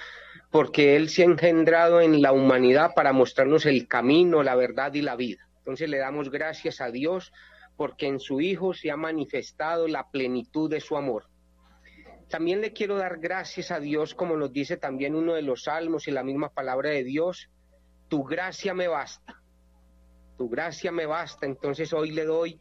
porque 0.50 0.98
Él 0.98 1.08
se 1.08 1.22
ha 1.22 1.26
engendrado 1.26 2.02
en 2.02 2.22
la 2.22 2.34
humanidad 2.34 2.92
para 2.94 3.14
mostrarnos 3.14 3.66
el 3.66 3.88
camino, 3.88 4.44
la 4.44 4.56
verdad 4.56 4.94
y 4.94 5.02
la 5.02 5.16
vida. 5.16 5.48
Entonces 5.62 5.90
le 5.90 6.00
damos 6.00 6.32
gracias 6.32 6.82
a 6.82 6.90
Dios 6.90 7.32
porque 7.78 8.08
en 8.08 8.20
su 8.20 8.42
Hijo 8.42 8.74
se 8.74 8.90
ha 8.90 8.98
manifestado 8.98 9.88
la 9.88 10.10
plenitud 10.10 10.70
de 10.70 10.80
su 10.82 10.98
amor. 10.98 11.28
También 12.30 12.62
le 12.62 12.74
quiero 12.74 12.98
dar 12.98 13.20
gracias 13.20 13.70
a 13.70 13.80
Dios, 13.80 14.16
como 14.16 14.38
nos 14.38 14.52
dice 14.52 14.78
también 14.78 15.16
uno 15.16 15.34
de 15.34 15.44
los 15.44 15.64
salmos 15.64 16.08
y 16.08 16.12
la 16.12 16.24
misma 16.24 16.50
palabra 16.50 16.90
de 16.90 17.04
Dios, 17.04 17.50
tu 18.08 18.24
gracia 18.24 18.74
me 18.74 18.88
basta, 18.88 19.42
tu 20.38 20.50
gracia 20.50 20.92
me 20.92 21.06
basta. 21.06 21.46
Entonces 21.46 21.94
hoy 21.94 22.12
le 22.12 22.26
doy 22.26 22.60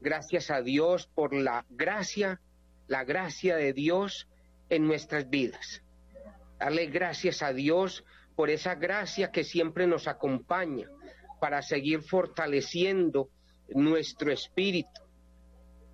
gracias 0.00 0.50
a 0.50 0.62
Dios 0.62 1.06
por 1.06 1.34
la 1.34 1.66
gracia, 1.68 2.40
la 2.86 3.04
gracia 3.04 3.56
de 3.56 3.74
Dios 3.74 4.28
en 4.70 4.86
nuestras 4.86 5.28
vidas. 5.28 5.82
Darle 6.58 6.86
gracias 6.86 7.42
a 7.42 7.52
Dios 7.52 8.04
por 8.36 8.48
esa 8.48 8.74
gracia 8.74 9.32
que 9.32 9.44
siempre 9.44 9.86
nos 9.86 10.08
acompaña 10.08 10.88
para 11.40 11.62
seguir 11.62 12.02
fortaleciendo 12.02 13.30
nuestro 13.68 14.32
espíritu 14.32 15.02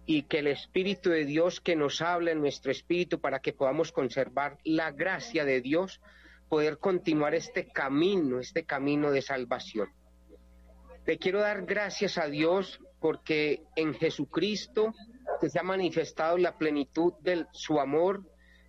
y 0.07 0.23
que 0.25 0.41
el 0.41 0.49
Espíritu 0.49 1.11
de 1.11 1.25
Dios 1.25 1.61
que 1.61 1.77
nos 1.77 2.03
habla 2.03 2.33
en 2.33 2.41
nuestro 2.41 2.71
espíritu 2.71 3.21
para 3.21 3.41
que 3.41 3.53
podamos 3.53 3.91
conservar 3.91 4.59
la 4.65 4.91
gracia 4.91 5.45
de 5.45 5.61
Dios, 5.61 6.01
poder 6.49 6.79
continuar 6.79 7.35
este 7.35 7.67
camino, 7.69 8.39
este 8.39 8.65
camino 8.65 9.11
de 9.11 9.23
salvación. 9.23 9.89
Le 11.07 11.19
quiero 11.19 11.41
dar 11.41 11.65
gracias 11.65 12.19
a 12.19 12.27
Dios 12.27 12.81
porque 13.01 13.63
en 13.77 13.95
Jesucristo 13.95 14.93
se 15.41 15.59
ha 15.59 15.63
manifestado 15.63 16.39
la 16.39 16.57
plenitud 16.57 17.15
de 17.21 17.47
su 17.53 17.81
amor, 17.81 18.23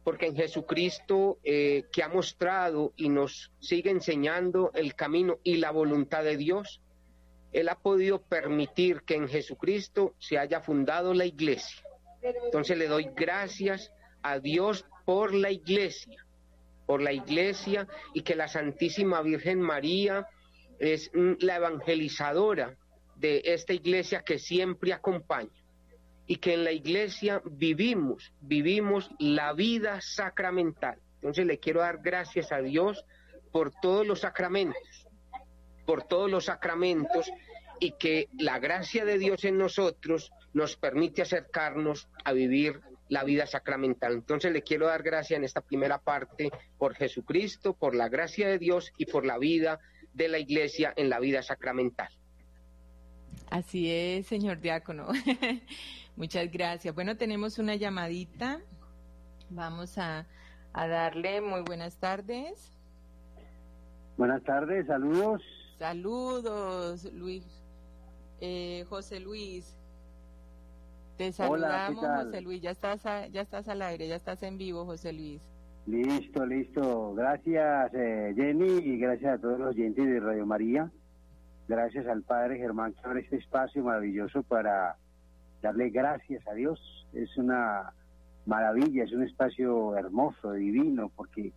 porque 0.06 0.27
en 0.27 0.36
Jesucristo 0.36 1.40
eh, 1.44 1.86
que 1.91 2.03
ha 2.03 2.07
mostrado 2.07 2.94
y 2.95 3.10
nos 3.10 3.52
sigue 3.60 3.90
enseñando 3.90 4.69
el 4.76 4.94
camino 4.94 5.40
y 5.44 5.57
la 5.57 5.72
voluntad 5.72 6.23
de 6.23 6.38
Dios, 6.38 6.80
él 7.52 7.69
ha 7.69 7.80
podido 7.80 8.22
permitir 8.22 9.02
que 9.02 9.15
en 9.15 9.27
Jesucristo 9.27 10.14
se 10.19 10.38
haya 10.38 10.61
fundado 10.61 11.15
la 11.15 11.26
iglesia. 11.26 11.84
Entonces 12.22 12.77
le 12.77 12.88
doy 12.88 13.10
gracias 13.15 13.91
a 14.22 14.38
Dios 14.38 14.86
por 15.06 15.34
la 15.34 15.49
iglesia, 15.49 16.23
por 16.86 17.02
la 17.02 17.11
iglesia 17.11 17.88
y 18.14 18.22
que 18.22 18.36
la 18.36 18.48
Santísima 18.48 19.23
Virgen 19.23 19.60
María 19.60 20.27
es 20.77 21.10
la 21.40 21.56
evangelizadora 21.56 22.77
de 23.15 23.41
esta 23.44 23.73
iglesia 23.73 24.22
que 24.22 24.38
siempre 24.38 24.94
acompaña 24.94 25.65
y 26.27 26.38
que 26.38 26.53
en 26.53 26.64
la 26.64 26.72
iglesia 26.72 27.41
vivimos, 27.45 28.34
vivimos 28.41 29.11
la 29.19 29.53
vida 29.53 29.99
sacramental. 30.02 30.99
Entonces 31.15 31.45
le 31.45 31.60
quiero 31.60 31.81
dar 31.81 31.99
gracias 32.02 32.52
a 32.52 32.60
Dios 32.60 33.06
por 33.52 33.72
todos 33.81 34.06
los 34.06 34.22
sacramentos 34.22 35.06
por 35.85 36.03
todos 36.03 36.30
los 36.30 36.45
sacramentos 36.45 37.31
y 37.80 37.91
que 37.91 38.30
la 38.38 38.60
gracia 38.60 39.06
de 39.06 39.18
Dios 39.18 39.43
en 39.45 39.57
nosotros 39.57 40.31
nos 40.53 40.76
permite 40.76 41.22
acercarnos 41.22 42.07
a 42.23 42.34
vivir 42.34 42.81
la 43.10 43.23
vida 43.23 43.45
sacramental. 43.45 44.14
Entonces 44.14 44.52
le 44.52 44.64
quiero 44.64 44.88
dar 44.88 45.03
gracia 45.03 45.38
en 45.38 45.43
esta 45.43 45.61
primera 45.61 45.99
parte 45.99 46.49
por 46.77 46.95
Jesucristo, 46.95 47.73
por 47.73 47.95
la 47.95 48.10
gracia 48.10 48.47
de 48.47 48.57
Dios 48.57 48.91
y 48.97 49.06
por 49.06 49.26
la 49.26 49.38
vida 49.38 49.80
de 50.14 50.27
la 50.30 50.39
iglesia 50.39 50.93
en 50.95 51.10
la 51.10 51.19
vida 51.19 51.43
sacramental. 51.43 52.10
Así 53.52 53.91
es, 53.91 54.26
señor 54.27 54.60
diácono. 54.60 55.07
Muchas 56.16 56.52
gracias. 56.52 56.96
Bueno, 56.96 57.18
tenemos 57.18 57.60
una 57.60 57.76
llamadita. 57.76 58.62
Vamos 59.50 59.98
a, 59.98 60.26
a 60.74 60.88
darle 60.88 61.42
muy 61.42 61.62
buenas 61.62 61.98
tardes. 61.98 62.72
Buenas 64.18 64.44
tardes, 64.44 64.88
saludos. 64.88 65.42
Saludos, 65.78 67.12
Luis. 67.14 67.46
Eh, 68.40 68.86
José 68.88 69.20
Luis. 69.20 69.76
Te 71.18 71.32
saludamos, 71.32 72.06
José 72.06 72.42
Luis. 72.42 72.62
Ya 72.62 72.72
estás, 72.72 73.04
ya 73.04 73.42
estás 73.42 73.68
al 73.68 73.82
aire, 73.82 74.08
ya 74.08 74.16
estás 74.16 74.42
en 74.44 74.58
vivo, 74.58 74.86
José 74.86 75.14
Luis. 75.14 75.42
Listo, 75.86 76.46
listo. 76.46 77.14
Gracias, 77.14 77.94
eh, 77.94 78.34
Jenny, 78.36 78.80
y 78.80 78.98
gracias 78.98 79.38
a 79.38 79.42
todos 79.42 79.60
los 79.60 79.70
oyentes 79.70 80.06
de 80.06 80.20
Radio 80.20 80.46
María. 80.46 80.90
Gracias 81.68 82.08
al 82.08 82.22
Padre 82.24 82.58
Germán 82.58 82.94
abre 83.04 83.22
este 83.22 83.38
espacio 83.38 83.84
maravilloso 83.84 84.44
para 84.44 84.98
darle 85.66 85.90
gracias 85.90 86.48
a 86.48 86.54
Dios. 86.54 86.80
Es 87.14 87.36
una 87.38 87.92
maravilla, 88.46 89.04
es 89.04 89.12
un 89.12 89.24
espacio 89.24 89.98
hermoso, 89.98 90.52
divino, 90.52 91.12
porque 91.16 91.52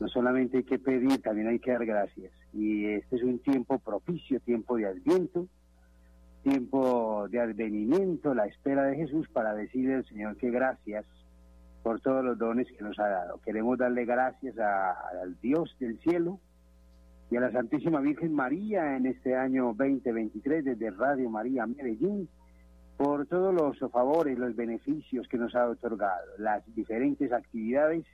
no 0.00 0.08
solamente 0.08 0.58
hay 0.58 0.64
que 0.64 0.80
pedir, 0.80 1.22
también 1.22 1.46
hay 1.46 1.60
que 1.60 1.70
dar 1.70 1.86
gracias. 1.86 2.32
Y 2.52 2.86
este 2.86 3.16
es 3.16 3.22
un 3.22 3.38
tiempo 3.38 3.78
propicio, 3.78 4.40
tiempo 4.40 4.76
de 4.76 4.86
adviento, 4.86 5.46
tiempo 6.42 7.28
de 7.28 7.40
advenimiento, 7.40 8.34
la 8.34 8.46
espera 8.46 8.84
de 8.84 8.96
Jesús 8.96 9.28
para 9.28 9.54
decirle 9.54 9.94
al 9.94 10.06
Señor 10.06 10.36
que 10.36 10.50
gracias 10.50 11.04
por 11.84 12.00
todos 12.00 12.24
los 12.24 12.38
dones 12.38 12.66
que 12.76 12.82
nos 12.82 12.98
ha 12.98 13.08
dado. 13.08 13.40
Queremos 13.44 13.78
darle 13.78 14.04
gracias 14.04 14.58
al 14.58 15.38
Dios 15.40 15.76
del 15.78 16.00
cielo 16.00 16.40
y 17.30 17.36
a 17.36 17.40
la 17.40 17.52
Santísima 17.52 18.00
Virgen 18.00 18.34
María 18.34 18.96
en 18.96 19.06
este 19.06 19.36
año 19.36 19.74
2023 19.76 20.64
desde 20.64 20.90
Radio 20.90 21.30
María 21.30 21.66
Medellín 21.66 22.28
por 22.98 23.26
todos 23.26 23.54
los 23.54 23.78
favores, 23.92 24.36
los 24.36 24.56
beneficios 24.56 25.28
que 25.28 25.38
nos 25.38 25.54
ha 25.54 25.68
otorgado, 25.68 26.26
las 26.36 26.64
diferentes 26.74 27.32
actividades 27.32 28.04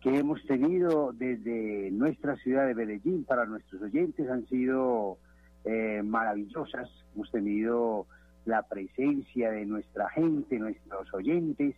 que 0.00 0.16
hemos 0.16 0.42
tenido 0.46 1.12
desde 1.12 1.90
nuestra 1.90 2.36
ciudad 2.36 2.68
de 2.68 2.74
Medellín 2.76 3.24
para 3.24 3.46
nuestros 3.46 3.82
oyentes 3.82 4.30
han 4.30 4.46
sido 4.46 5.18
eh, 5.64 6.02
maravillosas. 6.04 6.88
Hemos 7.14 7.32
tenido 7.32 8.06
la 8.44 8.62
presencia 8.62 9.50
de 9.50 9.66
nuestra 9.66 10.08
gente, 10.08 10.60
nuestros 10.60 11.12
oyentes 11.12 11.74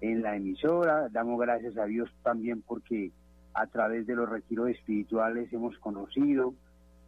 en 0.00 0.22
la 0.22 0.36
emisora. 0.36 1.10
Damos 1.10 1.38
gracias 1.38 1.76
a 1.76 1.84
Dios 1.84 2.10
también 2.22 2.62
porque 2.62 3.12
a 3.52 3.66
través 3.66 4.06
de 4.06 4.16
los 4.16 4.28
retiros 4.28 4.70
espirituales 4.70 5.52
hemos 5.52 5.78
conocido 5.80 6.54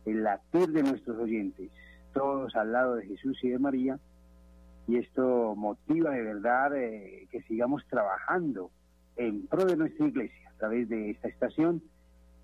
el 0.04 0.22
latir 0.22 0.68
de 0.68 0.82
nuestros 0.82 1.18
oyentes, 1.18 1.70
todos 2.12 2.54
al 2.56 2.72
lado 2.72 2.96
de 2.96 3.06
Jesús 3.06 3.38
y 3.42 3.48
de 3.48 3.58
María. 3.58 3.98
Y 4.88 4.96
esto 4.96 5.54
motiva 5.54 6.10
de 6.10 6.22
verdad 6.22 6.74
eh, 6.74 7.28
que 7.30 7.42
sigamos 7.42 7.86
trabajando 7.88 8.70
en 9.18 9.46
pro 9.46 9.64
de 9.64 9.76
nuestra 9.76 10.06
iglesia 10.06 10.48
a 10.48 10.58
través 10.58 10.88
de 10.88 11.10
esta 11.10 11.28
estación, 11.28 11.82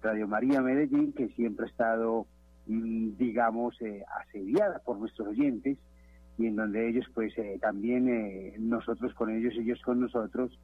Radio 0.03 0.29
María 0.29 0.61
Medellín, 0.61 1.13
que 1.15 1.29
siempre 1.31 1.67
ha 1.67 1.69
estado, 1.71 2.27
mm, 2.67 3.17
digamos, 3.17 3.81
eh, 3.81 4.05
asediada 4.21 4.81
por 4.81 4.99
nuestros 4.99 5.29
oyentes 5.29 5.79
y 6.37 6.47
en 6.47 6.57
donde 6.57 6.89
ellos, 6.89 7.07
pues 7.15 7.33
eh, 7.39 7.59
también 7.61 8.09
eh, 8.09 8.55
nosotros 8.59 9.15
con 9.15 9.31
ellos, 9.31 9.55
ellos 9.57 9.81
con 9.83 10.01
nosotros, 10.01 10.59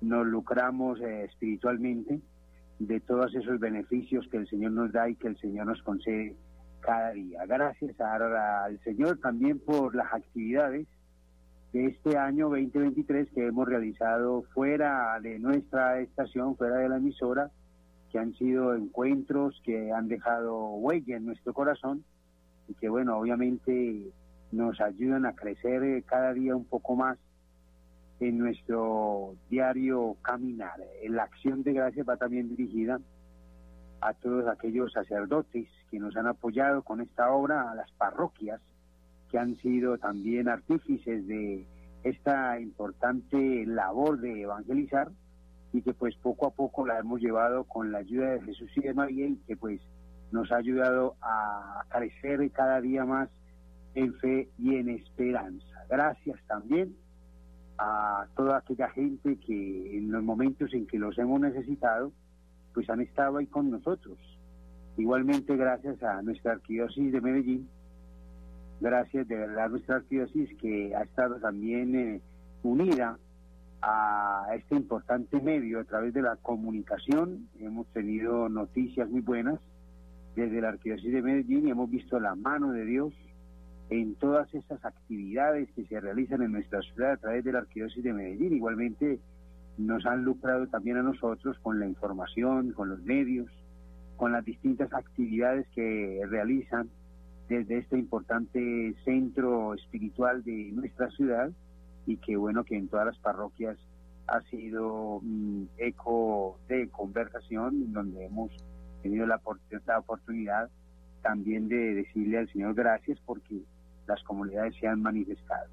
nos 0.00 0.26
lucramos 0.26 1.00
espiritualmente 1.00 2.20
de 2.80 3.00
todos 3.00 3.32
esos 3.36 3.60
beneficios 3.60 4.26
que 4.28 4.38
el 4.38 4.48
Señor 4.48 4.72
nos 4.72 4.92
da 4.92 5.08
y 5.08 5.14
que 5.14 5.28
el 5.28 5.38
Señor 5.38 5.66
nos 5.66 5.80
concede 5.82 6.34
cada 6.80 7.12
día. 7.12 7.46
Gracias 7.46 7.98
al 8.00 8.80
Señor 8.80 9.18
también 9.18 9.60
por 9.60 9.94
las 9.94 10.12
actividades 10.12 10.88
de 11.72 11.86
este 11.86 12.18
año 12.18 12.50
2023 12.50 13.30
que 13.30 13.46
hemos 13.46 13.66
realizado 13.66 14.42
fuera 14.54 15.18
de 15.20 15.38
nuestra 15.38 16.00
estación, 16.00 16.54
fuera 16.56 16.76
de 16.76 16.88
la 16.90 16.98
emisora, 16.98 17.50
que 18.10 18.18
han 18.18 18.34
sido 18.34 18.74
encuentros 18.74 19.58
que 19.64 19.90
han 19.90 20.06
dejado 20.06 20.66
huella 20.74 21.16
en 21.16 21.24
nuestro 21.24 21.54
corazón 21.54 22.04
y 22.68 22.74
que, 22.74 22.90
bueno, 22.90 23.16
obviamente 23.16 24.12
nos 24.50 24.80
ayudan 24.82 25.24
a 25.24 25.34
crecer 25.34 25.82
eh, 25.82 26.02
cada 26.06 26.34
día 26.34 26.54
un 26.54 26.66
poco 26.66 26.94
más 26.94 27.18
en 28.20 28.36
nuestro 28.36 29.34
diario 29.48 30.16
caminar. 30.20 30.78
La 31.08 31.22
acción 31.22 31.62
de 31.62 31.72
gracias 31.72 32.06
va 32.06 32.18
también 32.18 32.50
dirigida 32.50 33.00
a 34.02 34.12
todos 34.12 34.46
aquellos 34.46 34.92
sacerdotes 34.92 35.68
que 35.90 35.98
nos 35.98 36.14
han 36.16 36.26
apoyado 36.26 36.82
con 36.82 37.00
esta 37.00 37.32
obra, 37.32 37.70
a 37.70 37.74
las 37.74 37.90
parroquias 37.92 38.60
que 39.32 39.38
han 39.38 39.56
sido 39.56 39.96
también 39.96 40.46
artífices 40.48 41.26
de 41.26 41.66
esta 42.04 42.60
importante 42.60 43.64
labor 43.66 44.20
de 44.20 44.42
evangelizar 44.42 45.10
y 45.72 45.80
que 45.80 45.94
pues 45.94 46.14
poco 46.16 46.46
a 46.46 46.50
poco 46.50 46.86
la 46.86 46.98
hemos 46.98 47.18
llevado 47.20 47.64
con 47.64 47.90
la 47.90 47.98
ayuda 47.98 48.32
de 48.32 48.42
Jesús 48.42 48.70
y 48.76 48.82
de 48.82 48.92
María 48.92 49.26
y 49.26 49.36
que 49.46 49.56
pues 49.56 49.80
nos 50.32 50.52
ha 50.52 50.56
ayudado 50.56 51.16
a 51.22 51.82
crecer 51.88 52.50
cada 52.52 52.80
día 52.82 53.06
más 53.06 53.30
en 53.94 54.14
fe 54.16 54.50
y 54.58 54.76
en 54.76 54.90
esperanza. 54.90 55.86
Gracias 55.88 56.38
también 56.46 56.94
a 57.78 58.26
toda 58.36 58.58
aquella 58.58 58.90
gente 58.90 59.38
que 59.38 59.96
en 59.96 60.12
los 60.12 60.22
momentos 60.22 60.74
en 60.74 60.86
que 60.86 60.98
los 60.98 61.16
hemos 61.18 61.40
necesitado, 61.40 62.12
pues 62.74 62.88
han 62.90 63.00
estado 63.00 63.38
ahí 63.38 63.46
con 63.46 63.70
nosotros. 63.70 64.18
Igualmente 64.98 65.56
gracias 65.56 66.02
a 66.02 66.20
nuestra 66.20 66.52
arquidiócesis 66.52 67.12
de 67.12 67.20
Medellín, 67.22 67.68
gracias 68.82 69.28
de 69.28 69.36
verdad 69.36 69.66
a 69.66 69.68
nuestra 69.68 69.96
arquidiócesis 69.96 70.50
que 70.58 70.94
ha 70.94 71.02
estado 71.02 71.36
también 71.36 71.94
eh, 71.94 72.20
unida 72.64 73.16
a 73.80 74.46
este 74.54 74.74
importante 74.74 75.40
medio 75.40 75.80
a 75.80 75.84
través 75.84 76.12
de 76.12 76.22
la 76.22 76.36
comunicación. 76.36 77.48
Hemos 77.60 77.86
tenido 77.88 78.48
noticias 78.48 79.08
muy 79.08 79.20
buenas 79.20 79.60
desde 80.34 80.60
la 80.60 80.70
arquidiócesis 80.70 81.12
de 81.12 81.22
Medellín 81.22 81.66
y 81.66 81.70
hemos 81.70 81.90
visto 81.90 82.18
la 82.18 82.34
mano 82.34 82.72
de 82.72 82.84
Dios 82.84 83.14
en 83.90 84.14
todas 84.16 84.52
esas 84.54 84.84
actividades 84.84 85.68
que 85.72 85.84
se 85.86 86.00
realizan 86.00 86.42
en 86.42 86.52
nuestra 86.52 86.80
ciudad 86.82 87.12
a 87.12 87.16
través 87.16 87.44
de 87.44 87.52
la 87.52 87.60
arquidiócesis 87.60 88.02
de 88.02 88.12
Medellín. 88.12 88.54
Igualmente 88.54 89.20
nos 89.78 90.06
han 90.06 90.24
lucrado 90.24 90.66
también 90.66 90.96
a 90.96 91.02
nosotros 91.02 91.56
con 91.60 91.78
la 91.78 91.86
información, 91.86 92.72
con 92.72 92.88
los 92.88 93.02
medios, 93.02 93.50
con 94.16 94.32
las 94.32 94.44
distintas 94.44 94.92
actividades 94.92 95.66
que 95.74 96.20
realizan 96.28 96.88
desde 97.52 97.78
este 97.78 97.98
importante 97.98 98.94
centro 99.04 99.74
espiritual 99.74 100.42
de 100.42 100.70
nuestra 100.72 101.10
ciudad 101.10 101.50
y 102.06 102.16
que 102.16 102.34
bueno 102.36 102.64
que 102.64 102.76
en 102.78 102.88
todas 102.88 103.06
las 103.06 103.18
parroquias 103.18 103.76
ha 104.26 104.40
sido 104.42 105.20
mm, 105.22 105.64
eco 105.76 106.58
de 106.68 106.88
conversación 106.88 107.92
donde 107.92 108.24
hemos 108.24 108.50
tenido 109.02 109.26
la, 109.26 109.38
la 109.86 109.98
oportunidad 109.98 110.70
también 111.20 111.68
de 111.68 111.94
decirle 111.94 112.38
al 112.38 112.50
Señor 112.50 112.74
gracias 112.74 113.18
porque 113.26 113.60
las 114.06 114.22
comunidades 114.24 114.74
se 114.80 114.88
han 114.88 115.02
manifestado. 115.02 115.68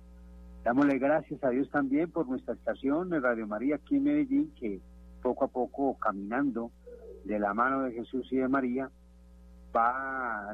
Dámosle 0.65 0.99
gracias 0.99 1.41
a 1.45 1.49
Dios 1.49 1.69
también 1.71 2.11
por 2.11 2.27
nuestra 2.27 2.55
estación 2.55 3.09
de 3.09 3.21
Radio 3.21 3.47
María 3.47 3.75
aquí 3.75 3.95
en 3.95 4.03
Medellín, 4.03 4.53
que 4.59 4.81
poco 5.21 5.45
a 5.45 5.47
poco 5.47 5.97
caminando 5.97 6.71
de 7.23 7.39
la 7.39 7.53
mano 7.53 7.83
de 7.83 7.93
Jesús 7.93 8.27
y 8.31 8.37
de 8.37 8.49
María, 8.49 8.91
va 9.75 10.53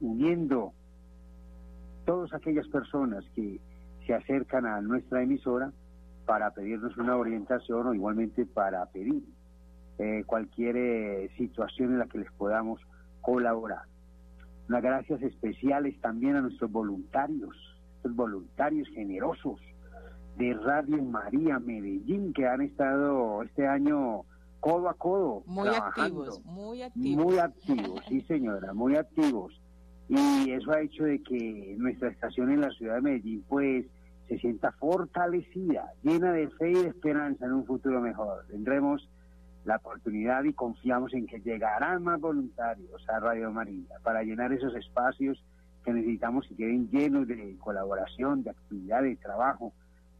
uniendo 0.00 0.72
todas 2.04 2.32
aquellas 2.34 2.66
personas 2.68 3.24
que 3.34 3.60
se 4.06 4.14
acercan 4.14 4.66
a 4.66 4.80
nuestra 4.80 5.22
emisora 5.22 5.72
para 6.26 6.50
pedirnos 6.50 6.96
una 6.96 7.16
orientación 7.16 7.86
o 7.86 7.94
igualmente 7.94 8.46
para 8.46 8.86
pedir 8.86 9.22
eh, 9.98 10.24
cualquier 10.26 10.76
eh, 10.76 11.30
situación 11.36 11.92
en 11.92 11.98
la 11.98 12.06
que 12.06 12.18
les 12.18 12.32
podamos 12.32 12.80
colaborar. 13.20 13.82
Unas 14.68 14.82
gracias 14.82 15.20
especiales 15.22 16.00
también 16.00 16.36
a 16.36 16.40
nuestros 16.40 16.70
voluntarios, 16.70 17.56
estos 17.96 18.14
voluntarios 18.14 18.88
generosos 18.88 19.60
de 20.38 20.54
Radio 20.54 21.02
María 21.02 21.58
Medellín 21.58 22.32
que 22.32 22.46
han 22.46 22.62
estado 22.62 23.42
este 23.42 23.66
año 23.66 24.24
codo 24.60 24.88
a 24.88 24.94
codo. 24.94 25.42
Muy 25.46 25.68
activos, 25.68 26.44
muy 26.44 26.82
activos. 26.82 27.24
Muy 27.24 27.38
activos, 27.38 28.00
sí 28.08 28.20
señora, 28.22 28.72
muy 28.72 28.96
activos. 28.96 29.60
Y 30.08 30.50
eso 30.50 30.72
ha 30.72 30.80
hecho 30.80 31.04
de 31.04 31.22
que 31.22 31.76
nuestra 31.78 32.08
estación 32.08 32.50
en 32.50 32.60
la 32.60 32.70
ciudad 32.70 32.96
de 32.96 33.00
Medellín 33.02 33.44
pues 33.48 33.86
se 34.28 34.38
sienta 34.38 34.72
fortalecida, 34.72 35.92
llena 36.02 36.32
de 36.32 36.48
fe 36.50 36.70
y 36.70 36.74
de 36.74 36.88
esperanza 36.88 37.46
en 37.46 37.52
un 37.52 37.64
futuro 37.64 38.00
mejor. 38.00 38.44
Tendremos 38.48 39.08
la 39.64 39.76
oportunidad 39.76 40.44
y 40.44 40.52
confiamos 40.52 41.12
en 41.14 41.26
que 41.26 41.40
llegarán 41.40 42.02
más 42.02 42.20
voluntarios 42.20 43.08
a 43.08 43.20
Radio 43.20 43.50
María 43.50 43.96
para 44.02 44.22
llenar 44.22 44.52
esos 44.52 44.74
espacios 44.74 45.42
que 45.84 45.92
necesitamos 45.92 46.46
y 46.50 46.54
queden 46.54 46.88
llenos 46.90 47.26
de 47.26 47.56
colaboración, 47.58 48.42
de 48.42 48.50
actividad, 48.50 49.02
de 49.02 49.16
trabajo. 49.16 49.72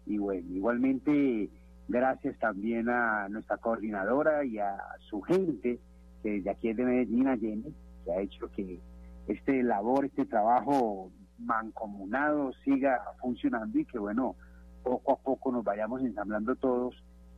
Y 0.07 0.19
bueno, 0.19 0.49
igualmente 0.55 1.51
gracias 1.91 2.39
también 2.39 2.89
a 2.89 3.29
nuestra 3.29 3.57
coordinadora 3.57 4.45
y 4.45 4.59
a 4.59 4.77
su 5.09 5.21
gente, 5.23 5.81
que 6.23 6.31
desde 6.31 6.51
aquí 6.51 6.73
de 6.73 6.85
Medellín, 6.85 7.29
a 7.29 7.37
Jenny, 7.37 7.75
que 8.05 8.13
ha 8.13 8.21
hecho 8.21 8.51
que 8.53 8.79
este 9.27 9.63
labor, 9.63 10.05
este 10.05 10.25
trabajo 10.25 11.11
mancomunado 11.39 12.53
siga 12.65 13.03
funcionando 13.21 13.79
y 13.79 13.85
que 13.85 13.99
bueno, 13.99 14.37
poco 14.83 15.13
a 15.13 15.17
poco 15.17 15.51
nos 15.51 15.65
vayamos 15.65 16.03
ensamblando 16.03 16.55
todos 16.57 16.95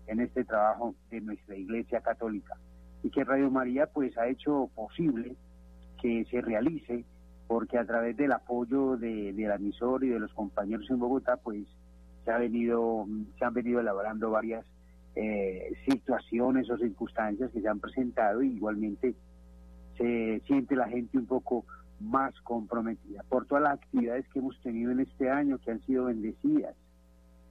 en 0.07 0.21
este 0.21 0.45
trabajo 0.45 0.95
de 1.11 1.21
nuestra 1.23 1.57
Iglesia 1.57 2.01
Católica. 2.01 2.57
Y 3.03 3.11
que 3.11 3.25
Radio 3.25 3.51
María 3.51 3.87
pues 3.87 4.17
ha 4.19 4.29
hecho 4.29 4.69
posible 4.75 5.35
que 6.01 6.25
se 6.31 6.41
realice 6.41 7.05
porque 7.47 7.79
a 7.79 7.87
través 7.87 8.17
del 8.17 8.33
apoyo 8.33 8.97
de, 8.97 9.33
la 9.37 9.55
emisor 9.55 10.05
y 10.05 10.09
de 10.09 10.21
los 10.21 10.33
compañeros 10.35 10.89
en 10.91 10.99
Bogotá 10.99 11.37
pues 11.37 11.67
se 12.25 12.31
ha 12.31 12.39
venido 12.39 13.07
se 13.39 13.45
han 13.45 13.55
venido 13.55 13.81
elaborando 13.81 14.31
varias 14.31 14.65
eh, 15.15 15.73
situaciones 15.87 16.71
o 16.71 16.79
circunstancias 16.79 17.51
que 17.51 17.61
se 17.61 17.69
han 17.69 17.81
presentado 17.81 18.43
y 18.43 18.49
igualmente 18.49 19.15
se 19.99 20.41
siente 20.47 20.75
la 20.75 20.89
gente 20.89 21.19
un 21.19 21.27
poco 21.27 21.65
más 22.01 22.35
comprometida 22.41 23.23
por 23.29 23.47
todas 23.47 23.65
las 23.65 23.75
actividades 23.75 24.27
que 24.29 24.39
hemos 24.39 24.61
tenido 24.63 24.91
en 24.91 25.01
este 25.01 25.31
año 25.31 25.59
que 25.59 25.71
han 25.71 25.81
sido 25.83 26.07
bendecidas 26.07 26.75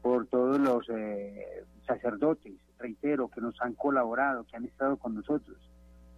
por 0.02 0.28
todos 0.28 0.60
los 0.60 0.90
eh, 0.90 1.64
sacerdotes, 1.86 2.54
reitero, 2.80 3.30
que 3.30 3.42
nos 3.42 3.60
han 3.62 3.74
colaborado, 3.74 4.46
que 4.46 4.58
han 4.58 4.66
estado 4.66 4.98
con 4.98 5.16
nosotros. 5.16 5.58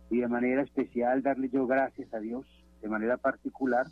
Y 0.09 0.19
de 0.19 0.27
manera 0.27 0.61
especial 0.61 1.21
darle 1.21 1.49
yo 1.49 1.67
gracias 1.67 2.13
a 2.13 2.19
Dios, 2.19 2.45
de 2.81 2.87
manera 2.87 3.17
particular, 3.17 3.87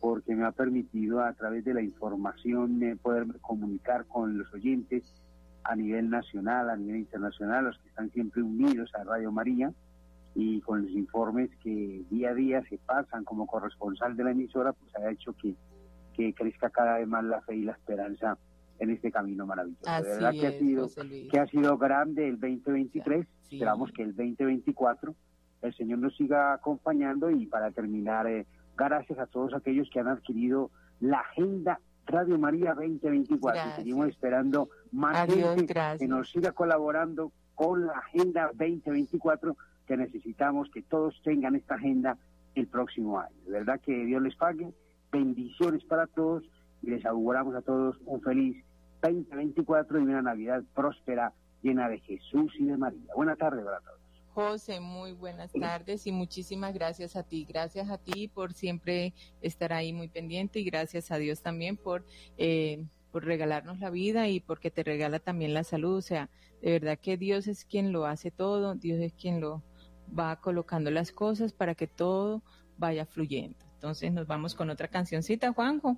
porque 0.00 0.34
me 0.34 0.44
ha 0.44 0.52
permitido 0.52 1.22
a 1.22 1.32
través 1.34 1.64
de 1.64 1.74
la 1.74 1.82
información 1.82 2.82
eh, 2.82 2.96
poder 2.96 3.26
comunicar 3.40 4.06
con 4.06 4.38
los 4.38 4.52
oyentes 4.52 5.14
a 5.62 5.76
nivel 5.76 6.08
nacional, 6.08 6.70
a 6.70 6.76
nivel 6.76 6.96
internacional, 6.96 7.66
los 7.66 7.78
que 7.78 7.88
están 7.88 8.10
siempre 8.10 8.42
unidos 8.42 8.90
a 8.94 9.04
Radio 9.04 9.30
María 9.30 9.72
y 10.34 10.60
con 10.62 10.82
los 10.82 10.90
informes 10.92 11.50
que 11.62 12.02
día 12.10 12.30
a 12.30 12.34
día 12.34 12.62
se 12.68 12.78
pasan 12.78 13.24
como 13.24 13.46
corresponsal 13.46 14.16
de 14.16 14.24
la 14.24 14.30
emisora, 14.30 14.72
pues 14.72 14.94
ha 14.96 15.10
hecho 15.10 15.34
que, 15.34 15.54
que 16.14 16.32
crezca 16.32 16.70
cada 16.70 16.98
vez 16.98 17.06
más 17.06 17.24
la 17.24 17.42
fe 17.42 17.56
y 17.56 17.64
la 17.64 17.72
esperanza 17.72 18.38
en 18.78 18.90
este 18.90 19.10
camino 19.10 19.44
maravilloso. 19.46 19.84
de 19.84 20.08
verdad 20.08 20.32
que, 20.32 20.46
ha 20.46 20.58
sido, 20.58 20.88
que 21.30 21.38
ha 21.38 21.46
sido 21.46 21.76
grande 21.76 22.26
el 22.26 22.40
2023, 22.40 23.26
esperamos 23.50 23.92
que 23.92 24.02
el 24.02 24.16
2024 24.16 25.14
el 25.62 25.74
Señor 25.74 25.98
nos 25.98 26.16
siga 26.16 26.54
acompañando 26.54 27.30
y 27.30 27.46
para 27.46 27.70
terminar, 27.70 28.26
eh, 28.26 28.46
gracias 28.88 29.18
a 29.18 29.26
todos 29.26 29.54
aquellos 29.54 29.88
que 29.90 30.00
han 30.00 30.08
adquirido 30.08 30.70
la 31.00 31.18
agenda 31.18 31.80
Radio 32.06 32.38
María 32.38 32.74
2024. 32.74 33.76
Seguimos 33.76 34.08
esperando 34.08 34.68
más 34.92 35.26
gente 35.26 35.74
que 35.98 36.08
nos 36.08 36.30
siga 36.30 36.52
colaborando 36.52 37.32
con 37.54 37.86
la 37.86 37.92
agenda 37.92 38.46
2024 38.54 39.56
que 39.86 39.96
necesitamos 39.96 40.70
que 40.72 40.82
todos 40.82 41.20
tengan 41.22 41.56
esta 41.56 41.74
agenda 41.74 42.16
el 42.54 42.66
próximo 42.66 43.18
año. 43.18 43.36
De 43.44 43.52
verdad 43.52 43.80
que 43.80 44.04
Dios 44.04 44.22
les 44.22 44.36
pague, 44.36 44.72
bendiciones 45.10 45.84
para 45.84 46.06
todos 46.06 46.44
y 46.82 46.90
les 46.90 47.04
auguramos 47.04 47.54
a 47.54 47.62
todos 47.62 47.96
un 48.06 48.20
feliz 48.22 48.64
2024 49.02 49.98
y 49.98 50.02
una 50.02 50.22
Navidad 50.22 50.62
próspera, 50.74 51.32
llena 51.62 51.88
de 51.88 51.98
Jesús 52.00 52.52
y 52.58 52.66
de 52.66 52.76
María. 52.76 53.12
Buenas 53.14 53.38
tardes 53.38 53.64
para 53.64 53.80
todos. 53.80 53.99
José, 54.34 54.78
muy 54.78 55.12
buenas 55.12 55.52
tardes 55.52 56.06
y 56.06 56.12
muchísimas 56.12 56.72
gracias 56.72 57.16
a 57.16 57.24
ti. 57.24 57.44
Gracias 57.48 57.90
a 57.90 57.98
ti 57.98 58.28
por 58.28 58.52
siempre 58.52 59.12
estar 59.42 59.72
ahí 59.72 59.92
muy 59.92 60.08
pendiente 60.08 60.60
y 60.60 60.64
gracias 60.64 61.10
a 61.10 61.18
Dios 61.18 61.42
también 61.42 61.76
por, 61.76 62.06
eh, 62.38 62.84
por 63.10 63.24
regalarnos 63.24 63.80
la 63.80 63.90
vida 63.90 64.28
y 64.28 64.38
porque 64.38 64.70
te 64.70 64.84
regala 64.84 65.18
también 65.18 65.52
la 65.52 65.64
salud. 65.64 65.96
O 65.96 66.02
sea, 66.02 66.30
de 66.62 66.70
verdad 66.72 66.98
que 66.98 67.16
Dios 67.16 67.48
es 67.48 67.64
quien 67.64 67.92
lo 67.92 68.06
hace 68.06 68.30
todo, 68.30 68.76
Dios 68.76 69.00
es 69.00 69.12
quien 69.14 69.40
lo 69.40 69.64
va 70.16 70.40
colocando 70.40 70.90
las 70.90 71.10
cosas 71.10 71.52
para 71.52 71.74
que 71.74 71.88
todo 71.88 72.42
vaya 72.78 73.06
fluyendo. 73.06 73.58
Entonces 73.74 74.12
nos 74.12 74.26
vamos 74.26 74.54
con 74.54 74.70
otra 74.70 74.88
cancioncita, 74.88 75.52
Juanjo. 75.52 75.96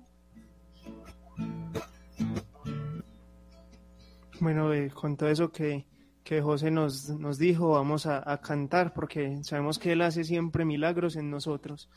Bueno, 4.39 4.73
eh, 4.73 4.89
con 4.89 5.17
todo 5.17 5.29
eso 5.29 5.51
que, 5.51 5.85
que 6.23 6.41
José 6.41 6.71
nos, 6.71 7.09
nos 7.09 7.37
dijo, 7.37 7.69
vamos 7.71 8.05
a, 8.05 8.29
a 8.31 8.39
cantar 8.41 8.93
porque 8.93 9.43
sabemos 9.43 9.79
que 9.79 9.91
Él 9.91 10.01
hace 10.01 10.23
siempre 10.23 10.65
milagros 10.65 11.15
en 11.15 11.29
nosotros. 11.29 11.89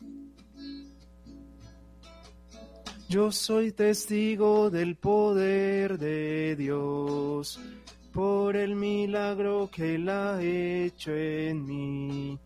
Yo 3.09 3.31
soy 3.31 3.71
testigo 3.71 4.69
del 4.69 4.97
poder 4.97 5.97
de 5.97 6.57
Dios 6.57 7.61
por 8.13 8.57
el 8.57 8.75
milagro 8.75 9.71
que 9.71 9.95
Él 9.95 10.09
ha 10.09 10.43
hecho 10.43 11.15
en 11.15 11.65
mí. 11.65 12.39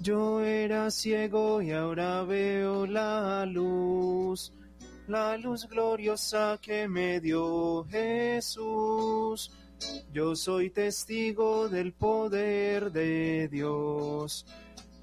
Yo 0.00 0.40
era 0.40 0.90
ciego 0.90 1.60
y 1.60 1.72
ahora 1.72 2.22
veo 2.22 2.86
la 2.86 3.44
luz, 3.44 4.54
la 5.06 5.36
luz 5.36 5.68
gloriosa 5.68 6.58
que 6.62 6.88
me 6.88 7.20
dio 7.20 7.84
Jesús. 7.84 9.52
Yo 10.12 10.34
soy 10.34 10.70
testigo 10.70 11.68
del 11.68 11.92
poder 11.92 12.90
de 12.92 13.48
Dios 13.48 14.44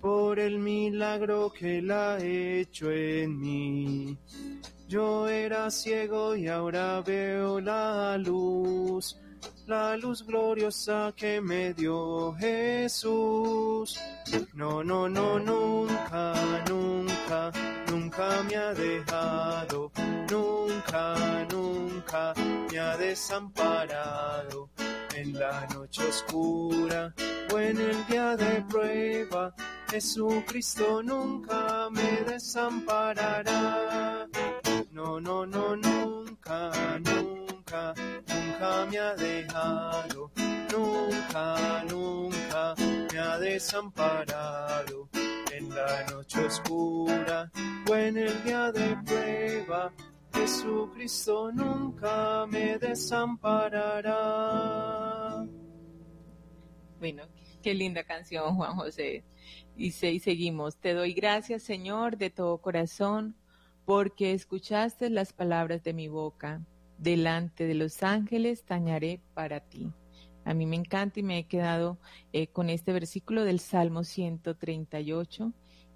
por 0.02 0.40
el 0.40 0.60
milagro 0.60 1.52
que 1.52 1.80
Él 1.80 1.91
ha 1.91 2.18
hecho 2.20 2.91
en 2.91 3.40
mí. 3.40 4.18
Yo 4.88 5.28
era 5.28 5.70
ciego 5.70 6.36
y 6.36 6.48
ahora 6.48 7.02
veo 7.02 7.60
la 7.60 8.18
luz, 8.18 9.18
la 9.68 9.98
luz 9.98 10.26
gloriosa 10.26 11.14
que 11.15 11.41
me 11.41 11.73
dio 11.73 12.34
Jesús. 12.39 13.99
No, 14.53 14.84
no, 14.84 15.10
no, 15.10 15.38
nunca, 15.39 16.34
nunca, 16.69 17.52
nunca 17.91 18.44
me 18.44 18.56
ha 18.56 18.73
dejado, 18.73 19.91
nunca, 20.31 21.45
nunca 21.52 22.34
me 22.72 22.80
ha 22.80 22.98
desamparado. 22.98 24.69
En 25.15 25.34
la 25.38 25.68
noche 25.73 26.07
oscura 26.07 27.14
o 27.52 27.60
en 27.60 27.77
el 27.77 28.06
día 28.07 28.38
de 28.38 28.61
prueba, 28.69 29.53
Jesucristo 29.89 31.02
nunca 31.03 31.89
me 31.91 32.22
desamparará. 32.31 34.27
No, 34.91 35.19
no, 35.19 35.45
no, 35.45 35.76
nunca, 35.76 36.72
nunca, 36.99 37.57
nunca 37.72 38.85
me 38.89 38.98
ha 38.98 39.15
dejado, 39.15 40.31
nunca, 40.72 41.84
nunca 41.89 42.76
me 43.11 43.19
ha 43.19 43.38
desamparado. 43.39 45.10
En 45.52 45.69
la 45.69 46.06
noche 46.11 46.45
oscura 46.45 47.52
o 47.89 47.95
en 47.95 48.18
el 48.18 48.44
día 48.44 48.72
de 48.72 48.95
prueba, 49.06 49.91
Jesucristo 50.34 51.52
nunca 51.52 52.45
me 52.48 52.77
desamparará. 52.77 55.45
Bueno, 56.99 57.23
qué 57.64 57.73
linda 57.73 58.03
canción, 58.03 58.56
Juan 58.56 58.76
José. 58.76 59.23
Se- 59.91 60.11
y 60.11 60.19
seguimos. 60.19 60.77
Te 60.77 60.94
doy 60.94 61.14
gracias, 61.14 61.64
Señor, 61.64 62.18
de 62.18 62.30
todo 62.30 62.60
corazón, 62.60 63.35
porque 63.85 64.34
escuchaste 64.34 65.10
las 65.10 65.34
palabras 65.34 65.84
de 65.84 65.94
mi 65.94 66.07
boca. 66.07 66.61
Delante 66.98 67.65
de 67.68 67.76
los 67.76 68.03
ángeles 68.03 68.64
tañaré 68.64 69.22
para 69.34 69.60
ti. 69.60 69.91
A 70.45 70.53
mí 70.53 70.65
me 70.65 70.78
encanta 70.78 71.19
y 71.19 71.24
me 71.24 71.40
he 71.40 71.48
quedado 71.48 71.99
eh, 72.32 72.48
con 72.48 72.69
este 72.69 72.94
versículo 72.94 73.44
del 73.44 73.60
Salmo 73.60 74.03
138, 74.03 75.53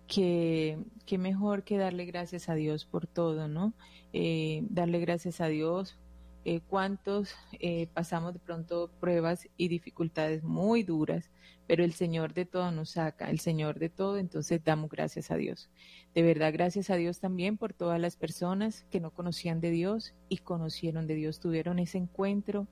que, 0.08 0.78
que 1.06 1.18
mejor 1.18 1.64
que 1.64 1.78
darle 1.78 2.06
gracias 2.06 2.50
a 2.50 2.56
Dios 2.56 2.86
por 2.86 3.08
todo, 3.08 3.48
¿no? 3.48 3.74
Eh, 4.12 4.64
darle 4.70 5.00
gracias 5.00 5.40
a 5.40 5.48
Dios. 5.48 5.98
Eh, 6.44 6.62
cuántos 6.68 7.36
eh, 7.60 7.88
pasamos 7.94 8.34
de 8.34 8.40
pronto 8.40 8.90
pruebas 9.00 9.48
y 9.58 9.68
dificultades 9.68 10.42
muy 10.44 10.82
duras, 10.82 11.30
pero 11.68 11.84
el 11.84 11.94
Señor 11.94 12.34
de 12.34 12.46
todo 12.46 12.72
nos 12.72 12.92
saca, 12.92 13.30
el 13.30 13.40
Señor 13.40 13.78
de 13.78 13.90
todo, 13.90 14.18
entonces 14.18 14.64
damos 14.64 14.90
gracias 14.90 15.30
a 15.30 15.36
Dios. 15.36 15.70
De 16.16 16.24
verdad, 16.24 16.52
gracias 16.52 16.90
a 16.90 16.96
Dios 16.96 17.20
también 17.20 17.58
por 17.58 17.74
todas 17.74 18.00
las 18.00 18.16
personas 18.16 18.86
que 18.90 19.00
no 19.00 19.12
conocían 19.12 19.62
de 19.62 19.70
Dios 19.70 20.16
y 20.30 20.40
conocieron 20.40 21.06
de 21.06 21.14
Dios, 21.14 21.40
tuvieron 21.40 21.78
ese 21.78 22.00
encuentro, 22.00 22.68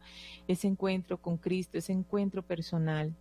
ese 0.47 0.67
encuentro 0.67 1.21
con 1.21 1.37
Cristo, 1.37 1.77
ese 1.77 1.93
encuentro 1.93 2.41
personal. 2.41 3.15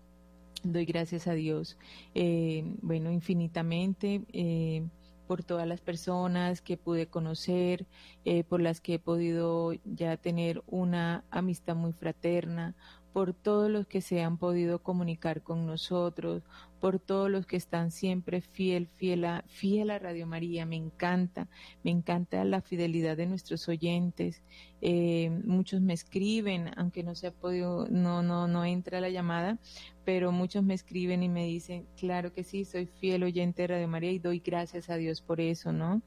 Doy 0.64 0.86
gracias 0.86 1.26
a 1.28 1.34
Dios, 1.34 1.76
eh, 2.14 2.64
bueno, 2.80 3.12
infinitamente. 3.12 4.22
eh, 4.32 4.82
por 5.28 5.44
todas 5.44 5.68
las 5.68 5.82
personas 5.82 6.62
que 6.62 6.78
pude 6.78 7.06
conocer, 7.06 7.86
eh, 8.24 8.44
por 8.44 8.62
las 8.62 8.80
que 8.80 8.94
he 8.94 8.98
podido 8.98 9.74
ya 9.84 10.16
tener 10.16 10.62
una 10.66 11.24
amistad 11.30 11.76
muy 11.76 11.92
fraterna, 11.92 12.74
por 13.12 13.32
todos 13.32 13.70
los 13.70 13.86
que 13.86 14.00
se 14.00 14.22
han 14.22 14.38
podido 14.38 14.82
comunicar 14.82 15.42
con 15.42 15.66
nosotros, 15.66 16.42
por 16.80 16.98
todos 16.98 17.30
los 17.30 17.46
que 17.46 17.56
están 17.56 17.90
siempre 17.90 18.40
fiel, 18.40 18.86
fiel 18.86 19.24
a, 19.24 19.44
fiel 19.48 19.90
a 19.90 19.98
Radio 19.98 20.26
María. 20.26 20.66
Me 20.66 20.76
encanta, 20.76 21.48
me 21.82 21.90
encanta 21.90 22.44
la 22.44 22.60
fidelidad 22.60 23.16
de 23.16 23.26
nuestros 23.26 23.68
oyentes. 23.68 24.42
Eh, 24.80 25.30
muchos 25.44 25.80
me 25.80 25.94
escriben, 25.94 26.70
aunque 26.76 27.02
no 27.02 27.14
se 27.14 27.28
ha 27.28 27.32
podido, 27.32 27.86
no, 27.90 28.22
no, 28.22 28.46
no 28.46 28.64
entra 28.64 29.00
la 29.00 29.08
llamada, 29.08 29.58
pero 30.04 30.30
muchos 30.30 30.62
me 30.62 30.74
escriben 30.74 31.22
y 31.22 31.28
me 31.28 31.46
dicen, 31.46 31.86
claro 31.96 32.32
que 32.32 32.44
sí, 32.44 32.64
soy 32.64 32.86
fiel 32.86 33.24
oyente 33.24 33.62
de 33.62 33.68
Radio 33.68 33.88
María 33.88 34.12
y 34.12 34.18
doy 34.18 34.40
gracias 34.40 34.90
a 34.90 34.96
Dios 34.96 35.20
por 35.20 35.40
eso, 35.40 35.72
¿no? 35.72 36.02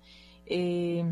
Eh, 0.45 1.03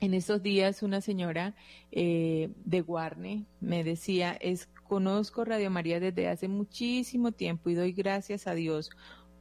en 0.00 0.12
estos 0.12 0.42
días 0.42 0.82
una 0.82 1.00
señora 1.00 1.54
eh, 1.90 2.50
de 2.64 2.80
Guarne 2.82 3.46
me 3.60 3.84
decía, 3.84 4.32
es, 4.32 4.68
conozco 4.94 5.44
Radio 5.44 5.72
María 5.72 5.98
desde 5.98 6.28
hace 6.28 6.46
muchísimo 6.46 7.32
tiempo 7.32 7.68
y 7.68 7.74
doy 7.74 7.90
gracias 7.90 8.46
a 8.46 8.54
Dios 8.54 8.92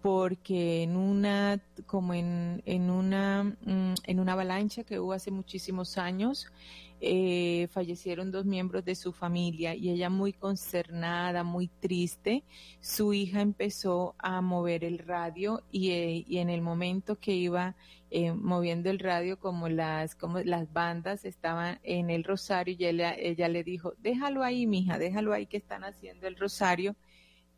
porque 0.03 0.84
en 0.84 0.97
una, 0.97 1.61
como 1.85 2.13
en, 2.13 2.61
en 2.65 2.91
una, 2.91 3.45
mm, 3.45 3.93
en 4.05 4.19
una 4.19 4.34
avalancha 4.34 4.84
que 4.84 4.99
hubo 4.99 5.13
hace 5.13 5.31
muchísimos 5.31 5.97
años, 5.97 6.51
eh, 6.99 7.69
fallecieron 7.71 8.30
dos 8.30 8.43
miembros 8.45 8.84
de 8.84 8.95
su 8.95 9.13
familia 9.13 9.75
y 9.75 9.89
ella 9.89 10.09
muy 10.09 10.34
concernada, 10.34 11.45
muy 11.45 11.69
triste, 11.69 12.43
su 12.81 13.13
hija 13.13 13.39
empezó 13.39 14.13
a 14.17 14.41
mover 14.41 14.84
el 14.84 14.99
radio 14.99 15.63
y, 15.71 15.91
eh, 15.91 16.25
y 16.27 16.39
en 16.39 16.49
el 16.49 16.61
momento 16.61 17.17
que 17.17 17.31
iba 17.35 17.77
eh, 18.11 18.34
moviendo 18.34 18.89
el 18.89 18.99
radio 18.99 19.39
como 19.39 19.69
las 19.69 20.15
como 20.15 20.39
las 20.39 20.71
bandas 20.71 21.23
estaban 21.23 21.80
en 21.84 22.09
el 22.09 22.25
rosario 22.25 22.75
y 22.77 22.85
ella, 22.85 23.15
ella 23.17 23.47
le 23.47 23.63
dijo 23.63 23.93
déjalo 23.99 24.43
ahí 24.43 24.67
mija 24.67 24.99
déjalo 24.99 25.34
ahí 25.34 25.47
que 25.47 25.57
están 25.57 25.84
haciendo 25.84 26.27
el 26.27 26.35
rosario 26.35 26.95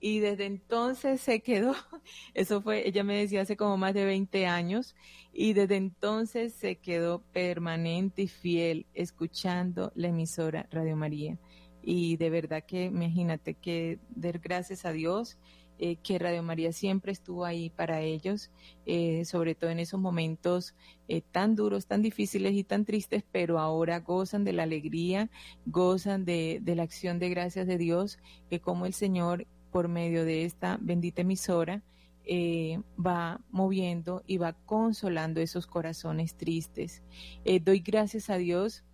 y 0.08 0.20
desde 0.20 0.46
entonces 0.46 1.20
se 1.20 1.40
quedó, 1.40 1.74
eso 2.36 2.62
fue, 2.62 2.88
ella 2.88 3.04
me 3.04 3.18
decía 3.18 3.42
hace 3.42 3.58
como 3.58 3.76
más 3.76 3.96
de 3.96 4.06
20 4.06 4.46
años, 4.46 4.96
y 5.34 5.54
desde 5.54 5.78
entonces 5.78 6.54
se 6.54 6.76
quedó 6.76 7.24
permanente 7.34 8.22
y 8.22 8.28
fiel 8.28 8.86
escuchando 8.94 9.92
la 9.96 10.10
emisora 10.10 10.68
Radio 10.70 10.96
María. 10.96 11.40
Y 11.82 12.18
de 12.18 12.30
verdad 12.30 12.64
que 12.68 12.84
imagínate 12.84 13.56
que 13.56 13.98
dar 14.10 14.38
gracias 14.38 14.86
a 14.86 14.92
Dios, 14.92 15.40
eh, 15.80 15.96
que 15.96 16.20
Radio 16.20 16.44
María 16.44 16.72
siempre 16.72 17.12
estuvo 17.12 17.44
ahí 17.44 17.72
para 17.72 18.02
ellos, 18.02 18.52
eh, 18.86 19.26
sobre 19.26 19.56
todo 19.56 19.72
en 19.72 19.80
esos 19.80 20.00
momentos 20.00 20.76
eh, 21.08 21.22
tan 21.22 21.56
duros, 21.56 21.88
tan 21.88 22.04
difíciles 22.04 22.54
y 22.54 22.64
tan 22.64 22.86
tristes, 22.86 23.24
pero 23.32 23.58
ahora 23.58 24.02
gozan 24.02 24.44
de 24.44 24.54
la 24.54 24.64
alegría, 24.64 25.32
gozan 25.66 26.26
de, 26.26 26.60
de 26.62 26.76
la 26.76 26.84
acción 26.84 27.18
de 27.18 27.30
gracias 27.30 27.66
de 27.66 27.80
Dios, 27.80 28.20
que 28.52 28.60
como 28.62 28.86
el 28.86 28.94
Señor 28.94 29.48
por 29.76 29.90
medio 29.90 30.24
de 30.24 30.46
esta 30.46 30.78
bendita 30.80 31.24
emisora 31.24 31.84
eh, 32.24 32.80
va 32.98 33.42
moviendo 33.50 34.24
y 34.26 34.38
va 34.38 34.54
consolando 34.54 35.42
esos 35.42 35.68
corazones 35.68 36.38
tristes. 36.38 37.04
Eh, 37.44 37.60
doy 37.60 37.82
gracias 37.82 38.30
a 38.30 38.38
Dios. 38.38 38.86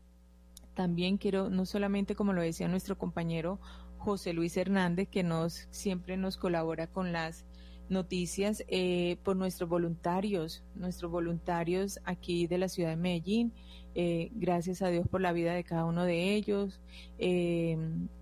También 0.73 1.17
quiero, 1.17 1.51
no 1.51 1.67
solamente 1.67 2.15
como 2.15 2.33
lo 2.33 2.41
decía 2.41 2.67
nuestro 2.67 2.97
compañero 2.97 3.59
José 3.99 4.33
Luis 4.33 4.57
Hernández, 4.57 5.07
que 5.07 5.21
nos 5.21 5.67
siempre 5.69 6.17
nos 6.17 6.37
colabora 6.37 6.87
con 6.87 7.11
las 7.11 7.45
noticias, 7.87 8.63
eh, 8.67 9.17
por 9.23 9.35
nuestros 9.35 9.69
voluntarios, 9.69 10.63
nuestros 10.73 11.11
voluntarios 11.11 11.99
aquí 12.05 12.47
de 12.47 12.57
la 12.57 12.69
ciudad 12.69 12.89
de 12.89 12.95
Medellín. 12.95 13.53
Eh, 13.93 14.29
gracias 14.33 14.81
a 14.81 14.87
Dios 14.87 15.05
por 15.07 15.19
la 15.19 15.33
vida 15.33 15.53
de 15.53 15.65
cada 15.65 15.83
uno 15.83 16.05
de 16.05 16.33
ellos, 16.33 16.79
eh, 17.17 17.77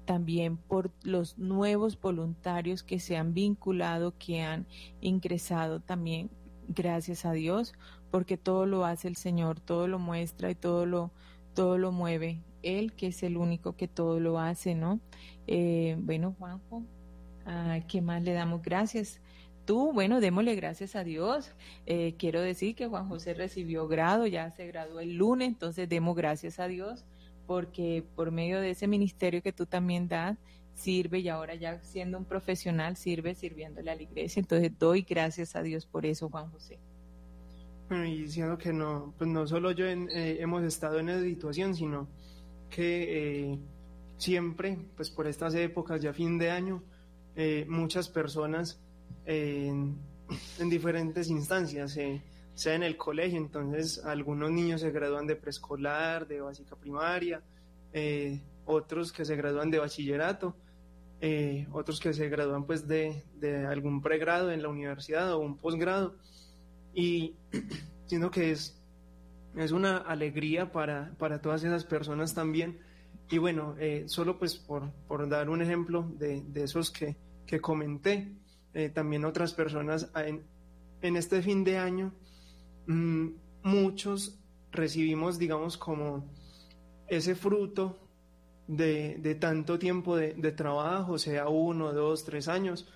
también 0.06 0.58
por 0.58 0.92
los 1.04 1.38
nuevos 1.38 2.00
voluntarios 2.00 2.82
que 2.82 3.00
se 3.00 3.18
han 3.18 3.36
vinculado, 3.36 4.18
que 4.18 4.42
han 4.42 4.66
ingresado 5.00 5.80
también, 5.80 6.32
gracias 6.68 7.24
a 7.26 7.34
Dios, 7.34 7.74
porque 8.10 8.36
todo 8.38 8.66
lo 8.66 8.86
hace 8.86 9.08
el 9.08 9.16
Señor, 9.16 9.60
todo 9.60 9.88
lo 9.88 10.00
muestra 10.00 10.50
y 10.50 10.56
todo 10.56 10.88
lo, 10.88 11.12
todo 11.54 11.78
lo 11.78 11.92
mueve. 11.92 12.42
Él 12.64 12.94
que 12.94 13.08
es 13.08 13.22
el 13.22 13.38
único 13.38 13.76
que 13.76 13.88
todo 13.88 14.20
lo 14.20 14.40
hace, 14.40 14.74
¿no? 14.74 15.00
Eh, 15.46 15.96
bueno, 16.00 16.36
Juanjo, 16.40 16.84
¿a 17.46 17.80
¿qué 17.88 18.02
más 18.02 18.24
le 18.24 18.34
damos 18.34 18.64
gracias? 18.64 19.22
Tú, 19.70 19.94
bueno, 19.94 20.20
démosle 20.20 20.56
gracias 20.56 20.96
a 20.96 21.04
Dios. 21.04 21.52
Eh, 21.86 22.16
quiero 22.18 22.42
decir 22.42 22.74
que 22.74 22.88
Juan 22.88 23.08
José 23.08 23.36
recibió 23.36 23.88
grado, 23.88 24.26
ya 24.26 24.50
se 24.50 24.66
graduó 24.66 25.00
el 25.00 25.16
lunes, 25.16 25.48
entonces 25.48 25.88
demos 25.88 26.16
gracias 26.16 26.60
a 26.60 26.68
Dios 26.68 27.06
porque 27.46 28.04
por 28.16 28.32
medio 28.32 28.60
de 28.60 28.72
ese 28.72 28.88
ministerio 28.88 29.44
que 29.44 29.54
tú 29.54 29.68
también 29.68 30.08
das, 30.08 30.40
sirve 30.74 31.20
y 31.20 31.30
ahora 31.30 31.54
ya 31.54 31.80
siendo 31.84 32.18
un 32.18 32.26
profesional, 32.26 32.98
sirve 32.98 33.36
sirviéndole 33.36 33.92
a 33.92 33.96
la 33.96 34.02
iglesia. 34.02 34.40
Entonces 34.40 34.72
doy 34.80 35.04
gracias 35.08 35.56
a 35.56 35.62
Dios 35.62 35.86
por 35.86 36.04
eso, 36.08 36.30
Juan 36.30 36.50
José. 36.50 36.80
Bueno, 37.90 38.06
y 38.06 38.24
diciendo 38.24 38.58
que 38.58 38.74
no, 38.74 39.14
pues 39.20 39.30
no 39.30 39.46
solo 39.46 39.70
yo 39.70 39.86
eh, 39.86 40.42
hemos 40.42 40.64
estado 40.64 40.98
en 40.98 41.10
esa 41.10 41.22
situación, 41.22 41.76
sino 41.76 42.08
que 42.72 43.52
eh, 43.52 43.60
siempre, 44.18 44.80
pues 44.96 45.12
por 45.12 45.28
estas 45.28 45.54
épocas, 45.54 46.02
ya 46.02 46.12
fin 46.12 46.40
de 46.40 46.50
año, 46.50 46.82
muchas 47.68 48.10
personas 48.10 48.82
eh, 49.26 49.68
en 49.68 50.70
diferentes 50.70 51.30
instancias, 51.30 51.96
eh, 51.98 52.22
sea 52.54 52.76
en 52.76 52.84
el 52.84 52.98
colegio, 52.98 53.38
entonces 53.38 54.04
algunos 54.04 54.52
niños 54.52 54.82
se 54.82 54.92
gradúan 54.92 55.28
de 55.28 55.36
preescolar, 55.36 56.28
de 56.28 56.42
básica 56.42 56.76
primaria, 56.76 57.42
eh, 57.94 58.42
otros 58.66 59.12
que 59.12 59.26
se 59.26 59.36
gradúan 59.36 59.72
de 59.72 59.80
bachillerato, 59.80 60.56
eh, 61.22 61.68
otros 61.72 62.00
que 62.00 62.14
se 62.14 62.30
gradúan 62.30 62.66
pues 62.66 62.88
de, 62.88 63.24
de 63.40 63.66
algún 63.66 64.02
pregrado 64.02 64.52
en 64.52 64.62
la 64.62 64.70
universidad 64.70 65.34
o 65.34 65.40
un 65.40 65.58
posgrado. 65.58 66.16
Y 66.94 67.36
siento 68.08 68.30
que 68.30 68.52
es, 68.52 68.78
es 69.56 69.72
una 69.72 69.98
alegría 69.98 70.72
para, 70.72 71.14
para 71.18 71.42
todas 71.42 71.64
esas 71.64 71.86
personas 71.86 72.34
también. 72.34 72.80
Y 73.30 73.38
bueno, 73.38 73.76
eh, 73.80 74.04
solo 74.08 74.38
pues 74.38 74.56
por, 74.56 74.92
por, 75.08 75.28
dar 75.30 75.50
un 75.50 75.62
ejemplo 75.62 76.12
de, 76.18 76.42
de 76.42 76.64
esos 76.64 76.92
que, 76.92 77.16
que 77.46 77.62
comenté, 77.62 78.34
eh, 78.74 78.90
también 78.90 79.26
otras 79.26 79.54
personas 79.54 80.12
en, 80.16 81.16
este 81.16 81.42
fin 81.42 81.64
de 81.64 81.78
año, 81.78 82.14
mmm, 82.88 83.30
muchos 83.64 84.40
recibimos, 84.72 85.40
digamos, 85.40 85.78
como 85.78 86.26
ese 87.08 87.36
fruto 87.36 87.98
de, 88.68 89.18
de 89.20 89.36
tanto 89.36 89.80
tiempo 89.80 90.16
de, 90.16 90.34
de, 90.36 90.52
trabajo, 90.52 91.18
sea 91.18 91.50
uno, 91.50 91.94
dos, 91.94 92.24
tres 92.24 92.48
años, 92.48 92.88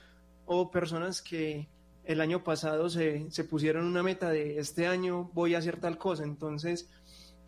o 0.46 0.70
personas 0.70 1.22
que 1.22 1.68
el 2.04 2.22
año 2.22 2.44
pasado 2.44 2.90
se, 2.90 3.32
se 3.32 3.44
pusieron 3.44 3.86
una 3.86 4.04
meta 4.04 4.30
de 4.30 4.60
este 4.60 4.88
año 4.88 5.32
voy 5.34 5.56
a 5.56 5.60
hacer 5.60 5.80
tal 5.80 5.98
cosa, 5.98 6.24
entonces, 6.24 6.90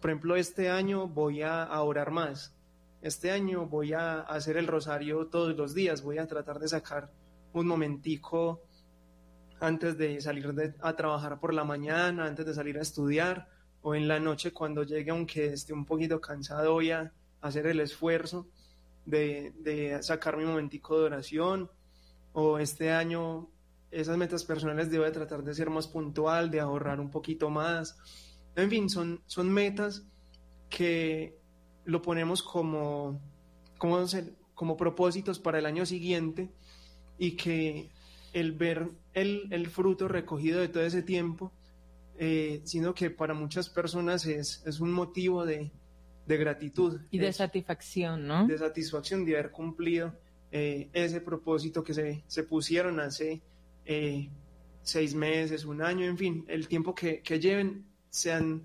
por 0.02 0.10
ejemplo, 0.10 0.36
este 0.36 0.70
año 0.70 1.08
voy 1.08 1.42
a, 1.42 1.64
a 1.64 1.84
orar 1.84 2.12
más, 2.12 2.56
este 3.02 3.32
año 3.32 3.68
voy 3.68 3.94
a 3.94 4.22
hacer 4.22 4.58
el 4.58 4.68
rosario 4.68 5.28
todos 5.28 5.56
los 5.56 5.76
días, 5.76 6.02
voy 6.02 6.18
a 6.18 6.28
tratar 6.28 6.60
de 6.60 6.70
sacar 6.70 7.12
un 7.60 7.68
momentico 7.68 8.62
antes 9.60 9.98
de 9.98 10.20
salir 10.22 10.76
a 10.82 10.96
trabajar 10.96 11.40
por 11.40 11.54
la 11.54 11.64
mañana, 11.64 12.26
antes 12.26 12.46
de 12.46 12.54
salir 12.54 12.78
a 12.78 12.82
estudiar, 12.82 13.48
o 13.82 13.96
en 13.96 14.08
la 14.08 14.20
noche 14.20 14.52
cuando 14.52 14.84
llegue, 14.84 15.12
aunque 15.12 15.54
esté 15.54 15.74
un 15.74 15.86
poquito 15.86 16.20
cansado, 16.20 16.74
voy 16.74 16.92
a 16.92 17.14
hacer 17.42 17.68
el 17.68 17.80
esfuerzo 17.80 18.48
de, 19.06 19.54
de 19.60 20.02
sacar 20.02 20.38
mi 20.38 20.46
momentico 20.46 21.00
de 21.00 21.06
oración, 21.06 21.70
o 22.34 22.60
este 22.60 22.92
año 22.92 23.50
esas 23.92 24.18
metas 24.18 24.44
personales 24.44 24.90
debo 24.92 25.06
de 25.06 25.12
tratar 25.12 25.44
de 25.44 25.54
ser 25.54 25.70
más 25.70 25.88
puntual, 25.88 26.52
de 26.52 26.60
ahorrar 26.60 27.00
un 27.00 27.10
poquito 27.10 27.50
más. 27.50 27.98
En 28.56 28.70
fin, 28.70 28.90
son, 28.90 29.22
son 29.26 29.52
metas 29.52 30.06
que 30.70 31.38
lo 31.86 32.02
ponemos 32.02 32.44
como, 32.44 33.22
como, 33.78 34.04
como 34.54 34.76
propósitos 34.76 35.40
para 35.40 35.60
el 35.60 35.66
año 35.66 35.86
siguiente 35.86 36.52
y 37.18 37.32
que 37.32 37.90
el 38.34 38.52
ver 38.52 38.90
el, 39.14 39.48
el 39.52 39.68
fruto 39.68 40.08
recogido 40.08 40.60
de 40.60 40.68
todo 40.68 40.84
ese 40.84 41.02
tiempo, 41.02 41.52
eh, 42.18 42.62
sino 42.66 42.94
que 42.94 43.10
para 43.10 43.34
muchas 43.34 43.70
personas 43.70 44.26
es, 44.26 44.62
es 44.66 44.80
un 44.80 44.92
motivo 44.92 45.46
de, 45.46 45.72
de 46.26 46.38
gratitud. 46.38 47.02
Y 47.12 47.18
de 47.18 47.30
es, 47.30 47.38
satisfacción, 47.38 48.28
¿no? 48.28 48.46
De 48.46 48.58
satisfacción 48.58 49.26
de 49.26 49.34
haber 49.34 49.52
cumplido 49.52 50.14
eh, 50.52 50.90
ese 50.94 51.22
propósito 51.22 51.84
que 51.84 51.94
se, 51.94 52.24
se 52.28 52.44
pusieron 52.44 53.00
hace 53.00 53.42
eh, 53.86 54.30
seis 54.82 55.16
meses, 55.16 55.66
un 55.66 55.82
año, 55.82 56.06
en 56.06 56.18
fin, 56.18 56.46
el 56.48 56.68
tiempo 56.68 56.94
que, 56.94 57.22
que 57.22 57.40
lleven, 57.40 57.86
se 58.10 58.32
han 58.32 58.64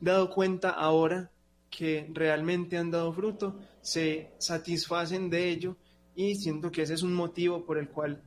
dado 0.00 0.30
cuenta 0.30 0.70
ahora 0.70 1.30
que 1.70 2.08
realmente 2.12 2.76
han 2.76 2.90
dado 2.90 3.12
fruto, 3.12 3.58
se 3.80 4.30
satisfacen 4.38 5.30
de 5.30 5.48
ello 5.48 5.76
y 6.14 6.34
siento 6.36 6.70
que 6.70 6.82
ese 6.82 6.94
es 6.94 7.02
un 7.02 7.14
motivo 7.14 7.64
por 7.64 7.78
el 7.78 7.88
cual 7.88 8.22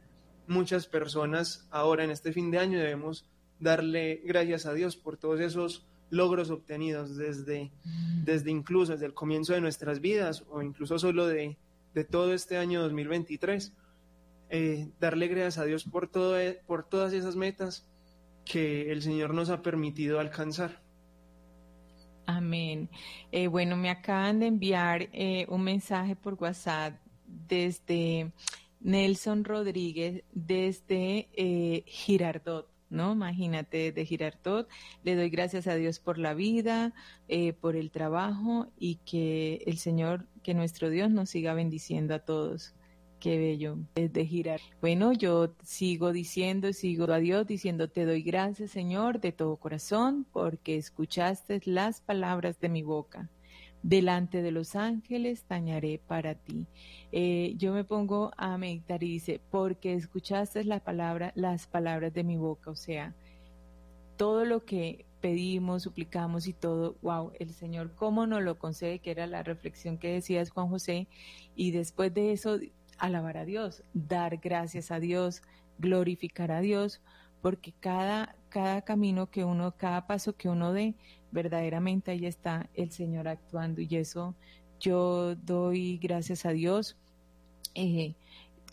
muchas 0.48 0.88
personas 0.88 1.68
ahora 1.72 2.04
en 2.04 2.12
este 2.12 2.32
fin 2.32 2.52
de 2.52 2.60
año 2.60 2.80
debemos 2.80 3.26
darle 3.60 4.22
gracias 4.26 4.66
a 4.66 4.74
Dios 4.74 4.96
por 4.96 5.18
todos 5.18 5.40
esos 5.40 5.86
logros 6.10 6.50
obtenidos 6.52 7.18
desde, 7.18 7.72
desde 8.24 8.52
incluso 8.52 8.94
desde 8.94 9.08
el 9.08 9.14
comienzo 9.14 9.54
de 9.54 9.62
nuestras 9.62 10.00
vidas 10.02 10.44
o 10.50 10.62
incluso 10.62 11.00
solo 11.00 11.28
de, 11.28 11.58
de 11.94 12.04
todo 12.04 12.34
este 12.34 12.58
año 12.58 12.82
2023. 12.82 13.74
Eh, 14.50 14.88
darle 15.00 15.28
gracias 15.28 15.58
a 15.58 15.66
Dios 15.66 15.84
por, 15.84 16.08
todo, 16.08 16.38
por 16.68 16.88
todas 16.88 17.14
esas 17.14 17.36
metas 17.36 17.88
que 18.46 18.92
el 18.92 19.02
Señor 19.02 19.34
nos 19.34 19.50
ha 19.50 19.62
permitido 19.62 20.20
alcanzar. 20.20 20.82
Amén. 22.28 22.90
Eh, 23.32 23.48
bueno, 23.48 23.76
me 23.76 23.90
acaban 23.90 24.40
de 24.40 24.48
enviar 24.48 25.10
eh, 25.14 25.46
un 25.50 25.64
mensaje 25.64 26.16
por 26.16 26.36
WhatsApp 26.36 26.96
desde 27.48 28.32
Nelson 28.80 29.44
Rodríguez, 29.44 30.24
desde 30.34 31.30
eh, 31.34 31.84
Girardot. 31.88 32.70
¿no? 32.90 33.14
Imagínate, 33.14 33.92
de 33.92 34.06
Girardot. 34.06 34.70
Le 35.04 35.16
doy 35.16 35.30
gracias 35.30 35.68
a 35.68 35.76
Dios 35.76 36.00
por 36.00 36.18
la 36.18 36.34
vida, 36.34 36.94
eh, 37.28 37.54
por 37.54 37.76
el 37.76 37.92
trabajo 37.92 38.68
y 38.78 38.96
que 39.06 39.64
el 39.66 39.78
Señor, 39.78 40.28
que 40.44 40.54
nuestro 40.54 40.90
Dios 40.90 41.10
nos 41.10 41.30
siga 41.30 41.54
bendiciendo 41.54 42.16
a 42.16 42.20
todos. 42.20 42.74
Qué 43.20 43.38
bello, 43.40 43.78
desde 43.96 44.26
girar. 44.26 44.60
Bueno, 44.82 45.12
yo 45.14 45.56
sigo 45.64 46.12
diciendo, 46.12 46.72
sigo 46.74 47.12
a 47.12 47.18
Dios 47.18 47.48
diciendo, 47.48 47.90
te 47.90 48.06
doy 48.06 48.22
gracias, 48.22 48.72
Señor, 48.72 49.20
de 49.20 49.32
todo 49.32 49.56
corazón, 49.56 50.28
porque 50.32 50.76
escuchaste 50.78 51.60
las 51.66 52.02
palabras 52.02 52.60
de 52.60 52.70
mi 52.70 52.84
boca. 52.84 53.30
Delante 53.88 54.42
de 54.42 54.50
los 54.50 54.76
ángeles 54.76 55.44
tañaré 55.44 56.02
para 56.08 56.34
ti. 56.34 56.66
Eh, 57.12 57.54
yo 57.56 57.72
me 57.72 57.84
pongo 57.84 58.32
a 58.36 58.58
meditar 58.58 59.04
y 59.04 59.10
dice, 59.10 59.40
porque 59.52 59.94
escuchaste 59.94 60.64
la 60.64 60.80
palabra, 60.80 61.32
las 61.36 61.68
palabras 61.68 62.12
de 62.12 62.24
mi 62.24 62.36
boca, 62.36 62.72
o 62.72 62.76
sea, 62.76 63.14
todo 64.18 64.44
lo 64.44 64.66
que 64.66 65.06
pedimos, 65.22 65.84
suplicamos 65.84 66.48
y 66.48 66.54
todo, 66.54 66.96
wow, 67.04 67.32
el 67.40 67.54
Señor 67.54 67.94
cómo 67.94 68.26
nos 68.26 68.42
lo 68.42 68.58
concede, 68.58 68.98
que 68.98 69.12
era 69.12 69.28
la 69.28 69.44
reflexión 69.44 70.00
que 70.00 70.14
decías 70.14 70.50
Juan 70.50 70.70
José, 70.70 71.08
y 71.56 71.70
después 71.70 72.12
de 72.12 72.32
eso 72.32 72.58
alabar 72.98 73.38
a 73.38 73.46
Dios, 73.46 73.84
dar 73.94 74.38
gracias 74.38 74.90
a 74.90 75.00
Dios, 75.00 75.44
glorificar 75.78 76.52
a 76.52 76.60
Dios, 76.60 77.02
porque 77.44 77.72
cada, 77.80 78.36
cada 78.50 78.82
camino 78.82 79.30
que 79.30 79.44
uno, 79.44 79.76
cada 79.78 80.08
paso 80.08 80.36
que 80.36 80.50
uno 80.50 80.74
dé, 80.74 80.96
verdaderamente 81.36 82.10
ahí 82.10 82.26
está 82.26 82.70
el 82.74 82.92
Señor 82.92 83.28
actuando 83.28 83.82
y 83.82 83.96
eso 83.96 84.34
yo 84.80 85.36
doy 85.36 85.98
gracias 85.98 86.46
a 86.46 86.52
Dios. 86.52 86.98
Eh, 87.76 88.16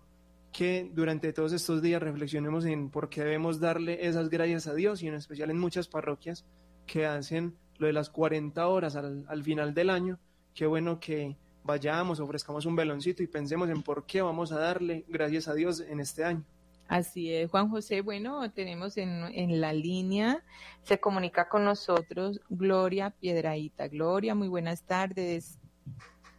que 0.51 0.89
durante 0.93 1.33
todos 1.33 1.51
estos 1.51 1.81
días 1.81 2.01
reflexionemos 2.01 2.65
en 2.65 2.89
por 2.89 3.09
qué 3.09 3.21
debemos 3.23 3.59
darle 3.59 4.07
esas 4.07 4.29
gracias 4.29 4.67
a 4.67 4.73
Dios 4.73 5.03
y 5.03 5.07
en 5.07 5.15
especial 5.15 5.49
en 5.49 5.59
muchas 5.59 5.87
parroquias 5.87 6.45
que 6.85 7.05
hacen 7.05 7.57
lo 7.77 7.87
de 7.87 7.93
las 7.93 8.09
40 8.09 8.67
horas 8.67 8.95
al, 8.95 9.25
al 9.27 9.43
final 9.43 9.73
del 9.73 9.89
año. 9.89 10.17
Qué 10.53 10.65
bueno 10.65 10.99
que 10.99 11.35
vayamos, 11.65 12.19
ofrezcamos 12.19 12.65
un 12.65 12.75
veloncito 12.75 13.21
y 13.23 13.27
pensemos 13.27 13.69
en 13.69 13.81
por 13.81 14.05
qué 14.05 14.21
vamos 14.21 14.51
a 14.51 14.59
darle 14.59 15.03
gracias 15.09 15.47
a 15.47 15.53
Dios 15.53 15.81
en 15.81 15.99
este 15.99 16.23
año. 16.23 16.45
Así 16.87 17.33
es, 17.33 17.49
Juan 17.49 17.69
José. 17.69 18.01
Bueno, 18.01 18.49
tenemos 18.51 18.95
en, 18.97 19.23
en 19.33 19.59
la 19.59 19.73
línea, 19.73 20.43
se 20.83 20.99
comunica 20.99 21.49
con 21.49 21.65
nosotros 21.65 22.39
Gloria 22.49 23.09
Piedraíta. 23.09 23.87
Gloria, 23.87 24.35
muy 24.35 24.47
buenas 24.47 24.83
tardes. 24.83 25.59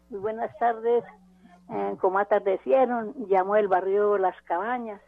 Muy 0.09 0.20
buenas 0.20 0.56
tardes. 0.59 1.02
Eh, 1.68 1.97
como 2.01 2.18
atardecieron, 2.18 3.14
llamo 3.28 3.55
del 3.56 3.68
barrio 3.68 4.18
Las 4.18 4.40
Cabañas. 4.43 5.01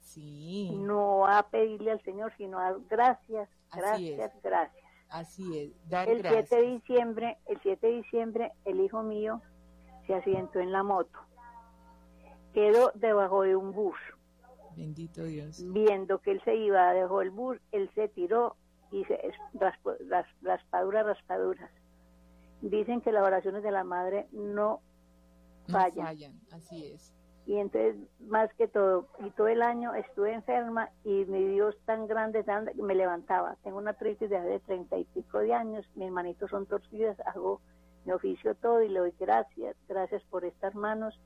Sí. 0.00 0.70
No 0.76 1.26
a 1.26 1.42
pedirle 1.48 1.92
al 1.92 2.02
Señor, 2.02 2.32
sino 2.36 2.58
a 2.58 2.76
gracias, 2.90 3.48
gracias, 3.74 4.32
gracias. 4.42 4.84
Así 5.08 5.58
es, 5.58 5.88
dar 5.88 6.08
El 6.08 6.20
7 6.20 6.28
gracias. 6.28 6.50
de 6.50 6.66
diciembre, 6.66 7.38
el 7.46 7.60
7 7.62 7.86
de 7.86 7.92
diciembre, 7.94 8.52
el 8.64 8.80
hijo 8.80 9.02
mío 9.02 9.40
se 10.06 10.14
accidentó 10.14 10.58
en 10.60 10.72
la 10.72 10.82
moto. 10.82 11.18
Quedó 12.52 12.92
debajo 12.94 13.42
de 13.42 13.56
un 13.56 13.72
bus. 13.72 13.96
Bendito 14.76 15.24
Dios. 15.24 15.62
Viendo 15.72 16.18
que 16.20 16.32
él 16.32 16.42
se 16.44 16.54
iba, 16.56 16.92
dejó 16.92 17.22
el 17.22 17.30
bus, 17.30 17.58
él 17.72 17.90
se 17.94 18.08
tiró 18.08 18.56
y 18.90 19.04
se 19.04 19.18
raspo- 19.54 19.96
ras- 20.08 20.26
raspaduras, 20.42 21.06
raspaduras. 21.06 21.70
Dicen 22.60 23.00
que 23.00 23.12
las 23.12 23.24
oraciones 23.24 23.62
de 23.62 23.70
la 23.70 23.84
madre 23.84 24.26
no 24.32 24.80
No 25.68 25.72
fallan. 25.72 26.06
fallan, 26.06 26.40
así 26.52 26.92
es. 26.92 27.12
y 27.46 27.56
entonces 27.56 27.96
más 28.20 28.52
que 28.54 28.68
todo 28.68 29.08
y 29.20 29.30
todo 29.30 29.48
el 29.48 29.62
año 29.62 29.94
estuve 29.94 30.32
enferma 30.32 30.90
y 31.04 31.24
mi 31.26 31.46
Dios 31.48 31.76
tan 31.84 32.06
grande 32.06 32.42
tan 32.42 32.70
me 32.76 32.94
levantaba 32.94 33.56
tengo 33.62 33.78
una 33.78 33.90
artritis 33.90 34.30
de 34.30 34.36
hace 34.36 34.60
treinta 34.60 34.96
y 34.96 35.04
pico 35.04 35.38
de 35.38 35.52
años 35.52 35.86
mis 35.94 36.10
manitos 36.10 36.50
son 36.50 36.66
torcidas 36.66 37.18
hago 37.26 37.60
mi 38.06 38.12
oficio 38.12 38.54
todo 38.54 38.82
y 38.82 38.88
le 38.88 39.00
doy 39.00 39.14
gracias 39.18 39.76
gracias 39.88 40.22
por 40.30 40.44
estas 40.44 40.74
manos 40.74 41.20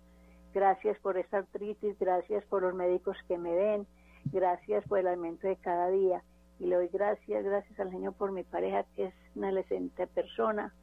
gracias 0.53 0.99
por 0.99 1.19
esta 1.19 1.39
artritis 1.39 1.97
gracias 1.99 2.45
por 2.47 2.63
los 2.63 2.75
médicos 2.75 3.17
que 3.29 3.39
me 3.39 3.55
ven 3.55 3.87
gracias 4.25 4.85
por 4.89 4.99
el 4.99 5.07
alimento 5.07 5.47
de 5.47 5.57
cada 5.57 5.89
día 5.89 6.23
y 6.59 6.67
le 6.67 6.77
doy 6.77 6.89
gracias 6.89 7.45
gracias 7.45 7.79
al 7.79 7.91
Señor 7.91 8.15
por 8.15 8.33
mi 8.33 8.43
pareja 8.43 8.85
que 8.97 9.07
es 9.07 9.15
una 9.37 9.51
excelente 9.51 10.07
persona 10.09 10.75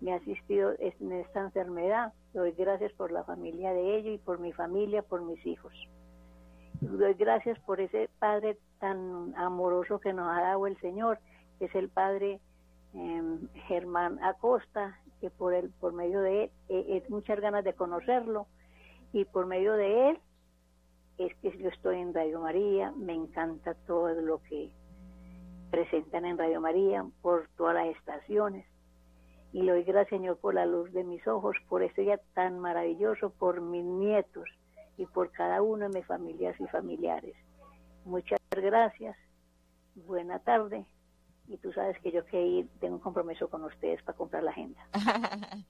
me 0.00 0.12
ha 0.12 0.16
asistido 0.16 0.74
en 0.78 1.12
esta 1.12 1.40
enfermedad. 1.40 2.12
Doy 2.34 2.50
gracias 2.50 2.92
por 2.94 3.12
la 3.12 3.22
familia 3.22 3.72
de 3.72 3.96
ellos 3.96 4.16
y 4.16 4.18
por 4.18 4.40
mi 4.40 4.52
familia, 4.52 5.02
por 5.02 5.22
mis 5.22 5.46
hijos. 5.46 5.72
Doy 6.80 7.14
gracias 7.14 7.56
por 7.60 7.80
ese 7.80 8.10
Padre 8.18 8.58
tan 8.80 9.32
amoroso 9.36 10.00
que 10.00 10.12
nos 10.12 10.26
ha 10.36 10.40
dado 10.40 10.66
el 10.66 10.76
Señor, 10.80 11.20
que 11.60 11.66
es 11.66 11.74
el 11.76 11.88
Padre 11.88 12.40
eh, 12.92 13.38
Germán 13.68 14.18
Acosta, 14.20 14.98
que 15.20 15.30
por, 15.30 15.54
él, 15.54 15.72
por 15.78 15.92
medio 15.92 16.20
de 16.22 16.44
él, 16.44 16.50
eh, 16.70 16.96
es 16.96 17.08
muchas 17.08 17.38
ganas 17.38 17.62
de 17.62 17.74
conocerlo, 17.74 18.48
y 19.12 19.24
por 19.26 19.46
medio 19.46 19.74
de 19.74 20.10
él 20.10 20.18
es 21.18 21.32
que 21.36 21.56
yo 21.56 21.68
estoy 21.68 22.00
en 22.00 22.12
Radio 22.12 22.40
María, 22.40 22.90
me 22.96 23.14
encanta 23.14 23.74
todo 23.86 24.12
lo 24.20 24.42
que 24.42 24.72
presentan 25.70 26.24
en 26.24 26.36
Radio 26.36 26.60
María, 26.60 27.06
por 27.22 27.46
todas 27.56 27.76
las 27.76 27.96
estaciones 27.96 28.66
y 29.54 29.62
le 29.62 29.70
doy 29.72 29.84
gracias 29.84 30.18
Señor 30.18 30.36
por 30.38 30.52
la 30.54 30.66
luz 30.66 30.92
de 30.92 31.04
mis 31.04 31.26
ojos, 31.28 31.56
por 31.68 31.82
este 31.82 32.02
día 32.02 32.20
tan 32.34 32.58
maravilloso, 32.58 33.30
por 33.30 33.60
mis 33.60 33.84
nietos 33.84 34.44
y 34.98 35.06
por 35.06 35.30
cada 35.30 35.62
uno 35.62 35.88
de 35.88 35.98
mis 36.00 36.06
familias 36.06 36.54
y 36.60 36.66
familiares. 36.66 37.34
Muchas 38.04 38.38
gracias, 38.50 39.16
buena 39.94 40.40
tarde 40.40 40.84
y 41.46 41.56
tú 41.58 41.72
sabes 41.72 41.96
que 42.00 42.10
yo 42.10 42.24
que 42.26 42.40
ir 42.44 42.68
tengo 42.80 42.96
un 42.96 43.00
compromiso 43.00 43.48
con 43.48 43.62
ustedes 43.64 44.02
para 44.02 44.16
comprar 44.18 44.42
la 44.42 44.50
agenda. 44.50 44.80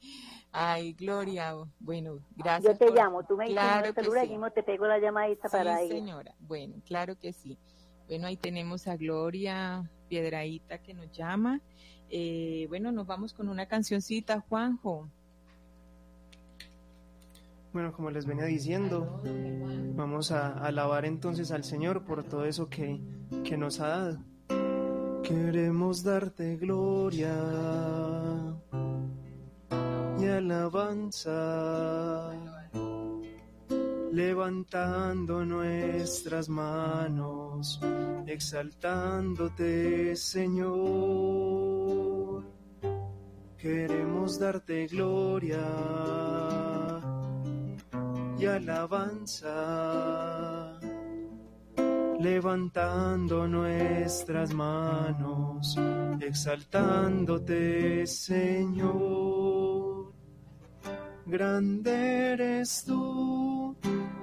Ay, 0.53 0.93
Gloria, 0.95 1.53
bueno, 1.81 2.21
gracias. 2.37 2.73
Yo 2.73 2.79
te 2.79 2.87
por- 2.87 2.97
llamo, 2.97 3.25
tú 3.25 3.37
me 3.37 3.45
dices 3.49 3.61
Claro 3.61 3.93
celular 3.93 4.23
sí. 4.25 4.29
y 4.29 4.33
mismo 4.33 4.51
te 4.51 4.63
pego 4.63 4.87
la 4.87 4.99
llamadita 4.99 5.49
para 5.49 5.79
Sí, 5.79 5.85
ir. 5.87 5.91
señora. 5.93 6.35
Bueno, 6.41 6.77
claro 6.87 7.19
que 7.19 7.33
sí. 7.33 7.59
Bueno, 8.07 8.27
ahí 8.29 8.37
tenemos 8.37 8.87
a 8.87 8.97
Gloria 8.97 9.91
Piedraíta 10.09 10.79
que 10.79 10.95
nos 10.95 11.11
llama. 11.11 11.61
Eh, 12.11 12.67
bueno, 12.69 12.93
nos 12.93 13.07
vamos 13.07 13.33
con 13.33 13.49
una 13.49 13.67
cancioncita, 13.67 14.41
Juanjo. 14.49 15.09
Bueno, 17.73 17.93
como 17.93 18.11
les 18.11 18.25
venía 18.25 18.45
diciendo, 18.45 19.21
vamos 19.97 20.31
a 20.31 20.53
alabar 20.65 21.05
entonces 21.05 21.51
al 21.51 21.65
Señor 21.65 22.05
por 22.05 22.23
todo 22.23 22.45
eso 22.45 22.69
que, 22.69 23.01
que 23.43 23.57
nos 23.57 23.81
ha 23.81 23.89
dado. 23.89 24.19
Queremos 25.25 26.05
darte 26.05 26.57
gloria 26.57 27.35
y 30.21 30.27
alabanza, 30.27 31.33
levantando 34.15 35.45
nuestras 35.45 36.49
manos, 36.49 37.81
exaltándote, 38.27 40.15
Señor. 40.15 41.65
Queremos 43.59 44.39
darte 44.39 44.87
gloria 44.87 45.67
y 48.39 48.47
alabanza, 48.47 49.51
levantando 52.21 53.49
nuestras 53.49 54.55
manos, 54.55 55.77
exaltándote, 56.21 58.07
Señor. 58.07 59.35
Grande 61.27 62.33
eres 62.35 62.85
tú, 62.85 63.44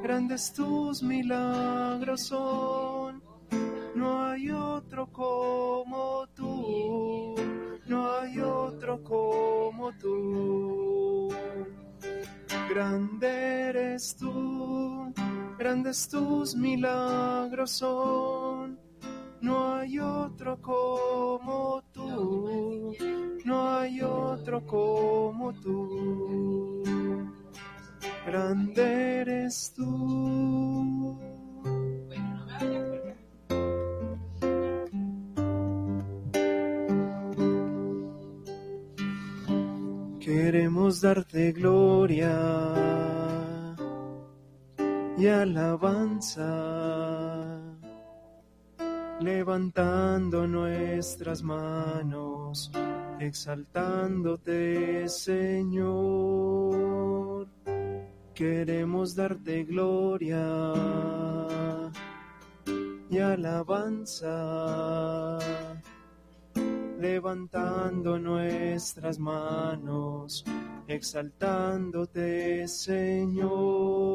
grandes 0.02 0.52
tus 0.54 1.04
milagros 1.04 2.22
son, 2.22 3.22
no 3.96 4.24
hay 4.24 4.50
otro 4.50 5.08
como 5.12 6.28
tú, 6.36 7.36
no 7.86 8.12
hay 8.12 8.40
otro 8.40 9.04
como 9.04 9.92
tú. 9.98 11.30
Grande 12.70 13.28
eres 13.70 14.16
tú, 14.16 15.14
grandes 15.58 16.08
tus 16.08 16.56
milagros 16.56 17.72
son, 17.72 18.80
no 19.42 19.76
hay 19.76 20.00
otro 20.00 20.62
como 20.62 21.84
tú, 21.92 22.96
no 23.46 23.70
hay 23.78 24.02
otro 24.02 24.66
como 24.66 25.54
tú. 25.54 26.84
Grande 28.26 29.22
eres 29.22 29.74
tú. 29.76 31.18
Queremos 40.20 41.02
darte 41.02 41.52
gloria 41.52 42.32
y 45.18 45.28
alabanza, 45.28 46.44
levantando 49.20 50.48
nuestras 50.48 51.42
manos, 51.42 52.72
exaltándote, 53.20 55.10
Señor. 55.10 56.52
Queremos 58.34 59.16
darte 59.16 59.64
gloria 59.64 60.74
y 63.10 63.18
alabanza 63.20 64.18
levantando 67.02 68.18
nuestras 68.20 69.20
manos, 69.20 70.46
exaltándote, 70.88 72.68
Señor. 72.68 74.12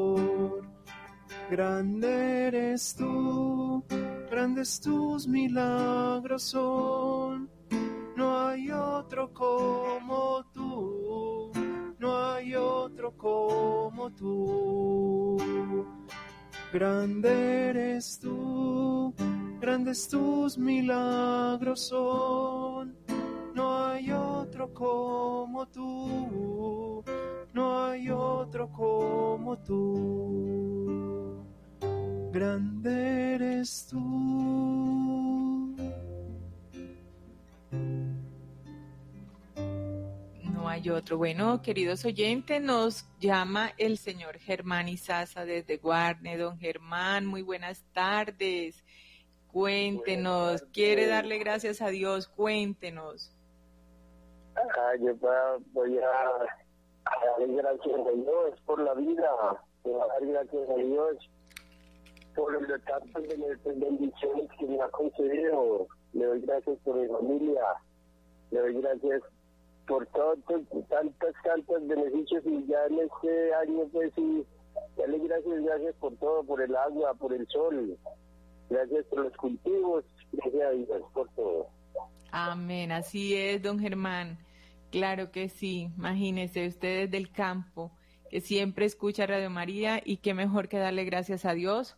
Grande 1.51 2.47
eres 2.47 2.95
tú, 2.95 3.83
grandes 4.29 4.79
tus 4.79 5.27
milagros 5.27 6.43
son, 6.43 7.49
no 8.15 8.47
hay 8.47 8.71
otro 8.71 9.33
como 9.33 10.45
tú, 10.53 11.26
hay 12.37 12.55
otro 12.55 13.11
como 13.17 14.11
tú. 14.11 15.37
Grande 16.71 17.69
eres 17.69 18.19
tú, 18.19 19.13
grandes 19.59 20.07
tus 20.07 20.57
milagros 20.57 21.87
son. 21.87 22.95
No 23.55 23.85
hay 23.87 24.11
otro 24.11 24.71
como 24.73 25.65
tú, 25.67 27.03
no 27.53 27.85
hay 27.85 28.09
otro 28.11 28.71
como 28.71 29.57
tú. 29.57 31.43
Grande 32.31 33.33
eres 33.35 33.87
tú. 33.89 35.56
No 40.67 40.73
hay 40.73 40.89
otro. 40.89 41.17
Bueno, 41.17 41.61
queridos 41.61 42.03
oyentes, 42.03 42.61
nos 42.61 43.05
llama 43.21 43.71
el 43.77 43.97
señor 43.97 44.37
Germán 44.37 44.89
Izaza 44.89 45.45
desde 45.45 45.77
Guarne. 45.77 46.35
Don 46.35 46.59
Germán, 46.59 47.25
muy 47.25 47.41
buenas 47.41 47.85
tardes. 47.93 48.83
Cuéntenos, 49.49 50.63
quiere 50.73 51.07
darle 51.07 51.37
gracias 51.37 51.81
a 51.81 51.87
Dios, 51.87 52.27
cuéntenos. 52.27 53.33
Ah, 54.57 54.91
yo 54.99 55.15
voy 55.71 55.97
a, 55.99 56.09
a 56.09 57.39
dar 57.39 57.47
gracias 57.47 57.99
a 58.05 58.11
Dios 58.11 58.61
por 58.65 58.81
la 58.81 58.93
vida, 58.93 59.29
voy 59.83 59.93
a 60.01 60.05
dar 60.05 60.25
gracias 60.25 60.69
a 60.69 60.75
Dios 60.75 61.29
por 62.35 62.61
los 62.61 62.83
tantas 62.83 63.23
ben- 63.23 63.79
bendiciones 63.79 64.49
que 64.59 64.65
me 64.65 64.81
ha 64.81 64.89
concedido. 64.89 65.87
Le 66.11 66.25
doy 66.25 66.41
gracias 66.41 66.77
por 66.83 66.97
mi 66.97 67.07
familia, 67.07 67.63
le 68.51 68.59
doy 68.59 68.81
gracias 68.81 69.21
por 69.87 70.05
todos 70.07 70.37
tantos, 70.89 71.33
tantos 71.43 71.87
beneficios 71.87 72.43
y 72.45 72.67
ya 72.67 72.85
en 72.89 72.99
este 72.99 73.53
año 73.55 73.87
pues 73.91 74.11
sí, 74.15 74.45
darle 74.97 75.19
gracias, 75.19 75.63
gracias 75.63 75.95
por 75.95 76.15
todo, 76.17 76.43
por 76.43 76.61
el 76.61 76.75
agua, 76.75 77.13
por 77.13 77.33
el 77.33 77.47
sol, 77.47 77.97
gracias 78.69 79.05
por 79.05 79.19
los 79.23 79.33
cultivos, 79.37 80.05
gracias 80.33 80.63
a 80.63 80.71
Dios 80.71 81.01
por 81.13 81.29
todo. 81.29 81.67
Amén, 82.31 82.91
así 82.91 83.35
es, 83.35 83.63
don 83.63 83.79
Germán. 83.79 84.37
Claro 84.91 85.31
que 85.31 85.49
sí. 85.49 85.89
Imagínese 85.97 86.67
ustedes 86.67 87.09
del 87.09 87.31
campo 87.31 87.91
que 88.29 88.41
siempre 88.41 88.85
escucha 88.85 89.25
Radio 89.25 89.49
María 89.49 90.01
y 90.03 90.17
qué 90.17 90.33
mejor 90.33 90.67
que 90.67 90.77
darle 90.77 91.05
gracias 91.05 91.45
a 91.45 91.53
Dios 91.53 91.97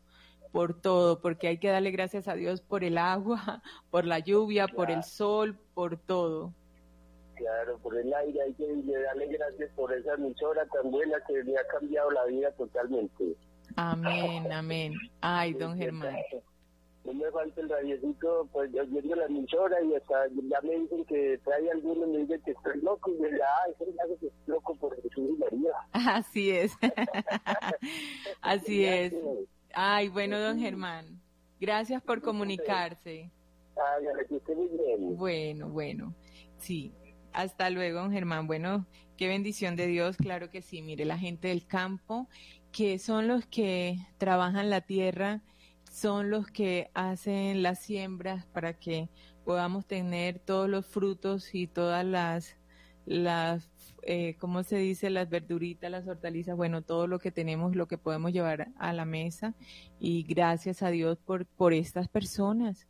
por 0.52 0.80
todo, 0.80 1.22
porque 1.22 1.48
hay 1.48 1.58
que 1.60 1.70
darle 1.70 1.92
gracias 1.92 2.28
a 2.28 2.34
Dios 2.34 2.62
por 2.62 2.84
el 2.84 2.98
agua, 2.98 3.62
por 3.92 4.06
la 4.06 4.20
lluvia, 4.20 4.68
por 4.68 4.92
el 4.92 5.04
sol, 5.04 5.60
por 5.74 5.98
todo. 5.98 6.54
Claro, 7.40 7.78
por 7.80 7.96
el 7.96 8.14
aire, 8.14 8.42
hay 8.42 8.54
que 8.54 8.66
darle 8.66 9.28
gracias 9.28 9.72
por 9.74 9.94
esa 9.94 10.14
emisora 10.16 10.66
tan 10.74 10.92
buena 10.92 11.18
que 11.26 11.42
me 11.46 11.58
ha 11.58 11.66
cambiado 11.68 12.12
la 12.12 12.26
vida 12.26 12.52
totalmente. 12.52 13.34
Amén, 13.78 14.52
amén. 14.52 14.94
Ay, 15.22 15.54
don 15.54 15.78
Germán. 15.78 16.18
No 17.06 17.14
me 17.14 17.32
falta 17.32 17.62
el 17.62 17.70
radiocito, 17.70 18.50
pues 18.52 18.70
yo 18.74 18.82
oyendo 18.82 19.16
la 19.16 19.26
emisora 19.28 19.82
y 19.82 19.96
hasta 19.96 20.28
ya 20.28 20.60
me 20.64 20.80
dicen 20.80 21.06
que 21.06 21.40
trae 21.46 21.72
alguno 21.72 22.08
y 22.08 22.10
me 22.10 22.18
dicen 22.20 22.42
que 22.42 22.52
estoy 22.52 22.82
loco 22.82 23.10
y 23.10 23.22
yo 23.22 23.30
ya, 23.30 23.46
ah, 23.46 23.70
eso 23.70 23.86
me 23.86 24.02
hace 24.04 24.20
que 24.20 24.28
estoy 24.28 24.54
loco 24.54 24.76
por 24.76 25.02
Jesús 25.02 25.30
y 25.30 25.40
María. 25.40 25.72
Así 25.94 26.52
es. 26.52 26.74
Así 28.42 28.84
es. 28.84 29.14
Ay, 29.74 30.10
bueno, 30.10 30.38
don 30.42 30.60
Germán. 30.60 31.22
Gracias 31.62 32.02
por 32.04 32.22
comunicarse. 32.22 33.32
Que 34.28 34.36
esté 34.36 34.56
muy 34.56 34.68
bien. 34.68 35.16
Bueno, 35.16 35.70
bueno. 35.70 36.14
Sí. 36.58 36.94
Hasta 37.40 37.70
luego, 37.70 38.02
don 38.02 38.12
Germán. 38.12 38.48
Bueno, 38.48 38.86
qué 39.16 39.30
bendición 39.30 39.78
de 39.78 39.88
Dios, 39.88 40.18
claro 40.18 40.50
que 40.50 40.62
sí. 40.62 40.82
Mire, 40.82 41.06
la 41.06 41.18
gente 41.18 41.48
del 41.48 41.66
campo, 41.66 42.28
que 42.74 43.00
son 43.00 43.30
los 43.30 43.46
que 43.46 43.98
trabajan 44.18 44.70
la 44.70 44.82
tierra, 44.82 45.42
son 45.90 46.32
los 46.32 46.48
que 46.48 46.92
hacen 46.94 47.64
las 47.64 47.80
siembras 47.80 48.46
para 48.48 48.74
que 48.74 49.08
podamos 49.46 49.86
tener 49.86 50.40
todos 50.40 50.68
los 50.68 50.86
frutos 50.86 51.56
y 51.56 51.68
todas 51.68 52.04
las, 52.04 52.58
las 53.06 53.70
eh, 54.04 54.36
¿cómo 54.38 54.64
se 54.64 54.76
dice? 54.76 55.10
Las 55.10 55.30
verduritas, 55.30 55.90
las 55.90 56.10
hortalizas, 56.10 56.58
bueno, 56.58 56.82
todo 56.82 57.08
lo 57.08 57.20
que 57.20 57.32
tenemos, 57.32 57.74
lo 57.74 57.88
que 57.88 57.98
podemos 57.98 58.34
llevar 58.34 58.68
a 58.78 58.92
la 58.92 59.06
mesa. 59.06 59.56
Y 59.98 60.24
gracias 60.24 60.84
a 60.84 60.90
Dios 60.90 61.18
por, 61.20 61.46
por 61.46 61.72
estas 61.72 62.10
personas 62.10 62.90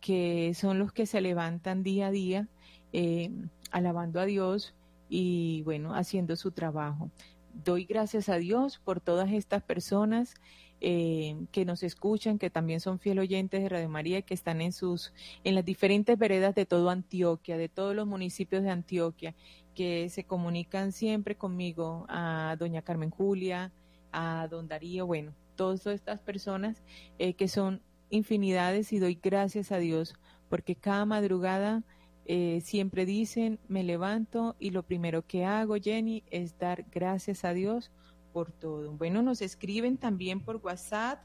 que 0.00 0.54
son 0.54 0.78
los 0.78 0.90
que 0.90 1.04
se 1.04 1.20
levantan 1.20 1.82
día 1.82 2.06
a 2.06 2.10
día 2.10 2.48
eh, 2.92 3.30
alabando 3.70 4.20
a 4.20 4.26
Dios 4.26 4.74
y 5.08 5.62
bueno, 5.62 5.94
haciendo 5.94 6.36
su 6.36 6.52
trabajo. 6.52 7.10
Doy 7.52 7.84
gracias 7.84 8.28
a 8.28 8.36
Dios 8.36 8.78
por 8.78 9.00
todas 9.00 9.32
estas 9.32 9.62
personas 9.62 10.34
eh, 10.80 11.36
que 11.52 11.64
nos 11.64 11.82
escuchan, 11.82 12.38
que 12.38 12.48
también 12.48 12.80
son 12.80 12.98
fiel 12.98 13.18
oyentes 13.18 13.62
de 13.62 13.68
Radio 13.68 13.88
María, 13.88 14.22
que 14.22 14.32
están 14.34 14.60
en 14.62 14.72
sus, 14.72 15.12
en 15.44 15.54
las 15.54 15.64
diferentes 15.64 16.16
veredas 16.16 16.54
de 16.54 16.64
todo 16.64 16.88
Antioquia, 16.88 17.58
de 17.58 17.68
todos 17.68 17.94
los 17.94 18.06
municipios 18.06 18.62
de 18.62 18.70
Antioquia, 18.70 19.34
que 19.74 20.08
se 20.08 20.24
comunican 20.24 20.92
siempre 20.92 21.34
conmigo, 21.34 22.06
a 22.08 22.56
doña 22.58 22.82
Carmen 22.82 23.10
Julia, 23.10 23.72
a 24.12 24.48
don 24.50 24.68
Darío, 24.68 25.06
bueno, 25.06 25.34
todas 25.54 25.86
estas 25.86 26.20
personas 26.20 26.82
eh, 27.18 27.34
que 27.34 27.48
son 27.48 27.82
infinidades 28.08 28.92
y 28.92 28.98
doy 28.98 29.18
gracias 29.22 29.72
a 29.72 29.78
Dios 29.78 30.14
porque 30.48 30.74
cada 30.74 31.04
madrugada 31.04 31.84
eh, 32.32 32.60
siempre 32.60 33.06
dicen, 33.06 33.58
me 33.66 33.82
levanto 33.82 34.54
y 34.60 34.70
lo 34.70 34.84
primero 34.84 35.26
que 35.26 35.44
hago, 35.44 35.74
Jenny, 35.74 36.22
es 36.30 36.56
dar 36.60 36.84
gracias 36.92 37.44
a 37.44 37.52
Dios 37.52 37.90
por 38.32 38.52
todo. 38.52 38.92
Bueno, 38.92 39.20
nos 39.20 39.42
escriben 39.42 39.96
también 39.96 40.40
por 40.40 40.60
WhatsApp. 40.62 41.24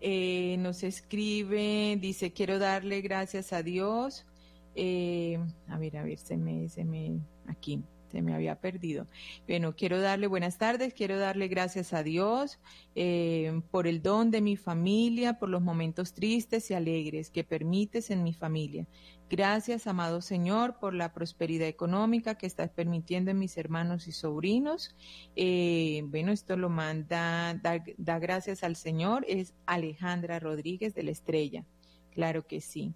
Eh, 0.00 0.56
nos 0.58 0.82
escribe, 0.82 1.96
dice, 2.00 2.32
quiero 2.32 2.58
darle 2.58 3.00
gracias 3.00 3.52
a 3.52 3.62
Dios. 3.62 4.26
Eh, 4.74 5.38
a 5.68 5.78
ver, 5.78 5.98
a 5.98 6.02
ver, 6.02 6.18
se 6.18 6.36
me, 6.36 6.68
se 6.68 6.84
me, 6.84 7.20
aquí, 7.46 7.80
se 8.10 8.22
me 8.22 8.34
había 8.34 8.56
perdido. 8.56 9.06
Bueno, 9.46 9.74
quiero 9.76 10.00
darle 10.00 10.26
buenas 10.26 10.58
tardes, 10.58 10.94
quiero 10.94 11.18
darle 11.18 11.48
gracias 11.48 11.92
a 11.92 12.02
Dios 12.02 12.58
eh, 12.94 13.60
por 13.70 13.86
el 13.86 14.02
don 14.02 14.30
de 14.30 14.40
mi 14.40 14.56
familia, 14.56 15.38
por 15.38 15.48
los 15.48 15.62
momentos 15.62 16.12
tristes 16.14 16.70
y 16.70 16.74
alegres 16.74 17.30
que 17.30 17.44
permites 17.44 18.10
en 18.10 18.22
mi 18.22 18.32
familia. 18.32 18.86
Gracias, 19.30 19.86
amado 19.86 20.22
Señor, 20.22 20.80
por 20.80 20.92
la 20.92 21.12
prosperidad 21.12 21.68
económica 21.68 22.34
que 22.34 22.46
estás 22.46 22.68
permitiendo 22.70 23.30
en 23.30 23.38
mis 23.38 23.56
hermanos 23.56 24.08
y 24.08 24.12
sobrinos. 24.12 24.96
Eh, 25.36 26.02
bueno, 26.06 26.32
esto 26.32 26.56
lo 26.56 26.68
manda, 26.68 27.54
da, 27.54 28.18
gracias 28.18 28.64
al 28.64 28.74
Señor, 28.74 29.24
es 29.28 29.54
Alejandra 29.66 30.40
Rodríguez 30.40 30.94
de 30.94 31.04
la 31.04 31.12
Estrella. 31.12 31.64
Claro 32.12 32.44
que 32.44 32.60
sí. 32.60 32.92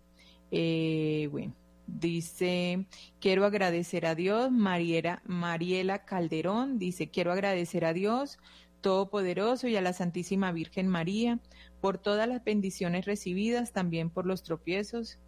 Eh, 0.50 1.28
bueno, 1.30 1.54
dice, 1.86 2.86
quiero 3.20 3.44
agradecer 3.44 4.06
a 4.06 4.14
Dios, 4.14 4.50
Mariela, 4.50 5.22
Mariela 5.24 6.04
Calderón, 6.04 6.78
dice, 6.78 7.10
quiero 7.10 7.32
agradecer 7.32 7.84
a 7.84 7.92
Dios 7.92 8.38
Todopoderoso 8.80 9.66
y 9.66 9.76
a 9.76 9.80
la 9.80 9.94
Santísima 9.94 10.52
Virgen 10.52 10.88
María 10.88 11.40
por 11.80 11.96
todas 11.96 12.28
las 12.28 12.44
bendiciones 12.44 13.06
recibidas, 13.06 13.72
también 13.72 14.10
por 14.10 14.26
los 14.26 14.42
tropiezos 14.42 15.18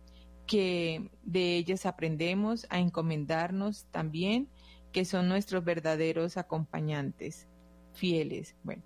que 0.46 1.10
de 1.22 1.56
ellas 1.56 1.86
aprendemos 1.86 2.66
a 2.68 2.78
encomendarnos 2.78 3.86
también, 3.90 4.48
que 4.92 5.04
son 5.04 5.28
nuestros 5.28 5.64
verdaderos 5.64 6.36
acompañantes, 6.36 7.48
fieles. 7.94 8.54
Bueno, 8.62 8.82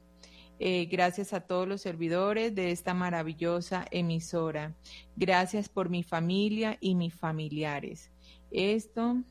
eh, 0.62 0.84
gracias 0.90 1.32
a 1.32 1.40
todos 1.40 1.66
los 1.66 1.80
servidores 1.80 2.54
de 2.54 2.70
esta 2.70 2.92
maravillosa 2.92 3.86
emisora. 3.90 4.74
Gracias 5.16 5.70
por 5.70 5.88
mi 5.88 6.02
familia 6.02 6.76
y 6.80 6.94
mis 6.94 7.14
familiares. 7.14 8.10
Esto, 8.50 9.22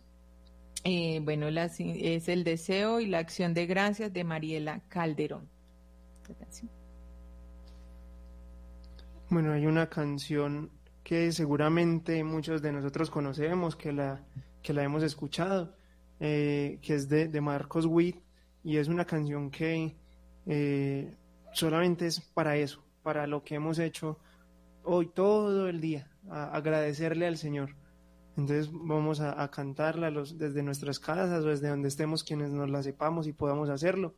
eh, 0.83 1.19
bueno, 1.21 1.47
es 1.47 2.29
el 2.29 2.43
deseo 2.43 2.99
y 2.99 3.05
la 3.05 3.19
acción 3.19 3.53
de 3.53 3.67
gracias 3.67 4.11
de 4.11 4.23
Mariela 4.23 4.81
Calderón. 4.89 5.47
Bueno, 9.29 9.53
hay 9.53 9.67
una 9.67 9.87
canción 9.87 10.71
que 11.03 11.31
seguramente 11.31 12.23
muchos 12.23 12.63
de 12.63 12.71
nosotros 12.71 13.11
conocemos, 13.11 13.75
que 13.75 13.93
la, 13.93 14.19
que 14.63 14.73
la 14.73 14.81
hemos 14.81 15.03
escuchado, 15.03 15.75
eh, 16.19 16.79
que 16.81 16.95
es 16.95 17.07
de, 17.07 17.27
de 17.27 17.39
Marcos 17.39 17.85
Witt, 17.85 18.17
y 18.63 18.77
es 18.77 18.87
una 18.87 19.05
canción 19.05 19.51
que 19.51 19.95
solamente 21.53 22.07
es 22.07 22.21
para 22.21 22.57
eso, 22.57 22.83
para 23.03 23.27
lo 23.27 23.43
que 23.43 23.55
hemos 23.55 23.79
hecho 23.79 24.19
hoy 24.83 25.07
todo 25.07 25.67
el 25.67 25.81
día, 25.81 26.09
agradecerle 26.29 27.27
al 27.27 27.37
Señor. 27.37 27.75
Entonces 28.37 28.69
vamos 28.71 29.19
a, 29.19 29.49
cantarla 29.51 30.09
los, 30.09 30.37
desde 30.37 30.63
nuestras 30.63 30.99
casas 30.99 31.43
o 31.43 31.49
desde 31.49 31.67
donde 31.67 31.89
estemos 31.89 32.23
quienes 32.23 32.51
nos 32.51 32.69
la 32.69 32.81
sepamos 32.81 33.27
y 33.27 33.33
podamos 33.33 33.69
hacerlo, 33.69 34.15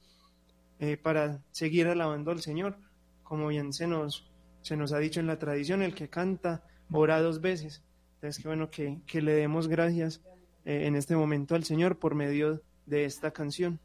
eh, 0.79 0.97
para 0.97 1.43
seguir 1.51 1.87
alabando 1.87 2.31
al 2.31 2.41
Señor, 2.41 2.77
como 3.23 3.47
bien 3.47 3.73
se 3.73 3.87
nos, 3.87 4.31
se 4.61 4.77
nos 4.77 4.93
ha 4.93 4.99
dicho 4.99 5.19
en 5.19 5.27
la 5.27 5.39
tradición, 5.39 5.81
el 5.81 5.95
que 5.95 6.09
canta 6.09 6.63
ora 6.91 7.21
dos 7.21 7.41
veces. 7.41 7.83
Entonces, 8.15 8.41
qué 8.41 8.47
bueno 8.47 8.69
que, 8.69 9.01
que 9.07 9.21
le 9.21 9.33
demos 9.33 9.67
gracias 9.67 10.21
eh, 10.65 10.85
en 10.85 10.95
este 10.95 11.15
momento 11.15 11.55
al 11.55 11.63
Señor 11.63 11.97
por 11.97 12.13
medio 12.13 12.61
de 12.85 13.05
esta 13.05 13.31
canción. 13.31 13.79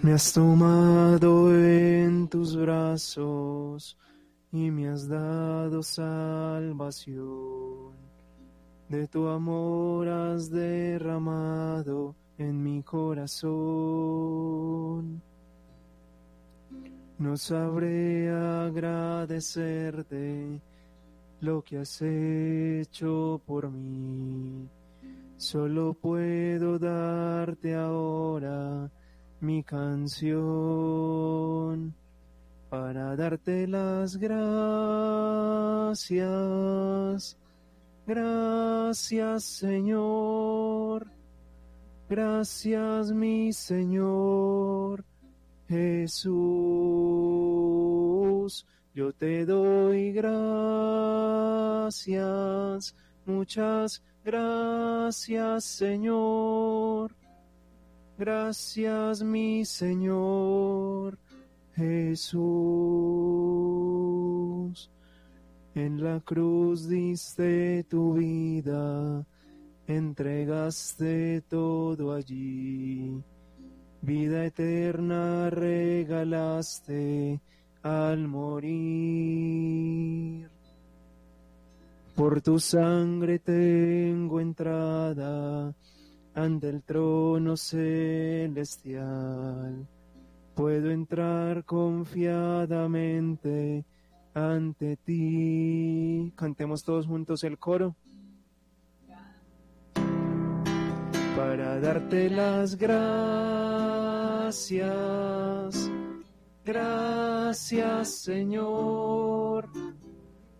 Me 0.00 0.12
has 0.12 0.32
tomado 0.32 1.52
en 1.52 2.28
tus 2.28 2.56
brazos 2.56 3.98
y 4.52 4.70
me 4.70 4.88
has 4.88 5.08
dado 5.08 5.82
salvación. 5.82 7.26
De 8.88 9.08
tu 9.08 9.26
amor 9.26 10.08
has 10.08 10.50
derramado 10.50 12.14
en 12.38 12.62
mi 12.62 12.84
corazón. 12.84 13.50
No 17.18 17.36
sabré 17.36 18.30
agradecerte 18.30 20.60
lo 21.40 21.62
que 21.62 21.78
has 21.78 22.00
hecho 22.02 23.40
por 23.44 23.68
mí. 23.68 24.68
Solo 25.36 25.94
puedo 25.94 26.78
darte 26.78 27.74
ahora 27.74 28.88
mi 29.40 29.62
canción 29.62 30.34
para 32.68 33.16
darte 33.16 33.66
las 33.66 34.16
gracias. 34.16 34.58
Gracias 38.06 39.44
Señor, 39.44 41.10
gracias 42.08 43.12
mi 43.12 43.52
Señor 43.52 45.04
Jesús. 45.68 46.28
Yo 48.94 49.12
te 49.12 49.44
doy 49.44 50.12
gracias, 50.12 50.54
muchas 53.26 54.02
gracias 54.24 55.64
Señor. 55.64 57.17
Gracias 58.18 59.22
mi 59.22 59.64
Señor 59.64 61.16
Jesús. 61.76 62.40
En 65.76 66.02
la 66.02 66.18
cruz 66.18 66.88
diste 66.88 67.84
tu 67.84 68.14
vida, 68.14 69.24
entregaste 69.86 71.42
todo 71.42 72.12
allí. 72.12 73.22
Vida 74.02 74.46
eterna 74.46 75.48
regalaste 75.50 77.40
al 77.84 78.26
morir. 78.26 79.38
Por 82.16 82.40
tu 82.40 82.58
sangre 82.58 83.38
tengo 83.38 84.40
entrada 84.40 85.72
ante 86.38 86.68
el 86.68 86.82
trono 86.82 87.56
celestial. 87.56 89.88
Puedo 90.54 90.90
entrar 90.90 91.64
confiadamente 91.64 93.86
ante 94.34 94.96
ti. 94.96 96.32
Cantemos 96.36 96.84
todos 96.84 97.06
juntos 97.06 97.42
el 97.44 97.58
coro. 97.58 97.96
Para 101.36 101.80
darte 101.80 102.28
las 102.30 102.76
gracias. 102.76 102.98
Gracias 106.64 108.14
Señor. 108.14 109.68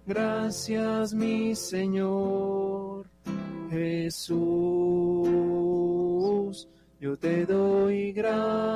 Gracias 0.06 1.14
mi 1.14 1.54
Señor. 1.54 3.08
Jesús. 3.70 5.57
Yo 7.00 7.16
te 7.16 7.46
doy 7.46 8.12
gracias. 8.12 8.68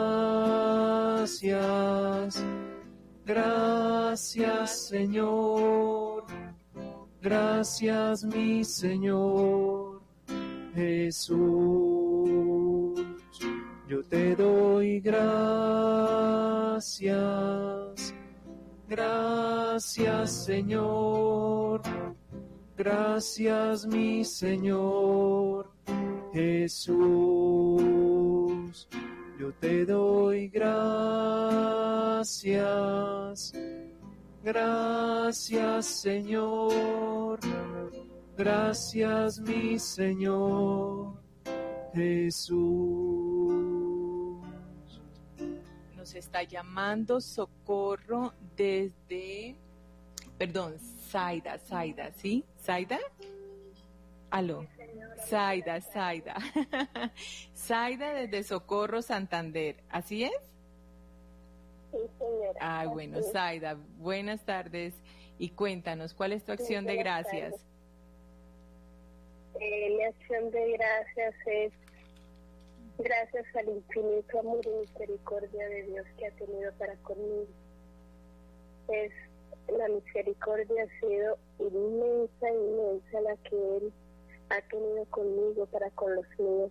Gracias 3.25 4.89
Señor, 4.89 6.25
gracias 7.21 8.25
mi 8.25 8.65
Señor 8.65 10.03
Jesús. 10.75 11.41
Yo 13.89 14.03
te 14.05 14.35
doy 14.35 15.01
gracias, 15.01 15.23
gracias 18.89 20.33
Señor, 20.45 21.81
gracias 22.77 23.87
mi 23.87 24.25
Señor 24.25 25.71
Jesús. 26.33 28.12
Yo 29.39 29.53
te 29.55 29.85
doy 29.85 30.49
gracias, 30.49 30.73
gracias 34.43 35.87
Señor, 35.87 37.39
gracias 38.37 39.41
mi 39.41 39.79
Señor 39.79 41.21
Jesús. 41.95 42.63
Nos 45.97 46.15
está 46.15 46.43
llamando 46.43 47.21
socorro 47.21 48.33
desde, 48.57 49.55
perdón, 50.39 50.79
Zaida, 51.11 51.59
Zaida, 51.59 52.11
¿sí? 52.13 52.45
¿Zaida? 52.59 52.99
Aló. 54.33 54.67
Zaida, 55.27 55.79
Zaida. 55.83 56.37
Zaida 57.55 58.15
desde 58.15 58.43
Socorro, 58.43 59.03
Santander. 59.03 59.77
¿Así 59.91 60.25
es? 60.25 60.33
Sí, 61.91 61.99
señora. 62.19 62.59
Ah, 62.59 62.87
bueno. 62.87 63.23
Zaida, 63.23 63.77
buenas 63.99 64.43
tardes 64.47 64.95
y 65.39 65.51
cuéntanos, 65.51 66.15
¿cuál 66.15 66.33
es 66.33 66.45
tu 66.45 66.53
acción 66.53 66.87
de 66.87 66.97
gracias? 66.97 67.55
Eh, 69.61 69.91
mi 69.99 70.03
acción 70.03 70.51
de 70.51 70.73
gracias 70.79 71.35
es 71.47 71.73
gracias 72.97 73.45
al 73.55 73.69
infinito 73.69 74.41
amor 74.41 74.61
y 74.65 74.89
misericordia 74.89 75.69
de 75.69 75.83
Dios 75.83 76.07
que 76.17 76.27
ha 76.27 76.31
tenido 76.31 76.73
para 76.79 76.95
conmigo. 77.03 77.49
Es 78.89 79.13
la 79.69 79.89
misericordia 79.89 80.85
ha 80.85 81.01
sido 81.01 81.39
inmensa, 81.59 82.51
inmensa 82.51 83.21
la 83.21 83.37
que 83.37 83.77
Él 83.77 83.93
ha 84.53 84.61
tenido 84.69 85.05
conmigo 85.07 85.67
para 85.67 85.91
con 85.91 86.15
los 86.15 86.27
míos. 86.39 86.71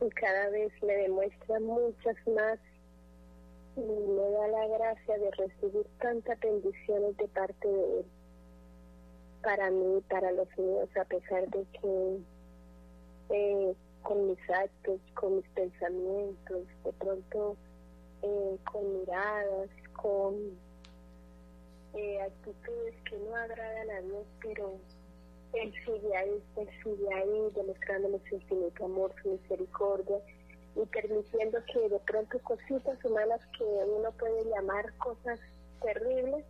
Y 0.00 0.08
cada 0.10 0.48
vez 0.50 0.72
me 0.82 0.94
demuestra 0.94 1.60
muchas 1.60 2.16
más 2.26 2.58
y 3.76 3.80
me 3.80 4.30
da 4.30 4.48
la 4.48 4.66
gracia 4.66 5.18
de 5.18 5.30
recibir 5.32 5.86
tantas 6.00 6.40
bendiciones 6.40 7.16
de 7.16 7.28
parte 7.28 7.68
de 7.68 8.00
Él 8.00 8.06
para 9.42 9.70
mí, 9.70 10.02
para 10.08 10.32
los 10.32 10.48
míos, 10.58 10.88
a 11.00 11.04
pesar 11.04 11.48
de 11.48 11.64
que 11.80 12.18
eh, 13.30 13.74
con 14.02 14.26
mis 14.26 14.50
actos, 14.50 15.00
con 15.14 15.36
mis 15.36 15.48
pensamientos, 15.50 16.66
de 16.84 16.92
pronto 16.92 17.56
eh, 18.22 18.58
con 18.70 19.00
miradas, 19.00 19.70
con 19.94 20.34
eh, 21.94 22.20
actitudes 22.20 22.94
que 23.08 23.18
no 23.18 23.34
agradan 23.36 23.90
a 23.90 24.00
Dios, 24.02 24.26
pero 24.42 24.74
Él 25.52 25.72
sigue 25.84 26.16
ahí, 26.16 26.42
Él 26.56 26.68
sigue 26.82 27.14
ahí, 27.14 27.50
demostrándome 27.54 28.20
su 28.28 28.36
infinito 28.36 28.84
amor, 28.84 29.14
su 29.22 29.30
misericordia 29.30 30.18
y 30.76 30.86
permitiendo 30.86 31.58
que 31.72 31.88
de 31.88 31.98
pronto 32.00 32.38
cositas 32.40 33.04
humanas 33.04 33.40
que 33.58 33.64
uno 33.64 34.12
puede 34.12 34.44
llamar 34.44 34.96
cosas 34.98 35.40
terribles, 35.82 36.44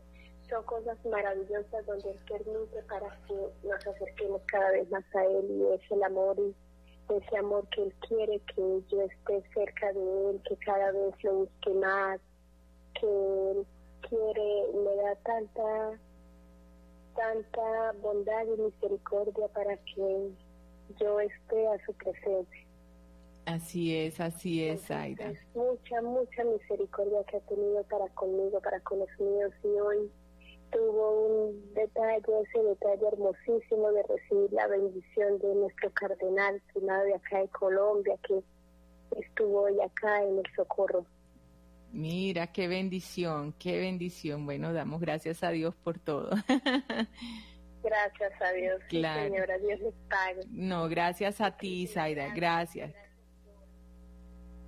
son 0.48 0.62
cosas 0.64 0.98
maravillosas 1.06 1.86
donde 1.86 2.10
Él 2.10 2.18
permite 2.28 2.82
para 2.88 3.08
que 3.26 3.34
nos 3.66 3.86
acerquemos 3.86 4.42
cada 4.46 4.70
vez 4.72 4.90
más 4.90 5.04
a 5.14 5.24
Él 5.24 5.46
y 5.50 5.74
es 5.74 5.90
el 5.90 6.02
amor 6.02 6.36
y 6.38 6.54
ese 7.14 7.36
amor 7.38 7.66
que 7.68 7.82
Él 7.82 7.94
quiere 8.06 8.40
que 8.54 8.82
yo 8.88 9.02
esté 9.02 9.42
cerca 9.54 9.92
de 9.92 10.30
Él, 10.30 10.42
que 10.48 10.56
cada 10.58 10.92
vez 10.92 11.14
lo 11.22 11.34
busque 11.34 11.70
más, 11.74 12.20
que 13.00 13.06
Él 13.06 13.66
quiere, 14.08 14.66
me 14.74 14.96
da 15.02 15.14
tanta, 15.24 15.98
tanta 17.14 17.92
bondad 18.02 18.44
y 18.46 18.60
misericordia 18.60 19.48
para 19.48 19.76
que 19.76 20.30
yo 20.98 21.20
esté 21.20 21.68
a 21.68 21.84
su 21.84 21.92
presencia. 21.94 22.66
Así 23.46 23.96
es, 23.96 24.20
así 24.20 24.64
es, 24.64 24.86
Zaida. 24.86 25.30
Es 25.30 25.38
mucha, 25.54 26.02
mucha 26.02 26.44
misericordia 26.44 27.24
que 27.24 27.38
ha 27.38 27.40
tenido 27.40 27.82
para 27.84 28.06
conmigo, 28.14 28.60
para 28.60 28.80
con 28.80 29.00
los 29.00 29.08
míos 29.18 29.52
y 29.64 29.68
hoy 29.68 30.10
tuvo 30.70 31.26
un 31.26 31.74
detalle, 31.74 32.42
ese 32.42 32.62
detalle 32.62 33.08
hermosísimo 33.08 33.90
de 33.92 34.02
recibir 34.04 34.52
la 34.52 34.66
bendición 34.68 35.38
de 35.38 35.54
nuestro 35.54 35.90
cardenal 35.90 36.62
primado 36.72 37.04
de 37.04 37.14
acá 37.14 37.40
de 37.40 37.48
Colombia 37.48 38.16
que 38.26 38.42
estuvo 39.18 39.62
hoy 39.62 39.80
acá 39.80 40.22
en 40.22 40.38
el 40.38 40.46
socorro. 40.54 41.04
Mira, 41.92 42.46
qué 42.52 42.68
bendición, 42.68 43.52
qué 43.58 43.78
bendición. 43.78 44.44
Bueno, 44.46 44.72
damos 44.72 45.00
gracias 45.00 45.42
a 45.42 45.50
Dios 45.50 45.74
por 45.74 45.98
todo. 45.98 46.30
Gracias 47.82 48.32
a 48.42 48.52
Dios, 48.52 48.78
Claro. 48.90 49.22
señora, 49.22 49.56
Dios 49.58 49.80
les 49.80 49.94
pague. 50.10 50.40
No, 50.50 50.86
gracias 50.88 51.40
a 51.40 51.56
ti, 51.56 51.86
Zaida, 51.86 52.28
gracias. 52.34 52.92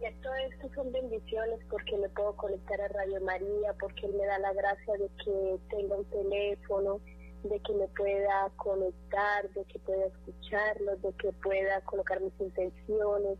Y 0.01 0.15
todo 0.23 0.35
esto 0.51 0.69
son 0.74 0.90
bendiciones 0.90 1.61
porque 1.70 1.94
me 1.99 2.09
puedo 2.09 2.35
conectar 2.36 2.81
a 2.81 2.89
Radio 2.89 3.20
María, 3.20 3.74
porque 3.78 4.07
Él 4.07 4.15
me 4.15 4.24
da 4.24 4.39
la 4.39 4.53
gracia 4.55 4.94
de 4.94 5.09
que 5.23 5.59
tenga 5.77 5.97
un 5.97 6.05
teléfono, 6.07 7.01
de 7.44 7.60
que 7.60 7.73
me 7.74 7.89
pueda 7.89 8.51
conectar, 8.56 9.51
de 9.51 9.64
que 9.64 9.78
pueda 9.81 10.06
escucharlos, 10.06 11.02
de 11.02 11.12
que 11.14 11.32
pueda 11.43 11.81
colocar 11.82 12.20
mis 12.20 12.32
intenciones 12.40 13.39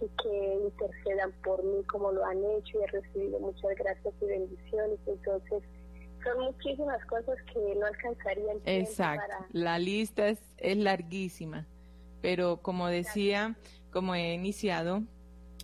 y 0.00 0.08
que 0.22 0.54
intercedan 0.64 1.32
por 1.44 1.62
mí 1.62 1.82
como 1.84 2.12
lo 2.12 2.24
han 2.24 2.38
hecho 2.38 2.78
y 2.78 2.82
he 2.82 2.86
recibido 2.86 3.38
muchas 3.40 3.70
gracias 3.76 4.14
y 4.20 4.26
bendiciones. 4.26 4.98
Entonces, 5.06 5.62
son 6.24 6.44
muchísimas 6.44 7.04
cosas 7.06 7.36
que 7.52 7.74
no 7.76 7.86
alcanzaría 7.86 8.52
el 8.52 8.62
tiempo 8.62 8.90
Exacto. 8.90 9.22
para... 9.28 9.46
La 9.52 9.78
lista 9.78 10.28
es, 10.28 10.40
es 10.56 10.76
larguísima, 10.76 11.66
pero 12.20 12.60
como 12.62 12.88
decía, 12.88 13.56
como 13.90 14.14
he 14.14 14.34
iniciado 14.34 15.02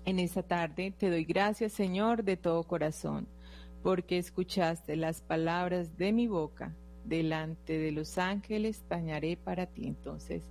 en 0.04 0.18
esta 0.18 0.42
tarde, 0.42 0.92
te 0.96 1.10
doy 1.10 1.24
gracias, 1.24 1.72
Señor, 1.72 2.22
de 2.22 2.36
todo 2.36 2.62
corazón, 2.62 3.26
porque 3.82 4.18
escuchaste 4.18 4.96
las 4.96 5.22
palabras 5.22 5.96
de 5.96 6.12
mi 6.12 6.26
boca. 6.26 6.74
Delante 7.10 7.76
de 7.76 7.90
los 7.90 8.18
ángeles 8.18 8.84
tañaré 8.86 9.36
para 9.36 9.66
ti. 9.66 9.88
Entonces, 9.88 10.48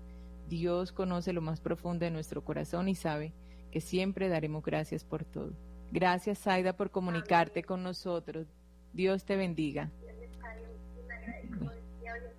Dios 0.49 0.91
conoce 0.91 1.31
lo 1.31 1.39
más 1.39 1.61
profundo 1.61 2.03
de 2.03 2.11
nuestro 2.11 2.43
corazón 2.43 2.89
y 2.89 2.95
sabe 2.95 3.31
que 3.71 3.79
siempre 3.79 4.27
daremos 4.27 4.61
gracias 4.61 5.05
por 5.05 5.23
todo. 5.23 5.53
Gracias, 5.93 6.45
Aida, 6.47 6.73
por 6.73 6.91
comunicarte 6.91 7.63
con 7.63 7.81
nosotros. 7.81 8.45
Dios 8.91 9.23
te 9.23 9.37
bendiga. 9.37 9.89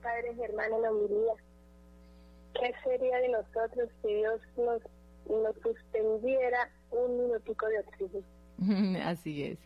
Padre 0.03 0.35
Germán 0.35 0.71
en 0.71 0.83
la 0.83 0.91
homilía. 0.91 1.33
¿Qué 2.61 2.75
sería 2.85 3.17
de 3.21 3.29
nosotros 3.31 3.89
si 4.03 4.15
Dios 4.17 4.41
nos, 4.59 4.83
nos 5.31 5.57
suspendiera 5.63 6.71
un 6.91 7.23
minutico 7.23 7.67
de 7.69 7.79
oxígeno? 7.81 8.25
Así 9.03 9.45
es, 9.45 9.59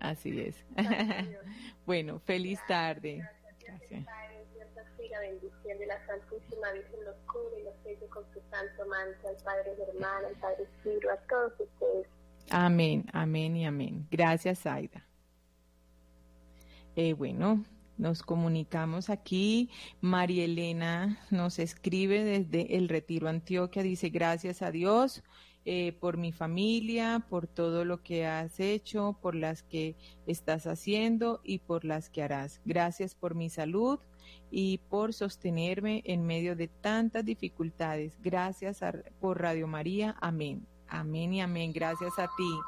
así 0.00 0.38
es. 0.38 0.66
bueno, 1.86 2.18
feliz 2.20 2.60
tarde. 2.68 3.26
Gracias. 3.88 4.04
Padre, 4.04 4.46
Dios 4.54 4.68
así 4.76 5.08
la 5.08 5.20
bendición 5.20 5.78
de 5.78 5.86
la 5.86 6.06
Santísima 6.06 6.72
Virgen 6.72 7.04
los 7.04 7.16
cubre 7.32 7.60
y 7.60 7.64
los 7.64 7.74
selle 7.82 8.06
con 8.08 8.24
su 8.32 8.40
santo 8.50 8.86
manto 8.86 9.28
al 9.28 9.36
Padre 9.44 9.76
Germán, 9.76 10.24
al 10.24 10.34
Padre 10.40 10.66
Ciro, 10.82 11.12
a 11.12 11.16
todos 11.28 11.52
ustedes. 11.60 12.06
Amén, 12.50 13.04
amén 13.12 13.56
y 13.56 13.66
amén. 13.66 14.06
Gracias, 14.10 14.66
Aida. 14.66 15.04
Eh, 16.94 17.12
bueno, 17.12 17.64
nos 17.98 18.22
comunicamos 18.22 19.10
aquí. 19.10 19.70
María 20.00 20.44
Elena 20.44 21.18
nos 21.30 21.58
escribe 21.58 22.24
desde 22.24 22.76
el 22.76 22.88
Retiro 22.88 23.28
Antioquia. 23.28 23.82
Dice, 23.82 24.10
gracias 24.10 24.62
a 24.62 24.70
Dios 24.70 25.22
eh, 25.68 25.96
por 25.98 26.16
mi 26.16 26.30
familia, 26.30 27.26
por 27.28 27.48
todo 27.48 27.84
lo 27.84 28.00
que 28.00 28.24
has 28.24 28.60
hecho, 28.60 29.18
por 29.20 29.34
las 29.34 29.64
que 29.64 29.96
estás 30.28 30.68
haciendo 30.68 31.40
y 31.42 31.58
por 31.58 31.84
las 31.84 32.08
que 32.08 32.22
harás. 32.22 32.60
Gracias 32.64 33.16
por 33.16 33.34
mi 33.34 33.50
salud 33.50 33.98
y 34.48 34.78
por 34.88 35.12
sostenerme 35.12 36.02
en 36.06 36.24
medio 36.24 36.54
de 36.54 36.68
tantas 36.68 37.24
dificultades. 37.24 38.16
Gracias 38.22 38.78
por 39.20 39.42
Radio 39.42 39.66
María. 39.66 40.14
Amén. 40.20 40.64
Amén 40.86 41.34
y 41.34 41.40
amén. 41.40 41.72
Gracias 41.72 42.16
a 42.16 42.28
ti, 42.36 42.58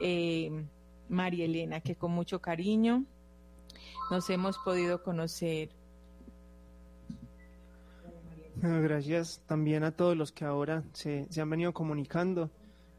eh, 0.00 0.64
María 1.08 1.44
Elena, 1.44 1.80
que 1.80 1.94
con 1.94 2.10
mucho 2.10 2.40
cariño 2.40 3.04
nos 4.10 4.28
hemos 4.28 4.58
podido 4.58 5.04
conocer. 5.04 5.70
Bueno, 8.60 8.82
Gracias 8.82 9.42
también 9.46 9.84
a 9.84 9.92
todos 9.92 10.14
los 10.14 10.32
que 10.32 10.44
ahora 10.44 10.84
se, 10.92 11.26
se 11.30 11.40
han 11.40 11.48
venido 11.48 11.72
comunicando. 11.72 12.50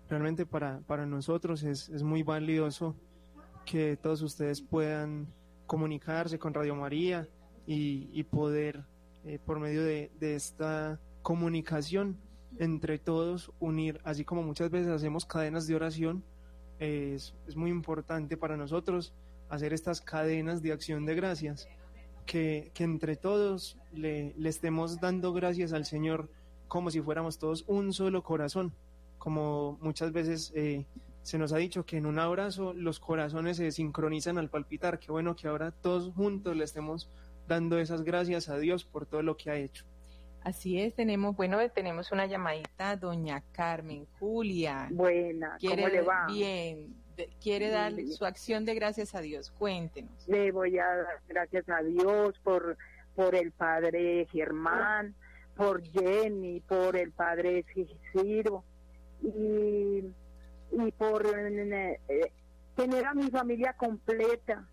Realmente 0.09 0.47
para, 0.47 0.79
para 0.87 1.05
nosotros 1.05 1.61
es, 1.61 1.87
es 1.89 2.01
muy 2.01 2.23
valioso 2.23 2.95
que 3.63 3.95
todos 3.95 4.23
ustedes 4.23 4.59
puedan 4.59 5.27
comunicarse 5.67 6.39
con 6.39 6.55
Radio 6.55 6.75
María 6.75 7.29
y, 7.67 8.09
y 8.11 8.23
poder, 8.23 8.83
eh, 9.23 9.37
por 9.45 9.59
medio 9.59 9.83
de, 9.83 10.11
de 10.19 10.35
esta 10.35 10.99
comunicación 11.21 12.17
entre 12.57 12.97
todos, 12.97 13.51
unir, 13.59 14.01
así 14.03 14.25
como 14.25 14.41
muchas 14.41 14.71
veces 14.71 14.89
hacemos 14.89 15.25
cadenas 15.25 15.67
de 15.67 15.75
oración, 15.75 16.23
es, 16.79 17.35
es 17.47 17.55
muy 17.55 17.69
importante 17.69 18.35
para 18.35 18.57
nosotros 18.57 19.13
hacer 19.47 19.73
estas 19.73 20.01
cadenas 20.01 20.63
de 20.63 20.71
acción 20.71 21.05
de 21.05 21.13
gracias 21.13 21.69
que, 22.25 22.71
que 22.73 22.83
entre 22.83 23.15
todos 23.15 23.77
le, 23.91 24.33
le 24.37 24.49
estemos 24.49 24.99
dando 24.99 25.33
gracias 25.33 25.73
al 25.73 25.85
Señor 25.85 26.29
como 26.67 26.89
si 26.89 27.01
fuéramos 27.01 27.37
todos 27.37 27.65
un 27.67 27.91
solo 27.91 28.23
corazón, 28.23 28.73
como 29.17 29.77
muchas 29.81 30.13
veces 30.13 30.53
eh, 30.55 30.85
se 31.21 31.37
nos 31.37 31.51
ha 31.51 31.57
dicho 31.57 31.85
que 31.85 31.97
en 31.97 32.05
un 32.05 32.17
abrazo 32.17 32.73
los 32.73 32.99
corazones 32.99 33.57
se 33.57 33.71
sincronizan 33.71 34.37
al 34.37 34.49
palpitar, 34.49 34.97
qué 34.97 35.11
bueno 35.11 35.35
que 35.35 35.49
ahora 35.49 35.71
todos 35.71 36.13
juntos 36.13 36.55
le 36.55 36.63
estemos 36.63 37.09
dando 37.47 37.77
esas 37.77 38.03
gracias 38.03 38.47
a 38.47 38.57
Dios 38.57 38.85
por 38.85 39.05
todo 39.05 39.21
lo 39.21 39.35
que 39.35 39.51
ha 39.51 39.57
hecho. 39.57 39.85
Así 40.43 40.79
es, 40.79 40.95
tenemos, 40.95 41.35
bueno, 41.35 41.57
tenemos 41.69 42.11
una 42.11 42.25
llamadita, 42.25 42.95
doña 42.95 43.43
Carmen 43.51 44.07
Julia. 44.17 44.87
Buena, 44.91 45.57
¿cómo 45.61 45.87
le 45.87 46.01
va? 46.01 46.25
Bien, 46.27 46.95
quiere 47.41 47.69
dar 47.69 47.93
su 48.07 48.25
acción 48.25 48.65
de 48.65 48.75
gracias 48.75 49.15
a 49.15 49.21
Dios. 49.21 49.51
Cuéntenos. 49.51 50.27
Le 50.27 50.51
voy 50.51 50.77
a 50.77 50.85
dar 50.85 51.21
gracias 51.27 51.67
a 51.69 51.81
Dios 51.81 52.37
por, 52.43 52.77
por 53.15 53.35
el 53.35 53.51
padre 53.51 54.27
Germán, 54.31 55.15
por 55.55 55.83
Jenny, 55.83 56.61
por 56.61 56.95
el 56.95 57.11
padre 57.11 57.65
Ciro 58.11 58.63
y, 59.21 60.03
y 60.71 60.91
por 60.97 61.25
eh, 61.25 61.99
eh, 62.07 62.31
tener 62.75 63.05
a 63.05 63.13
mi 63.13 63.29
familia 63.29 63.73
completa. 63.73 64.67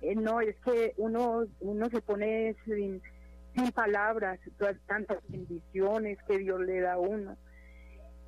Eh, 0.00 0.14
no, 0.14 0.40
es 0.40 0.56
que 0.64 0.94
uno, 0.96 1.44
uno 1.60 1.90
se 1.90 2.00
pone 2.00 2.56
sin, 2.64 3.00
sin 3.54 3.72
palabras, 3.72 4.40
todas 4.58 4.76
tantas 4.86 5.18
bendiciones 5.28 6.18
que 6.26 6.38
Dios 6.38 6.60
le 6.60 6.80
da 6.80 6.94
a 6.94 6.98
uno. 6.98 7.36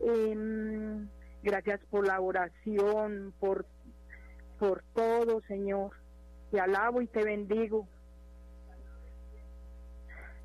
Em, 0.00 1.08
gracias 1.44 1.80
por 1.90 2.06
la 2.06 2.20
oración, 2.20 3.34
por, 3.38 3.66
por 4.58 4.82
todo, 4.94 5.40
Señor. 5.42 5.92
Te 6.50 6.58
alabo 6.60 7.02
y 7.02 7.06
te 7.06 7.22
bendigo. 7.22 7.86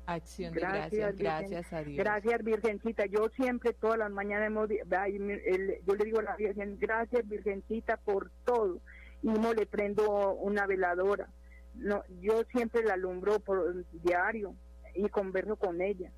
Acción 0.06 0.52
de 0.52 0.60
gracias, 0.60 1.16
gracias 1.16 1.72
a 1.72 1.82
Dios. 1.84 1.96
Gracias, 1.98 2.42
Virgencita. 2.42 3.06
Yo 3.06 3.28
siempre, 3.36 3.72
todas 3.72 3.98
las 3.98 4.10
mañanas, 4.10 4.48
hemos 4.48 4.68
yo 4.68 5.94
le 5.94 6.04
digo 6.04 6.18
a 6.18 6.22
la 6.22 6.36
Virgen, 6.36 6.78
gracias, 6.78 7.26
Virgencita, 7.28 7.96
por 7.96 8.30
todo. 8.44 8.80
Y 9.22 9.28
no 9.28 9.54
le 9.54 9.66
prendo 9.66 10.34
una 10.34 10.66
veladora. 10.66 11.28
No, 11.74 12.02
yo 12.20 12.42
siempre 12.52 12.82
la 12.82 12.94
alumbro 12.94 13.38
por 13.38 13.84
diario 14.02 14.54
y 14.94 15.08
converso 15.08 15.56
con 15.56 15.80
ella. 15.80 16.10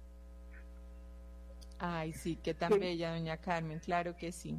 Ay, 1.78 2.12
sí, 2.12 2.36
qué 2.36 2.54
tan 2.54 2.72
Sí. 2.72 2.78
bella, 2.78 3.10
doña 3.12 3.36
Carmen, 3.36 3.78
claro 3.80 4.16
que 4.16 4.32
sí. 4.32 4.59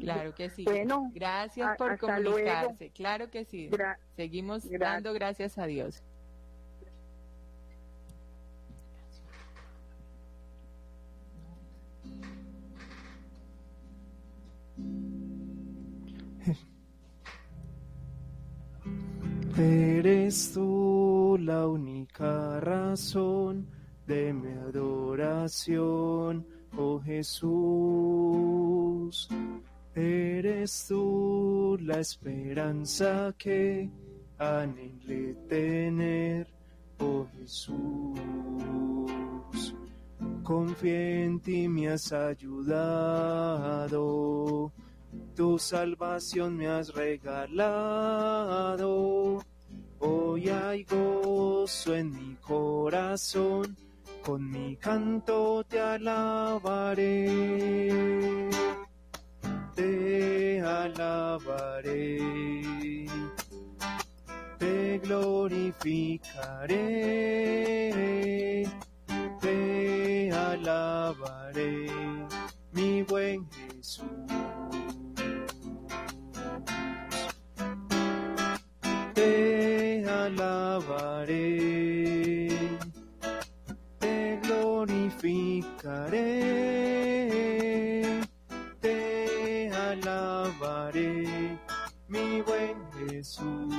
Claro 0.00 0.34
que 0.34 0.50
sí. 0.50 0.64
Bueno, 0.64 1.10
gracias 1.14 1.68
a- 1.70 1.76
por 1.76 1.90
luego. 2.20 2.34
comunicarse. 2.34 2.90
Claro 2.90 3.30
que 3.30 3.44
sí. 3.44 3.68
Gra- 3.70 3.98
Seguimos 4.16 4.68
dando 4.70 5.12
gracias 5.12 5.58
a 5.58 5.66
Dios. 5.66 6.02
Eres 19.56 20.52
tú 20.52 21.36
la 21.40 21.66
única 21.68 22.60
razón 22.60 23.68
de 24.06 24.32
mi 24.32 24.52
adoración, 24.52 26.46
oh 26.76 27.00
Jesús. 27.00 27.50
Eres 29.94 30.86
tú 30.88 31.78
la 31.80 32.00
esperanza 32.00 33.32
que 33.38 33.88
anhelé 34.38 35.34
tener, 35.48 36.48
oh 36.98 37.26
Jesús. 37.38 38.18
Confié 40.42 41.24
en 41.24 41.40
ti, 41.40 41.68
me 41.68 41.88
has 41.88 42.12
ayudado 42.12 43.12
tu 45.34 45.58
salvación 45.58 46.56
me 46.56 46.68
has 46.68 46.94
regalado. 46.94 48.14
Hoy 49.98 50.48
hay 50.48 50.84
gozo 50.84 51.94
en 51.94 52.12
mi 52.12 52.36
corazón, 52.36 53.76
con 54.24 54.50
mi 54.50 54.74
canto 54.76 55.62
te 55.68 55.78
alabaré, 55.78 57.28
te 59.74 60.60
alabaré, 60.62 62.18
te 64.58 64.98
glorificaré, 65.00 66.72
te 69.42 70.30
alabaré, 70.32 71.86
mi 72.72 73.02
buen 73.02 73.46
Jesús. 73.50 74.06
Te 79.12 80.04
alabaré. 80.08 81.93
Te 88.80 89.70
alabaré, 89.70 91.58
mi 92.08 92.40
buen 92.40 92.76
Jesús. 92.92 93.74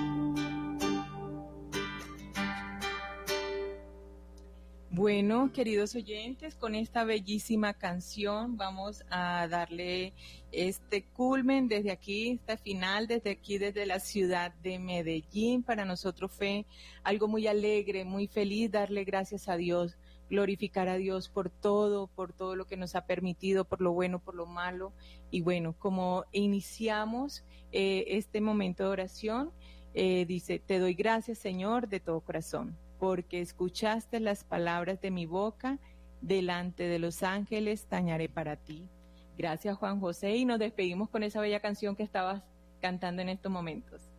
Bueno, 4.91 5.51
queridos 5.51 5.95
oyentes, 5.95 6.53
con 6.55 6.75
esta 6.75 7.03
bellísima 7.05 7.73
canción 7.73 8.55
vamos 8.55 9.03
a 9.09 9.47
darle 9.47 10.13
este 10.51 11.05
culmen 11.05 11.67
desde 11.67 11.91
aquí, 11.91 12.33
esta 12.39 12.55
final, 12.55 13.07
desde 13.07 13.31
aquí, 13.31 13.57
desde 13.57 13.87
la 13.87 13.99
ciudad 13.99 14.53
de 14.61 14.77
Medellín. 14.77 15.63
Para 15.63 15.85
nosotros 15.85 16.31
fue 16.31 16.67
algo 17.03 17.27
muy 17.27 17.47
alegre, 17.47 18.05
muy 18.05 18.27
feliz 18.27 18.71
darle 18.71 19.05
gracias 19.05 19.49
a 19.49 19.57
Dios, 19.57 19.97
glorificar 20.29 20.87
a 20.87 20.95
Dios 20.95 21.29
por 21.29 21.49
todo, 21.49 22.07
por 22.07 22.33
todo 22.33 22.55
lo 22.55 22.65
que 22.65 22.77
nos 22.77 22.95
ha 22.95 23.05
permitido, 23.05 23.65
por 23.65 23.81
lo 23.81 23.91
bueno, 23.93 24.19
por 24.19 24.35
lo 24.35 24.45
malo. 24.45 24.93
Y 25.31 25.41
bueno, 25.41 25.73
como 25.77 26.25
iniciamos 26.31 27.43
eh, 27.71 28.05
este 28.07 28.41
momento 28.41 28.83
de 28.83 28.89
oración, 28.89 29.51
eh, 29.93 30.25
dice, 30.25 30.59
te 30.59 30.79
doy 30.79 30.93
gracias 30.93 31.37
Señor 31.37 31.87
de 31.87 31.99
todo 31.99 32.19
corazón 32.19 32.77
porque 32.99 33.41
escuchaste 33.41 34.19
las 34.19 34.43
palabras 34.43 35.01
de 35.01 35.11
mi 35.11 35.25
boca, 35.25 35.79
delante 36.21 36.83
de 36.83 36.99
los 36.99 37.23
ángeles 37.23 37.85
tañaré 37.85 38.29
para 38.29 38.55
ti. 38.55 38.89
Gracias 39.37 39.77
Juan 39.77 39.99
José 39.99 40.35
y 40.35 40.45
nos 40.45 40.59
despedimos 40.59 41.09
con 41.09 41.23
esa 41.23 41.41
bella 41.41 41.59
canción 41.59 41.95
que 41.95 42.03
estabas 42.03 42.41
cantando 42.81 43.21
en 43.21 43.29
estos 43.29 43.51
momentos. 43.51 44.14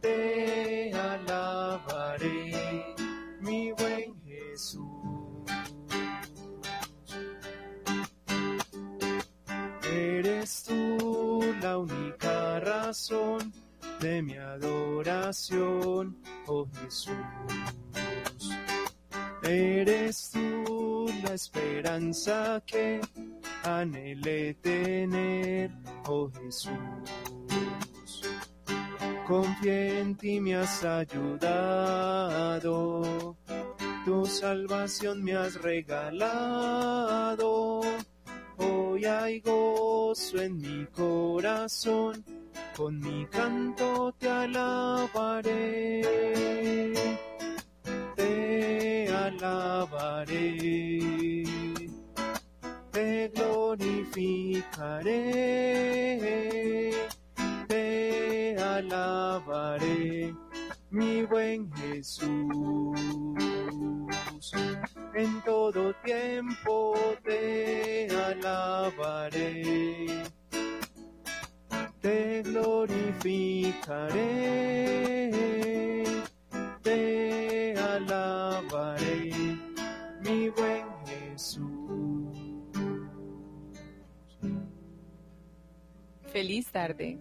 te 0.00 0.92
alabaré, 0.92 2.52
mi 3.40 3.72
buen 3.72 4.14
Jesús. 4.24 4.84
Eres 9.90 10.64
tú 10.64 11.42
la 11.62 11.78
única 11.78 12.60
razón 12.60 13.52
de 14.00 14.22
mi 14.22 14.36
adoración, 14.36 16.18
oh 16.46 16.66
Jesús. 16.82 17.16
Eres 19.48 20.30
tú 20.30 21.06
la 21.24 21.32
esperanza 21.32 22.62
que 22.66 23.00
anhelé 23.64 24.52
tener, 24.54 25.70
oh 26.06 26.30
Jesús. 26.30 26.72
Confié 29.26 30.00
en 30.00 30.16
ti, 30.16 30.38
me 30.38 30.56
has 30.56 30.84
ayudado, 30.84 32.26
tu 34.04 34.26
salvación 34.26 35.24
me 35.24 35.34
has 35.34 35.54
regalado. 35.62 37.40
Hoy 38.58 39.04
hay 39.06 39.40
gozo 39.40 40.42
en 40.42 40.58
mi 40.58 40.84
corazón, 40.86 42.22
con 42.76 43.00
mi 43.00 43.24
canto 43.26 44.14
te 44.18 44.28
alabaré, 44.28 46.02
alabaré, 49.26 50.58
te 52.92 53.28
glorificaré, 53.34 55.20
te 57.68 58.56
alabaré, 58.58 60.34
mi 60.90 61.22
buen 61.24 61.70
Jesús. 61.72 62.98
En 65.14 65.42
todo 65.42 65.92
tiempo 66.04 66.94
te 67.24 68.08
alabaré, 68.14 69.62
te 72.00 72.42
glorificaré, 72.42 74.18
te 76.88 77.74
alabaré, 77.78 79.30
mi 80.22 80.48
buen 80.50 80.86
Jesús. 81.06 81.68
Feliz 86.32 86.66
tarde. 86.70 87.18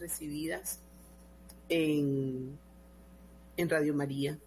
Recibidas 0.00 0.80
en, 1.68 2.58
en 3.56 3.68
Radio 3.68 3.94
María. 3.94 4.38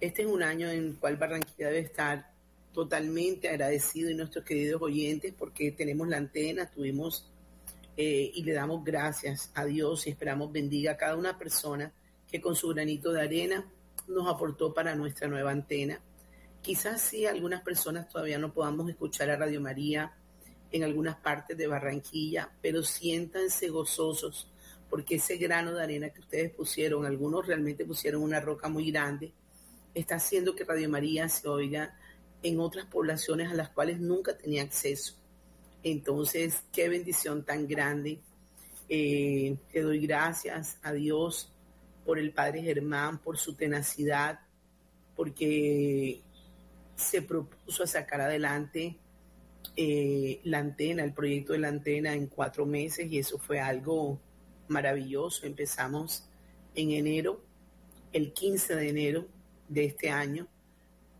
Este 0.00 0.22
es 0.22 0.28
un 0.28 0.42
año 0.42 0.68
en 0.68 0.84
el 0.84 0.98
cual 0.98 1.16
Barranquilla 1.16 1.68
debe 1.68 1.80
estar 1.80 2.30
totalmente 2.72 3.48
agradecido 3.48 4.10
y 4.10 4.14
nuestros 4.14 4.44
queridos 4.44 4.82
oyentes 4.82 5.32
porque 5.36 5.72
tenemos 5.72 6.08
la 6.08 6.18
antena, 6.18 6.70
tuvimos 6.70 7.26
eh, 7.96 8.30
y 8.34 8.42
le 8.42 8.52
damos 8.52 8.84
gracias 8.84 9.50
a 9.54 9.64
Dios 9.64 10.06
y 10.06 10.10
esperamos 10.10 10.52
bendiga 10.52 10.92
a 10.92 10.96
cada 10.98 11.16
una 11.16 11.38
persona 11.38 11.90
que 12.30 12.42
con 12.42 12.54
su 12.54 12.68
granito 12.68 13.12
de 13.12 13.22
arena 13.22 13.66
nos 14.06 14.28
aportó 14.28 14.74
para 14.74 14.94
nuestra 14.94 15.28
nueva 15.28 15.52
antena. 15.52 15.98
Quizás 16.60 17.00
sí 17.00 17.24
algunas 17.24 17.62
personas 17.62 18.08
todavía 18.08 18.38
no 18.38 18.52
podamos 18.52 18.90
escuchar 18.90 19.30
a 19.30 19.36
Radio 19.36 19.60
María 19.62 20.12
en 20.70 20.84
algunas 20.84 21.16
partes 21.16 21.56
de 21.56 21.66
Barranquilla, 21.66 22.50
pero 22.60 22.82
siéntanse 22.82 23.68
gozosos 23.68 24.50
porque 24.88 25.16
ese 25.16 25.36
grano 25.36 25.72
de 25.72 25.82
arena 25.82 26.10
que 26.10 26.20
ustedes 26.20 26.52
pusieron, 26.52 27.04
algunos 27.04 27.46
realmente 27.46 27.84
pusieron 27.84 28.22
una 28.22 28.40
roca 28.40 28.68
muy 28.68 28.90
grande, 28.90 29.32
está 29.94 30.16
haciendo 30.16 30.54
que 30.54 30.64
Radio 30.64 30.88
María 30.88 31.28
se 31.28 31.48
oiga 31.48 31.96
en 32.42 32.60
otras 32.60 32.86
poblaciones 32.86 33.50
a 33.50 33.54
las 33.54 33.70
cuales 33.70 34.00
nunca 34.00 34.36
tenía 34.36 34.62
acceso. 34.62 35.14
Entonces, 35.82 36.62
qué 36.72 36.88
bendición 36.88 37.44
tan 37.44 37.66
grande. 37.66 38.20
Eh, 38.88 39.56
te 39.72 39.82
doy 39.82 40.06
gracias 40.06 40.78
a 40.82 40.92
Dios 40.92 41.52
por 42.04 42.18
el 42.18 42.32
Padre 42.32 42.62
Germán, 42.62 43.18
por 43.18 43.38
su 43.38 43.54
tenacidad, 43.54 44.40
porque 45.16 46.20
se 46.94 47.22
propuso 47.22 47.82
a 47.82 47.86
sacar 47.86 48.20
adelante 48.20 48.96
eh, 49.76 50.40
la 50.44 50.58
antena, 50.58 51.02
el 51.02 51.12
proyecto 51.12 51.52
de 51.52 51.58
la 51.58 51.68
antena 51.68 52.14
en 52.14 52.28
cuatro 52.28 52.64
meses 52.64 53.10
y 53.10 53.18
eso 53.18 53.38
fue 53.38 53.60
algo 53.60 54.18
maravilloso. 54.68 55.46
Empezamos 55.46 56.28
en 56.74 56.90
enero, 56.90 57.40
el 58.12 58.32
15 58.32 58.76
de 58.76 58.88
enero 58.88 59.26
de 59.68 59.86
este 59.86 60.10
año 60.10 60.46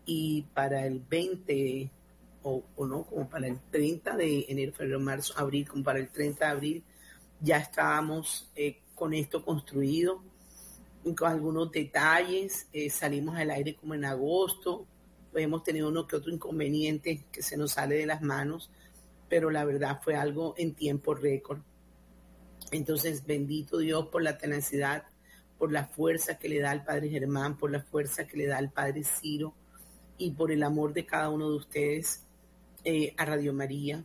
y 0.05 0.43
para 0.53 0.85
el 0.85 0.99
20 0.99 1.91
o, 2.43 2.63
no, 2.85 3.03
como 3.03 3.29
para 3.29 3.47
el 3.47 3.59
30 3.71 4.15
de 4.15 4.45
enero, 4.47 4.71
febrero, 4.71 4.99
marzo, 4.99 5.33
abril, 5.35 5.67
como 5.67 5.83
para 5.83 5.99
el 5.99 6.09
30 6.09 6.45
de 6.45 6.51
abril, 6.51 6.83
ya 7.41 7.57
estábamos 7.57 8.49
eh, 8.55 8.79
con 8.95 9.13
esto 9.13 9.43
construido, 9.43 10.23
con 11.15 11.29
algunos 11.29 11.71
detalles, 11.71 12.67
eh, 12.73 12.89
salimos 12.89 13.35
al 13.35 13.51
aire 13.51 13.75
como 13.75 13.95
en 13.95 14.05
agosto, 14.05 14.85
pues 15.31 15.43
hemos 15.43 15.63
tenido 15.63 15.89
uno 15.89 16.07
que 16.07 16.15
otro 16.15 16.31
inconveniente 16.31 17.25
que 17.31 17.41
se 17.41 17.57
nos 17.57 17.73
sale 17.73 17.95
de 17.95 18.05
las 18.05 18.21
manos, 18.21 18.71
pero 19.29 19.51
la 19.51 19.65
verdad 19.65 19.99
fue 20.01 20.15
algo 20.15 20.53
en 20.57 20.73
tiempo 20.73 21.13
récord. 21.13 21.59
Entonces, 22.71 23.25
bendito 23.25 23.77
Dios 23.77 24.07
por 24.07 24.23
la 24.23 24.37
tenacidad, 24.37 25.03
por 25.57 25.71
la 25.71 25.85
fuerza 25.85 26.37
que 26.37 26.49
le 26.49 26.59
da 26.59 26.71
al 26.71 26.83
Padre 26.83 27.09
Germán, 27.09 27.57
por 27.57 27.71
la 27.71 27.81
fuerza 27.81 28.27
que 28.27 28.35
le 28.37 28.47
da 28.47 28.57
al 28.57 28.71
Padre 28.71 29.03
Ciro 29.03 29.53
y 30.17 30.31
por 30.31 30.51
el 30.51 30.63
amor 30.63 30.93
de 30.93 31.05
cada 31.05 31.29
uno 31.29 31.49
de 31.49 31.55
ustedes 31.55 32.25
eh, 32.83 33.13
a 33.17 33.25
Radio 33.25 33.53
María. 33.53 34.03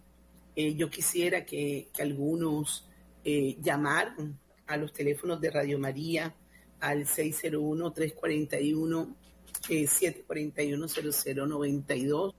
Eh, 0.54 0.74
yo 0.74 0.90
quisiera 0.90 1.44
que, 1.44 1.88
algunos 1.98 2.86
eh, 3.24 3.56
llamaran 3.60 4.38
a 4.66 4.76
los 4.76 4.92
teléfonos 4.92 5.40
de 5.40 5.50
Radio 5.50 5.78
María 5.78 6.34
al 6.80 7.06
601-341. 7.06 9.14
741-0092 9.62 12.34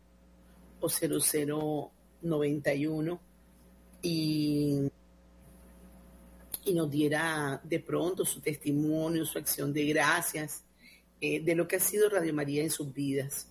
o 0.81 0.89
0091 2.21 3.19
y, 4.01 4.91
y 6.65 6.73
nos 6.73 6.89
diera 6.89 7.61
de 7.63 7.79
pronto 7.79 8.25
su 8.25 8.41
testimonio, 8.41 9.25
su 9.25 9.37
acción 9.37 9.73
de 9.73 9.85
gracias 9.85 10.63
de 11.19 11.55
lo 11.55 11.65
que 11.67 11.77
ha 11.77 11.79
sido 11.79 12.09
Radio 12.09 12.33
María 12.33 12.63
en 12.63 12.69
sus 12.69 12.93
vidas. 12.93 13.47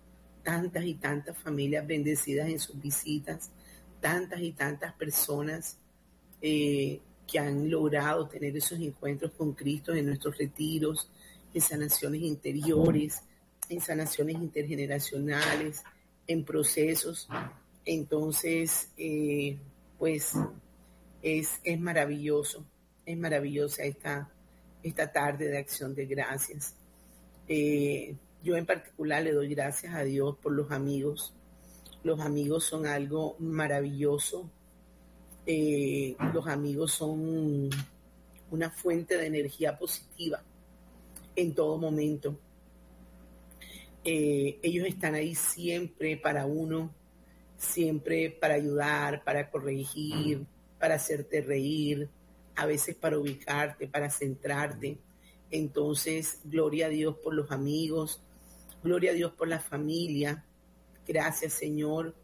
tantas 0.44 0.86
y 0.86 0.94
tantas 0.94 1.36
familias 1.36 1.88
bendecidas 1.88 2.48
en 2.48 2.60
sus 2.60 2.80
visitas, 2.80 3.50
tantas 4.00 4.40
y 4.42 4.52
tantas 4.52 4.94
personas 4.94 5.80
eh, 6.40 7.00
que 7.26 7.40
han 7.40 7.72
logrado 7.72 8.28
tener 8.28 8.56
esos 8.56 8.80
encuentros 8.80 9.32
con 9.32 9.54
Cristo 9.54 9.96
en 9.96 10.06
nuestros 10.06 10.38
retiros, 10.38 11.10
en 11.56 11.60
sanaciones 11.60 12.22
interiores, 12.22 13.24
en 13.68 13.82
sanaciones 13.82 14.36
intergeneracionales, 14.36 15.82
en 16.28 16.46
procesos. 16.46 17.28
Entonces, 17.84 18.92
eh, 18.96 19.58
pues 19.98 20.34
es, 21.24 21.60
es 21.64 21.80
maravilloso, 21.80 22.64
es 23.08 23.18
maravillosa 23.18 23.86
esta, 23.86 24.30
esta 24.84 25.12
tarde 25.12 25.48
de 25.48 25.58
acción 25.58 25.96
de 25.96 26.06
gracias. 26.06 26.76
Eh, 27.50 28.16
yo 28.44 28.56
en 28.56 28.66
particular 28.66 29.24
le 29.24 29.34
doy 29.34 29.50
gracias 29.50 29.96
a 29.96 30.04
Dios 30.04 30.38
por 30.38 30.54
los 30.54 30.72
amigos. 30.72 31.34
Los 32.04 32.22
amigos 32.22 32.64
son 32.64 32.86
algo 32.86 33.36
maravilloso. 33.40 34.50
Eh, 35.46 36.16
los 36.34 36.48
amigos 36.48 36.94
son 36.94 37.70
una 38.52 38.70
fuente 38.70 39.18
de 39.18 39.26
energía 39.26 39.78
positiva 39.78 40.44
en 41.36 41.56
todo 41.56 41.78
momento. 41.78 42.38
Eh, 44.04 44.60
ellos 44.62 44.88
están 44.88 45.16
ahí 45.16 45.36
siempre 45.36 46.18
para 46.18 46.46
uno, 46.46 46.94
siempre 47.58 48.30
para 48.30 48.54
ayudar, 48.54 49.24
para 49.24 49.50
corregir, 49.50 50.46
para 50.80 50.96
hacerte 50.96 51.42
reír, 51.42 52.10
a 52.56 52.66
veces 52.66 52.96
para 52.96 53.18
ubicarte, 53.18 53.88
para 53.88 54.10
centrarte. 54.10 54.98
Entonces, 55.52 56.40
gloria 56.44 56.88
a 56.88 56.90
Dios 56.90 57.16
por 57.24 57.34
los 57.34 57.52
amigos, 57.52 58.22
gloria 58.84 59.12
a 59.12 59.16
Dios 59.16 59.32
por 59.34 59.48
la 59.48 59.60
familia. 59.60 60.46
Gracias, 61.08 61.54
Señor, 61.54 62.16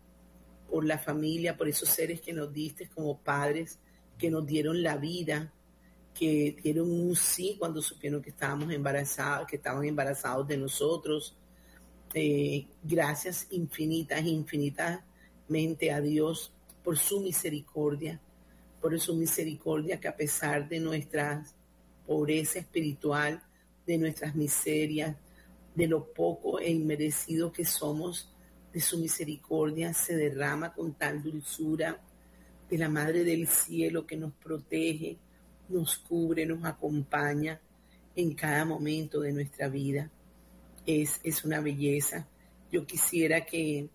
por 0.69 0.85
la 0.85 0.97
familia, 0.97 1.57
por 1.57 1.67
esos 1.67 1.89
seres 1.89 2.21
que 2.21 2.33
nos 2.33 2.53
diste 2.53 2.87
como 2.87 3.17
padres, 3.17 3.79
que 4.17 4.29
nos 4.29 4.45
dieron 4.45 4.83
la 4.83 4.97
vida, 4.97 5.51
que 6.13 6.55
dieron 6.61 6.89
un 6.89 7.15
sí 7.15 7.55
cuando 7.59 7.81
supieron 7.81 8.21
que 8.21 8.29
estábamos 8.29 8.71
embarazados, 8.71 9.47
que 9.47 9.55
estaban 9.55 9.85
embarazados 9.85 10.47
de 10.47 10.57
nosotros. 10.57 11.35
Eh, 12.13 12.67
gracias 12.83 13.47
infinitas, 13.49 14.23
infinitamente 14.23 15.91
a 15.91 15.99
Dios 15.99 16.53
por 16.83 16.97
su 16.97 17.19
misericordia, 17.19 18.21
por 18.79 18.97
su 18.99 19.15
misericordia 19.15 19.99
que 19.99 20.07
a 20.07 20.15
pesar 20.15 20.69
de 20.69 20.79
nuestras 20.79 21.54
pobreza 22.05 22.59
espiritual, 22.59 23.41
de 23.85 23.97
nuestras 23.97 24.35
miserias, 24.35 25.15
de 25.75 25.87
lo 25.87 26.11
poco 26.13 26.59
e 26.59 26.71
inmerecido 26.71 27.51
que 27.51 27.65
somos, 27.65 28.31
de 28.73 28.81
su 28.81 28.97
misericordia 28.97 29.93
se 29.93 30.15
derrama 30.15 30.73
con 30.73 30.93
tal 30.95 31.21
dulzura, 31.21 32.01
de 32.69 32.77
la 32.77 32.89
Madre 32.89 33.23
del 33.23 33.47
Cielo 33.47 34.07
que 34.07 34.17
nos 34.17 34.33
protege, 34.33 35.17
nos 35.69 35.97
cubre, 35.97 36.45
nos 36.45 36.63
acompaña 36.65 37.61
en 38.15 38.33
cada 38.33 38.65
momento 38.65 39.19
de 39.21 39.33
nuestra 39.33 39.69
vida. 39.69 40.09
Es, 40.85 41.19
es 41.23 41.45
una 41.45 41.61
belleza. 41.61 42.27
Yo 42.71 42.85
quisiera 42.85 43.45
que, 43.45 43.87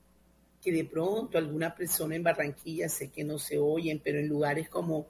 que 0.62 0.72
de 0.72 0.84
pronto 0.84 1.36
alguna 1.36 1.74
persona 1.74 2.14
en 2.14 2.22
Barranquilla 2.22 2.88
sé 2.88 3.10
que 3.10 3.24
no 3.24 3.38
se 3.38 3.58
oyen, 3.58 4.00
pero 4.02 4.18
en 4.20 4.28
lugares 4.28 4.68
como, 4.68 5.08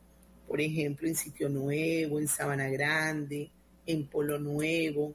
por 0.51 0.61
ejemplo, 0.61 1.07
en 1.07 1.15
Sitio 1.15 1.49
Nuevo, 1.49 2.19
en 2.19 2.27
Sabana 2.27 2.69
Grande, 2.69 3.53
en 3.87 4.09
Polo 4.09 4.37
Nuevo, 4.37 5.15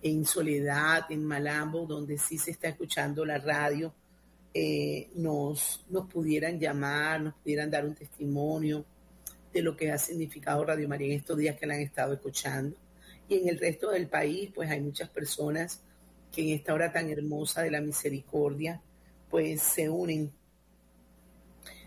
en 0.00 0.24
Soledad, 0.24 1.04
en 1.10 1.22
Malambo, 1.22 1.84
donde 1.84 2.16
sí 2.16 2.38
se 2.38 2.52
está 2.52 2.68
escuchando 2.68 3.26
la 3.26 3.36
radio, 3.36 3.92
eh, 4.54 5.10
nos, 5.16 5.84
nos 5.90 6.08
pudieran 6.10 6.58
llamar, 6.58 7.20
nos 7.20 7.34
pudieran 7.34 7.70
dar 7.70 7.84
un 7.84 7.94
testimonio 7.94 8.86
de 9.52 9.60
lo 9.60 9.76
que 9.76 9.92
ha 9.92 9.98
significado 9.98 10.64
Radio 10.64 10.88
María 10.88 11.08
en 11.08 11.18
estos 11.18 11.36
días 11.36 11.58
que 11.58 11.66
la 11.66 11.74
han 11.74 11.82
estado 11.82 12.14
escuchando. 12.14 12.74
Y 13.28 13.40
en 13.40 13.50
el 13.50 13.58
resto 13.58 13.90
del 13.90 14.08
país, 14.08 14.50
pues 14.54 14.70
hay 14.70 14.80
muchas 14.80 15.10
personas 15.10 15.82
que 16.32 16.40
en 16.40 16.48
esta 16.54 16.72
hora 16.72 16.90
tan 16.90 17.10
hermosa 17.10 17.60
de 17.60 17.70
la 17.70 17.82
misericordia, 17.82 18.80
pues 19.28 19.60
se 19.60 19.90
unen, 19.90 20.32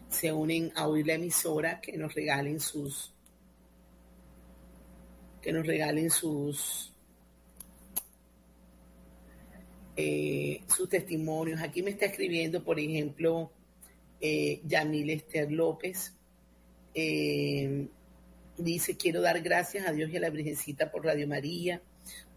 se 0.10 0.32
unen 0.32 0.72
a 0.76 0.88
oír 0.88 1.08
la 1.08 1.14
emisora, 1.14 1.82
que 1.82 1.98
nos 1.98 2.14
regalen 2.14 2.60
sus, 2.60 3.14
que 5.42 5.52
nos 5.52 5.66
regalen 5.66 6.10
sus, 6.10 6.94
eh, 9.96 10.62
sus 10.68 10.90
testimonios. 10.90 11.62
Aquí 11.62 11.82
me 11.82 11.92
está 11.92 12.06
escribiendo, 12.06 12.64
por 12.64 12.80
ejemplo, 12.80 13.52
eh, 14.22 14.62
Yamil 14.66 15.10
Esther 15.10 15.52
López. 15.52 16.14
Eh, 16.94 17.88
dice, 18.58 18.98
quiero 18.98 19.22
dar 19.22 19.42
gracias 19.42 19.88
a 19.88 19.92
Dios 19.92 20.10
y 20.12 20.18
a 20.18 20.20
la 20.20 20.30
Virgencita 20.30 20.92
por 20.92 21.06
Radio 21.06 21.28
María, 21.28 21.82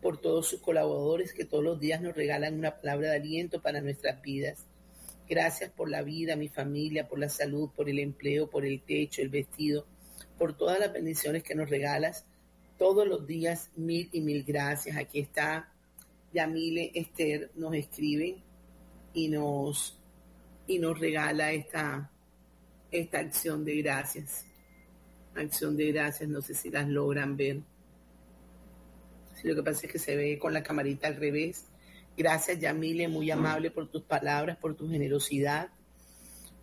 por 0.03 0.21
todos 0.21 0.49
sus 0.49 0.61
colaboradores 0.61 1.33
que 1.33 1.45
todos 1.45 1.65
los 1.65 1.81
días 1.81 2.01
nos 2.01 2.15
regalan 2.15 2.59
una 2.59 2.77
palabra 2.77 3.11
de 3.11 3.17
aliento 3.17 3.63
para 3.63 3.81
nuestras 3.81 4.21
vidas. 4.21 4.67
Gracias 5.31 5.71
por 5.71 5.89
la 5.89 6.03
vida, 6.03 6.35
mi 6.35 6.49
familia, 6.49 7.07
por 7.07 7.21
la 7.21 7.29
salud, 7.29 7.71
por 7.71 7.89
el 7.89 8.01
empleo, 8.01 8.51
por 8.51 8.67
el 8.67 8.83
techo, 8.83 9.23
el 9.23 9.29
vestido, 9.29 9.87
por 10.37 10.57
todas 10.57 10.81
las 10.81 10.93
bendiciones 10.93 11.45
que 11.45 11.55
nos 11.55 11.71
regalas 11.71 12.27
todos 12.77 13.07
los 13.07 13.29
días. 13.29 13.71
Mil 13.77 14.09
y 14.11 14.23
mil 14.23 14.43
gracias. 14.43 14.97
Aquí 14.97 15.21
está 15.21 15.73
Yamile 16.33 16.91
Esther, 16.97 17.53
nos 17.55 17.75
escribe 17.75 18.43
y 19.15 19.29
nos, 19.29 19.97
y 20.67 20.81
nos 20.81 20.99
regala 20.99 21.53
esta, 21.53 22.11
esta 22.91 23.21
acción 23.21 23.65
de 23.65 23.83
gracias. 23.83 24.45
Acción 25.37 25.77
de 25.77 25.93
gracias, 25.93 26.29
no 26.29 26.43
sé 26.43 26.55
si 26.55 26.71
las 26.71 26.89
logran 26.89 27.37
ver. 27.37 27.61
Si 29.37 29.47
lo 29.47 29.55
que 29.55 29.63
pasa 29.63 29.87
es 29.87 29.93
que 29.93 30.01
se 30.01 30.17
ve 30.17 30.41
con 30.41 30.53
la 30.53 30.65
camarita 30.65 31.07
al 31.07 31.15
revés. 31.15 31.70
Gracias, 32.21 32.59
Yamile, 32.59 33.09
muy 33.09 33.31
amable 33.31 33.71
por 33.71 33.91
tus 33.91 34.03
palabras, 34.03 34.59
por 34.59 34.77
tu 34.77 34.91
generosidad. 34.91 35.71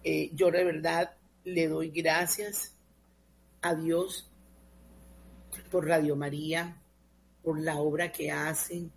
Eh, 0.03 0.29
yo 0.35 0.51
de 0.51 0.63
verdad 0.63 1.17
le 1.45 1.67
doy 1.67 1.89
gracias 1.89 2.75
a 3.63 3.73
Dios 3.73 4.29
por 5.71 5.87
Radio 5.87 6.15
María, 6.15 6.79
por 7.41 7.59
la 7.59 7.77
obra 7.77 8.11
que 8.11 8.31
hacen, 8.31 8.91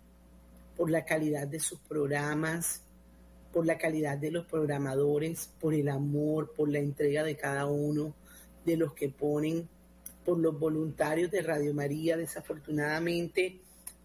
por 0.77 0.91
la 0.91 1.03
calidad 1.03 1.47
de 1.47 1.59
sus 1.59 1.79
programas, 1.79 2.83
por 3.51 3.65
la 3.65 3.79
calidad 3.79 4.19
de 4.19 4.29
los 4.29 4.45
programadores, 4.45 5.49
por 5.59 5.73
el 5.73 5.89
amor, 5.89 6.53
por 6.55 6.69
la 6.69 6.77
entrega 6.77 7.23
de 7.23 7.37
cada 7.37 7.65
uno 7.65 8.13
de 8.63 8.77
los 8.77 8.93
que 8.93 9.09
ponen, 9.09 9.67
por 10.23 10.37
los 10.37 10.59
voluntarios 10.59 11.31
de 11.31 11.41
Radio 11.41 11.73
María. 11.73 12.17
Desafortunadamente, 12.17 13.60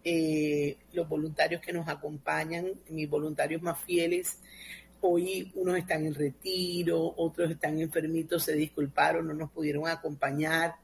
eh, 0.09 0.77
los 0.93 1.09
voluntarios 1.09 1.59
que 1.59 1.73
nos 1.73 1.89
acompañan, 1.89 2.67
mis 2.87 3.09
voluntarios 3.09 3.61
más 3.61 3.77
fieles, 3.81 4.39
hoy 5.01 5.51
unos 5.53 5.77
están 5.77 6.05
en 6.05 6.15
retiro, 6.15 7.13
otros 7.17 7.51
están 7.51 7.81
enfermitos, 7.81 8.45
se 8.45 8.53
disculparon, 8.53 9.27
no 9.27 9.33
nos 9.33 9.51
pudieron 9.51 9.85
acompañar, 9.85 10.75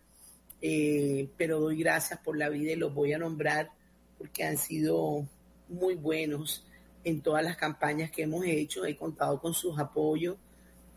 eh, 0.61 1.29
pero 1.37 1.61
doy 1.61 1.77
gracias 1.77 2.19
por 2.19 2.37
la 2.37 2.49
vida 2.49 2.73
y 2.73 2.75
los 2.75 2.93
voy 2.93 3.13
a 3.13 3.17
nombrar 3.17 3.71
porque 4.17 4.43
han 4.43 4.57
sido 4.57 5.25
muy 5.69 5.95
buenos 5.95 6.67
en 7.05 7.21
todas 7.21 7.45
las 7.45 7.55
campañas 7.55 8.11
que 8.11 8.23
hemos 8.23 8.43
hecho, 8.45 8.85
he 8.85 8.97
contado 8.97 9.39
con 9.39 9.53
sus 9.53 9.79
apoyos. 9.79 10.35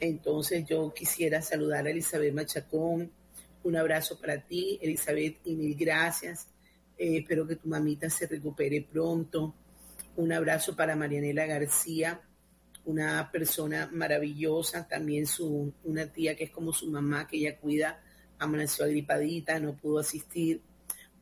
Entonces 0.01 0.67
yo 0.67 0.93
quisiera 0.93 1.43
saludar 1.43 1.87
a 1.87 1.91
Elizabeth 1.91 2.35
Machacón, 2.35 3.13
un 3.63 3.77
abrazo 3.77 4.19
para 4.19 4.41
ti, 4.41 4.81
Elizabeth, 4.83 5.37
y 5.45 5.55
mil 5.55 5.77
gracias. 5.77 6.49
Eh, 6.99 7.19
espero 7.19 7.47
que 7.47 7.57
tu 7.57 7.69
mamita 7.69 8.09
se 8.09 8.27
recupere 8.27 8.83
pronto. 8.83 9.55
Un 10.17 10.33
abrazo 10.33 10.75
para 10.75 10.97
Marianela 10.97 11.45
García, 11.47 12.21
una 12.87 13.31
persona 13.31 13.89
maravillosa, 13.93 14.89
también 14.89 15.27
su, 15.27 15.73
una 15.85 16.07
tía 16.07 16.35
que 16.35 16.45
es 16.45 16.51
como 16.51 16.73
su 16.73 16.91
mamá, 16.91 17.27
que 17.27 17.37
ella 17.37 17.59
cuida, 17.59 18.01
amaneció 18.39 18.85
agripadita, 18.85 19.59
no 19.61 19.77
pudo 19.77 19.99
asistir, 19.99 20.63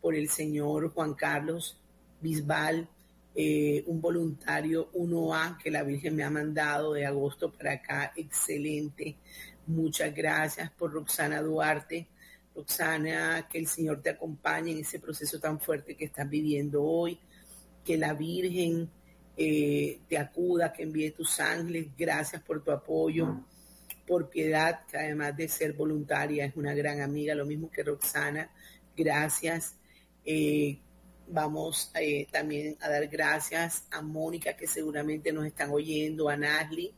por 0.00 0.14
el 0.14 0.28
señor 0.28 0.92
Juan 0.92 1.14
Carlos 1.14 1.80
Bisbal, 2.20 2.88
eh, 3.34 3.82
un 3.86 4.00
voluntario 4.00 4.90
1A 4.92 5.58
que 5.58 5.70
la 5.70 5.82
Virgen 5.82 6.14
me 6.14 6.22
ha 6.22 6.30
mandado 6.30 6.92
de 6.92 7.04
agosto 7.04 7.50
para 7.50 7.72
acá, 7.72 8.12
excelente. 8.14 9.16
Muchas 9.66 10.14
gracias 10.14 10.70
por 10.70 10.92
Roxana 10.92 11.40
Duarte. 11.40 12.06
Roxana, 12.54 13.48
que 13.50 13.58
el 13.58 13.66
Señor 13.66 14.00
te 14.00 14.10
acompañe 14.10 14.72
en 14.72 14.78
ese 14.78 14.98
proceso 14.98 15.38
tan 15.38 15.60
fuerte 15.60 15.96
que 15.96 16.06
estás 16.06 16.28
viviendo 16.28 16.82
hoy, 16.82 17.18
que 17.84 17.96
la 17.96 18.14
Virgen 18.14 18.88
eh, 19.36 20.00
te 20.08 20.18
acuda, 20.18 20.72
que 20.72 20.84
envíe 20.84 21.10
tus 21.10 21.40
ángeles. 21.40 21.88
Gracias 21.96 22.42
por 22.42 22.62
tu 22.62 22.70
apoyo, 22.70 23.44
por 24.06 24.28
piedad, 24.28 24.84
que 24.86 24.98
además 24.98 25.36
de 25.36 25.48
ser 25.48 25.72
voluntaria 25.72 26.44
es 26.44 26.56
una 26.56 26.74
gran 26.74 27.00
amiga, 27.00 27.34
lo 27.34 27.44
mismo 27.44 27.70
que 27.70 27.82
Roxana. 27.82 28.50
Gracias. 28.96 29.74
Eh, 30.24 30.78
Vamos 31.26 31.90
eh, 31.94 32.26
también 32.30 32.76
a 32.80 32.88
dar 32.88 33.06
gracias 33.06 33.86
a 33.90 34.02
Mónica, 34.02 34.54
que 34.54 34.66
seguramente 34.66 35.32
nos 35.32 35.46
están 35.46 35.70
oyendo, 35.70 36.28
a 36.28 36.36
Nasli 36.36 36.92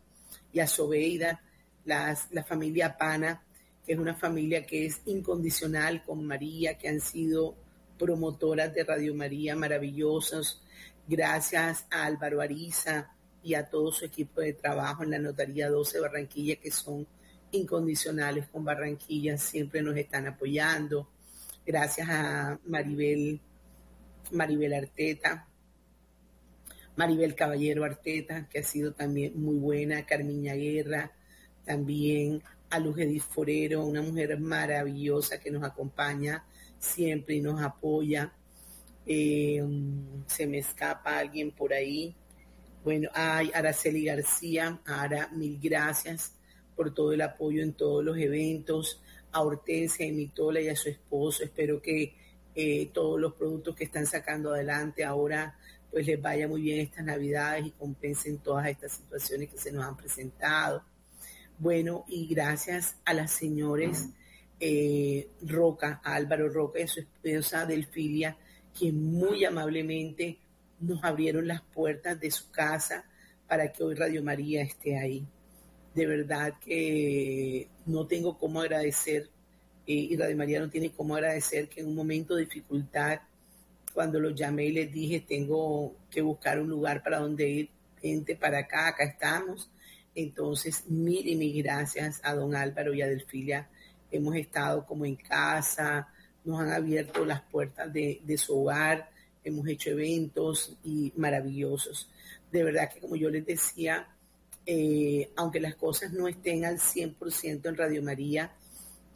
y 0.52 0.58
a 0.58 0.66
Sobeida, 0.66 1.40
las, 1.84 2.26
la 2.32 2.42
familia 2.42 2.96
Pana, 2.96 3.44
que 3.86 3.92
es 3.92 3.98
una 3.98 4.14
familia 4.14 4.66
que 4.66 4.86
es 4.86 5.00
incondicional 5.06 6.02
con 6.02 6.24
María, 6.24 6.76
que 6.76 6.88
han 6.88 7.00
sido 7.00 7.54
promotoras 7.98 8.74
de 8.74 8.84
Radio 8.84 9.14
María 9.14 9.54
maravillosos. 9.54 10.60
Gracias 11.06 11.86
a 11.90 12.04
Álvaro 12.04 12.40
Ariza 12.40 13.12
y 13.42 13.54
a 13.54 13.68
todo 13.70 13.92
su 13.92 14.04
equipo 14.04 14.40
de 14.40 14.54
trabajo 14.54 15.04
en 15.04 15.12
la 15.12 15.18
Notaría 15.20 15.70
12 15.70 16.00
Barranquilla, 16.00 16.56
que 16.56 16.72
son 16.72 17.06
incondicionales 17.52 18.48
con 18.48 18.64
Barranquilla, 18.64 19.38
siempre 19.38 19.82
nos 19.82 19.96
están 19.96 20.26
apoyando. 20.26 21.08
Gracias 21.64 22.08
a 22.10 22.58
Maribel 22.66 23.40
Maribel 24.32 24.74
Arteta, 24.74 25.46
Maribel 26.96 27.36
Caballero 27.36 27.84
Arteta, 27.84 28.48
que 28.48 28.58
ha 28.58 28.62
sido 28.64 28.92
también 28.92 29.40
muy 29.40 29.56
buena, 29.56 30.04
Carmiña 30.04 30.54
Guerra, 30.54 31.12
también 31.64 32.42
a 32.70 32.78
Luz 32.78 32.96
Forero, 33.22 33.84
una 33.84 34.02
mujer 34.02 34.38
maravillosa 34.38 35.38
que 35.38 35.50
nos 35.50 35.62
acompaña 35.62 36.44
siempre 36.78 37.36
y 37.36 37.40
nos 37.40 37.60
apoya. 37.60 38.32
Eh, 39.06 39.62
se 40.26 40.46
me 40.46 40.58
escapa 40.58 41.18
alguien 41.18 41.52
por 41.52 41.72
ahí. 41.72 42.14
Bueno, 42.84 43.08
hay 43.14 43.50
Araceli 43.54 44.04
García, 44.04 44.80
Ara, 44.84 45.28
mil 45.32 45.58
gracias 45.60 46.32
por 46.74 46.92
todo 46.92 47.12
el 47.12 47.22
apoyo 47.22 47.62
en 47.62 47.72
todos 47.72 48.04
los 48.04 48.16
eventos. 48.18 49.00
A 49.32 49.42
Hortensia 49.42 50.06
y 50.06 50.12
Mitola 50.12 50.60
y 50.60 50.68
a 50.68 50.76
su 50.76 50.88
esposo, 50.88 51.44
espero 51.44 51.82
que 51.82 52.14
eh, 52.54 52.88
todos 52.92 53.20
los 53.20 53.34
productos 53.34 53.76
que 53.76 53.84
están 53.84 54.06
sacando 54.06 54.50
adelante 54.50 55.04
ahora 55.04 55.58
pues 55.90 56.06
les 56.06 56.20
vaya 56.20 56.48
muy 56.48 56.62
bien 56.62 56.80
estas 56.80 57.04
navidades 57.04 57.66
y 57.66 57.70
compensen 57.70 58.38
todas 58.38 58.66
estas 58.66 58.92
situaciones 58.92 59.50
que 59.50 59.58
se 59.58 59.72
nos 59.72 59.84
han 59.84 59.96
presentado. 59.96 60.82
Bueno, 61.58 62.04
y 62.06 62.26
gracias 62.26 62.96
a 63.04 63.14
las 63.14 63.30
señores 63.30 64.10
eh, 64.60 65.28
Roca, 65.42 66.00
a 66.04 66.14
Álvaro 66.14 66.50
Roca 66.50 66.80
y 66.80 66.82
a 66.82 66.88
su 66.88 67.00
esposa 67.00 67.64
Delfilia, 67.64 68.36
que 68.78 68.92
muy 68.92 69.44
amablemente 69.44 70.38
nos 70.80 71.02
abrieron 71.02 71.46
las 71.48 71.62
puertas 71.62 72.20
de 72.20 72.30
su 72.30 72.50
casa 72.50 73.06
para 73.48 73.72
que 73.72 73.82
hoy 73.82 73.94
Radio 73.94 74.22
María 74.22 74.62
esté 74.62 74.98
ahí. 74.98 75.26
De 75.94 76.06
verdad 76.06 76.54
que 76.60 77.68
no 77.86 78.06
tengo 78.06 78.36
cómo 78.36 78.60
agradecer 78.60 79.30
eh, 79.86 79.94
y 79.94 80.16
Radio 80.16 80.36
María 80.36 80.60
no 80.60 80.68
tiene 80.68 80.90
cómo 80.90 81.14
agradecer 81.14 81.68
que 81.68 81.80
en 81.80 81.86
un 81.86 81.94
momento 81.94 82.34
de 82.34 82.44
dificultad, 82.44 83.20
cuando 83.94 84.20
los 84.20 84.34
llamé 84.34 84.66
y 84.66 84.72
les 84.72 84.92
dije, 84.92 85.24
tengo 85.26 85.96
que 86.10 86.20
buscar 86.20 86.60
un 86.60 86.68
lugar 86.68 87.02
para 87.02 87.20
donde 87.20 87.48
ir, 87.48 87.70
gente 88.02 88.36
para 88.36 88.58
acá, 88.58 88.88
acá 88.88 89.04
estamos. 89.04 89.70
Entonces, 90.16 90.88
mil 90.88 91.28
y 91.28 91.36
mil 91.36 91.62
gracias 91.62 92.20
a 92.24 92.34
don 92.34 92.56
Álvaro 92.56 92.92
y 92.92 93.02
a 93.02 93.06
Delfilia. 93.06 93.68
Hemos 94.10 94.34
estado 94.34 94.84
como 94.84 95.04
en 95.06 95.14
casa, 95.14 96.08
nos 96.44 96.60
han 96.60 96.72
abierto 96.72 97.24
las 97.24 97.42
puertas 97.42 97.92
de, 97.92 98.20
de 98.24 98.38
su 98.38 98.58
hogar, 98.58 99.10
hemos 99.44 99.68
hecho 99.68 99.90
eventos 99.90 100.76
y 100.82 101.12
maravillosos. 101.16 102.08
De 102.50 102.64
verdad 102.64 102.90
que 102.92 103.00
como 103.00 103.14
yo 103.14 103.30
les 103.30 103.46
decía, 103.46 104.08
eh, 104.64 105.30
aunque 105.36 105.60
las 105.60 105.76
cosas 105.76 106.12
no 106.12 106.26
estén 106.26 106.64
al 106.64 106.78
100% 106.78 107.68
en 107.68 107.76
Radio 107.76 108.02
María 108.02 108.50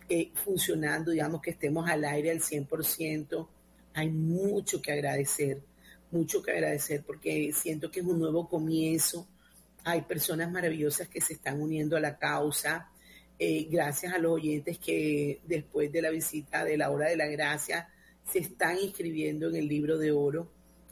eh, 0.09 0.31
funcionando, 0.45 1.11
digamos 1.11 1.41
que 1.41 1.51
estemos 1.51 1.89
al 1.89 2.05
aire 2.05 2.31
al 2.31 2.41
100%, 2.41 3.49
hay 3.95 4.09
mucho 4.11 4.81
que 4.81 4.93
agradecer, 4.93 5.61
mucho 6.11 6.43
que 6.43 6.53
agradecer 6.53 7.03
porque 7.05 7.53
siento 7.53 7.91
que 7.91 8.01
es 8.01 8.07
un 8.07 8.21
nuevo 8.21 8.49
comienzo, 8.49 9.27
hay 9.85 10.03
personas 10.03 10.51
maravillosas 10.51 11.09
que 11.09 11.21
se 11.21 11.35
están 11.35 11.61
uniendo 11.61 11.97
a 11.97 12.01
la 12.01 12.19
causa, 12.19 12.91
eh, 13.39 13.67
gracias 13.71 14.13
a 14.13 14.19
los 14.19 14.33
oyentes 14.33 14.79
que 14.79 15.41
después 15.47 15.91
de 15.91 16.03
la 16.03 16.11
visita 16.11 16.65
de 16.65 16.77
la 16.77 16.91
hora 16.91 17.09
de 17.09 17.17
la 17.17 17.27
gracia 17.27 17.89
se 18.31 18.41
están 18.41 18.79
inscribiendo 18.79 19.49
en 19.49 19.57
el 19.57 19.67
libro 19.67 19.99
de 19.99 20.13
oro 20.13 20.51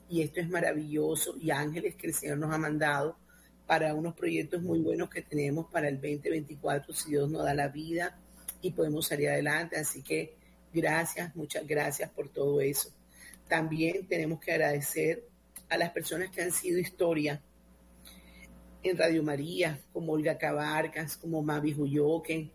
y 0.08 0.22
esto 0.22 0.40
es 0.40 0.48
maravilloso 0.48 1.36
y 1.38 1.50
ángeles 1.50 1.94
que 1.94 2.06
el 2.06 2.14
Señor 2.14 2.38
nos 2.38 2.52
ha 2.54 2.58
mandado 2.58 3.18
para 3.66 3.94
unos 3.94 4.14
proyectos 4.14 4.62
muy 4.62 4.78
buenos 4.78 5.10
que 5.10 5.20
tenemos 5.20 5.66
para 5.70 5.88
el 5.88 5.96
2024 5.96 6.94
si 6.94 7.10
Dios 7.10 7.30
nos 7.30 7.44
da 7.44 7.52
la 7.52 7.68
vida 7.68 8.18
y 8.62 8.70
podemos 8.70 9.06
salir 9.06 9.28
adelante. 9.28 9.76
Así 9.76 10.02
que 10.02 10.34
gracias, 10.72 11.36
muchas 11.36 11.66
gracias 11.66 12.10
por 12.10 12.30
todo 12.30 12.62
eso. 12.62 12.90
También 13.46 14.06
tenemos 14.06 14.40
que 14.40 14.52
agradecer 14.52 15.28
a 15.68 15.76
las 15.76 15.90
personas 15.90 16.30
que 16.30 16.40
han 16.40 16.52
sido 16.52 16.78
historia 16.78 17.42
en 18.82 18.96
Radio 18.96 19.22
María, 19.22 19.80
como 19.92 20.12
Olga 20.12 20.38
Cabarcas, 20.38 21.16
como 21.16 21.42
Mavi 21.42 21.72
Juyoque, 21.72 22.50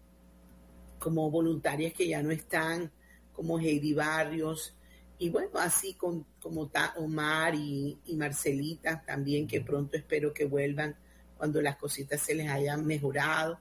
como 0.99 1.29
voluntarias 1.29 1.93
que 1.93 2.07
ya 2.07 2.23
no 2.23 2.31
están, 2.31 2.91
como 3.33 3.59
Heidi 3.59 3.93
Barrios, 3.93 4.75
y 5.23 5.29
bueno, 5.29 5.51
así 5.59 5.93
con, 5.93 6.25
como 6.41 6.69
Omar 6.97 7.55
y, 7.55 7.97
y 8.05 8.15
Marcelita 8.15 9.03
también, 9.05 9.47
que 9.47 9.61
pronto 9.61 9.95
espero 9.95 10.33
que 10.33 10.45
vuelvan 10.45 10.97
cuando 11.37 11.61
las 11.61 11.77
cositas 11.77 12.21
se 12.21 12.35
les 12.35 12.49
hayan 12.49 12.85
mejorado. 12.85 13.59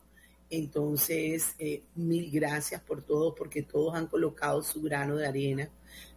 Entonces, 0.51 1.55
eh, 1.59 1.85
mil 1.95 2.31
gracias 2.31 2.81
por 2.83 3.03
todo, 3.03 3.35
porque 3.35 3.63
todos 3.63 3.95
han 3.95 4.07
colocado 4.07 4.63
su 4.63 4.83
grano 4.83 5.17
de 5.17 5.27
arena. 5.27 5.71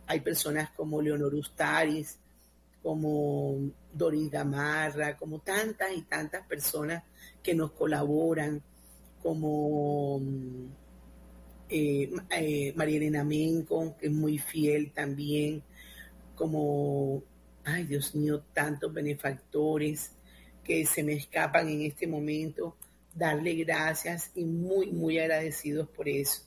Hay 0.08 0.22
personas 0.22 0.72
como 0.72 1.02
Leonor 1.02 1.36
Ustaris, 1.36 2.18
como 2.86 3.72
Doris 3.92 4.30
Gamarra, 4.30 5.18
como 5.18 5.40
tantas 5.40 5.92
y 5.98 6.04
tantas 6.04 6.46
personas 6.46 7.02
que 7.42 7.56
nos 7.56 7.72
colaboran, 7.72 8.62
como 9.24 10.22
eh, 11.68 12.12
eh, 12.30 12.74
María 12.76 12.98
Elena 12.98 13.24
Menco, 13.24 13.98
que 13.98 14.06
es 14.06 14.12
muy 14.12 14.38
fiel 14.38 14.92
también, 14.92 15.64
como, 16.36 17.24
ay 17.64 17.86
Dios 17.86 18.14
mío, 18.14 18.44
tantos 18.54 18.94
benefactores 18.94 20.12
que 20.64 20.86
se 20.86 21.02
me 21.02 21.14
escapan 21.14 21.68
en 21.68 21.82
este 21.82 22.06
momento, 22.06 22.78
darle 23.16 23.56
gracias 23.56 24.30
y 24.36 24.46
muy, 24.46 24.92
muy 24.92 25.18
agradecidos 25.18 25.90
por 25.90 26.08
eso. 26.08 26.44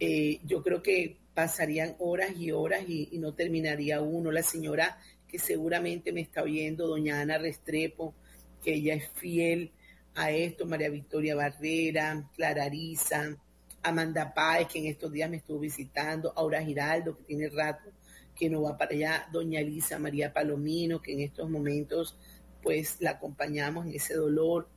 Eh, 0.00 0.40
yo 0.44 0.64
creo 0.64 0.82
que 0.82 1.16
pasarían 1.32 1.94
horas 2.00 2.32
y 2.36 2.50
horas 2.50 2.82
y 2.88 3.16
no 3.18 3.34
terminaría 3.34 4.00
uno. 4.00 4.32
La 4.32 4.42
señora 4.42 4.98
que 5.34 5.40
seguramente 5.40 6.12
me 6.12 6.20
está 6.20 6.44
oyendo, 6.44 6.86
doña 6.86 7.20
Ana 7.20 7.38
Restrepo, 7.38 8.14
que 8.62 8.74
ella 8.74 8.94
es 8.94 9.08
fiel 9.14 9.72
a 10.14 10.30
esto, 10.30 10.64
María 10.64 10.88
Victoria 10.90 11.34
Barrera, 11.34 12.30
Clara 12.36 12.62
Arisa, 12.62 13.36
Amanda 13.82 14.32
Páez, 14.32 14.68
que 14.68 14.78
en 14.78 14.86
estos 14.86 15.10
días 15.10 15.28
me 15.28 15.38
estuvo 15.38 15.58
visitando, 15.58 16.32
Aura 16.36 16.62
Giraldo, 16.62 17.16
que 17.16 17.24
tiene 17.24 17.48
rato 17.48 17.90
que 18.32 18.48
no 18.48 18.62
va 18.62 18.78
para 18.78 18.92
allá, 18.92 19.28
doña 19.32 19.58
Elisa 19.58 19.98
María 19.98 20.32
Palomino, 20.32 21.02
que 21.02 21.14
en 21.14 21.22
estos 21.22 21.50
momentos 21.50 22.16
pues 22.62 22.98
la 23.00 23.10
acompañamos 23.10 23.86
en 23.86 23.94
ese 23.94 24.14
dolor 24.14 24.68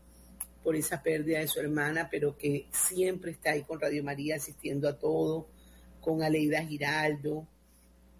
por 0.63 0.75
esa 0.75 1.03
pérdida 1.03 1.37
de 1.37 1.47
su 1.47 1.59
hermana, 1.59 2.07
pero 2.09 2.35
que 2.35 2.65
siempre 2.71 3.29
está 3.29 3.51
ahí 3.51 3.61
con 3.61 3.79
Radio 3.79 4.03
María 4.03 4.37
asistiendo 4.37 4.89
a 4.89 4.97
todo, 4.97 5.49
con 6.01 6.23
Aleida 6.23 6.65
Giraldo, 6.65 7.47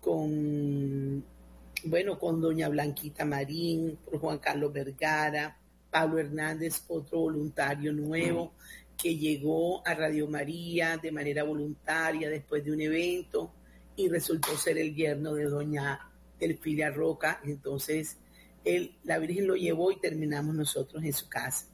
con 0.01 1.26
bueno, 1.84 2.18
con 2.18 2.41
doña 2.41 2.70
Blanquita 2.70 3.26
Marín, 3.26 3.98
por 4.04 4.20
Juan 4.20 4.40
Carlos 4.40 4.74
Vergara, 4.74 5.58
Pablo 5.90 6.20
Hernández, 6.20 6.84
otro 6.88 7.20
voluntario 7.20 7.94
nuevo 7.94 8.54
que 8.98 9.16
llegó 9.16 9.86
a 9.88 9.94
Radio 9.94 10.28
María 10.28 10.98
de 10.98 11.12
manera 11.12 11.44
voluntaria 11.44 12.30
después 12.30 12.66
de 12.66 12.72
un 12.72 12.82
evento 12.82 13.54
y 13.95 14.10
resultó 14.10 14.58
ser 14.58 14.78
el 14.78 14.95
yerno 14.95 15.34
de 15.36 15.45
doña 15.45 15.99
Delfilia 16.40 16.90
Roca. 16.90 17.40
Entonces, 17.44 18.18
él, 18.64 18.98
la 19.04 19.20
Virgen 19.20 19.48
lo 19.48 19.56
llevó 19.56 19.91
y 19.91 19.99
terminamos 19.99 20.56
nosotros 20.56 21.04
en 21.04 21.14
su 21.14 21.30
casa. 21.30 21.68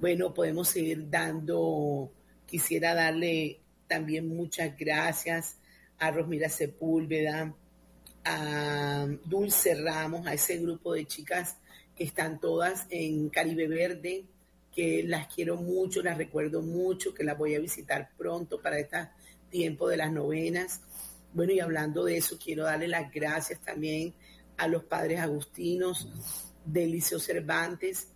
Bueno, 0.00 0.34
podemos 0.34 0.68
seguir 0.68 1.08
dando, 1.08 2.12
quisiera 2.46 2.94
darle 2.94 3.60
también 3.86 4.28
muchas 4.28 4.76
gracias 4.76 5.58
a 5.98 6.10
Rosmira 6.10 6.48
Sepúlveda, 6.48 7.54
a 8.28 9.06
Dulce 9.24 9.74
Ramos, 9.76 10.26
a 10.26 10.34
ese 10.34 10.58
grupo 10.58 10.92
de 10.92 11.06
chicas 11.06 11.56
que 11.94 12.04
están 12.04 12.40
todas 12.40 12.86
en 12.90 13.28
Caribe 13.28 13.68
Verde, 13.68 14.24
que 14.74 15.04
las 15.04 15.32
quiero 15.32 15.56
mucho, 15.56 16.02
las 16.02 16.18
recuerdo 16.18 16.60
mucho, 16.60 17.14
que 17.14 17.22
las 17.22 17.38
voy 17.38 17.54
a 17.54 17.60
visitar 17.60 18.10
pronto 18.18 18.60
para 18.60 18.80
este 18.80 19.08
tiempo 19.48 19.88
de 19.88 19.96
las 19.96 20.12
novenas. 20.12 20.80
Bueno, 21.32 21.52
y 21.52 21.60
hablando 21.60 22.04
de 22.04 22.16
eso, 22.16 22.36
quiero 22.42 22.64
darle 22.64 22.88
las 22.88 23.12
gracias 23.12 23.60
también 23.60 24.12
a 24.56 24.66
los 24.66 24.84
padres 24.84 25.20
agustinos 25.20 26.08
del 26.64 26.90
Liceo 26.90 27.20
Cervantes, 27.20 28.08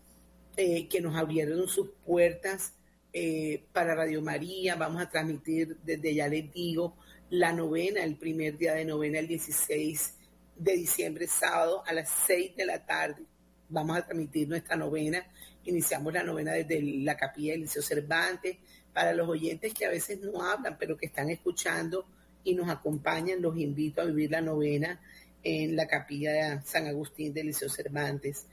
eh, 0.56 0.88
que 0.88 1.00
nos 1.00 1.14
abrieron 1.14 1.68
sus 1.68 1.90
puertas 2.04 2.72
eh, 3.12 3.64
para 3.72 3.94
Radio 3.94 4.22
María. 4.22 4.74
Vamos 4.74 5.00
a 5.00 5.08
transmitir, 5.08 5.78
desde 5.84 6.14
ya 6.14 6.26
les 6.26 6.52
digo, 6.52 6.96
la 7.30 7.52
novena, 7.52 8.02
el 8.02 8.16
primer 8.16 8.58
día 8.58 8.74
de 8.74 8.84
novena, 8.84 9.20
el 9.20 9.28
16 9.28 10.14
de 10.56 10.72
diciembre, 10.72 11.26
sábado, 11.28 11.82
a 11.86 11.92
las 11.92 12.10
6 12.26 12.56
de 12.56 12.66
la 12.66 12.84
tarde. 12.84 13.22
Vamos 13.68 13.96
a 13.96 14.04
transmitir 14.04 14.48
nuestra 14.48 14.76
novena. 14.76 15.24
Iniciamos 15.64 16.12
la 16.12 16.24
novena 16.24 16.52
desde 16.52 16.82
la 16.82 17.16
capilla 17.16 17.52
del 17.52 17.62
Liceo 17.62 17.82
Cervantes. 17.82 18.56
Para 18.92 19.12
los 19.12 19.28
oyentes 19.28 19.72
que 19.72 19.86
a 19.86 19.90
veces 19.90 20.20
no 20.20 20.42
hablan, 20.42 20.76
pero 20.76 20.96
que 20.96 21.06
están 21.06 21.30
escuchando 21.30 22.04
y 22.42 22.54
nos 22.54 22.68
acompañan, 22.68 23.40
los 23.40 23.56
invito 23.56 24.00
a 24.00 24.06
vivir 24.06 24.32
la 24.32 24.40
novena 24.40 25.00
en 25.42 25.76
la 25.76 25.86
capilla 25.86 26.32
de 26.32 26.62
San 26.62 26.86
Agustín 26.88 27.32
del 27.32 27.46
Liceo 27.46 27.68
Cervantes. 27.68 28.46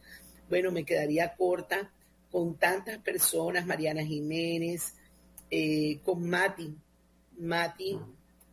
Bueno, 0.50 0.72
me 0.72 0.86
quedaría 0.86 1.36
corta 1.36 1.92
con 2.32 2.58
tantas 2.60 3.00
personas, 3.00 3.66
Mariana 3.66 4.06
Jiménez, 4.06 4.94
eh, 5.50 6.00
con 6.04 6.30
Mati, 6.30 6.78
Mati 7.40 8.00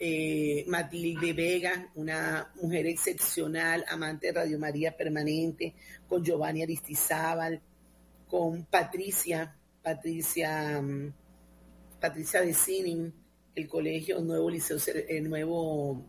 eh, 0.07 0.67
Matilde 0.69 1.33
Vega, 1.33 1.91
una 1.95 2.53
mujer 2.61 2.87
excepcional, 2.89 3.87
amante 3.89 4.27
de 4.27 4.33
Radio 4.35 4.59
María 4.59 4.95
permanente, 4.95 5.73
con 6.07 6.23
Giovanni 6.23 6.63
Aristizábal, 6.63 7.59
con 8.29 8.67
Patricia, 8.67 9.57
Patricia, 9.83 10.83
mm, 10.83 11.11
Patricia 11.99 12.43
de 12.43 12.53
Sinin, 12.53 13.15
el 13.55 13.67
colegio 13.67 14.21
Nuevo 14.21 14.51
Liceo, 14.51 14.77
el 15.09 15.27
nuevo 15.27 16.05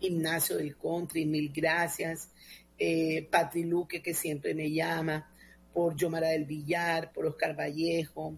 gimnasio 0.00 0.56
del 0.56 0.76
country, 0.76 1.24
mil 1.24 1.52
gracias. 1.52 2.30
Eh, 2.76 3.28
Patri 3.30 3.62
Luque, 3.62 4.02
que 4.02 4.14
siempre 4.14 4.52
me 4.52 4.68
llama, 4.68 5.30
por 5.72 5.94
Yomara 5.94 6.30
del 6.30 6.44
Villar, 6.44 7.12
por 7.12 7.26
Oscar 7.26 7.56
Vallejo, 7.56 8.34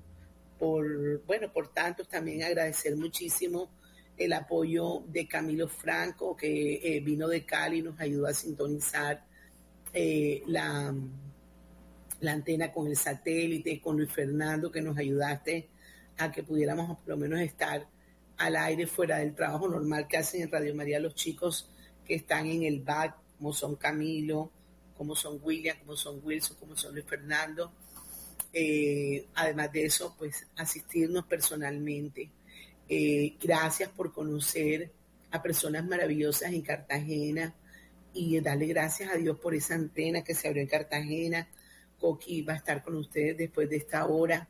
por, 0.59 1.25
bueno, 1.25 1.51
por 1.51 1.73
tantos 1.73 2.07
también 2.07 2.43
agradecer 2.43 2.95
muchísimo 2.97 3.71
el 4.21 4.35
apoyo 4.35 5.03
de 5.09 5.27
Camilo 5.27 5.67
Franco, 5.67 6.37
que 6.37 6.75
eh, 6.85 7.01
vino 7.01 7.27
de 7.27 7.47
Cali 7.47 7.79
y 7.79 7.83
nos 7.83 7.99
ayudó 7.99 8.27
a 8.27 8.35
sintonizar 8.35 9.25
eh, 9.95 10.43
la, 10.47 10.95
la 12.21 12.33
antena 12.33 12.71
con 12.71 12.87
el 12.87 12.97
satélite, 12.97 13.81
con 13.81 13.97
Luis 13.97 14.13
Fernando, 14.13 14.71
que 14.71 14.83
nos 14.83 14.99
ayudaste 14.99 15.71
a 16.19 16.31
que 16.31 16.43
pudiéramos 16.43 16.99
por 16.99 17.09
lo 17.09 17.17
menos 17.17 17.41
estar 17.41 17.89
al 18.37 18.57
aire 18.57 18.87
fuera 18.87 19.19
del 19.19 19.35
trabajo 19.35 19.67
normal 19.67 20.07
que 20.07 20.19
hacen 20.19 20.43
en 20.43 20.51
Radio 20.51 20.75
María 20.75 21.01
los 21.01 21.15
chicos 21.15 21.71
que 22.05 22.17
están 22.17 22.47
en 22.47 22.65
el 22.65 22.81
back, 22.81 23.17
como 23.39 23.55
son 23.55 23.77
Camilo, 23.77 24.51
como 24.99 25.17
son 25.17 25.41
William, 25.43 25.79
como 25.79 25.97
son 25.97 26.21
Wilson, 26.23 26.59
como 26.61 26.77
son 26.77 26.93
Luis 26.93 27.07
Fernando. 27.07 27.73
Eh, 28.53 29.29
además 29.35 29.73
de 29.73 29.87
eso, 29.87 30.15
pues 30.19 30.47
asistirnos 30.57 31.25
personalmente 31.25 32.31
eh, 32.93 33.37
gracias 33.41 33.89
por 33.89 34.13
conocer 34.13 34.91
a 35.31 35.41
personas 35.41 35.87
maravillosas 35.87 36.53
en 36.53 36.61
Cartagena 36.63 37.55
y 38.13 38.41
darle 38.41 38.67
gracias 38.67 39.15
a 39.15 39.17
Dios 39.17 39.39
por 39.39 39.55
esa 39.55 39.77
antena 39.77 40.25
que 40.25 40.35
se 40.35 40.49
abrió 40.49 40.61
en 40.61 40.69
Cartagena. 40.69 41.49
Coqui 42.01 42.43
va 42.43 42.55
a 42.55 42.57
estar 42.57 42.83
con 42.83 42.97
ustedes 42.97 43.37
después 43.37 43.71
de 43.71 43.77
esta 43.77 44.07
hora. 44.07 44.49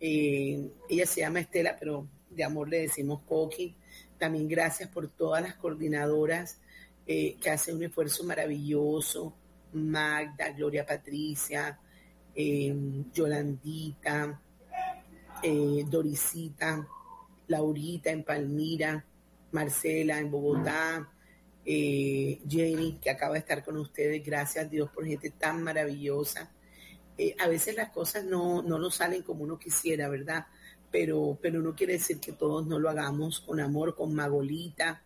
Eh, 0.00 0.72
ella 0.88 1.06
se 1.06 1.20
llama 1.20 1.38
Estela, 1.38 1.76
pero 1.78 2.08
de 2.30 2.42
amor 2.42 2.68
le 2.68 2.80
decimos 2.80 3.20
Coqui. 3.28 3.76
También 4.18 4.48
gracias 4.48 4.88
por 4.88 5.06
todas 5.06 5.40
las 5.40 5.54
coordinadoras 5.54 6.58
eh, 7.06 7.36
que 7.40 7.48
hacen 7.48 7.76
un 7.76 7.84
esfuerzo 7.84 8.24
maravilloso. 8.24 9.36
Magda, 9.72 10.50
Gloria 10.50 10.84
Patricia, 10.84 11.78
Yolandita, 13.14 14.40
Dorisita, 15.88 16.88
Laurita 17.48 18.10
en 18.10 18.24
Palmira, 18.24 19.04
Marcela 19.52 20.18
en 20.18 20.30
Bogotá, 20.30 21.08
eh, 21.64 22.40
Jenny, 22.48 22.98
que 23.00 23.10
acaba 23.10 23.34
de 23.34 23.40
estar 23.40 23.64
con 23.64 23.76
ustedes. 23.76 24.24
Gracias 24.24 24.70
Dios 24.70 24.90
por 24.90 25.06
gente 25.06 25.30
tan 25.30 25.62
maravillosa. 25.62 26.50
Eh, 27.16 27.36
a 27.38 27.46
veces 27.46 27.76
las 27.76 27.90
cosas 27.90 28.24
no, 28.24 28.62
no 28.62 28.78
nos 28.78 28.96
salen 28.96 29.22
como 29.22 29.44
uno 29.44 29.58
quisiera, 29.58 30.08
¿verdad? 30.08 30.46
Pero, 30.90 31.38
pero 31.40 31.60
no 31.60 31.74
quiere 31.74 31.94
decir 31.94 32.18
que 32.20 32.32
todos 32.32 32.66
no 32.66 32.78
lo 32.78 32.90
hagamos 32.90 33.40
con 33.40 33.60
amor, 33.60 33.94
con 33.94 34.14
Magolita. 34.14 35.02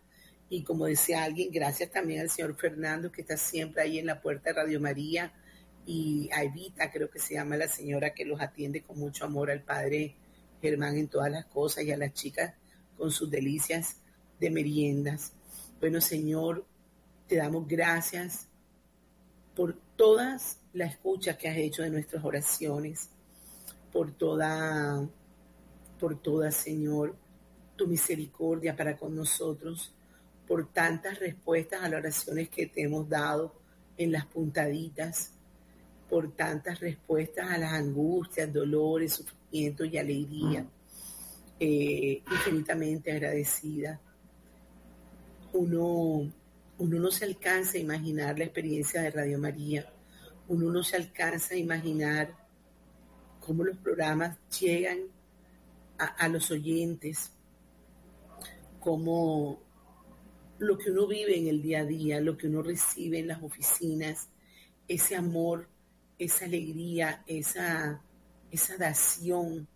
Y 0.49 0.63
como 0.63 0.85
decía 0.85 1.23
alguien, 1.23 1.51
gracias 1.51 1.91
también 1.91 2.21
al 2.21 2.29
señor 2.29 2.55
Fernando, 2.55 3.11
que 3.11 3.21
está 3.21 3.37
siempre 3.37 3.83
ahí 3.83 3.99
en 3.99 4.05
la 4.05 4.21
puerta 4.21 4.49
de 4.49 4.55
Radio 4.55 4.79
María. 4.79 5.33
Y 5.85 6.29
a 6.33 6.43
Evita, 6.43 6.91
creo 6.91 7.09
que 7.09 7.19
se 7.19 7.35
llama 7.35 7.57
la 7.57 7.67
señora 7.67 8.13
que 8.13 8.25
los 8.25 8.41
atiende 8.41 8.81
con 8.81 8.99
mucho 8.99 9.25
amor 9.25 9.51
al 9.51 9.61
padre 9.61 10.15
Germán 10.61 10.97
en 10.97 11.07
todas 11.07 11.31
las 11.31 11.45
cosas 11.45 11.83
y 11.83 11.91
a 11.91 11.97
las 11.97 12.13
chicas 12.13 12.53
con 12.97 13.11
sus 13.11 13.29
delicias 13.29 13.97
de 14.39 14.49
meriendas. 14.49 15.33
Bueno, 15.79 16.01
Señor, 16.01 16.65
te 17.27 17.35
damos 17.35 17.67
gracias 17.67 18.47
por 19.55 19.77
todas 19.95 20.59
las 20.73 20.93
escuchas 20.93 21.37
que 21.37 21.49
has 21.49 21.57
hecho 21.57 21.81
de 21.83 21.89
nuestras 21.89 22.23
oraciones, 22.23 23.09
por 23.91 24.11
toda, 24.11 25.07
por 25.99 26.21
toda, 26.21 26.51
Señor, 26.51 27.15
tu 27.75 27.87
misericordia 27.87 28.75
para 28.75 28.97
con 28.97 29.15
nosotros, 29.15 29.93
por 30.47 30.71
tantas 30.71 31.19
respuestas 31.19 31.83
a 31.83 31.89
las 31.89 31.99
oraciones 31.99 32.49
que 32.49 32.67
te 32.67 32.83
hemos 32.83 33.09
dado 33.09 33.53
en 33.97 34.11
las 34.11 34.25
puntaditas, 34.25 35.33
por 36.09 36.31
tantas 36.35 36.79
respuestas 36.79 37.49
a 37.49 37.57
las 37.57 37.73
angustias, 37.73 38.51
dolores, 38.51 39.13
sufrimientos 39.13 39.87
y 39.91 39.97
alegría. 39.97 40.65
Eh, 41.59 42.21
infinitamente 42.31 43.11
agradecida. 43.11 43.99
Uno, 45.53 46.31
uno 46.77 46.99
no 46.99 47.09
se 47.09 47.25
alcanza 47.25 47.77
a 47.77 47.81
imaginar 47.81 48.37
la 48.37 48.45
experiencia 48.45 49.01
de 49.01 49.09
Radio 49.09 49.39
María, 49.39 49.91
uno 50.49 50.69
no 50.69 50.83
se 50.83 50.97
alcanza 50.97 51.55
a 51.55 51.57
imaginar 51.57 52.31
cómo 53.39 53.63
los 53.63 53.77
programas 53.77 54.37
llegan 54.59 54.99
a, 55.97 56.05
a 56.05 56.27
los 56.27 56.51
oyentes, 56.51 57.31
cómo 58.79 59.59
lo 60.59 60.77
que 60.77 60.91
uno 60.91 61.07
vive 61.07 61.39
en 61.39 61.47
el 61.47 61.61
día 61.63 61.79
a 61.79 61.85
día, 61.85 62.21
lo 62.21 62.37
que 62.37 62.47
uno 62.47 62.61
recibe 62.61 63.17
en 63.19 63.29
las 63.29 63.41
oficinas, 63.41 64.29
ese 64.87 65.15
amor, 65.15 65.67
esa 66.17 66.45
alegría, 66.45 67.23
esa, 67.27 68.01
esa 68.51 68.77
dación 68.77 69.67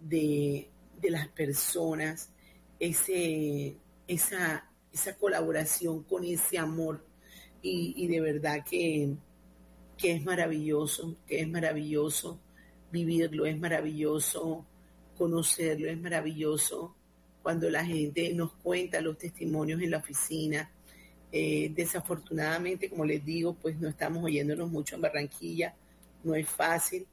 de, 0.00 0.70
de 1.00 1.10
las 1.10 1.28
personas, 1.28 2.30
ese, 2.78 3.76
esa, 4.06 4.70
esa 4.92 5.16
colaboración 5.16 6.02
con 6.02 6.24
ese 6.24 6.58
amor. 6.58 7.04
Y, 7.62 7.94
y 7.96 8.06
de 8.06 8.20
verdad 8.20 8.64
que, 8.68 9.16
que 9.96 10.12
es 10.12 10.24
maravilloso, 10.24 11.16
que 11.26 11.40
es 11.40 11.48
maravilloso 11.48 12.40
vivirlo, 12.90 13.46
es 13.46 13.58
maravilloso 13.58 14.64
conocerlo, 15.16 15.88
es 15.88 16.00
maravilloso 16.00 16.94
cuando 17.42 17.68
la 17.70 17.84
gente 17.84 18.32
nos 18.34 18.52
cuenta 18.54 19.00
los 19.00 19.18
testimonios 19.18 19.82
en 19.82 19.90
la 19.90 19.98
oficina. 19.98 20.70
Eh, 21.30 21.72
desafortunadamente, 21.74 22.88
como 22.88 23.04
les 23.04 23.24
digo, 23.24 23.54
pues 23.54 23.78
no 23.78 23.88
estamos 23.88 24.24
oyéndonos 24.24 24.70
mucho 24.70 24.96
en 24.96 25.02
Barranquilla, 25.02 25.74
no 26.24 26.34
es 26.34 26.48
fácil, 26.48 27.06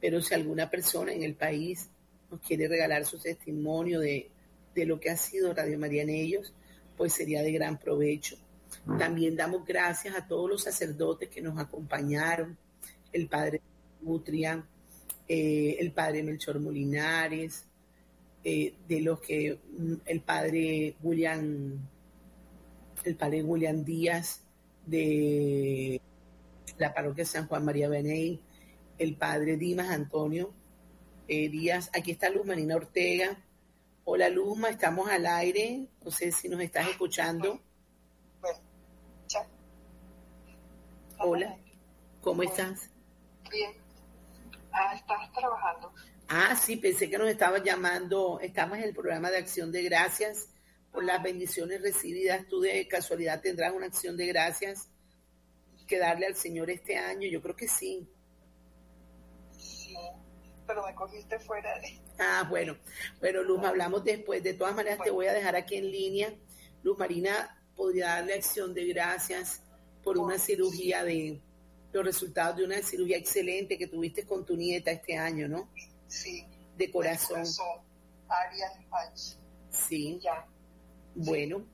pero 0.00 0.22
si 0.22 0.34
alguna 0.34 0.70
persona 0.70 1.12
en 1.12 1.22
el 1.22 1.34
país 1.34 1.88
nos 2.30 2.40
quiere 2.40 2.68
regalar 2.68 3.04
su 3.04 3.18
testimonio 3.18 4.00
de, 4.00 4.30
de 4.74 4.86
lo 4.86 5.00
que 5.00 5.10
ha 5.10 5.16
sido 5.16 5.52
Radio 5.52 5.78
María 5.78 6.02
en 6.02 6.10
ellos, 6.10 6.52
pues 6.96 7.12
sería 7.12 7.42
de 7.42 7.52
gran 7.52 7.78
provecho. 7.78 8.36
También 8.98 9.36
damos 9.36 9.64
gracias 9.64 10.14
a 10.16 10.26
todos 10.26 10.48
los 10.48 10.62
sacerdotes 10.62 11.28
que 11.28 11.42
nos 11.42 11.58
acompañaron, 11.58 12.56
el 13.12 13.28
padre 13.28 13.60
Nutria, 14.00 14.64
eh, 15.28 15.76
el 15.80 15.92
padre 15.92 16.22
Melchor 16.22 16.60
Molinares, 16.60 17.64
eh, 18.44 18.74
de 18.86 19.00
los 19.00 19.20
que 19.20 19.58
mm, 19.76 19.94
el 20.06 20.20
padre 20.20 20.94
William, 21.02 21.78
el 23.06 23.16
padre 23.16 23.42
William 23.42 23.84
Díaz 23.84 24.42
de 24.84 26.00
la 26.78 26.92
parroquia 26.92 27.24
San 27.24 27.46
Juan 27.46 27.64
María 27.64 27.88
Beney, 27.88 28.42
el 28.98 29.16
padre 29.16 29.56
Dimas 29.56 29.88
Antonio 29.88 30.52
eh, 31.28 31.48
Díaz, 31.48 31.90
aquí 31.94 32.10
está 32.10 32.28
Luz 32.28 32.46
Marina 32.46 32.76
Ortega, 32.76 33.42
Hola 34.08 34.28
Luzma, 34.28 34.68
estamos 34.68 35.10
al 35.10 35.26
aire. 35.26 35.88
No 36.04 36.12
sé 36.12 36.30
si 36.30 36.48
nos 36.48 36.60
estás 36.60 36.88
escuchando. 36.88 37.60
Hola, 41.18 41.56
¿cómo 42.20 42.44
estás? 42.44 42.88
Bien. 43.50 43.72
Ah, 44.70 44.94
estás 44.94 45.32
trabajando. 45.32 45.92
Ah, 46.28 46.54
sí, 46.54 46.76
pensé 46.76 47.10
que 47.10 47.18
nos 47.18 47.28
estabas 47.28 47.64
llamando. 47.64 48.38
Estamos 48.38 48.78
en 48.78 48.84
el 48.84 48.94
programa 48.94 49.28
de 49.28 49.38
Acción 49.38 49.72
de 49.72 49.82
Gracias 49.82 50.50
por 50.96 51.04
las 51.04 51.22
bendiciones 51.22 51.82
recibidas. 51.82 52.48
Tú 52.48 52.60
de 52.60 52.88
casualidad 52.88 53.42
tendrás 53.42 53.74
una 53.74 53.84
acción 53.84 54.16
de 54.16 54.28
gracias 54.28 54.88
que 55.86 55.98
darle 55.98 56.24
al 56.24 56.36
Señor 56.36 56.70
este 56.70 56.96
año. 56.96 57.28
Yo 57.28 57.42
creo 57.42 57.54
que 57.54 57.68
sí. 57.68 58.08
Sí, 59.58 59.94
pero 60.66 60.86
me 60.86 60.94
cogiste 60.94 61.38
fuera 61.38 61.78
de... 61.80 62.00
Ah, 62.18 62.46
bueno. 62.48 62.78
Bueno, 63.20 63.42
Luz, 63.42 63.62
hablamos 63.62 64.04
después. 64.04 64.42
De 64.42 64.54
todas 64.54 64.74
maneras, 64.74 64.98
te 65.04 65.10
voy 65.10 65.26
a 65.26 65.34
dejar 65.34 65.54
aquí 65.54 65.76
en 65.76 65.90
línea. 65.90 66.32
Luz 66.82 66.98
Marina 66.98 67.62
podría 67.76 68.06
darle 68.06 68.32
acción 68.32 68.72
de 68.72 68.86
gracias 68.86 69.60
por 70.02 70.16
una 70.16 70.38
cirugía 70.38 71.04
de 71.04 71.42
los 71.92 72.06
resultados 72.06 72.56
de 72.56 72.64
una 72.64 72.80
cirugía 72.80 73.18
excelente 73.18 73.76
que 73.76 73.86
tuviste 73.86 74.24
con 74.24 74.46
tu 74.46 74.56
nieta 74.56 74.92
este 74.92 75.18
año, 75.18 75.46
¿no? 75.46 75.70
Sí. 76.08 76.46
De 76.74 76.90
corazón. 76.90 77.44
Arias 78.28 78.72
Pach. 78.88 79.36
Sí. 79.70 80.18
Ya. 80.22 80.48
Bueno, 81.16 81.64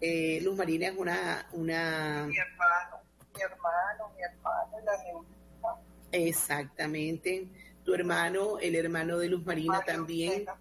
eh, 0.00 0.40
Luz 0.42 0.56
Marina 0.56 0.86
es 0.88 0.96
una, 0.96 1.48
una... 1.52 2.26
Mi 2.26 2.36
hermano, 2.36 3.02
mi 3.34 3.40
hermano, 3.42 4.12
mi 4.16 4.22
hermano, 4.22 4.80
la 4.84 5.02
neurita. 5.04 5.82
Exactamente 6.12 7.48
tu 7.84 7.94
hermano, 7.94 8.58
el 8.58 8.74
hermano 8.76 9.18
de 9.18 9.28
Luz 9.28 9.44
Marina 9.44 9.78
Mario 9.78 9.92
también, 9.94 10.32
Ortega. 10.32 10.58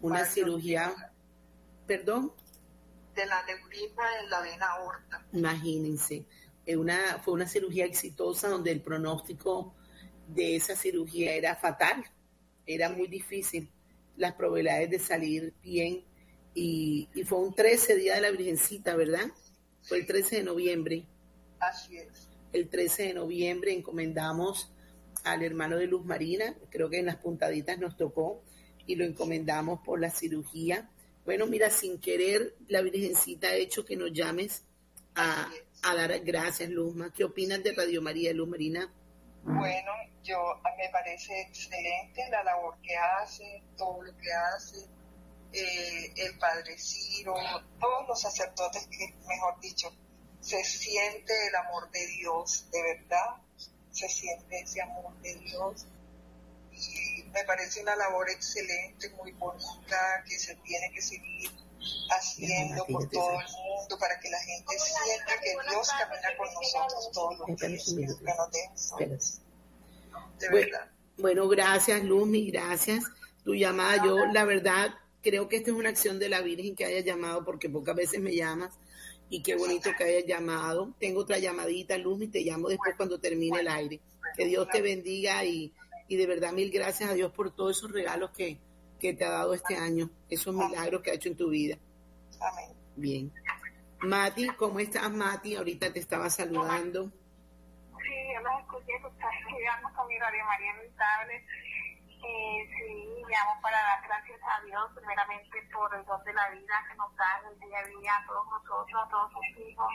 una 0.00 0.18
Mario 0.20 0.32
cirugía, 0.32 0.88
Ortega. 0.90 1.12
perdón, 1.86 2.32
De 3.14 3.26
la 3.26 3.44
neurisma 3.46 4.02
en 4.22 4.30
la 4.30 4.40
vena 4.40 4.66
aorta. 4.66 5.24
imagínense, 5.32 6.26
una, 6.66 7.20
fue 7.22 7.34
una 7.34 7.46
cirugía 7.46 7.84
exitosa 7.84 8.48
donde 8.48 8.72
el 8.72 8.80
pronóstico 8.80 9.74
de 10.26 10.56
esa 10.56 10.74
cirugía 10.74 11.32
era 11.34 11.54
fatal, 11.54 12.04
era 12.66 12.88
muy 12.90 13.06
difícil 13.06 13.70
las 14.16 14.34
probabilidades 14.34 14.90
de 14.90 14.98
salir 14.98 15.54
bien 15.62 16.04
y, 16.54 17.08
y 17.14 17.24
fue 17.24 17.38
un 17.38 17.54
13 17.54 17.96
día 17.96 18.14
de 18.14 18.20
la 18.20 18.30
Virgencita, 18.30 18.94
¿verdad? 18.96 19.26
Fue 19.82 19.98
el 19.98 20.06
13 20.06 20.36
de 20.36 20.42
noviembre. 20.44 21.06
Así 21.60 21.98
es. 21.98 22.28
El 22.52 22.68
13 22.68 23.04
de 23.04 23.14
noviembre 23.14 23.72
encomendamos 23.72 24.72
al 25.24 25.42
hermano 25.42 25.76
de 25.76 25.86
Luz 25.86 26.04
Marina, 26.04 26.54
creo 26.70 26.90
que 26.90 26.98
en 26.98 27.06
las 27.06 27.16
puntaditas 27.16 27.78
nos 27.78 27.96
tocó, 27.96 28.42
y 28.86 28.96
lo 28.96 29.04
encomendamos 29.04 29.80
por 29.80 30.00
la 30.00 30.10
cirugía. 30.10 30.90
Bueno, 31.24 31.46
mira, 31.46 31.70
sin 31.70 31.98
querer, 31.98 32.54
la 32.68 32.82
Virgencita 32.82 33.48
ha 33.48 33.54
hecho 33.54 33.84
que 33.84 33.96
nos 33.96 34.12
llames 34.12 34.64
a, 35.14 35.50
a 35.82 35.94
dar 35.94 36.20
gracias, 36.20 36.68
Luzma. 36.68 37.12
¿Qué 37.12 37.24
opinas 37.24 37.62
de 37.62 37.72
Radio 37.72 38.02
María, 38.02 38.32
Luz 38.34 38.48
Marina? 38.48 38.92
Bueno, 39.42 39.92
yo 40.22 40.38
me 40.78 40.88
parece 40.90 41.40
excelente 41.42 42.22
la 42.30 42.42
labor 42.44 42.76
que 42.82 42.94
hace, 42.96 43.62
todo 43.76 44.02
lo 44.02 44.16
que 44.16 44.32
hace, 44.32 44.86
eh, 45.54 46.12
el 46.16 46.38
padre 46.38 46.76
Ciro, 46.78 47.34
todos 47.80 48.08
los 48.08 48.20
sacerdotes 48.20 48.86
que, 48.88 49.14
mejor 49.26 49.60
dicho, 49.60 49.94
se 50.40 50.62
siente 50.64 51.32
el 51.48 51.54
amor 51.54 51.90
de 51.90 52.06
Dios, 52.08 52.66
de 52.70 52.82
verdad, 52.82 53.36
se 53.90 54.08
siente 54.08 54.60
ese 54.60 54.82
amor 54.82 55.14
de 55.22 55.34
Dios. 55.36 55.86
Y 56.72 57.22
me 57.32 57.44
parece 57.44 57.82
una 57.82 57.94
labor 57.94 58.28
excelente, 58.30 59.08
muy 59.10 59.30
bonita, 59.32 60.24
que 60.28 60.38
se 60.38 60.56
tiene 60.56 60.90
que 60.92 61.00
seguir 61.00 61.50
haciendo 62.10 62.84
por 62.86 63.08
todo 63.10 63.30
el 63.30 63.46
mundo 63.46 63.98
para 63.98 64.18
que 64.18 64.30
la 64.30 64.40
gente 64.40 64.74
sienta 64.78 65.40
que 65.40 65.50
Dios 65.70 65.88
camina 65.88 66.36
con 66.36 66.52
nosotros 66.52 67.10
todos 67.12 67.38
los 67.38 67.60
días, 67.60 68.92
que 68.98 69.06
nos. 69.06 69.40
De 70.38 70.50
Bueno, 70.50 70.66
verdad. 70.72 70.90
bueno, 71.18 71.48
gracias, 71.48 72.02
Luz, 72.02 72.26
mi 72.26 72.50
gracias. 72.50 73.04
Tu 73.44 73.54
llamada, 73.54 74.04
yo 74.04 74.16
la 74.26 74.44
verdad 74.44 74.94
creo 75.24 75.48
que 75.48 75.56
esta 75.56 75.70
es 75.70 75.76
una 75.76 75.88
acción 75.88 76.18
de 76.18 76.28
la 76.28 76.42
Virgen 76.42 76.76
que 76.76 76.84
haya 76.84 77.00
llamado, 77.00 77.44
porque 77.44 77.68
pocas 77.68 77.96
veces 77.96 78.20
me 78.20 78.36
llamas 78.36 78.78
y 79.30 79.42
qué 79.42 79.56
bonito 79.56 79.90
que 79.96 80.04
hayas 80.04 80.26
llamado. 80.26 80.94
Tengo 81.00 81.20
otra 81.20 81.38
llamadita, 81.38 81.96
Luz, 81.98 82.22
y 82.22 82.28
te 82.28 82.42
llamo 82.42 82.68
después 82.68 82.94
cuando 82.96 83.18
termine 83.18 83.60
el 83.60 83.68
aire. 83.68 84.00
Que 84.36 84.44
Dios 84.44 84.68
te 84.68 84.82
bendiga 84.82 85.44
y, 85.44 85.72
Y 86.06 86.16
de 86.16 86.26
verdad, 86.26 86.52
mil 86.52 86.70
gracias 86.70 87.10
a 87.10 87.14
Dios 87.14 87.32
por 87.32 87.50
todos 87.50 87.76
esos 87.76 87.90
regalos 87.90 88.30
que, 88.30 88.60
que 89.00 89.14
te 89.14 89.24
ha 89.24 89.30
dado 89.30 89.54
este 89.54 89.76
año, 89.76 90.10
esos 90.28 90.54
milagros 90.54 91.02
que 91.02 91.10
ha 91.10 91.14
hecho 91.14 91.30
en 91.30 91.36
tu 91.36 91.48
vida. 91.48 91.78
Amén. 92.40 92.76
Bien. 92.96 93.32
Mati, 94.02 94.48
¿cómo 94.48 94.80
estás, 94.80 95.10
Mati? 95.10 95.56
Ahorita 95.56 95.92
te 95.92 96.00
estaba 96.00 96.28
saludando. 96.28 97.06
Sí, 97.06 98.14
yo 98.34 98.42
los 98.42 98.60
escuché, 98.60 98.92
pues 99.00 99.12
estás 99.14 99.30
estudiando 99.40 99.88
con 99.96 100.06
mi 100.06 100.18
Radio 100.18 100.44
María 100.44 100.70
en 100.72 100.80
el 100.80 100.94
tablet. 100.94 101.42
Eh, 102.24 102.68
sí, 102.72 103.22
llamo 103.28 103.60
para 103.60 103.76
dar 103.76 104.00
gracias 104.06 104.40
a 104.40 104.64
Dios, 104.64 104.84
primeramente 104.94 105.60
por 105.72 105.94
el 105.94 106.04
don 106.06 106.22
de 106.24 106.32
la 106.32 106.48
vida 106.50 106.74
que 106.88 106.96
nos 106.96 107.14
da 107.16 107.42
el 107.50 107.58
día 107.60 107.78
a 107.78 107.84
día 107.84 108.16
a 108.16 108.26
todos 108.26 108.46
nosotros, 108.48 108.96
a 108.96 109.08
todos 109.08 109.32
sus 109.32 109.48
hijos, 109.60 109.92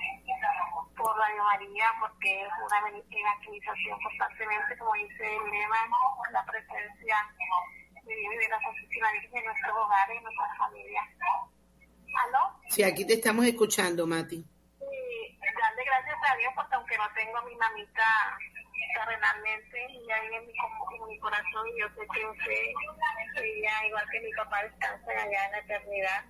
por 0.95 1.17
Radio 1.17 1.43
María, 1.43 1.89
porque 1.99 2.43
es 2.43 2.53
una 2.61 2.77
evangelización 2.85 3.99
constantemente, 4.01 4.77
como 4.77 4.93
dice 4.93 5.25
el 5.25 5.51
lema, 5.51 5.77
la 6.31 6.45
presencia 6.45 7.17
de 8.03 8.15
Dios 8.15 8.33
y 8.33 8.37
de 8.37 8.49
la 8.49 8.61
Santísima 8.61 9.11
Virgen 9.13 9.37
en 9.37 9.45
nuestros 9.45 9.77
hogares, 9.77 10.17
en 10.17 10.23
nuestras 10.23 10.57
familias. 10.57 11.05
¿Aló? 12.25 12.59
Sí, 12.69 12.83
aquí 12.83 13.05
te 13.05 13.13
estamos 13.13 13.45
escuchando, 13.45 14.05
Mati. 14.05 14.45
Darle 15.59 15.83
gracias 15.83 16.17
a 16.31 16.35
Dios 16.37 16.51
porque 16.55 16.75
aunque 16.75 16.97
no 16.97 17.07
tengo 17.13 17.37
a 17.37 17.45
mi 17.45 17.55
mamita 17.55 18.37
terrenalmente, 18.93 19.85
ella 19.85 20.21
vive 20.23 20.37
en 20.37 20.47
mi, 20.47 20.53
en 20.53 21.07
mi 21.07 21.19
corazón 21.19 21.67
y 21.67 21.79
yo 21.79 21.87
sé 21.89 22.07
que 22.13 22.25
usted, 22.25 23.43
ella 23.43 23.85
igual 23.87 24.05
que 24.11 24.21
mi 24.21 24.31
papá 24.33 24.63
descansa 24.63 25.11
allá 25.11 25.45
en 25.45 25.51
la 25.51 25.59
eternidad, 25.59 26.23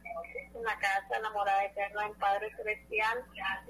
en 0.56 0.64
la 0.64 0.78
casa, 0.80 1.18
enamorada 1.18 1.66
eterna 1.66 2.06
en 2.06 2.14
Padre 2.16 2.52
Celestial 2.56 3.26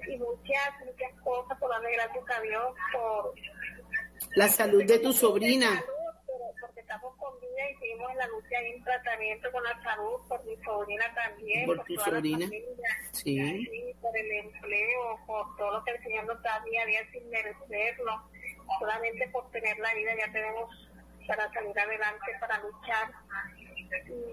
y 0.08 0.16
muchas, 0.18 0.70
muchas 0.84 1.12
cosas 1.22 1.58
por 1.58 1.70
darle 1.70 1.92
gracias 1.92 2.24
a 2.30 2.40
Dios 2.40 2.74
por 2.92 3.34
La 4.34 4.48
salud 4.48 4.84
de 4.84 4.98
tu 4.98 5.12
sobrina. 5.12 5.82
Estamos 6.90 7.16
con 7.18 7.38
vida 7.40 7.70
y 7.70 7.76
seguimos 7.76 8.10
en 8.10 8.16
la 8.18 8.26
lucha 8.26 8.62
y 8.62 8.72
en 8.72 8.82
tratamiento 8.82 9.52
con 9.52 9.62
la 9.62 9.80
salud, 9.82 10.20
por 10.28 10.44
mi 10.44 10.56
sobrina 10.64 11.04
también, 11.14 11.66
Por 11.66 11.84
tu 11.84 11.94
toda 11.94 12.08
la 12.08 12.14
sobrina. 12.16 12.38
familia. 12.46 12.88
Sí. 13.12 13.94
Por 14.00 14.18
el 14.18 14.30
empleo, 14.32 15.20
por 15.26 15.56
todo 15.56 15.70
lo 15.78 15.84
que 15.84 15.92
el 15.92 16.02
Señor 16.02 16.24
nos 16.26 16.42
da 16.42 16.60
día 16.64 16.82
a 16.82 16.86
día 16.86 17.00
sin 17.12 17.30
merecerlo, 17.30 18.28
solamente 18.80 19.28
por 19.28 19.48
tener 19.52 19.78
la 19.78 19.94
vida 19.94 20.10
ya 20.18 20.32
tenemos 20.32 20.90
para 21.28 21.52
salir 21.52 21.78
adelante, 21.78 22.26
para 22.40 22.58
luchar. 22.58 23.12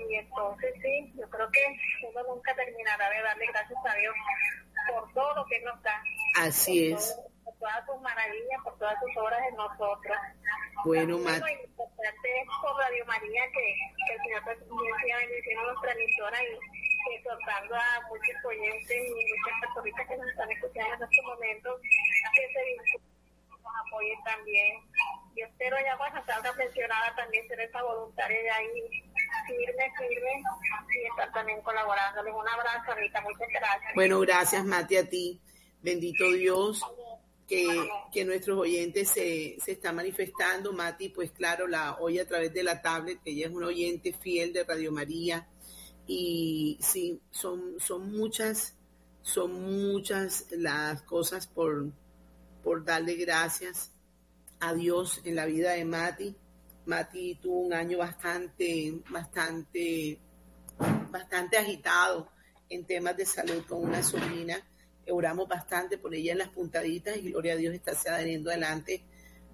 Y 0.10 0.16
entonces 0.16 0.74
sí, 0.82 1.14
yo 1.16 1.30
creo 1.30 1.50
que 1.52 1.62
uno 2.10 2.24
nunca 2.36 2.56
terminará 2.56 3.08
de 3.10 3.22
darle 3.22 3.46
gracias 3.48 3.80
a 3.88 3.96
Dios 3.98 4.16
por 4.90 5.14
todo 5.14 5.36
lo 5.36 5.46
que 5.46 5.60
nos 5.62 5.80
da. 5.84 6.02
Así 6.42 6.90
por 6.92 7.00
es. 7.00 7.16
todo- 7.16 7.24
por 7.24 7.37
todas 7.60 7.86
sus 7.86 8.02
maravillas, 8.02 8.60
por 8.64 8.78
todas 8.78 8.96
sus 9.00 9.18
obras 9.18 9.40
en 9.50 9.56
nosotras. 9.56 10.20
Bueno, 10.86 11.18
Mati. 11.20 11.40
lo 11.40 11.50
importante 11.50 12.28
es 12.42 12.48
por 12.62 12.76
Radio 12.78 13.06
María 13.06 13.44
que, 13.52 13.66
que 14.08 14.14
el 14.14 14.22
Señor 14.22 14.44
también 14.46 14.96
siga 15.02 15.18
bendiciendo 15.18 15.64
nuestra 15.64 15.92
emisora 15.92 16.38
y 16.44 17.16
exhortando 17.16 17.76
a 17.76 18.02
muchos 18.10 18.46
oyentes 18.46 18.98
y 18.98 19.12
muchas 19.12 19.56
personitas 19.62 20.08
que 20.08 20.18
nos 20.18 20.28
están 20.28 20.52
escuchando 20.52 20.94
en 20.94 21.04
estos 21.04 21.26
momentos 21.26 21.82
que 21.82 22.44
se 22.54 22.62
vinculen, 22.66 23.18
nos 23.50 23.74
apoyen 23.88 24.24
también. 24.24 24.74
Yo 25.36 25.46
espero 25.46 25.78
ya 25.80 25.98
cuando 25.98 26.26
salga 26.26 26.54
pensionada 26.54 27.16
también 27.16 27.48
ser 27.48 27.60
esa 27.62 27.82
voluntaria 27.84 28.42
de 28.42 28.50
ahí 28.50 29.08
firme, 29.46 29.94
firme 29.98 30.44
y 30.90 31.08
estar 31.08 31.32
también 31.32 31.62
colaborándoles. 31.62 32.34
Un 32.34 32.48
abrazo, 32.48 32.92
Anita, 32.92 33.22
muchas 33.22 33.48
gracias. 33.50 33.94
Bueno, 33.96 34.20
gracias, 34.20 34.66
Mati, 34.66 34.98
a 34.98 35.10
ti. 35.10 35.42
Bendito 35.82 36.28
Dios, 36.32 36.84
que, 37.48 37.66
que 38.12 38.26
nuestros 38.26 38.60
oyentes 38.60 39.10
se, 39.10 39.58
se 39.64 39.72
están 39.74 39.96
manifestando. 39.96 40.74
Mati, 40.74 41.10
pues 41.10 41.32
claro, 41.32 41.68
la 41.68 41.98
oye 42.00 42.22
a 42.22 42.28
través 42.28 42.54
de 42.54 42.64
la 42.64 42.82
tablet. 42.82 43.20
Ella 43.26 43.48
es 43.48 43.54
una 43.54 43.68
oyente 43.68 44.14
fiel 44.14 44.52
de 44.54 44.64
Radio 44.64 44.92
María. 44.92 45.48
Y 46.06 46.78
sí, 46.82 47.20
son, 47.32 47.80
son 47.80 48.12
muchas, 48.12 48.76
son 49.22 49.62
muchas 49.62 50.46
las 50.52 51.02
cosas 51.04 51.48
por, 51.48 51.92
por 52.64 52.84
darle 52.84 53.16
gracias 53.16 53.92
a 54.60 54.74
Dios 54.74 55.22
en 55.24 55.36
la 55.36 55.46
vida 55.46 55.72
de 55.72 55.86
Mati. 55.86 56.36
Mati 56.86 57.36
tuvo 57.36 57.60
un 57.60 57.74
año 57.74 57.98
bastante, 57.98 59.02
bastante, 59.10 60.20
bastante 61.12 61.58
agitado 61.58 62.30
en 62.70 62.86
temas 62.86 63.16
de 63.18 63.26
salud 63.26 63.64
con 63.68 63.84
una 63.84 64.02
sobrina. 64.04 64.62
Oramos 65.10 65.48
bastante 65.48 65.98
por 65.98 66.14
ella 66.14 66.34
en 66.34 66.38
las 66.40 66.50
puntaditas 66.50 67.18
y 67.18 67.32
gloria 67.32 67.54
a 67.54 67.58
Dios 67.58 67.74
está 67.74 67.96
saliendo 67.96 68.50
adelante 68.50 69.02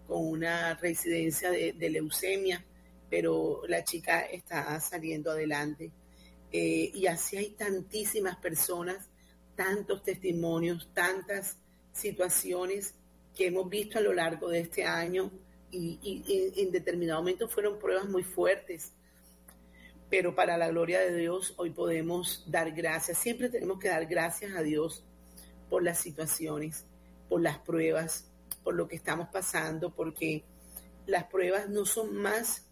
con 0.07 0.25
una 0.27 0.73
residencia 0.75 1.49
de, 1.51 1.73
leucemia, 1.89 2.63
pero 3.09 3.61
la 3.67 3.83
chica 3.83 4.21
está 4.21 4.79
saliendo 4.79 5.31
adelante. 5.31 5.91
Eh, 6.51 6.91
y 6.93 7.07
así 7.07 7.37
hay 7.37 7.51
tantísimas 7.51 8.37
personas, 8.37 9.09
tantos 9.55 10.03
testimonios, 10.03 10.89
tantas 10.93 11.57
situaciones 11.93 12.95
que 13.35 13.47
hemos 13.47 13.69
visto 13.69 13.97
a 13.97 14.01
lo 14.01 14.13
largo 14.13 14.49
de 14.49 14.59
este 14.59 14.83
año 14.83 15.31
y, 15.71 15.99
y- 16.03 16.23
y 16.55 16.61
en 16.61 16.71
determinado 16.71 17.19
momento 17.21 17.47
fueron 17.47 17.79
pruebas 17.79 18.07
muy 18.09 18.23
fuertes. 18.23 18.91
Pero 20.09 20.35
para 20.35 20.57
la 20.57 20.67
gloria 20.67 20.99
de 20.99 21.15
Dios 21.15 21.53
hoy 21.57 21.71
podemos 21.71 22.43
dar 22.47 22.71
gracias. 22.71 23.17
Siempre 23.17 23.49
tenemos 23.49 23.79
que 23.79 23.87
dar 23.87 24.05
gracias 24.05 24.53
a 24.55 24.61
Dios 24.61 25.03
por 25.73 25.81
las 25.81 25.97
situaciones, 25.97 26.85
por 27.27 27.41
las 27.41 27.57
pruebas, 27.57 28.29
por 28.63 28.75
lo 28.75 28.87
que 28.87 28.95
estamos 28.95 29.29
pasando, 29.29 29.91
porque 29.91 30.43
las 31.07 31.23
pruebas 31.23 31.67
no 31.67 31.83
son 31.83 32.15
más 32.15 32.67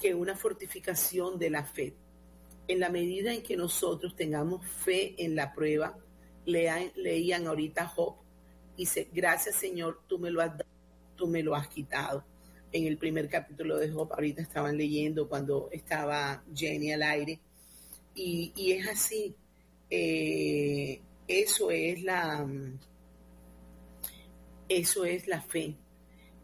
que 0.00 0.14
una 0.14 0.36
fortificación 0.36 1.36
de 1.36 1.50
la 1.50 1.64
fe. 1.64 1.96
En 2.68 2.78
la 2.78 2.90
medida 2.90 3.34
en 3.34 3.42
que 3.42 3.56
nosotros 3.56 4.14
tengamos 4.14 4.64
fe 4.64 5.16
en 5.18 5.34
la 5.34 5.52
prueba, 5.52 5.98
lean- 6.46 6.92
leían 6.94 7.48
ahorita 7.48 7.88
Job, 7.88 8.18
dice, 8.76 9.08
gracias 9.12 9.56
Señor, 9.56 10.02
tú 10.06 10.20
me 10.20 10.30
lo 10.30 10.40
has 10.40 10.50
dado, 10.56 10.70
tú 11.16 11.26
me 11.26 11.42
lo 11.42 11.56
has 11.56 11.66
quitado. 11.66 12.24
En 12.70 12.86
el 12.86 12.98
primer 12.98 13.28
capítulo 13.28 13.78
de 13.78 13.90
Job, 13.90 14.12
ahorita 14.12 14.42
estaban 14.42 14.76
leyendo 14.78 15.28
cuando 15.28 15.70
estaba 15.72 16.44
Jenny 16.54 16.92
al 16.92 17.02
aire, 17.02 17.40
y, 18.14 18.52
es 18.70 18.86
así, 18.86 19.34
eh, 19.90 21.00
eso 21.26 21.70
es 21.70 22.02
la, 22.02 22.46
eso 24.68 25.04
es 25.04 25.26
la 25.26 25.40
fe. 25.42 25.76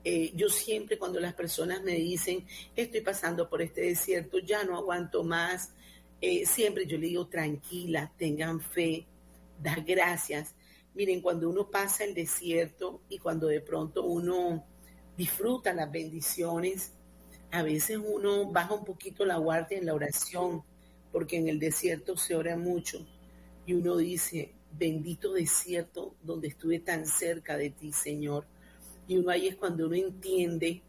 Eh, 0.03 0.33
yo 0.35 0.49
siempre 0.49 0.99
cuando 0.99 1.21
las 1.21 1.35
personas 1.35 1.83
me 1.83 1.93
dicen, 1.93 2.47
estoy 2.75 3.03
pasando 3.03 3.49
por 3.51 3.61
este 3.61 3.83
desierto, 3.83 4.39
ya 4.39 4.65
no 4.65 4.77
aguanto 4.77 5.23
más, 5.25 5.73
eh, 6.21 6.47
siempre 6.47 6.87
yo 6.87 6.97
le 6.97 7.09
digo, 7.09 7.27
tranquila, 7.27 8.11
tengan 8.17 8.61
fe, 8.61 9.07
da 9.63 9.77
gracias. 9.77 10.55
Miren, 10.95 11.21
cuando 11.21 11.49
uno 11.49 11.71
pasa 11.71 12.05
el 12.05 12.15
desierto 12.15 13.03
y 13.09 13.19
cuando 13.19 13.47
de 13.47 13.61
pronto 13.61 14.05
uno 14.05 14.65
disfruta 15.17 15.75
las 15.75 15.91
bendiciones, 15.93 16.93
a 17.51 17.63
veces 17.63 17.99
uno 18.03 18.51
baja 18.51 18.75
un 18.75 18.85
poquito 18.85 19.25
la 19.25 19.37
guardia 19.37 19.79
en 19.79 19.87
la 19.87 19.95
oración, 19.95 20.63
porque 21.13 21.37
en 21.37 21.49
el 21.49 21.59
desierto 21.59 22.17
se 22.17 22.35
ora 22.35 22.57
mucho 22.57 23.07
y 23.67 23.75
uno 23.75 23.97
dice, 23.97 24.55
bendito 24.73 25.33
desierto 25.33 26.15
donde 26.23 26.49
estuve 26.49 26.81
tan 26.81 27.07
cerca 27.07 27.57
de 27.57 27.71
ti, 27.71 27.93
Señor. 27.93 28.47
Y 29.07 29.17
uno 29.17 29.31
ahí 29.31 29.49
es 29.49 29.57
cuando 29.57 29.87
uno 29.87 29.97
entiende 29.97 30.83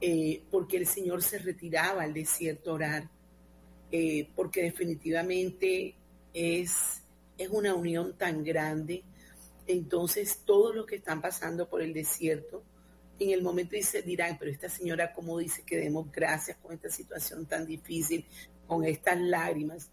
eh, 0.00 0.42
por 0.50 0.68
qué 0.68 0.76
el 0.76 0.86
Señor 0.86 1.22
se 1.22 1.38
retiraba 1.38 2.02
al 2.02 2.14
desierto 2.14 2.74
orar, 2.74 3.08
eh, 3.90 4.28
porque 4.36 4.62
definitivamente 4.62 5.94
es, 6.32 7.02
es 7.36 7.48
una 7.48 7.74
unión 7.74 8.16
tan 8.16 8.44
grande. 8.44 9.02
Entonces, 9.66 10.42
todos 10.44 10.74
los 10.74 10.86
que 10.86 10.96
están 10.96 11.20
pasando 11.20 11.68
por 11.68 11.82
el 11.82 11.92
desierto, 11.92 12.62
en 13.18 13.30
el 13.30 13.42
momento 13.42 13.74
dice, 13.74 14.02
dirán, 14.02 14.36
pero 14.38 14.50
esta 14.50 14.68
señora, 14.68 15.12
¿cómo 15.12 15.38
dice 15.38 15.62
que 15.66 15.76
demos 15.76 16.10
gracias 16.12 16.56
con 16.58 16.72
esta 16.72 16.90
situación 16.90 17.46
tan 17.46 17.66
difícil, 17.66 18.24
con 18.66 18.84
estas 18.84 19.20
lágrimas? 19.20 19.90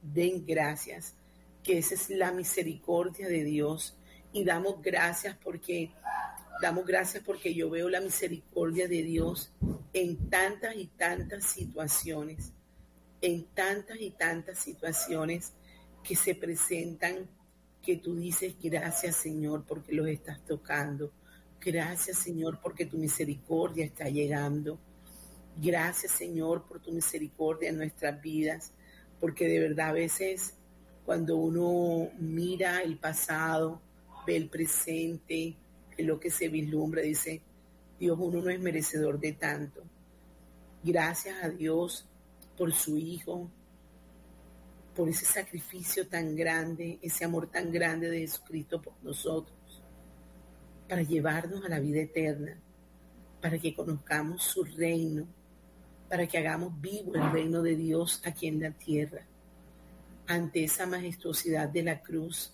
Den 0.00 0.44
gracias, 0.46 1.14
que 1.62 1.78
esa 1.78 1.94
es 1.94 2.10
la 2.10 2.32
misericordia 2.32 3.28
de 3.28 3.44
Dios. 3.44 3.96
Y 4.32 4.44
damos 4.44 4.82
gracias 4.82 5.36
porque, 5.42 5.90
damos 6.60 6.86
gracias 6.86 7.22
porque 7.24 7.54
yo 7.54 7.70
veo 7.70 7.88
la 7.88 8.00
misericordia 8.00 8.88
de 8.88 9.02
Dios 9.02 9.52
en 9.92 10.30
tantas 10.30 10.76
y 10.76 10.86
tantas 10.86 11.44
situaciones, 11.44 12.52
en 13.20 13.44
tantas 13.54 14.00
y 14.00 14.10
tantas 14.10 14.58
situaciones 14.58 15.52
que 16.02 16.16
se 16.16 16.34
presentan, 16.34 17.28
que 17.82 17.96
tú 17.96 18.16
dices, 18.16 18.54
gracias 18.62 19.16
Señor 19.16 19.64
porque 19.66 19.92
los 19.92 20.08
estás 20.08 20.44
tocando. 20.44 21.12
Gracias 21.60 22.18
Señor 22.18 22.58
porque 22.60 22.86
tu 22.86 22.96
misericordia 22.96 23.84
está 23.84 24.08
llegando. 24.08 24.78
Gracias 25.56 26.12
Señor 26.12 26.66
por 26.66 26.80
tu 26.80 26.90
misericordia 26.90 27.68
en 27.68 27.76
nuestras 27.76 28.20
vidas, 28.20 28.72
porque 29.20 29.46
de 29.46 29.60
verdad 29.60 29.90
a 29.90 29.92
veces 29.92 30.54
cuando 31.12 31.36
uno 31.36 32.08
mira 32.20 32.80
el 32.80 32.96
pasado, 32.96 33.82
ve 34.26 34.34
el 34.34 34.48
presente, 34.48 35.54
lo 35.98 36.18
que 36.18 36.30
se 36.30 36.48
vislumbra, 36.48 37.02
dice, 37.02 37.42
Dios, 38.00 38.18
uno 38.18 38.40
no 38.40 38.48
es 38.48 38.58
merecedor 38.58 39.20
de 39.20 39.32
tanto. 39.32 39.82
Gracias 40.82 41.36
a 41.44 41.50
Dios 41.50 42.08
por 42.56 42.72
su 42.72 42.96
Hijo, 42.96 43.50
por 44.96 45.10
ese 45.10 45.26
sacrificio 45.26 46.08
tan 46.08 46.34
grande, 46.34 46.98
ese 47.02 47.26
amor 47.26 47.46
tan 47.48 47.70
grande 47.70 48.08
de 48.08 48.20
Jesucristo 48.20 48.80
por 48.80 48.94
nosotros, 49.02 49.82
para 50.88 51.02
llevarnos 51.02 51.62
a 51.62 51.68
la 51.68 51.78
vida 51.78 52.00
eterna, 52.00 52.58
para 53.42 53.58
que 53.58 53.74
conozcamos 53.74 54.44
su 54.44 54.64
reino, 54.64 55.26
para 56.08 56.26
que 56.26 56.38
hagamos 56.38 56.80
vivo 56.80 57.16
el 57.16 57.30
reino 57.30 57.60
de 57.60 57.76
Dios 57.76 58.22
aquí 58.24 58.46
en 58.46 58.62
la 58.62 58.70
tierra. 58.70 59.26
Ante 60.26 60.64
esa 60.64 60.86
majestuosidad 60.86 61.68
de 61.68 61.82
la 61.82 62.00
cruz, 62.00 62.52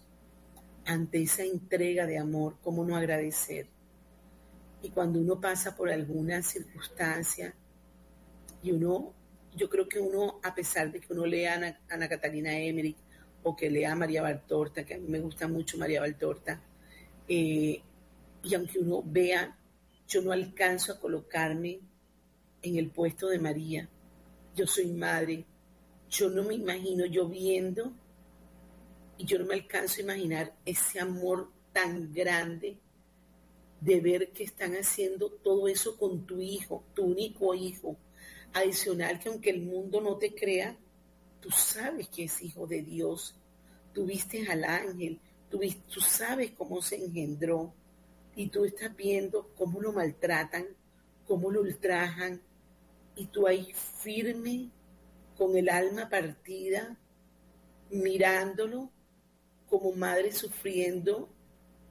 ante 0.85 1.23
esa 1.23 1.43
entrega 1.43 2.07
de 2.07 2.19
amor, 2.19 2.57
¿cómo 2.63 2.85
no 2.85 2.97
agradecer? 2.97 3.67
Y 4.83 4.91
cuando 4.91 5.21
uno 5.21 5.41
pasa 5.41 5.77
por 5.77 5.91
alguna 5.91 6.43
circunstancia 6.43 7.55
y 8.63 8.73
uno, 8.73 9.13
yo 9.55 9.69
creo 9.69 9.89
que 9.89 9.99
uno, 9.99 10.41
a 10.43 10.55
pesar 10.55 10.91
de 10.91 11.01
que 11.01 11.13
uno 11.13 11.27
lea 11.27 11.53
a 11.53 11.57
Ana, 11.57 11.81
Ana 11.91 12.09
Catalina 12.09 12.59
Emmerich 12.59 12.97
o 13.43 13.57
que 13.57 13.71
lea 13.71 13.93
a 13.93 13.97
María 13.97 14.23
Valtorta, 14.23 14.85
que 14.85 14.95
a 14.95 14.99
mí 14.99 15.07
me 15.09 15.21
gusta 15.21 15.47
mucho 15.49 15.79
María 15.79 16.01
Valtorta, 16.01 16.61
eh, 17.29 17.83
y 18.43 18.55
aunque 18.55 18.79
uno 18.79 19.03
vea, 19.05 19.57
yo 20.09 20.23
no 20.23 20.33
alcanzo 20.33 20.93
a 20.93 21.01
colocarme 21.01 21.81
en 22.63 22.77
el 22.77 22.91
puesto 22.91 23.29
de 23.29 23.39
María. 23.39 23.89
Yo 24.55 24.67
soy 24.67 24.87
madre. 24.93 25.45
Yo 26.11 26.31
no 26.31 26.43
me 26.43 26.55
imagino 26.55 27.07
yo 27.07 27.29
viendo 27.29 27.93
y 29.19 29.25
yo 29.25 29.39
no 29.39 29.47
me 29.47 29.55
alcanzo 29.55 30.01
a 30.01 30.05
imaginar 30.05 30.55
ese 30.65 31.01
amor 31.01 31.51
tan 31.73 32.13
grande 32.13 32.79
de 33.81 34.01
ver 34.01 34.31
que 34.33 34.45
están 34.45 34.75
haciendo 34.75 35.31
todo 35.31 35.69
eso 35.69 35.97
con 35.97 36.27
tu 36.27 36.41
hijo, 36.41 36.85
tu 36.95 37.05
único 37.05 37.55
hijo. 37.55 37.97
Adicional 38.53 39.21
que 39.21 39.29
aunque 39.29 39.51
el 39.51 39.63
mundo 39.63 40.01
no 40.01 40.17
te 40.17 40.35
crea, 40.35 40.77
tú 41.41 41.51
sabes 41.51 42.09
que 42.09 42.25
es 42.25 42.43
hijo 42.43 42.67
de 42.67 42.83
Dios. 42.83 43.35
Tú 43.93 44.07
viste 44.07 44.49
al 44.49 44.65
ángel, 44.65 45.21
tú, 45.51 45.61
tú 45.93 46.01
sabes 46.01 46.53
cómo 46.53 46.81
se 46.81 46.97
engendró 46.97 47.73
y 48.35 48.49
tú 48.49 48.65
estás 48.65 48.95
viendo 48.97 49.51
cómo 49.57 49.81
lo 49.81 49.93
maltratan, 49.93 50.67
cómo 51.27 51.51
lo 51.51 51.61
ultrajan, 51.61 52.41
y 53.17 53.27
tú 53.27 53.49
ahí 53.49 53.73
firme, 53.75 54.71
con 55.39 55.57
el 55.57 55.69
alma 55.69 56.09
partida, 56.11 56.99
mirándolo 57.91 58.91
como 59.71 59.93
madre 59.93 60.33
sufriendo 60.33 61.31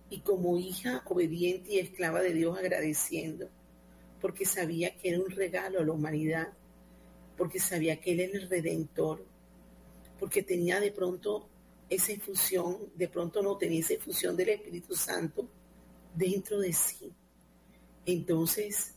y 0.09 0.19
como 0.19 0.58
hija 0.58 1.01
obediente 1.06 1.74
y 1.74 1.80
esclava 1.80 2.22
de 2.22 2.34
Dios 2.34 2.58
agradeciendo, 2.59 3.50
porque 4.19 4.45
sabía 4.45 4.98
que 4.98 5.09
era 5.09 5.19
un 5.19 5.32
regalo 5.32 5.80
a 5.80 5.85
la 5.85 5.93
humanidad, 5.93 6.50
porque 7.38 7.59
sabía 7.59 8.01
que 8.01 8.11
Él 8.11 8.19
era 8.19 8.38
el 8.38 8.50
redentor, 8.50 9.26
porque 10.19 10.43
tenía 10.43 10.82
de 10.82 10.92
pronto 10.92 11.48
esa 11.90 12.11
infusión, 12.11 12.92
de 12.95 13.08
pronto 13.08 13.42
no 13.42 13.58
tenía 13.58 13.80
esa 13.80 13.93
infusión 13.93 14.35
del 14.35 14.50
Espíritu 14.50 14.93
Santo 14.93 15.48
dentro 16.14 16.59
de 16.59 16.74
sí. 16.74 17.14
Entonces, 18.06 18.93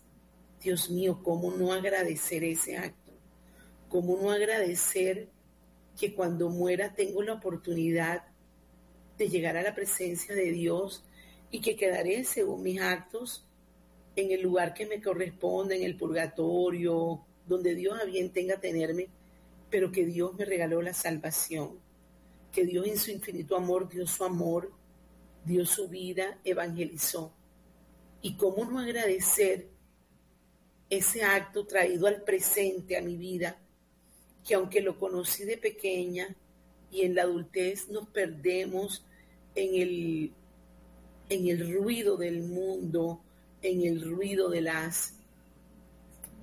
Dios 0.60 0.90
mío, 0.90 1.20
¿cómo 1.22 1.52
no 1.52 1.72
agradecer 1.72 2.42
ese 2.42 2.76
acto? 2.76 2.99
¿Cómo 3.90 4.16
no 4.16 4.30
agradecer 4.30 5.28
que 5.98 6.14
cuando 6.14 6.48
muera 6.48 6.94
tengo 6.94 7.22
la 7.22 7.34
oportunidad 7.34 8.22
de 9.18 9.28
llegar 9.28 9.56
a 9.56 9.62
la 9.62 9.74
presencia 9.74 10.32
de 10.32 10.52
Dios 10.52 11.04
y 11.50 11.60
que 11.60 11.74
quedaré 11.74 12.22
según 12.22 12.62
mis 12.62 12.80
actos 12.80 13.44
en 14.14 14.30
el 14.30 14.42
lugar 14.42 14.74
que 14.74 14.86
me 14.86 15.02
corresponde, 15.02 15.76
en 15.76 15.82
el 15.82 15.96
purgatorio, 15.96 17.24
donde 17.48 17.74
Dios 17.74 17.98
a 18.00 18.04
bien 18.04 18.32
tenga 18.32 18.60
tenerme, 18.60 19.08
pero 19.70 19.90
que 19.90 20.06
Dios 20.06 20.34
me 20.34 20.44
regaló 20.44 20.80
la 20.82 20.94
salvación, 20.94 21.80
que 22.52 22.64
Dios 22.64 22.86
en 22.86 22.96
su 22.96 23.10
infinito 23.10 23.56
amor 23.56 23.88
dio 23.88 24.06
su 24.06 24.22
amor, 24.22 24.72
dio 25.44 25.66
su 25.66 25.88
vida, 25.88 26.38
evangelizó. 26.44 27.34
¿Y 28.22 28.36
cómo 28.36 28.64
no 28.64 28.78
agradecer 28.78 29.68
ese 30.88 31.24
acto 31.24 31.66
traído 31.66 32.06
al 32.06 32.22
presente, 32.22 32.96
a 32.96 33.02
mi 33.02 33.16
vida, 33.16 33.58
que 34.46 34.54
aunque 34.54 34.80
lo 34.80 34.98
conocí 34.98 35.44
de 35.44 35.58
pequeña 35.58 36.34
y 36.90 37.02
en 37.02 37.14
la 37.14 37.22
adultez 37.22 37.88
nos 37.88 38.08
perdemos 38.08 39.04
en 39.54 39.74
el, 39.74 40.32
en 41.28 41.48
el 41.48 41.74
ruido 41.74 42.16
del 42.16 42.42
mundo, 42.42 43.20
en 43.62 43.82
el 43.82 44.02
ruido 44.02 44.48
de 44.48 44.62
las 44.62 45.14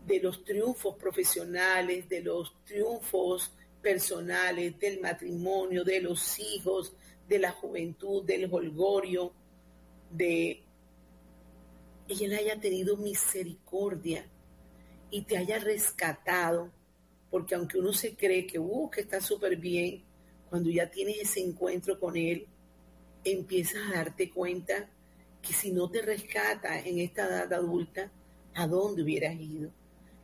de 0.06 0.22
los 0.22 0.46
triunfos 0.46 0.96
profesionales, 0.96 2.08
de 2.08 2.22
los 2.22 2.54
triunfos 2.64 3.52
personales, 3.82 4.80
del 4.80 5.02
matrimonio, 5.02 5.84
de 5.84 6.00
los 6.00 6.40
hijos, 6.40 6.94
de 7.28 7.40
la 7.40 7.52
juventud, 7.52 8.24
del 8.24 8.48
holgorio, 8.50 9.34
de 10.10 10.64
y 12.08 12.24
él 12.24 12.34
haya 12.36 12.60
tenido 12.60 12.96
misericordia 12.96 14.26
y 15.12 15.24
te 15.24 15.38
haya 15.38 15.60
rescatado, 15.60 16.72
porque 17.30 17.56
aunque 17.56 17.78
uno 17.78 17.94
se 17.94 18.16
cree 18.16 18.48
que, 18.48 18.60
uh, 18.60 18.90
que 18.90 19.02
está 19.02 19.22
súper 19.22 19.58
bien, 19.58 20.04
cuando 20.50 20.70
ya 20.70 20.90
tienes 20.90 21.18
ese 21.20 21.42
encuentro 21.42 22.00
con 22.00 22.16
Él, 22.16 22.48
empiezas 23.24 23.82
a 23.92 23.96
darte 23.96 24.30
cuenta 24.30 24.90
que 25.42 25.54
si 25.54 25.72
no 25.72 25.90
te 25.90 26.02
rescata 26.02 26.80
en 26.80 27.00
esta 27.00 27.28
edad 27.28 27.54
adulta, 27.54 28.12
¿a 28.54 28.68
dónde 28.68 29.04
hubieras 29.04 29.36
ido? 29.36 29.72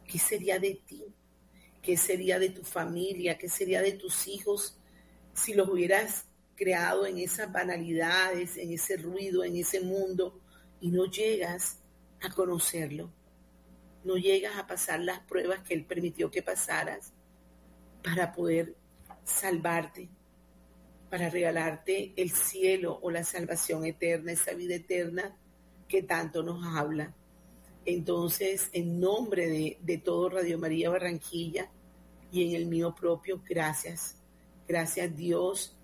¿Qué 0.07 0.17
sería 0.17 0.59
de 0.59 0.81
ti? 0.85 1.03
¿Qué 1.81 1.97
sería 1.97 2.39
de 2.39 2.49
tu 2.49 2.63
familia? 2.63 3.37
¿Qué 3.37 3.49
sería 3.49 3.81
de 3.81 3.93
tus 3.93 4.27
hijos 4.27 4.77
si 5.33 5.53
los 5.53 5.67
hubieras 5.69 6.25
creado 6.55 7.05
en 7.05 7.17
esas 7.17 7.51
banalidades, 7.51 8.57
en 8.57 8.71
ese 8.71 8.97
ruido, 8.97 9.43
en 9.43 9.57
ese 9.57 9.81
mundo 9.81 10.39
y 10.79 10.89
no 10.89 11.05
llegas 11.05 11.79
a 12.21 12.33
conocerlo? 12.33 13.11
No 14.03 14.17
llegas 14.17 14.57
a 14.57 14.67
pasar 14.67 14.99
las 14.99 15.19
pruebas 15.19 15.61
que 15.61 15.73
Él 15.73 15.85
permitió 15.85 16.29
que 16.29 16.41
pasaras 16.41 17.13
para 18.03 18.31
poder 18.33 18.75
salvarte, 19.23 20.09
para 21.09 21.29
regalarte 21.29 22.13
el 22.15 22.31
cielo 22.31 22.99
o 23.01 23.11
la 23.11 23.23
salvación 23.23 23.85
eterna, 23.85 24.31
esa 24.31 24.53
vida 24.53 24.75
eterna 24.75 25.35
que 25.87 26.03
tanto 26.03 26.43
nos 26.43 26.65
habla. 26.65 27.13
Entonces, 27.85 28.69
en 28.73 28.99
nombre 28.99 29.47
de, 29.47 29.77
de 29.81 29.97
todo 29.97 30.29
Radio 30.29 30.57
María 30.57 30.89
Barranquilla 30.89 31.69
y 32.31 32.47
en 32.47 32.55
el 32.55 32.65
mío 32.65 32.95
propio, 32.95 33.41
gracias. 33.47 34.17
Gracias 34.67 35.15
Dios, 35.15 35.77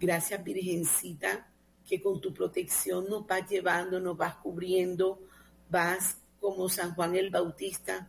gracias 0.00 0.42
Virgencita, 0.42 1.48
que 1.88 2.02
con 2.02 2.20
tu 2.20 2.34
protección 2.34 3.08
nos 3.08 3.26
vas 3.26 3.48
llevando, 3.48 4.00
nos 4.00 4.16
vas 4.16 4.34
cubriendo, 4.36 5.20
vas 5.70 6.18
como 6.44 6.68
San 6.68 6.94
Juan 6.94 7.16
el 7.16 7.30
Bautista, 7.30 8.06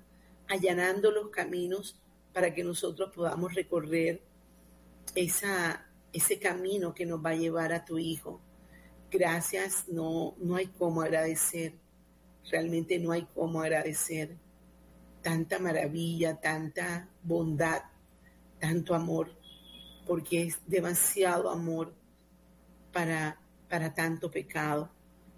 allanando 0.49 1.09
los 1.09 1.29
caminos 1.29 2.01
para 2.33 2.53
que 2.53 2.65
nosotros 2.65 3.13
podamos 3.15 3.55
recorrer 3.55 4.21
esa, 5.15 5.89
ese 6.11 6.37
camino 6.37 6.93
que 6.93 7.05
nos 7.05 7.23
va 7.23 7.29
a 7.29 7.35
llevar 7.35 7.71
a 7.71 7.85
tu 7.85 7.97
Hijo. 7.97 8.41
Gracias, 9.09 9.87
no, 9.87 10.35
no 10.39 10.57
hay 10.57 10.67
cómo 10.67 11.01
agradecer, 11.01 11.75
realmente 12.51 12.99
no 12.99 13.13
hay 13.13 13.25
cómo 13.33 13.61
agradecer 13.61 14.35
tanta 15.21 15.57
maravilla, 15.57 16.35
tanta 16.41 17.07
bondad, 17.23 17.83
tanto 18.59 18.95
amor, 18.95 19.31
porque 20.05 20.43
es 20.43 20.59
demasiado 20.67 21.49
amor 21.49 21.93
para, 22.91 23.39
para 23.69 23.93
tanto 23.93 24.29
pecado 24.29 24.89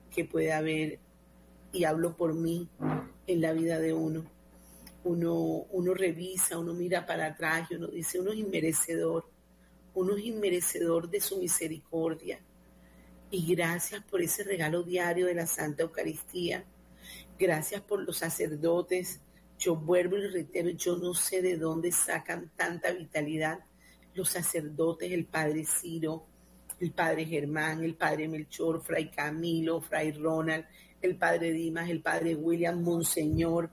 que 0.09 0.25
puede 0.25 0.51
haber 0.51 1.06
y 1.77 1.83
hablo 1.85 2.15
por 2.15 2.33
mí 2.33 2.67
en 3.27 3.41
la 3.41 3.53
vida 3.53 3.79
de 3.79 3.93
uno. 3.93 4.25
Uno, 5.03 5.35
uno 5.71 5.93
revisa, 5.93 6.57
uno 6.57 6.73
mira 6.73 7.05
para 7.05 7.27
atrás 7.27 7.69
y 7.69 7.75
uno 7.75 7.87
dice, 7.87 8.19
uno 8.19 8.31
es 8.31 8.39
inmerecedor, 8.39 9.29
uno 9.93 10.15
es 10.17 10.25
inmerecedor 10.25 11.09
de 11.09 11.21
su 11.21 11.37
misericordia. 11.37 12.39
Y 13.29 13.55
gracias 13.55 14.03
por 14.03 14.21
ese 14.21 14.43
regalo 14.43 14.83
diario 14.83 15.27
de 15.27 15.35
la 15.35 15.45
Santa 15.45 15.83
Eucaristía. 15.83 16.65
Gracias 17.37 17.81
por 17.81 18.03
los 18.03 18.17
sacerdotes. 18.17 19.21
Yo 19.59 19.75
vuelvo 19.75 20.17
y 20.17 20.27
reitero, 20.27 20.69
yo 20.69 20.97
no 20.97 21.13
sé 21.13 21.41
de 21.41 21.57
dónde 21.57 21.91
sacan 21.91 22.51
tanta 22.55 22.91
vitalidad 22.91 23.59
los 24.17 24.29
sacerdotes, 24.29 25.11
el 25.11 25.25
Padre 25.25 25.63
Ciro, 25.63 26.25
el 26.79 26.91
Padre 26.91 27.25
Germán, 27.25 27.83
el 27.83 27.95
Padre 27.95 28.27
Melchor, 28.27 28.81
Fray 28.81 29.09
Camilo, 29.09 29.79
Fray 29.79 30.11
Ronald, 30.11 30.65
el 31.01 31.15
padre 31.15 31.51
Dimas, 31.51 31.89
el 31.89 32.01
padre 32.01 32.35
William, 32.35 32.81
Monseñor. 32.81 33.69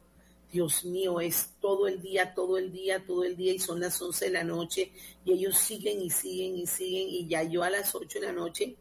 Dios 0.53 0.85
mío, 0.85 1.21
es 1.21 1.51
todo 1.61 1.89
el 1.89 2.01
día, 2.01 2.33
todo 2.33 2.59
el 2.59 2.71
día, 2.71 3.05
todo 3.05 3.25
el 3.25 3.37
día 3.37 3.53
y 3.55 3.59
son 3.59 3.81
las 3.81 4.01
11 4.01 4.27
de 4.27 4.31
la 4.31 4.45
noche 4.45 4.93
y 5.25 5.33
ellos 5.33 5.59
siguen 5.59 6.01
y 6.01 6.11
siguen 6.11 6.57
y 6.57 6.67
siguen 6.67 7.09
y 7.09 7.27
ya 7.27 7.43
yo 7.43 7.65
a 7.65 7.71
las 7.71 7.93
8 7.93 8.21
de 8.21 8.27
la 8.27 8.33
noche 8.33 8.77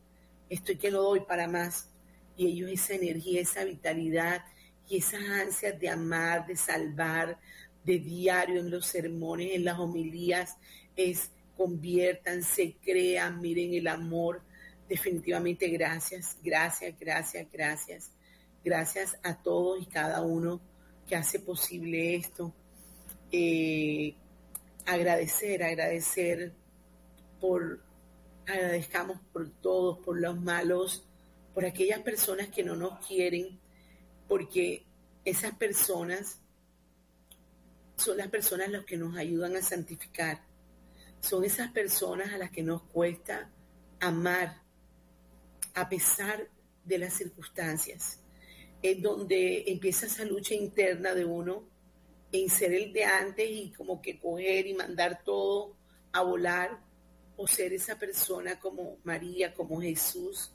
estoy 0.50 0.76
que 0.78 0.92
no 0.92 1.02
doy 1.02 1.22
para 1.22 1.48
más. 1.48 1.90
Y 2.38 2.48
ellos 2.48 2.70
esa 2.70 2.94
energía, 2.94 3.42
esa 3.42 3.64
vitalidad 3.64 4.44
y 4.88 4.98
esas 4.98 5.24
ansias 5.24 5.80
de 5.80 5.90
amar, 5.90 6.46
de 6.46 6.56
salvar, 6.56 7.40
de 7.84 8.00
diario 8.00 8.60
en 8.60 8.70
los 8.70 8.86
sermones, 8.86 9.52
en 9.54 9.66
las 9.66 9.80
homilías, 9.80 10.58
es 10.96 11.32
conviértanse, 11.58 12.76
crean, 12.84 13.42
miren 13.42 13.74
el 13.74 13.88
amor. 13.88 14.42
Definitivamente 14.88 15.68
gracias, 15.70 16.38
gracias, 16.44 16.94
gracias, 17.00 17.48
gracias. 17.52 18.12
Gracias 18.64 19.18
a 19.24 19.36
todos 19.42 19.82
y 19.82 19.86
cada 19.86 20.22
uno 20.22 20.62
que 21.08 21.16
hace 21.16 21.40
posible 21.40 22.16
esto. 22.16 22.54
Eh, 23.32 24.16
agradecer, 24.86 25.64
agradecer 25.64 26.54
por, 27.42 27.82
agradezcamos 28.48 29.20
por 29.32 29.50
todos, 29.50 30.00
por 30.00 30.20
los 30.20 30.40
malos, 30.40 31.06
por 31.54 31.66
aquellas 31.66 32.00
personas 32.00 32.50
que 32.50 32.64
no 32.64 32.76
nos 32.76 33.06
quieren, 33.06 33.60
porque 34.28 34.86
esas 35.26 35.54
personas 35.56 36.40
son 37.98 38.18
las 38.18 38.28
personas 38.30 38.70
las 38.70 38.86
que 38.86 38.98
nos 38.98 39.16
ayudan 39.18 39.56
a 39.56 39.62
santificar. 39.62 40.42
Son 41.22 41.44
esas 41.44 41.72
personas 41.72 42.34
a 42.34 42.38
las 42.38 42.52
que 42.52 42.64
nos 42.64 42.82
cuesta 42.84 43.50
amar 44.00 44.62
a 45.74 45.90
pesar 45.90 46.48
de 46.84 46.98
las 46.98 47.14
circunstancias. 47.14 48.23
Es 48.84 49.02
donde 49.02 49.64
empieza 49.66 50.06
esa 50.06 50.26
lucha 50.26 50.54
interna 50.54 51.16
de 51.16 51.26
uno 51.26 51.68
en 52.32 52.50
ser 52.50 52.74
el 52.74 52.94
de 52.94 53.06
antes 53.06 53.50
y 53.50 53.72
como 53.72 54.00
que 54.02 54.20
coger 54.20 54.68
y 54.68 54.76
mandar 54.76 55.24
todo 55.24 55.76
a 56.12 56.22
volar 56.22 56.80
o 57.36 57.48
ser 57.48 57.74
esa 57.74 57.98
persona 57.98 58.60
como 58.60 58.98
María, 59.04 59.54
como 59.54 59.82
Jesús, 59.82 60.52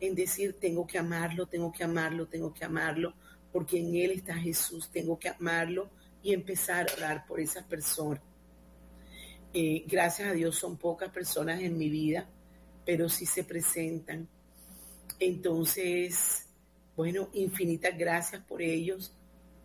en 0.00 0.14
decir, 0.14 0.56
tengo 0.58 0.86
que 0.86 0.98
amarlo, 0.98 1.46
tengo 1.46 1.72
que 1.72 1.84
amarlo, 1.84 2.26
tengo 2.26 2.52
que 2.52 2.64
amarlo, 2.64 3.14
porque 3.52 3.78
en 3.78 3.94
Él 3.94 4.12
está 4.12 4.34
Jesús, 4.34 4.90
tengo 4.90 5.18
que 5.18 5.28
amarlo 5.28 5.90
y 6.22 6.32
empezar 6.32 6.88
a 6.88 6.94
orar 6.94 7.26
por 7.26 7.40
esa 7.40 7.66
persona. 7.66 8.22
Eh, 9.52 9.84
gracias 9.86 10.28
a 10.28 10.32
Dios 10.32 10.56
son 10.56 10.76
pocas 10.76 11.10
personas 11.10 11.60
en 11.60 11.76
mi 11.76 11.88
vida, 11.88 12.28
pero 12.84 13.08
sí 13.08 13.26
se 13.26 13.44
presentan. 13.44 14.28
Entonces, 15.18 16.46
bueno, 16.96 17.28
infinitas 17.32 17.96
gracias 17.96 18.42
por 18.44 18.62
ellos, 18.62 19.14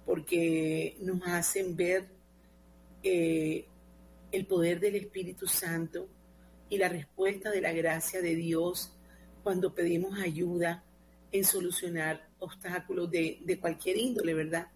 porque 0.05 0.97
nos 1.01 1.21
hacen 1.27 1.75
ver 1.75 2.05
eh, 3.03 3.65
el 4.31 4.45
poder 4.45 4.79
del 4.79 4.95
Espíritu 4.95 5.47
Santo 5.47 6.07
y 6.69 6.77
la 6.77 6.89
respuesta 6.89 7.51
de 7.51 7.61
la 7.61 7.71
gracia 7.71 8.21
de 8.21 8.35
Dios 8.35 8.91
cuando 9.43 9.73
pedimos 9.73 10.19
ayuda 10.19 10.83
en 11.31 11.43
solucionar 11.43 12.27
obstáculos 12.39 13.09
de, 13.11 13.39
de 13.43 13.59
cualquier 13.59 13.97
índole, 13.97 14.33
¿verdad? 14.33 14.67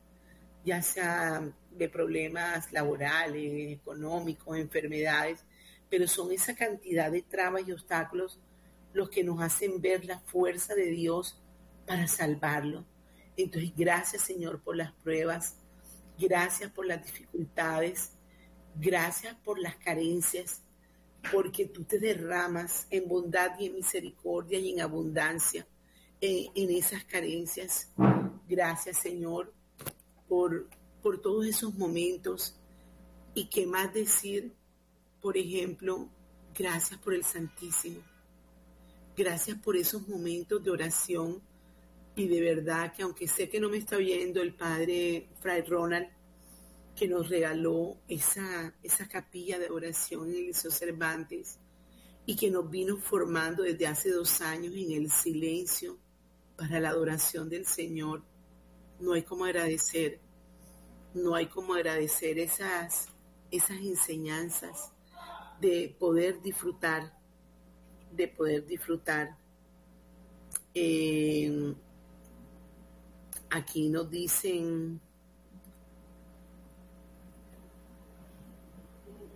Ya 0.65 0.81
sea 0.81 1.51
de 1.71 1.89
problemas 1.89 2.71
laborales, 2.71 3.79
económicos, 3.79 4.57
enfermedades, 4.57 5.43
pero 5.89 6.07
son 6.07 6.31
esa 6.31 6.55
cantidad 6.55 7.11
de 7.11 7.21
trabas 7.21 7.67
y 7.67 7.71
obstáculos 7.71 8.39
los 8.93 9.09
que 9.09 9.23
nos 9.23 9.41
hacen 9.41 9.81
ver 9.81 10.05
la 10.05 10.19
fuerza 10.19 10.75
de 10.75 10.87
Dios 10.87 11.39
para 11.89 12.07
salvarlo. 12.07 12.85
Entonces, 13.35 13.73
gracias 13.75 14.21
Señor 14.21 14.61
por 14.61 14.77
las 14.77 14.91
pruebas, 14.91 15.55
gracias 16.19 16.71
por 16.71 16.85
las 16.85 17.03
dificultades, 17.03 18.11
gracias 18.75 19.33
por 19.43 19.57
las 19.59 19.75
carencias, 19.77 20.61
porque 21.31 21.65
tú 21.65 21.83
te 21.83 21.97
derramas 21.97 22.85
en 22.91 23.07
bondad 23.07 23.59
y 23.59 23.65
en 23.65 23.73
misericordia 23.73 24.59
y 24.59 24.73
en 24.73 24.81
abundancia 24.81 25.65
en, 26.21 26.51
en 26.53 26.69
esas 26.77 27.03
carencias. 27.05 27.91
Gracias 28.47 28.99
Señor 28.99 29.51
por 30.27 30.69
por 31.01 31.19
todos 31.21 31.47
esos 31.47 31.73
momentos 31.73 32.55
y 33.33 33.45
qué 33.45 33.65
más 33.65 33.91
decir, 33.93 34.53
por 35.21 35.37
ejemplo, 35.37 36.07
gracias 36.53 36.99
por 36.99 37.15
el 37.15 37.23
Santísimo. 37.23 38.01
Gracias 39.15 39.57
por 39.57 39.75
esos 39.75 40.07
momentos 40.07 40.63
de 40.63 40.69
oración 40.69 41.48
y 42.19 42.27
de 42.27 42.41
verdad 42.41 42.93
que 42.93 43.03
aunque 43.03 43.27
sé 43.27 43.47
que 43.47 43.59
no 43.59 43.69
me 43.69 43.77
está 43.77 43.95
viendo 43.97 44.41
el 44.41 44.53
Padre 44.53 45.29
Fray 45.39 45.61
Ronald, 45.61 46.07
que 46.95 47.07
nos 47.07 47.29
regaló 47.29 47.97
esa, 48.07 48.75
esa 48.83 49.07
capilla 49.07 49.57
de 49.57 49.69
oración 49.69 50.29
en 50.29 50.35
el 50.35 50.47
Liceo 50.47 50.69
Cervantes 50.69 51.59
y 52.25 52.35
que 52.35 52.51
nos 52.51 52.69
vino 52.69 52.97
formando 52.97 53.63
desde 53.63 53.87
hace 53.87 54.11
dos 54.11 54.41
años 54.41 54.73
en 54.75 54.91
el 54.91 55.09
silencio 55.09 55.97
para 56.57 56.81
la 56.81 56.89
adoración 56.89 57.47
del 57.49 57.65
Señor, 57.65 58.23
no 58.99 59.13
hay 59.13 59.23
como 59.23 59.45
agradecer 59.45 60.19
no 61.13 61.35
hay 61.35 61.47
como 61.47 61.73
agradecer 61.73 62.37
esas, 62.37 63.07
esas 63.49 63.77
enseñanzas 63.77 64.91
de 65.59 65.95
poder 65.97 66.41
disfrutar, 66.41 67.13
de 68.11 68.27
poder 68.27 68.65
disfrutar. 68.65 69.35
Eh, 70.73 71.73
aquí 73.49 73.89
nos 73.89 74.09
dicen, 74.09 74.99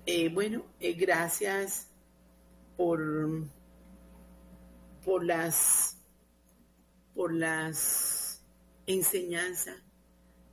eh, 0.06 0.30
bueno, 0.30 0.66
eh, 0.80 0.94
gracias 0.94 1.88
por, 2.78 3.48
por 5.04 5.24
las 5.24 5.98
por 7.14 7.34
las 7.34 8.42
enseñanzas 8.88 9.78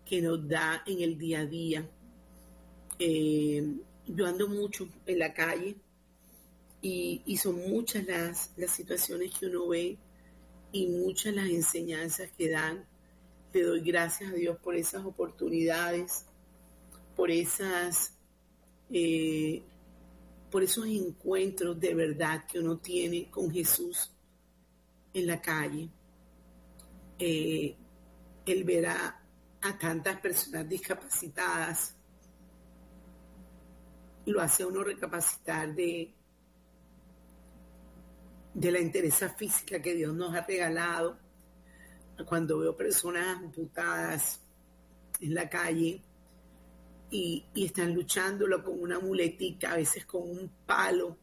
que 0.04 0.20
nos 0.20 0.46
da 0.46 0.82
en 0.86 1.00
el 1.00 1.16
día 1.16 1.40
a 1.40 1.46
día. 1.46 1.88
Eh, 2.98 3.76
yo 4.06 4.26
ando 4.26 4.48
mucho 4.48 4.88
en 5.06 5.18
la 5.18 5.32
calle 5.32 5.76
y, 6.82 7.36
son 7.36 7.56
muchas 7.70 8.04
las, 8.06 8.52
las 8.56 8.70
situaciones 8.70 9.32
que 9.38 9.46
uno 9.46 9.68
ve 9.68 9.98
y 10.72 10.86
muchas 10.88 11.34
las 11.34 11.48
enseñanzas 11.48 12.30
que 12.36 12.50
dan. 12.50 12.84
Le 13.52 13.62
doy 13.62 13.80
gracias 13.80 14.30
a 14.30 14.34
Dios 14.34 14.56
por 14.58 14.76
esas 14.76 15.04
oportunidades, 15.04 16.24
por 17.16 17.30
esas, 17.30 18.14
eh, 18.90 19.62
por 20.50 20.62
esos 20.62 20.86
encuentros 20.86 21.78
de 21.80 21.94
verdad 21.94 22.46
que 22.46 22.60
uno 22.60 22.78
tiene 22.78 23.30
con 23.30 23.50
Jesús 23.50 24.12
en 25.12 25.26
la 25.26 25.40
calle. 25.40 25.88
Eh, 27.18 27.76
él 28.46 28.64
verá 28.64 29.20
a 29.60 29.78
tantas 29.78 30.18
personas 30.20 30.68
discapacitadas, 30.68 31.94
lo 34.26 34.40
hace 34.40 34.62
a 34.62 34.66
uno 34.66 34.82
recapacitar 34.84 35.74
de, 35.74 36.14
de 38.54 38.72
la 38.72 38.80
interesa 38.80 39.28
física 39.28 39.80
que 39.82 39.94
Dios 39.94 40.14
nos 40.14 40.34
ha 40.34 40.42
regalado. 40.42 41.18
Cuando 42.26 42.58
veo 42.58 42.76
personas 42.76 43.38
amputadas 43.38 44.40
en 45.20 45.34
la 45.34 45.48
calle 45.48 46.02
y, 47.10 47.44
y 47.54 47.66
están 47.66 47.94
luchándolo 47.94 48.62
con 48.62 48.80
una 48.80 48.98
muletita, 48.98 49.72
a 49.72 49.76
veces 49.76 50.06
con 50.06 50.22
un 50.22 50.50
palo. 50.66 51.16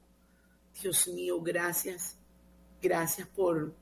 Dios 0.81 1.07
mío, 1.07 1.41
gracias. 1.41 2.17
Gracias 2.81 3.27
por, 3.27 3.73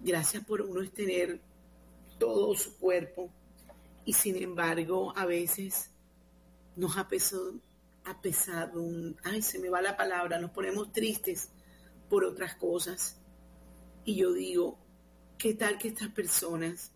gracias 0.00 0.44
por 0.44 0.62
uno 0.62 0.88
tener 0.90 1.40
todo 2.18 2.54
su 2.54 2.76
cuerpo 2.78 3.30
y 4.04 4.14
sin 4.14 4.42
embargo 4.42 5.12
a 5.14 5.26
veces 5.26 5.90
nos 6.76 6.96
ha 6.96 7.06
pesado, 7.08 7.54
ha 8.04 8.20
pesado 8.20 8.80
un, 8.80 9.16
ay, 9.24 9.42
se 9.42 9.58
me 9.58 9.68
va 9.68 9.82
la 9.82 9.96
palabra, 9.96 10.38
nos 10.38 10.52
ponemos 10.52 10.92
tristes 10.92 11.50
por 12.08 12.24
otras 12.24 12.54
cosas. 12.54 13.16
Y 14.04 14.16
yo 14.16 14.32
digo, 14.32 14.78
¿qué 15.38 15.54
tal 15.54 15.78
que 15.78 15.88
estas 15.88 16.08
personas 16.08 16.90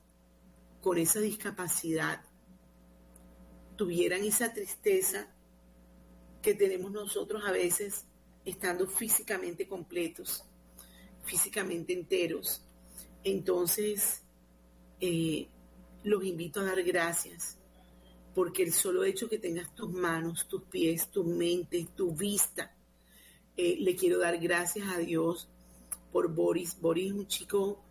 con 0.81 0.99
esa 0.99 1.21
discapacidad 1.21 2.21
tuvieran 3.77 4.25
esa 4.25 4.53
tristeza 4.53 5.33
que 6.43 6.55
tenemos 6.55 6.91
nosotros 6.91 7.45
a 7.47 7.53
veces 7.53 8.05
estando 8.45 8.89
físicamente 8.89 9.69
completos, 9.69 10.43
físicamente 11.23 11.93
enteros? 11.93 12.67
Entonces, 13.23 14.23
eh, 15.01 15.49
los 16.03 16.25
invito 16.25 16.59
a 16.61 16.65
dar 16.65 16.83
gracias, 16.83 17.59
porque 18.35 18.65
el 18.65 18.73
solo 18.73 19.05
hecho 19.05 19.29
que 19.29 19.39
tengas 19.39 19.73
tus 19.73 19.93
manos, 19.93 20.49
tus 20.49 20.65
pies, 20.65 21.13
tu 21.13 21.23
mente, 21.23 21.87
tu 21.95 22.13
vista, 22.13 22.75
eh, 23.57 23.77
le 23.79 23.95
quiero 23.95 24.19
dar 24.19 24.37
gracias 24.39 24.89
a 24.89 24.99
Dios 24.99 25.49
por 26.11 26.35
Boris. 26.35 26.77
Boris 26.81 27.07
es 27.07 27.13
un 27.13 27.29
chico 27.29 27.85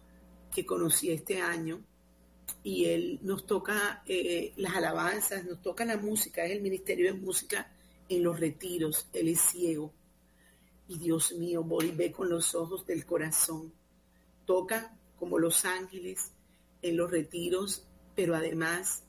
que 0.53 0.65
conocí 0.65 1.11
este 1.11 1.41
año 1.41 1.81
y 2.63 2.85
él 2.85 3.19
nos 3.21 3.45
toca 3.45 4.03
eh, 4.05 4.53
las 4.57 4.75
alabanzas, 4.75 5.45
nos 5.45 5.61
toca 5.61 5.85
la 5.85 5.97
música, 5.97 6.45
es 6.45 6.51
el 6.51 6.61
Ministerio 6.61 7.13
de 7.13 7.19
Música 7.19 7.71
en 8.09 8.23
los 8.23 8.39
retiros, 8.39 9.07
él 9.13 9.29
es 9.29 9.41
ciego. 9.41 9.93
Y 10.87 10.97
Dios 10.97 11.31
mío, 11.33 11.63
Boris 11.63 11.95
ve 11.95 12.11
con 12.11 12.29
los 12.29 12.53
ojos 12.53 12.85
del 12.85 13.05
corazón, 13.05 13.71
toca 14.45 14.97
como 15.17 15.39
los 15.39 15.65
ángeles, 15.65 16.33
en 16.81 16.97
los 16.97 17.09
retiros, 17.11 17.85
pero 18.15 18.35
además 18.35 19.03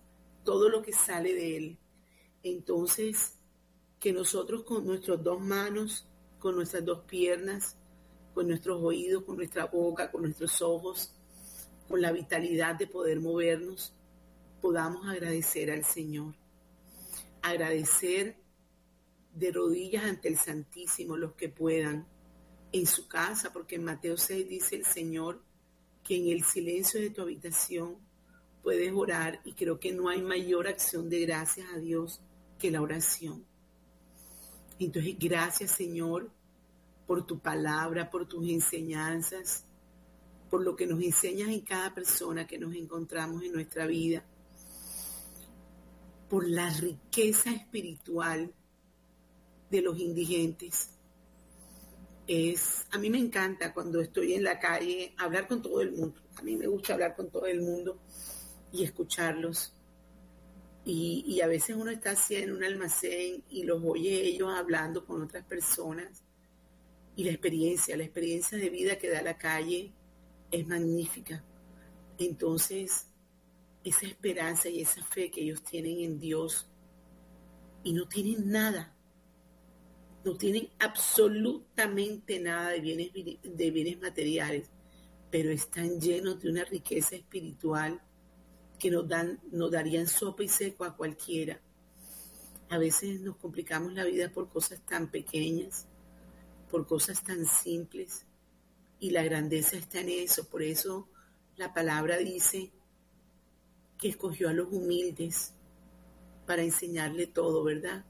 todo 0.44 0.68
lo 0.68 0.82
que 0.82 0.92
sale 0.92 1.34
de 1.34 1.56
él. 1.56 1.78
Entonces, 2.42 3.34
que 3.98 4.12
nosotros 4.12 4.64
con 4.64 4.86
nuestras 4.86 5.22
dos 5.22 5.40
manos, 5.40 6.06
con 6.38 6.56
nuestras 6.56 6.84
dos 6.84 7.00
piernas, 7.00 7.76
con 8.34 8.48
nuestros 8.48 8.82
oídos, 8.82 9.24
con 9.24 9.36
nuestra 9.36 9.66
boca, 9.66 10.10
con 10.10 10.22
nuestros 10.22 10.60
ojos, 10.62 11.14
con 11.88 12.00
la 12.00 12.12
vitalidad 12.12 12.74
de 12.74 12.86
poder 12.86 13.20
movernos, 13.20 13.94
podamos 14.60 15.06
agradecer 15.08 15.70
al 15.70 15.84
Señor. 15.84 16.34
Agradecer 17.42 18.36
de 19.34 19.50
rodillas 19.50 20.04
ante 20.04 20.28
el 20.28 20.38
Santísimo 20.38 21.16
los 21.16 21.32
que 21.34 21.48
puedan 21.48 22.06
en 22.72 22.86
su 22.86 23.08
casa, 23.08 23.52
porque 23.52 23.76
en 23.76 23.84
Mateo 23.84 24.16
6 24.16 24.48
dice 24.48 24.76
el 24.76 24.84
Señor 24.84 25.42
que 26.02 26.16
en 26.16 26.28
el 26.28 26.44
silencio 26.44 27.00
de 27.00 27.10
tu 27.10 27.22
habitación 27.22 27.96
puedes 28.62 28.92
orar 28.92 29.40
y 29.44 29.52
creo 29.52 29.78
que 29.78 29.92
no 29.92 30.08
hay 30.08 30.22
mayor 30.22 30.66
acción 30.66 31.10
de 31.10 31.20
gracias 31.20 31.66
a 31.74 31.78
Dios 31.78 32.20
que 32.58 32.70
la 32.70 32.80
oración. 32.80 33.44
Entonces, 34.78 35.16
gracias 35.18 35.72
Señor 35.72 36.30
por 37.06 37.26
tu 37.26 37.40
palabra, 37.40 38.10
por 38.10 38.26
tus 38.26 38.48
enseñanzas, 38.48 39.66
por 40.52 40.62
lo 40.62 40.76
que 40.76 40.86
nos 40.86 41.02
enseñas 41.02 41.48
en 41.48 41.62
cada 41.62 41.94
persona 41.94 42.46
que 42.46 42.58
nos 42.58 42.74
encontramos 42.74 43.42
en 43.42 43.54
nuestra 43.54 43.86
vida, 43.86 44.22
por 46.28 46.46
la 46.46 46.68
riqueza 46.68 47.50
espiritual 47.50 48.52
de 49.70 49.80
los 49.80 49.98
indigentes. 49.98 50.90
Es, 52.26 52.86
a 52.90 52.98
mí 52.98 53.08
me 53.08 53.16
encanta 53.16 53.72
cuando 53.72 54.02
estoy 54.02 54.34
en 54.34 54.44
la 54.44 54.58
calle 54.58 55.14
hablar 55.16 55.48
con 55.48 55.62
todo 55.62 55.80
el 55.80 55.92
mundo. 55.92 56.20
A 56.36 56.42
mí 56.42 56.54
me 56.54 56.66
gusta 56.66 56.92
hablar 56.92 57.16
con 57.16 57.30
todo 57.30 57.46
el 57.46 57.62
mundo 57.62 57.98
y 58.72 58.84
escucharlos. 58.84 59.72
Y, 60.84 61.24
y, 61.26 61.40
a 61.40 61.46
veces 61.46 61.76
uno 61.76 61.90
está 61.90 62.10
así 62.10 62.34
en 62.34 62.52
un 62.52 62.62
almacén 62.62 63.42
y 63.48 63.62
los 63.62 63.82
oye 63.82 64.20
ellos 64.20 64.52
hablando 64.54 65.06
con 65.06 65.22
otras 65.22 65.46
personas. 65.46 66.22
Y 67.16 67.24
la 67.24 67.30
experiencia, 67.30 67.96
la 67.96 68.04
experiencia 68.04 68.58
de 68.58 68.68
vida 68.68 68.98
que 68.98 69.08
da 69.08 69.22
la 69.22 69.38
calle 69.38 69.94
es 70.52 70.68
magnífica. 70.68 71.42
Entonces, 72.18 73.08
esa 73.82 74.06
esperanza 74.06 74.68
y 74.68 74.82
esa 74.82 75.02
fe 75.02 75.30
que 75.30 75.42
ellos 75.42 75.64
tienen 75.64 76.00
en 76.00 76.20
Dios 76.20 76.68
y 77.82 77.92
no 77.92 78.06
tienen 78.06 78.50
nada, 78.50 78.94
no 80.24 80.36
tienen 80.36 80.68
absolutamente 80.78 82.38
nada 82.38 82.68
de 82.68 82.80
bienes, 82.80 83.10
de 83.12 83.70
bienes 83.70 84.00
materiales, 84.00 84.70
pero 85.30 85.50
están 85.50 86.00
llenos 86.00 86.40
de 86.40 86.50
una 86.50 86.64
riqueza 86.64 87.16
espiritual 87.16 88.00
que 88.78 88.90
nos, 88.90 89.08
dan, 89.08 89.40
nos 89.50 89.70
darían 89.70 90.06
sopa 90.06 90.44
y 90.44 90.48
seco 90.48 90.84
a 90.84 90.96
cualquiera. 90.96 91.60
A 92.68 92.78
veces 92.78 93.20
nos 93.20 93.36
complicamos 93.36 93.94
la 93.94 94.04
vida 94.04 94.30
por 94.30 94.48
cosas 94.48 94.80
tan 94.86 95.10
pequeñas, 95.10 95.86
por 96.70 96.86
cosas 96.86 97.22
tan 97.22 97.44
simples, 97.46 98.26
y 99.02 99.10
la 99.10 99.24
grandeza 99.24 99.76
está 99.76 99.98
en 99.98 100.10
eso. 100.10 100.48
Por 100.48 100.62
eso 100.62 101.08
la 101.56 101.74
palabra 101.74 102.18
dice 102.18 102.72
que 103.98 104.08
escogió 104.08 104.48
a 104.48 104.52
los 104.52 104.72
humildes 104.72 105.54
para 106.46 106.62
enseñarle 106.62 107.26
todo, 107.26 107.64
¿verdad? 107.64 108.06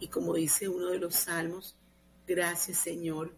Y 0.00 0.08
como 0.08 0.34
dice 0.34 0.68
uno 0.68 0.88
de 0.88 0.98
los 0.98 1.14
salmos, 1.14 1.78
gracias 2.26 2.78
Señor, 2.78 3.32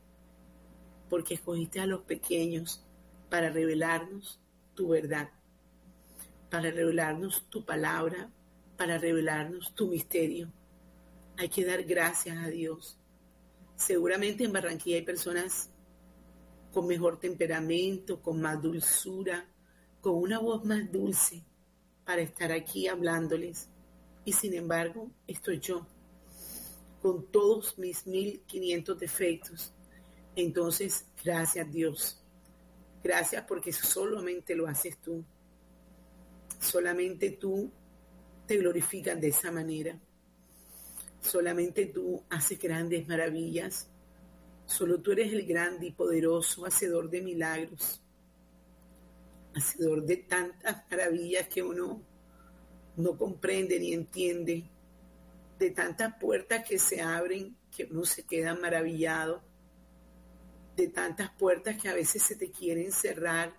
porque 1.10 1.34
escogiste 1.34 1.81
a 1.81 1.86
los 1.86 2.00
pequeños 2.05 2.83
para 3.28 3.50
revelarnos 3.50 4.41
tu 4.75 4.89
verdad 4.89 5.28
para 6.50 6.70
revelarnos 6.70 7.50
tu 7.50 7.66
palabra, 7.66 8.31
para 8.78 8.97
revelarnos 8.97 9.75
tu 9.75 9.89
misterio. 9.89 10.50
Hay 11.36 11.50
que 11.50 11.66
dar 11.66 11.83
gracias 11.84 12.39
a 12.39 12.49
Dios. 12.49 12.99
Seguramente 13.75 14.44
en 14.44 14.52
Barranquilla 14.55 14.97
hay 14.97 15.02
personas 15.02 15.70
con 16.77 16.87
mejor 16.87 17.19
temperamento, 17.19 18.21
con 18.21 18.39
más 18.39 18.61
dulzura, 18.61 19.49
con 20.03 20.13
una 20.17 20.39
voz 20.39 20.63
más 20.67 20.93
dulce 20.93 21.43
para 22.05 22.21
estar 22.21 22.53
aquí 22.53 22.87
hablándoles. 22.87 23.71
Y 24.27 24.35
sin 24.35 24.53
embargo, 24.53 25.11
estoy 25.27 25.59
yo, 25.59 25.87
con 27.01 27.33
todos 27.33 27.79
mis 27.79 28.07
1500 28.07 29.01
defectos. 29.01 29.73
Entonces, 30.35 31.07
gracias 31.25 31.73
Dios. 31.73 32.23
Gracias 33.03 33.43
porque 33.49 33.73
solamente 33.73 34.55
lo 34.55 34.67
haces 34.67 34.99
tú. 34.99 35.25
Solamente 36.61 37.31
tú 37.31 37.73
te 38.47 38.59
glorificas 38.59 39.19
de 39.19 39.29
esa 39.29 39.51
manera. 39.51 39.99
Solamente 41.23 41.87
tú 41.87 42.23
haces 42.29 42.59
grandes 42.59 43.09
maravillas. 43.09 43.89
Solo 44.67 45.01
tú 45.01 45.12
eres 45.12 45.33
el 45.33 45.47
grande 45.47 45.86
y 45.86 45.93
poderoso 45.93 46.67
hacedor 46.67 47.09
de 47.09 47.23
milagros. 47.23 48.03
Hacedor 49.55 50.05
de 50.05 50.17
tantas 50.19 50.85
maravillas 50.91 51.49
que 51.49 51.62
uno 51.62 52.03
no 52.97 53.17
comprende 53.17 53.78
ni 53.78 53.93
entiende. 53.93 54.69
De 55.59 55.70
tantas 55.70 56.15
puertas 56.20 56.69
que 56.69 56.78
se 56.78 57.01
abren 57.01 57.57
que 57.75 57.89
uno 57.91 58.05
se 58.05 58.25
queda 58.25 58.55
maravillado. 58.55 59.43
De 60.77 60.89
tantas 60.89 61.31
puertas 61.39 61.81
que 61.81 61.89
a 61.89 61.95
veces 61.95 62.23
se 62.23 62.36
te 62.36 62.51
quieren 62.51 62.93
cerrar 62.93 63.55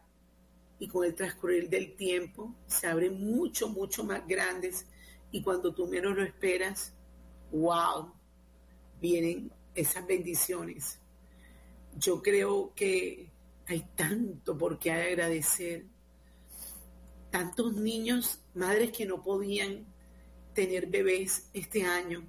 y 0.79 0.87
con 0.87 1.05
el 1.05 1.15
transcurrir 1.15 1.69
del 1.69 1.95
tiempo 1.95 2.53
se 2.67 2.85
abren 2.85 3.19
mucho, 3.19 3.69
mucho 3.69 4.03
más 4.03 4.27
grandes 4.27 4.85
y 5.31 5.41
cuando 5.41 5.73
tú 5.73 5.87
menos 5.87 6.15
lo 6.15 6.23
esperas, 6.23 6.93
wow, 7.51 8.13
vienen 9.01 9.51
esas 9.77 10.05
bendiciones. 10.05 10.99
Yo 11.97 12.21
creo 12.21 12.73
que 12.75 13.31
hay 13.67 13.85
tanto 13.95 14.57
por 14.57 14.79
qué 14.79 14.91
agradecer. 14.91 15.85
Tantos 17.31 17.73
niños, 17.73 18.39
madres 18.53 18.91
que 18.91 19.05
no 19.05 19.23
podían 19.23 19.85
tener 20.53 20.87
bebés 20.87 21.49
este 21.53 21.83
año 21.83 22.25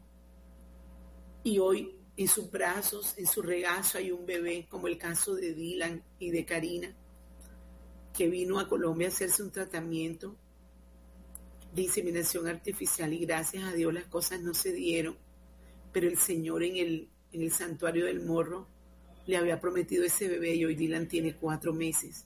y 1.45 1.59
hoy 1.59 1.97
en 2.17 2.29
sus 2.29 2.51
brazos, 2.51 3.15
en 3.17 3.27
su 3.27 3.43
regazo 3.43 3.99
hay 3.99 4.11
un 4.11 4.27
bebé, 4.27 4.67
como 4.69 4.89
el 4.89 4.99
caso 4.99 5.35
de 5.35 5.55
Dylan 5.55 6.03
y 6.19 6.31
de 6.31 6.45
Karina 6.45 6.95
que 8.13 8.29
vino 8.29 8.59
a 8.59 8.69
Colombia 8.69 9.07
a 9.07 9.11
hacerse 9.11 9.45
un 9.45 9.53
tratamiento 9.53 10.35
de 11.73 11.83
inseminación 11.83 12.49
artificial 12.49 13.13
y 13.13 13.25
gracias 13.25 13.63
a 13.63 13.73
Dios 13.73 13.95
las 13.95 14.07
cosas 14.07 14.41
no 14.41 14.55
se 14.55 14.73
dieron, 14.73 15.17
pero 15.93 16.09
el 16.09 16.19
Señor 16.19 16.65
en 16.65 16.77
el, 16.79 17.09
en 17.33 17.43
el 17.43 17.53
santuario 17.53 18.07
del 18.07 18.21
morro 18.25 18.67
le 19.27 19.37
había 19.37 19.61
prometido 19.61 20.05
ese 20.05 20.29
bebé 20.29 20.55
y 20.55 20.65
hoy 20.65 20.75
Dylan 20.75 21.07
tiene 21.07 21.37
cuatro 21.37 21.75
meses 21.75 22.25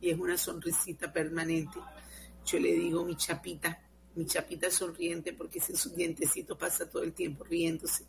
y 0.00 0.10
es 0.10 0.18
una 0.18 0.36
sonrisita 0.36 1.12
permanente. 1.12 1.78
Yo 2.44 2.58
le 2.58 2.72
digo 2.74 3.04
mi 3.04 3.16
chapita, 3.16 3.82
mi 4.14 4.26
chapita 4.26 4.70
sonriente 4.70 5.32
porque 5.32 5.60
sin 5.60 5.76
sus 5.76 5.96
dientecitos 5.96 6.58
pasa 6.58 6.88
todo 6.88 7.02
el 7.02 7.12
tiempo 7.12 7.44
riéndose. 7.44 8.04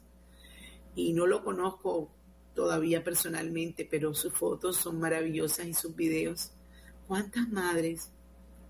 Y 0.94 1.14
no 1.14 1.26
lo 1.26 1.44
conozco 1.44 2.12
todavía 2.54 3.04
personalmente, 3.04 3.86
pero 3.86 4.14
sus 4.14 4.34
fotos 4.34 4.78
son 4.78 5.00
maravillosas 5.00 5.68
y 5.68 5.74
sus 5.74 5.96
videos. 5.96 6.52
¿Cuántas 7.08 7.50
madres 7.50 8.12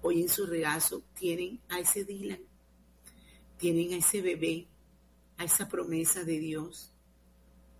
hoy 0.01 0.21
en 0.21 0.29
su 0.29 0.45
regazo 0.45 1.03
tienen 1.15 1.61
a 1.69 1.79
ese 1.79 2.03
Dylan? 2.03 2.41
Tienen 3.57 3.93
a 3.93 3.97
ese 3.97 4.21
bebé, 4.21 4.67
a 5.37 5.45
esa 5.45 5.67
promesa 5.67 6.23
de 6.23 6.39
Dios. 6.39 6.94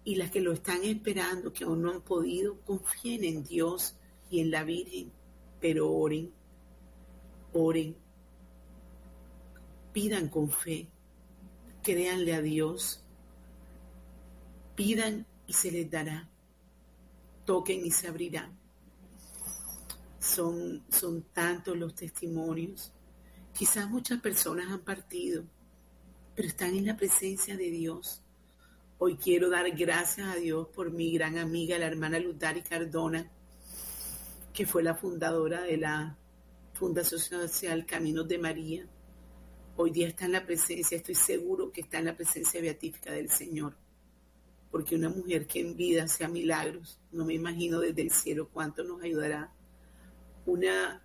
Y 0.06 0.16
las 0.16 0.32
que 0.32 0.40
lo 0.40 0.54
están 0.54 0.84
esperando, 0.84 1.52
que 1.52 1.66
aún 1.66 1.82
no 1.82 1.92
han 1.92 2.02
podido, 2.02 2.62
confíen 2.62 3.26
en 3.26 3.44
Dios 3.44 3.98
y 4.30 4.40
en 4.40 4.52
la 4.52 4.64
Virgen, 4.64 5.12
pero 5.60 5.92
oren, 5.92 6.32
oren, 7.54 7.98
pidan 9.92 10.30
con 10.30 10.50
fe, 10.50 10.88
créanle 11.82 12.34
a 12.36 12.42
Dios, 12.42 13.04
pidan 14.76 15.26
y 15.48 15.54
se 15.54 15.72
les 15.72 15.90
dará, 15.90 16.30
toquen 17.46 17.86
y 17.86 17.92
se 17.92 18.08
abrirán. 18.08 18.60
Son, 20.20 20.84
son 20.90 21.22
tantos 21.34 21.78
los 21.78 21.96
testimonios. 21.96 22.92
Quizás 23.54 23.90
muchas 23.90 24.20
personas 24.20 24.70
han 24.70 24.82
partido, 24.82 25.46
pero 26.36 26.48
están 26.48 26.76
en 26.76 26.88
la 26.88 26.98
presencia 26.98 27.56
de 27.56 27.70
Dios. 27.70 28.25
Hoy 28.98 29.18
quiero 29.18 29.50
dar 29.50 29.70
gracias 29.72 30.26
a 30.26 30.36
Dios 30.38 30.70
por 30.70 30.90
mi 30.90 31.12
gran 31.12 31.38
amiga, 31.38 31.78
la 31.78 31.88
hermana 31.88 32.18
Lutari 32.18 32.62
Cardona, 32.62 33.30
que 34.54 34.66
fue 34.66 34.84
la 34.84 34.96
fundadora 34.96 35.64
de 35.64 35.76
la 35.76 36.18
Fundación 36.72 37.20
Social 37.20 37.86
Caminos 37.86 38.26
de 38.26 38.38
María. 38.38 38.88
Hoy 39.76 39.92
día 39.92 40.08
está 40.08 40.24
en 40.26 40.32
la 40.32 40.46
presencia, 40.46 40.96
estoy 40.96 41.16
seguro 41.16 41.74
que 41.74 41.82
está 41.82 42.00
en 42.00 42.06
la 42.06 42.16
presencia 42.16 42.62
beatífica 42.62 43.12
del 43.12 43.30
Señor. 43.30 43.76
Porque 44.72 44.96
una 44.96 45.10
mujer 45.10 45.46
que 45.46 45.60
en 45.60 45.76
vida 45.76 46.08
sea 46.08 46.30
milagros, 46.30 46.98
no 47.12 47.26
me 47.26 47.34
imagino 47.34 47.82
desde 47.82 48.02
el 48.02 48.12
cielo 48.12 48.48
cuánto 48.48 48.86
nos 48.86 49.04
ayudará 49.04 49.52
una, 50.46 51.04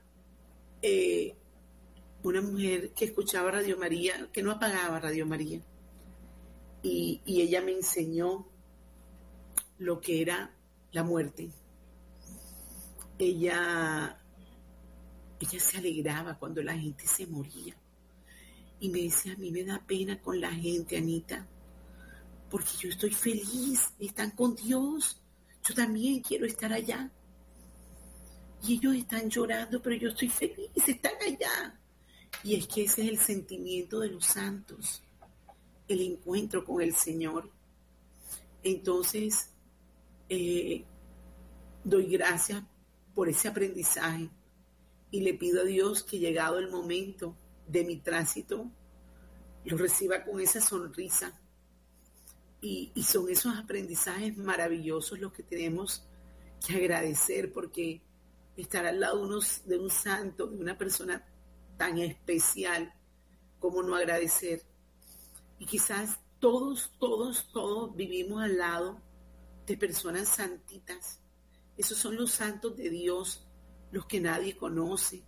eh, 0.81 1.35
una 2.23 2.41
mujer 2.41 2.93
que 2.93 3.07
escuchaba 3.07 3.51
Radio 3.51 3.77
María, 3.77 4.28
que 4.33 4.44
no 4.44 4.52
apagaba 4.52 5.01
Radio 5.01 5.27
María. 5.27 5.60
Y, 6.83 7.20
ella 7.26 7.60
me 7.60 7.73
enseñó 7.73 8.47
lo 9.78 10.00
que 10.00 10.23
era 10.23 10.55
la 10.92 11.05
muerte. 11.05 11.50
Ella, 13.18 14.18
ella 15.41 15.60
se 15.60 15.78
alegraba 15.78 16.39
cuando 16.39 16.62
la 16.62 16.76
gente 16.76 17.07
se 17.07 17.26
moría. 17.26 17.76
Y 18.81 18.89
me 18.89 19.02
decía, 19.02 19.34
a 19.34 19.36
mí 19.36 19.50
me 19.50 19.65
da 19.65 19.83
pena 19.86 20.20
con 20.20 20.41
la 20.41 20.52
gente, 20.52 20.97
Anita, 20.97 21.47
porque 22.50 22.70
yo 22.78 22.89
estoy 22.89 23.12
feliz, 23.12 23.92
están 23.99 24.31
con 24.31 24.55
Dios. 24.57 25.20
Yo 25.68 25.75
también 25.75 26.20
quiero 26.20 26.47
estar 26.47 26.73
allá. 26.73 27.10
Y 28.62 28.75
ellos 28.75 28.94
están 28.94 29.28
llorando, 29.28 29.81
pero 29.83 29.97
yo 29.97 30.09
estoy 30.09 30.28
feliz, 30.28 30.70
están 30.86 31.15
allá. 31.26 31.78
Y 32.42 32.55
es 32.55 32.67
que 32.67 32.84
ese 32.84 33.02
es 33.02 33.09
el 33.09 33.18
sentimiento 33.18 34.00
de 34.00 34.09
los 34.09 34.25
santos, 34.25 35.02
el 35.94 36.02
encuentro 36.02 36.65
con 36.65 36.81
el 36.83 36.94
Señor. 36.94 37.51
Entonces, 38.62 39.51
eh, 40.28 40.85
doy 41.85 42.07
gracias 42.07 42.62
por 43.15 43.28
ese 43.28 43.49
aprendizaje 43.49 44.31
y 45.10 45.20
le 45.20 45.35
pido 45.35 45.62
a 45.62 45.65
Dios 45.65 46.02
que 46.02 46.19
llegado 46.19 46.59
el 46.59 46.70
momento 46.70 47.36
de 47.67 47.85
mi 47.85 47.97
tránsito, 47.97 48.70
lo 49.65 49.77
reciba 49.77 50.25
con 50.25 50.41
esa 50.41 50.60
sonrisa. 50.60 51.39
Y, 52.62 52.93
son 53.02 53.31
esos 53.31 53.57
aprendizajes 53.57 54.36
maravillosos 54.36 55.19
los 55.19 55.33
que 55.33 55.43
tenemos 55.43 56.07
que 56.67 56.75
agradecer 56.75 57.52
porque 57.52 58.02
estar 58.57 58.85
al 58.85 59.01
lado 59.01 59.27
de 59.65 59.78
un 59.78 59.91
santo, 59.91 60.47
de 60.47 60.59
una 60.59 60.77
persona 60.77 61.25
tan 61.78 61.99
especial, 61.99 62.93
como 63.59 63.83
no 63.83 63.97
agradecer. 63.97 64.62
Y 65.60 65.66
quizás 65.66 66.18
todos, 66.40 66.90
todos, 66.98 67.52
todos 67.52 67.94
vivimos 67.94 68.42
al 68.42 68.56
lado 68.56 69.00
de 69.66 69.76
personas 69.76 70.26
santitas. 70.28 71.20
Esos 71.76 71.98
son 71.98 72.16
los 72.16 72.32
santos 72.32 72.76
de 72.78 72.89
Dios, 72.89 73.47
los 73.92 74.06
que 74.06 74.20
nadie 74.20 74.56
conoce, 74.56 75.22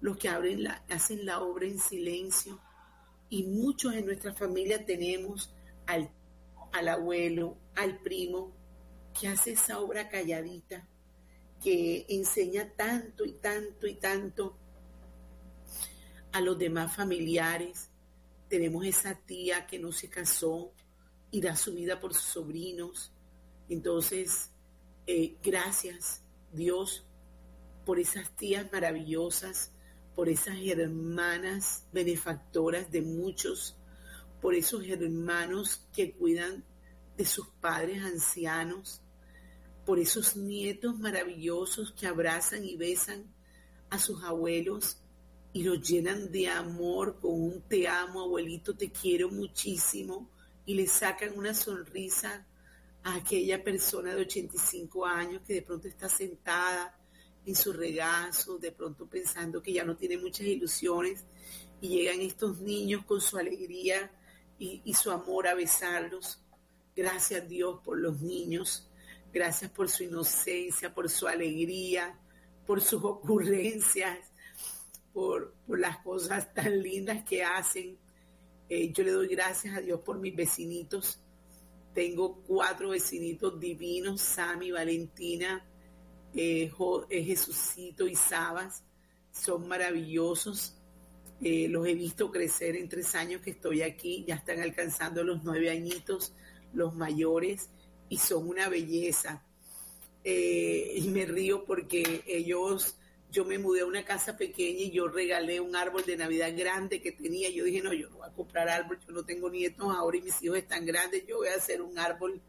los 0.00 0.18
que 0.18 0.28
hacen 0.28 1.24
la 1.24 1.40
obra 1.40 1.66
en 1.66 1.78
silencio. 1.78 2.60
Y 3.30 3.44
muchos 3.44 3.94
en 3.94 4.06
nuestra 4.06 4.34
familia 4.34 4.84
tenemos 4.84 5.54
al, 5.86 6.10
al 6.72 6.88
abuelo, 6.88 7.56
al 7.76 8.00
primo, 8.00 8.52
que 9.18 9.28
hace 9.28 9.52
esa 9.52 9.78
obra 9.78 10.08
calladita, 10.08 10.86
que 11.62 12.06
enseña 12.08 12.72
tanto 12.76 13.24
y 13.24 13.34
tanto 13.34 13.86
y 13.86 13.94
tanto 13.94 14.56
a 16.32 16.40
los 16.40 16.58
demás 16.58 16.94
familiares. 16.94 17.88
Tenemos 18.48 18.84
esa 18.86 19.14
tía 19.14 19.66
que 19.66 19.78
no 19.78 19.92
se 19.92 20.08
casó 20.08 20.72
y 21.30 21.40
da 21.40 21.56
su 21.56 21.74
vida 21.74 21.98
por 22.00 22.14
sus 22.14 22.24
sobrinos. 22.24 23.12
Entonces, 23.68 24.50
eh, 25.06 25.36
gracias 25.42 26.22
Dios 26.52 27.06
por 27.84 28.00
esas 28.00 28.34
tías 28.36 28.66
maravillosas, 28.72 29.70
por 30.14 30.28
esas 30.28 30.56
hermanas 30.64 31.84
benefactoras 31.92 32.90
de 32.90 33.02
muchos, 33.02 33.76
por 34.40 34.54
esos 34.54 34.86
hermanos 34.88 35.86
que 35.92 36.12
cuidan 36.12 36.64
de 37.16 37.24
sus 37.24 37.48
padres 37.60 38.02
ancianos, 38.02 39.02
por 39.84 39.98
esos 39.98 40.36
nietos 40.36 40.98
maravillosos 40.98 41.92
que 41.92 42.06
abrazan 42.06 42.64
y 42.64 42.76
besan 42.76 43.32
a 43.90 43.98
sus 43.98 44.22
abuelos 44.24 44.98
y 45.56 45.62
los 45.62 45.80
llenan 45.80 46.30
de 46.30 46.48
amor 46.48 47.18
con 47.18 47.32
un 47.32 47.62
te 47.62 47.88
amo, 47.88 48.20
abuelito, 48.20 48.76
te 48.76 48.90
quiero 48.90 49.30
muchísimo, 49.30 50.28
y 50.66 50.74
le 50.74 50.86
sacan 50.86 51.32
una 51.34 51.54
sonrisa 51.54 52.46
a 53.02 53.14
aquella 53.14 53.64
persona 53.64 54.14
de 54.14 54.20
85 54.20 55.06
años 55.06 55.40
que 55.46 55.54
de 55.54 55.62
pronto 55.62 55.88
está 55.88 56.10
sentada 56.10 56.94
en 57.46 57.54
su 57.54 57.72
regazo, 57.72 58.58
de 58.58 58.70
pronto 58.70 59.06
pensando 59.06 59.62
que 59.62 59.72
ya 59.72 59.82
no 59.82 59.96
tiene 59.96 60.18
muchas 60.18 60.46
ilusiones, 60.46 61.24
y 61.80 61.88
llegan 61.88 62.20
estos 62.20 62.60
niños 62.60 63.06
con 63.06 63.22
su 63.22 63.38
alegría 63.38 64.10
y, 64.58 64.82
y 64.84 64.92
su 64.92 65.10
amor 65.10 65.48
a 65.48 65.54
besarlos. 65.54 66.38
Gracias 66.94 67.48
Dios 67.48 67.80
por 67.82 67.98
los 67.98 68.20
niños, 68.20 68.90
gracias 69.32 69.70
por 69.70 69.88
su 69.88 70.04
inocencia, 70.04 70.92
por 70.92 71.08
su 71.08 71.26
alegría, 71.26 72.20
por 72.66 72.82
sus 72.82 73.02
ocurrencias, 73.02 74.18
por, 75.16 75.54
las 75.68 75.96
cosas 76.00 76.52
tan 76.52 76.82
lindas 76.82 77.24
que 77.24 77.42
hacen. 77.42 77.96
Eh, 78.68 78.92
yo 78.92 79.02
le 79.02 79.12
doy 79.12 79.28
gracias 79.28 79.74
a 79.74 79.80
Dios 79.80 79.98
por 80.02 80.18
mis 80.18 80.36
vecinitos. 80.36 81.18
Tengo 81.94 82.42
cuatro 82.46 82.90
vecinitos 82.90 83.58
divinos, 83.58 84.20
Sami, 84.20 84.70
Valentina, 84.72 85.64
eh, 86.34 86.70
eh, 87.08 87.24
Jesucito 87.24 88.06
y 88.06 88.14
Sabas. 88.14 88.84
Son 89.32 89.66
maravillosos. 89.66 90.74
Eh, 91.40 91.66
los 91.70 91.86
he 91.86 91.94
visto 91.94 92.30
crecer 92.30 92.76
en 92.76 92.90
tres 92.90 93.14
años 93.14 93.40
que 93.40 93.52
estoy 93.52 93.80
aquí. 93.80 94.22
Ya 94.28 94.34
están 94.34 94.60
alcanzando 94.60 95.24
los 95.24 95.42
nueve 95.44 95.70
añitos, 95.70 96.34
los 96.74 96.94
mayores, 96.94 97.70
y 98.10 98.18
son 98.18 98.46
una 98.46 98.68
belleza. 98.68 99.42
Y 100.22 101.08
me 101.08 101.24
río 101.24 101.64
porque 101.64 102.22
ellos, 102.26 102.98
yo 103.36 103.44
me 103.44 103.58
mudé 103.58 103.82
a 103.82 103.86
una 103.86 104.02
casa 104.02 104.34
pequeña 104.34 104.80
y 104.80 104.90
yo 104.90 105.08
regalé 105.08 105.60
un 105.60 105.76
árbol 105.76 106.02
de 106.06 106.16
Navidad 106.16 106.54
grande 106.56 107.02
que 107.02 107.12
tenía. 107.12 107.50
Yo 107.50 107.64
dije, 107.64 107.82
no, 107.82 107.92
yo 107.92 108.08
no 108.08 108.16
voy 108.16 108.28
a 108.28 108.32
comprar 108.32 108.66
árbol, 108.66 108.98
yo 109.06 109.12
no 109.12 109.26
tengo 109.26 109.50
nietos 109.50 109.94
ahora 109.94 110.16
y 110.16 110.22
mis 110.22 110.42
hijos 110.42 110.56
están 110.56 110.86
grandes, 110.86 111.26
yo 111.26 111.36
voy 111.36 111.48
a 111.48 111.56
hacer 111.56 111.82
un 111.82 111.98
árbol 111.98 112.40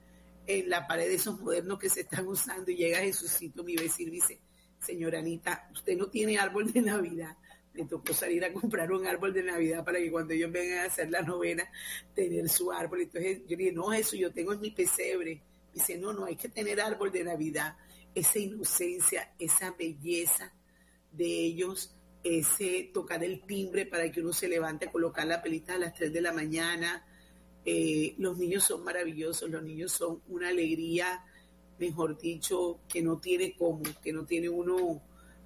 en 0.46 0.70
la 0.70 0.88
pared 0.88 1.10
de 1.10 1.16
esos 1.16 1.38
modernos 1.42 1.78
que 1.78 1.90
se 1.90 2.02
están 2.02 2.26
usando. 2.26 2.72
Y 2.72 2.78
llega 2.78 3.00
Jesucito, 3.00 3.66
mi 3.66 3.76
vecino, 3.76 4.12
y 4.12 4.16
dice, 4.16 4.40
señora 4.80 5.20
Anita, 5.20 5.70
usted 5.74 5.98
no 5.98 6.08
tiene 6.08 6.38
árbol 6.38 6.72
de 6.72 6.82
Navidad. 6.82 7.36
Me 7.74 7.84
tocó 7.84 8.14
salir 8.14 8.46
a 8.46 8.54
comprar 8.54 8.90
un 8.94 9.06
árbol 9.06 9.34
de 9.34 9.44
Navidad 9.44 9.84
para 9.84 10.00
que 10.00 10.10
cuando 10.10 10.34
ellos 10.34 10.54
vengan 10.54 10.80
a 10.80 10.86
hacer 10.86 11.10
la 11.10 11.22
novena, 11.22 11.70
tener 12.16 12.48
su 12.48 12.72
árbol. 12.72 13.02
Entonces 13.02 13.42
yo 13.46 13.58
dije, 13.58 13.74
no, 13.74 13.92
eso 13.92 14.16
yo 14.16 14.32
tengo 14.32 14.54
en 14.54 14.62
mi 14.62 14.72
pesebre. 14.72 15.42
Dice, 15.74 15.98
no, 15.98 16.14
no, 16.14 16.24
hay 16.24 16.38
que 16.38 16.48
tener 16.48 16.80
árbol 16.80 17.12
de 17.12 17.26
Navidad. 17.26 17.76
Esa 18.16 18.40
inocencia, 18.40 19.34
esa 19.38 19.72
belleza 19.72 20.54
de 21.12 21.26
ellos, 21.26 21.96
ese 22.24 22.90
tocar 22.94 23.24
el 23.24 23.42
timbre 23.42 23.86
para 23.86 24.12
que 24.12 24.22
uno 24.22 24.34
se 24.34 24.48
levante 24.48 24.88
a 24.88 24.92
colocar 24.92 25.26
la 25.28 25.42
pelita 25.42 25.76
a 25.76 25.80
las 25.80 25.94
3 25.94 26.12
de 26.12 26.22
la 26.22 26.34
mañana. 26.34 27.06
Eh, 27.66 28.16
los 28.18 28.38
niños 28.38 28.64
son 28.64 28.84
maravillosos, 28.84 29.50
los 29.50 29.64
niños 29.64 29.92
son 29.92 30.22
una 30.28 30.50
alegría, 30.50 31.24
mejor 31.80 32.18
dicho, 32.18 32.80
que 32.88 33.02
no 33.02 33.20
tiene 33.20 33.56
como, 33.56 33.82
que 34.02 34.14
no 34.14 34.26
tiene 34.26 34.50
uno 34.50 35.02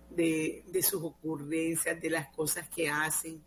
de, 0.10 0.64
de 0.68 0.84
sus 0.84 1.04
ocurrencias, 1.04 2.02
de 2.02 2.10
las 2.10 2.30
cosas 2.30 2.70
que 2.70 2.90
hacen. 2.90 3.44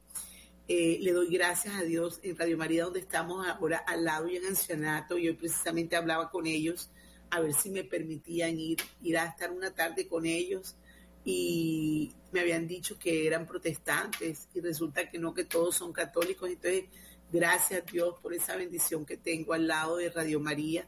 Eh, 0.67 0.99
le 1.03 1.13
doy 1.13 1.29
gracias 1.31 1.75
a 1.75 1.83
Dios 1.83 2.21
en 2.23 2.39
Radio 2.39 2.57
María, 2.57 2.85
donde 2.85 3.01
estamos 3.01 3.47
ahora 3.47 3.79
al 3.87 4.05
lado 4.05 4.29
y 4.29 4.37
en 4.37 4.47
ancianato. 4.47 5.19
Y 5.19 5.29
hoy 5.29 5.35
precisamente 5.35 5.97
hablaba 5.97 6.31
con 6.31 6.47
ellos 6.47 6.91
a 7.31 7.41
ver 7.41 7.53
si 7.53 7.71
me 7.71 7.85
permitían 7.85 8.59
ir, 8.59 8.79
ir 9.03 9.19
a 9.19 9.27
estar 9.27 9.51
una 9.51 9.75
tarde 9.75 10.09
con 10.09 10.25
ellos. 10.25 10.77
Y 11.25 12.13
me 12.33 12.41
habían 12.41 12.67
dicho 12.67 12.99
que 12.99 13.27
eran 13.27 13.47
protestantes 13.47 14.49
y 14.55 14.61
resulta 14.61 15.09
que 15.09 15.19
no, 15.19 15.33
que 15.33 15.45
todos 15.45 15.77
son 15.77 15.93
católicos. 15.93 16.51
Entonces, 16.51 16.85
gracias 17.33 17.83
a 17.83 17.85
Dios 17.91 18.19
por 18.21 18.35
esa 18.35 18.57
bendición 18.57 19.07
que 19.07 19.17
tengo 19.17 19.55
al 19.55 19.67
lado 19.67 19.97
de 19.97 20.11
Radio 20.11 20.41
María 20.41 20.87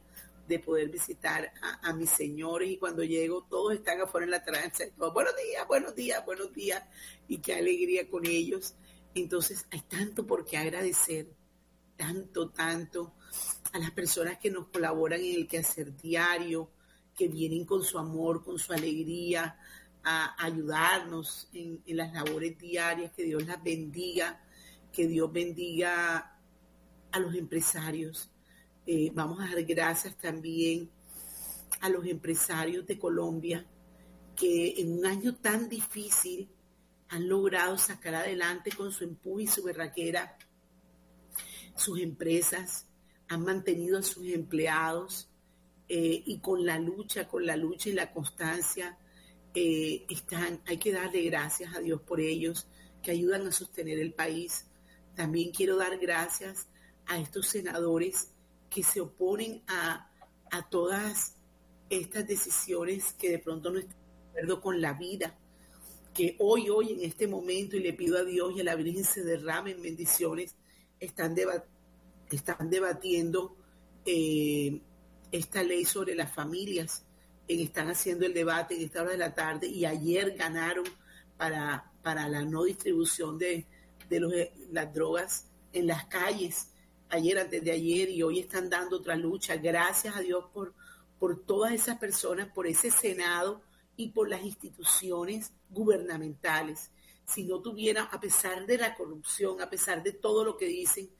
de 0.49 0.59
poder 0.59 0.89
visitar 0.89 1.53
a, 1.83 1.93
mis 1.93 2.11
señores 2.11 2.71
y 2.71 2.77
cuando 2.77 3.03
llego 3.03 3.43
todos 3.51 3.75
están 3.75 4.01
afuera 4.01 4.25
en 4.25 4.31
la 4.31 4.45
tranza 4.45 4.85
y 4.85 4.91
todos, 4.93 5.13
buenos 5.13 5.35
días, 5.37 5.67
buenos 5.67 5.95
días, 5.95 6.25
buenos 6.25 6.53
días 6.53 6.83
y 7.27 7.39
qué 7.39 7.55
alegría 7.55 8.09
con 8.09 8.27
ellos. 8.27 8.75
Entonces 9.15 9.67
hay 9.71 9.81
tanto 9.81 10.27
por 10.27 10.45
qué 10.45 10.59
agradecer, 10.59 11.27
tanto, 11.97 12.51
tanto 12.51 13.15
a 13.73 13.79
las 13.79 13.91
personas 13.91 14.39
que 14.39 14.51
nos 14.51 14.69
colaboran 14.69 15.21
en 15.21 15.35
el 15.35 15.49
quehacer 15.49 15.97
diario, 15.97 16.71
que 17.17 17.29
vienen 17.29 17.65
con 17.65 17.83
su 17.83 17.99
amor, 17.99 18.45
con 18.45 18.59
su 18.59 18.73
alegría, 18.73 19.59
a 20.09 20.37
ayudarnos 20.39 21.49
en, 21.53 21.83
las 21.89 22.13
labores 22.13 22.57
diarias, 22.57 23.11
que 23.11 23.25
Dios 23.25 23.45
las 23.45 23.61
bendiga, 23.61 24.41
que 24.93 25.09
Dios 25.09 25.33
bendiga 25.33 26.39
a 27.11 27.19
los 27.19 27.35
empresarios. 27.35 28.31
Eh, 28.87 29.11
vamos 29.13 29.41
a 29.41 29.53
dar 29.53 29.65
gracias 29.65 30.17
también 30.17 30.89
a 31.81 31.89
los 31.89 32.07
empresarios 32.07 32.87
de 32.87 32.97
Colombia 33.01 33.67
que 34.37 34.81
en 34.81 34.99
un 34.99 35.07
año 35.07 35.35
tan 35.35 35.69
difícil 35.69 36.49
han 37.09 37.29
logrado 37.29 37.77
sacar 37.77 38.15
adelante 38.15 38.71
con 38.71 38.93
su 38.93 39.03
empuje 39.03 39.45
y 39.45 39.49
su 39.49 39.65
berraquera 39.65 40.39
sus 41.75 41.99
empresas, 41.99 42.87
han 43.27 43.43
mantenido 43.43 43.99
a 43.99 44.03
sus 44.03 44.29
empleados 44.29 45.29
eh, 45.89 46.23
y 46.25 46.39
con 46.39 46.65
la 46.65 46.79
lucha, 46.79 47.27
con 47.27 47.45
la 47.45 47.57
lucha 47.57 47.89
y 47.89 47.93
la 47.93 48.13
constancia, 48.13 48.97
eh, 49.57 50.05
están, 50.09 50.61
hay 50.67 50.77
que 50.77 50.93
darle 50.93 51.23
gracias 51.23 51.75
a 51.75 51.81
Dios 51.81 52.01
por 52.03 52.21
ellos, 52.21 52.69
que 53.03 53.11
ayudan 53.11 53.47
a 53.47 53.53
sostener 53.53 53.99
el 53.99 54.13
país. 54.13 54.67
También 55.15 55.51
quiero 55.51 55.77
dar 55.77 55.97
gracias 55.99 56.69
a 57.07 57.19
estos 57.19 57.47
senadores 57.49 58.29
que 58.69 58.83
se 58.83 59.01
oponen 59.01 59.63
a, 59.67 60.11
a 60.51 60.69
todas 60.69 61.37
estas 61.89 62.27
decisiones 62.27 63.15
que 63.15 63.31
de 63.31 63.39
pronto 63.39 63.71
no 63.71 63.79
están 63.79 63.97
de 63.97 64.41
acuerdo 64.41 64.61
con 64.61 64.81
la 64.83 64.93
vida, 64.93 65.39
que 66.13 66.37
hoy, 66.39 66.69
hoy, 66.69 66.93
en 66.93 67.01
este 67.01 67.27
momento, 67.27 67.77
y 67.77 67.81
le 67.81 67.95
pido 67.95 68.19
a 68.19 68.25
Dios 68.25 68.53
y 68.55 68.61
a 68.61 68.65
la 68.65 68.75
Virgen 68.75 69.05
se 69.05 69.23
derramen 69.25 69.81
bendiciones, 69.81 70.55
están, 71.01 71.35
deba- 71.35 71.65
están 72.31 72.69
debatiendo 72.69 73.57
eh, 74.05 74.83
esta 75.33 75.63
ley 75.63 75.87
sobre 75.87 76.15
las 76.15 76.35
familias, 76.35 77.06
están 77.49 77.89
haciendo 77.89 78.27
el 78.27 78.35
debate 78.35 78.75
en 78.77 78.83
esta 78.83 79.03
hora 79.03 79.13
de 79.13 79.19
la 79.19 79.35
tarde 79.35 79.69
y 79.69 79.85
ayer 79.85 80.37
ganaron 80.37 80.85
para, 81.37 81.93
para 82.03 82.29
la 82.29 82.45
no 82.45 82.65
distribución 82.65 83.39
de, 83.39 83.67
de 84.09 84.21
los, 84.21 84.33
las 84.71 84.93
drogas 84.93 85.47
en 85.73 85.87
las 85.87 86.07
calles, 86.07 86.69
ayer, 87.09 87.39
antes 87.39 87.63
de 87.63 87.71
ayer, 87.71 88.11
y 88.11 88.23
hoy 88.23 88.41
están 88.41 88.69
dando 88.71 88.97
otra 88.97 89.17
lucha. 89.17 89.57
Gracias 89.57 90.17
a 90.17 90.21
Dios 90.21 90.45
por, 90.53 90.75
por 91.19 91.45
todas 91.45 91.73
esas 91.73 91.99
personas, 91.99 92.49
por 92.49 92.67
ese 92.67 92.91
Senado 92.91 93.63
y 93.97 94.11
por 94.11 94.29
las 94.29 94.43
instituciones 94.43 95.53
gubernamentales. 95.71 96.91
Si 97.27 97.45
no 97.45 97.61
tuviera, 97.61 98.05
a 98.05 98.21
pesar 98.21 98.67
de 98.67 98.79
la 98.79 98.95
corrupción, 98.95 99.61
a 99.61 99.69
pesar 99.69 100.03
de 100.03 100.13
todo 100.13 100.45
lo 100.45 100.57
que 100.57 100.67
dicen, 100.67 101.11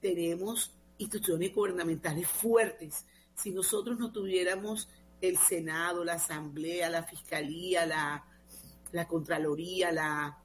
tenemos 0.00 0.74
instituciones 0.98 1.54
gubernamentales 1.54 2.26
fuertes. 2.28 3.04
Si 3.34 3.50
nosotros 3.50 3.98
no 3.98 4.12
tuviéramos 4.12 4.88
el 5.20 5.38
Senado, 5.38 6.04
la 6.04 6.14
Asamblea, 6.14 6.90
la 6.90 7.02
Fiscalía, 7.02 7.86
la, 7.86 9.06
Contraloría, 9.06 9.92
la, 9.92 10.38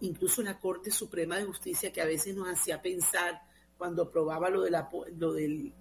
incluso 0.00 0.42
la 0.42 0.58
Corte 0.58 0.90
Suprema 0.90 1.36
de 1.36 1.44
Justicia, 1.44 1.92
que 1.92 2.00
a 2.00 2.06
veces 2.06 2.34
nos 2.34 2.48
hacía 2.48 2.82
pensar 2.82 3.42
cuando 3.76 4.04
aprobaba 4.04 4.48
lo, 4.50 4.64
lo, 5.16 5.32
del, 5.32 5.72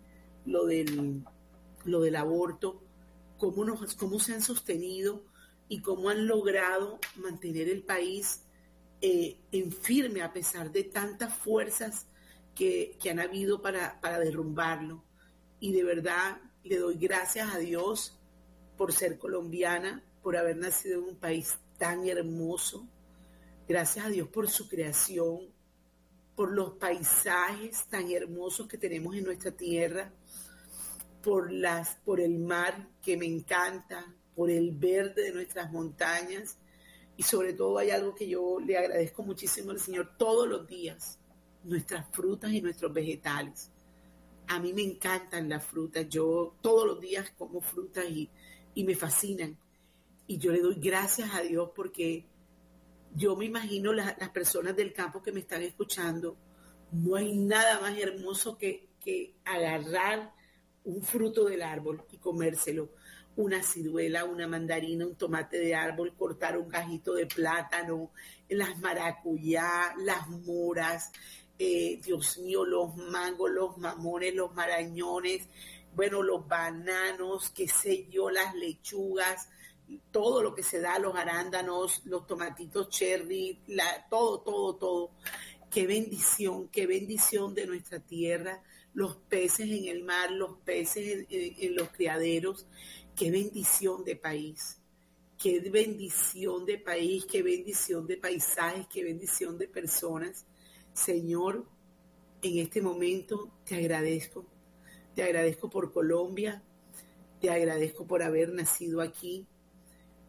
lo, 0.45 0.65
del, 0.65 1.23
lo 1.85 2.01
del 2.01 2.15
aborto, 2.15 2.81
cómo, 3.37 3.63
nos, 3.63 3.95
cómo 3.95 4.19
se 4.19 4.33
han 4.33 4.41
sostenido 4.41 5.23
y 5.67 5.81
cómo 5.81 6.09
han 6.09 6.27
logrado 6.27 6.99
mantener 7.15 7.69
el 7.69 7.83
país 7.83 8.41
eh, 9.01 9.39
en 9.51 9.71
firme 9.71 10.21
a 10.21 10.33
pesar 10.33 10.71
de 10.71 10.83
tantas 10.83 11.35
fuerzas 11.37 12.07
que, 12.53 12.97
que 13.01 13.09
han 13.09 13.19
habido 13.19 13.61
para, 13.61 13.99
para 14.01 14.19
derrumbarlo. 14.19 15.03
Y 15.59 15.73
de 15.73 15.83
verdad 15.83 16.41
le 16.63 16.77
doy 16.77 16.95
gracias 16.95 17.53
a 17.53 17.57
Dios 17.57 18.17
por 18.77 18.93
ser 18.93 19.17
colombiana, 19.17 20.03
por 20.21 20.37
haber 20.37 20.57
nacido 20.57 20.99
en 20.99 21.09
un 21.09 21.15
país 21.15 21.55
tan 21.77 22.07
hermoso. 22.07 22.87
Gracias 23.67 24.05
a 24.05 24.09
Dios 24.09 24.27
por 24.27 24.49
su 24.49 24.67
creación, 24.67 25.41
por 26.35 26.51
los 26.51 26.71
paisajes 26.73 27.85
tan 27.85 28.11
hermosos 28.11 28.67
que 28.67 28.77
tenemos 28.77 29.15
en 29.15 29.23
nuestra 29.23 29.51
tierra, 29.51 30.11
por, 31.23 31.51
las, 31.51 31.95
por 32.05 32.19
el 32.19 32.37
mar 32.37 32.87
que 33.01 33.17
me 33.17 33.25
encanta, 33.25 34.05
por 34.35 34.51
el 34.51 34.71
verde 34.71 35.23
de 35.23 35.31
nuestras 35.31 35.71
montañas 35.71 36.57
y 37.17 37.23
sobre 37.23 37.53
todo 37.53 37.77
hay 37.77 37.91
algo 37.91 38.13
que 38.13 38.27
yo 38.27 38.59
le 38.59 38.77
agradezco 38.77 39.23
muchísimo 39.23 39.71
al 39.71 39.79
Señor 39.79 40.17
todos 40.17 40.47
los 40.47 40.67
días, 40.67 41.17
nuestras 41.63 42.05
frutas 42.11 42.51
y 42.51 42.61
nuestros 42.61 42.93
vegetales. 42.93 43.71
A 44.47 44.59
mí 44.59 44.73
me 44.73 44.83
encantan 44.83 45.49
las 45.49 45.65
frutas, 45.65 46.07
yo 46.09 46.55
todos 46.61 46.85
los 46.85 46.99
días 46.99 47.31
como 47.37 47.61
frutas 47.61 48.05
y, 48.09 48.29
y 48.75 48.83
me 48.83 48.93
fascinan. 48.95 49.57
Y 50.27 50.37
yo 50.37 50.51
le 50.51 50.59
doy 50.61 50.75
gracias 50.79 51.33
a 51.33 51.41
Dios 51.41 51.71
porque 51.75 52.25
yo 53.15 53.35
me 53.35 53.45
imagino 53.45 53.93
la- 53.93 54.15
las 54.19 54.29
personas 54.29 54.75
del 54.75 54.93
campo 54.93 55.23
que 55.23 55.31
me 55.31 55.39
están 55.39 55.63
escuchando, 55.63 56.37
no 56.91 57.15
hay 57.15 57.35
nada 57.35 57.79
más 57.79 57.97
hermoso 57.97 58.57
que, 58.57 58.89
que 58.99 59.33
agarrar 59.45 60.33
un 60.83 61.01
fruto 61.01 61.45
del 61.45 61.63
árbol 61.63 62.03
y 62.11 62.17
comérselo. 62.17 62.91
Una 63.37 63.61
ciruela, 63.63 64.23
una 64.23 64.47
mandarina, 64.47 65.05
un 65.05 65.15
tomate 65.15 65.57
de 65.59 65.75
árbol, 65.75 66.13
cortar 66.15 66.57
un 66.57 66.69
gajito 66.69 67.13
de 67.15 67.25
plátano, 67.25 68.11
las 68.49 68.79
maracuyá, 68.79 69.93
las 69.97 70.29
moras, 70.29 71.11
eh, 71.59 71.99
Dios 72.03 72.37
mío, 72.37 72.65
los 72.65 72.95
mangos, 72.95 73.49
los 73.51 73.77
mamones, 73.77 74.33
los 74.35 74.53
marañones, 74.53 75.49
bueno, 75.95 76.21
los 76.23 76.47
bananos, 76.47 77.49
qué 77.51 77.67
sé 77.67 78.07
yo, 78.09 78.29
las 78.29 78.53
lechugas, 78.55 79.49
todo 80.11 80.41
lo 80.41 80.53
que 80.55 80.63
se 80.63 80.79
da, 80.79 80.97
los 80.99 81.15
arándanos, 81.15 82.01
los 82.05 82.25
tomatitos 82.27 82.89
cherry, 82.89 83.59
la, 83.67 84.07
todo, 84.09 84.39
todo, 84.41 84.75
todo. 84.75 85.11
Qué 85.69 85.85
bendición, 85.87 86.69
qué 86.69 86.87
bendición 86.87 87.53
de 87.53 87.67
nuestra 87.67 87.99
tierra, 87.99 88.63
los 88.93 89.15
peces 89.17 89.69
en 89.69 89.85
el 89.85 90.03
mar, 90.03 90.31
los 90.31 90.57
peces 90.59 91.07
en, 91.07 91.27
en- 91.29 91.55
en 91.59 91.75
los 91.75 91.89
criaderos, 91.89 92.65
qué 93.15 93.29
bendición 93.31 94.03
de 94.05 94.15
país, 94.15 94.77
qué 95.37 95.59
bendición 95.59 96.65
de 96.65 96.77
país, 96.77 97.25
qué 97.25 97.43
bendición 97.43 98.07
de 98.07 98.17
paisajes, 98.17 98.87
qué 98.87 99.03
bendición 99.03 99.57
de 99.57 99.67
personas. 99.67 100.45
Señor, 100.93 101.65
en 102.41 102.59
este 102.59 102.81
momento 102.81 103.51
te 103.65 103.75
agradezco, 103.75 104.45
te 105.15 105.23
agradezco 105.23 105.69
por 105.69 105.93
Colombia, 105.93 106.61
te 107.39 107.49
agradezco 107.49 108.05
por 108.05 108.21
haber 108.21 108.49
nacido 108.49 109.01
aquí, 109.01 109.47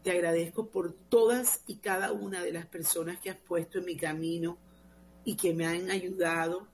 te 0.03 0.13
agradezco 0.13 0.71
por 0.71 0.93
todas 0.93 1.63
y 1.67 1.77
cada 1.77 2.13
una 2.13 2.43
de 2.43 2.53
las 2.53 2.67
personas 2.67 3.19
que 3.19 3.31
has 3.31 3.37
puesto 3.37 3.79
en 3.79 3.85
mi 3.85 3.97
camino 3.97 4.59
y 5.25 5.35
que 5.35 5.53
me 5.53 5.67
han 5.67 5.91
ayudado 5.91 6.69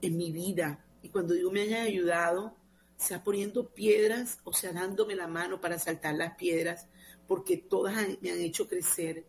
en 0.00 0.16
mi 0.16 0.30
vida. 0.30 0.84
Y 1.02 1.08
cuando 1.08 1.34
digo 1.34 1.50
me 1.50 1.62
han 1.62 1.86
ayudado, 1.86 2.56
sea 2.96 3.24
poniendo 3.24 3.68
piedras 3.70 4.38
o 4.44 4.52
sea 4.52 4.72
dándome 4.72 5.16
la 5.16 5.26
mano 5.26 5.60
para 5.60 5.80
saltar 5.80 6.14
las 6.14 6.36
piedras, 6.36 6.86
porque 7.26 7.56
todas 7.56 7.96
me 8.20 8.30
han 8.30 8.38
hecho 8.38 8.68
crecer. 8.68 9.26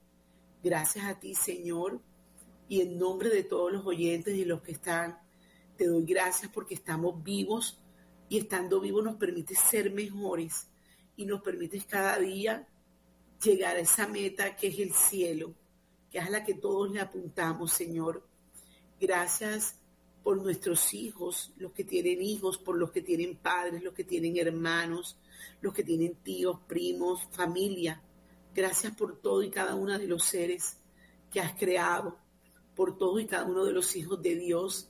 Gracias 0.64 1.06
a 1.06 1.20
ti, 1.20 1.34
Señor, 1.34 2.00
y 2.70 2.82
en 2.82 3.00
nombre 3.00 3.30
de 3.30 3.44
todos 3.44 3.72
los 3.72 3.86
oyentes 3.86 4.36
y 4.36 4.46
los 4.46 4.62
que 4.62 4.74
están, 4.74 5.23
te 5.78 5.88
doy 5.88 6.04
gracias 6.06 6.52
porque 6.52 6.76
estamos 6.76 7.24
vivos 7.24 7.80
y 8.30 8.38
estando 8.38 8.80
vivos 8.80 9.04
nos 9.04 9.16
permite 9.16 9.56
ser 9.56 9.92
mejores 9.92 10.68
y 11.16 11.26
nos 11.26 11.42
permites 11.42 11.86
cada 11.86 12.18
día 12.20 12.68
llegar 13.44 13.76
a 13.76 13.80
esa 13.80 14.08
meta 14.08 14.56
que 14.56 14.68
es 14.68 14.80
el 14.80 14.94
cielo, 14.94 15.54
que 16.10 16.20
es 16.20 16.26
a 16.26 16.30
la 16.30 16.44
que 16.44 16.54
todos 16.54 16.90
le 16.92 17.00
apuntamos, 17.00 17.72
Señor. 17.72 18.26
Gracias 19.00 19.80
por 20.24 20.42
nuestros 20.42 20.94
hijos, 20.94 21.52
los 21.58 21.74
que 21.74 21.84
tienen 21.84 22.22
hijos, 22.22 22.58
por 22.58 22.78
los 22.78 22.92
que 22.92 23.02
tienen 23.02 23.36
padres, 23.36 23.84
los 23.84 23.94
que 23.94 24.06
tienen 24.06 24.38
hermanos, 24.38 25.18
los 25.62 25.74
que 25.74 25.84
tienen 25.84 26.16
tíos, 26.16 26.60
primos, 26.68 27.28
familia. 27.32 28.02
Gracias 28.56 28.96
por 28.96 29.20
todo 29.20 29.44
y 29.44 29.50
cada 29.50 29.76
uno 29.76 29.98
de 30.00 30.08
los 30.08 30.24
seres 30.24 30.78
que 31.30 31.42
has 31.42 31.54
creado, 31.54 32.18
por 32.76 32.98
todo 32.98 33.20
y 33.20 33.26
cada 33.26 33.46
uno 33.46 33.66
de 33.66 33.74
los 33.74 33.96
hijos 33.96 34.22
de 34.22 34.36
Dios. 34.36 34.90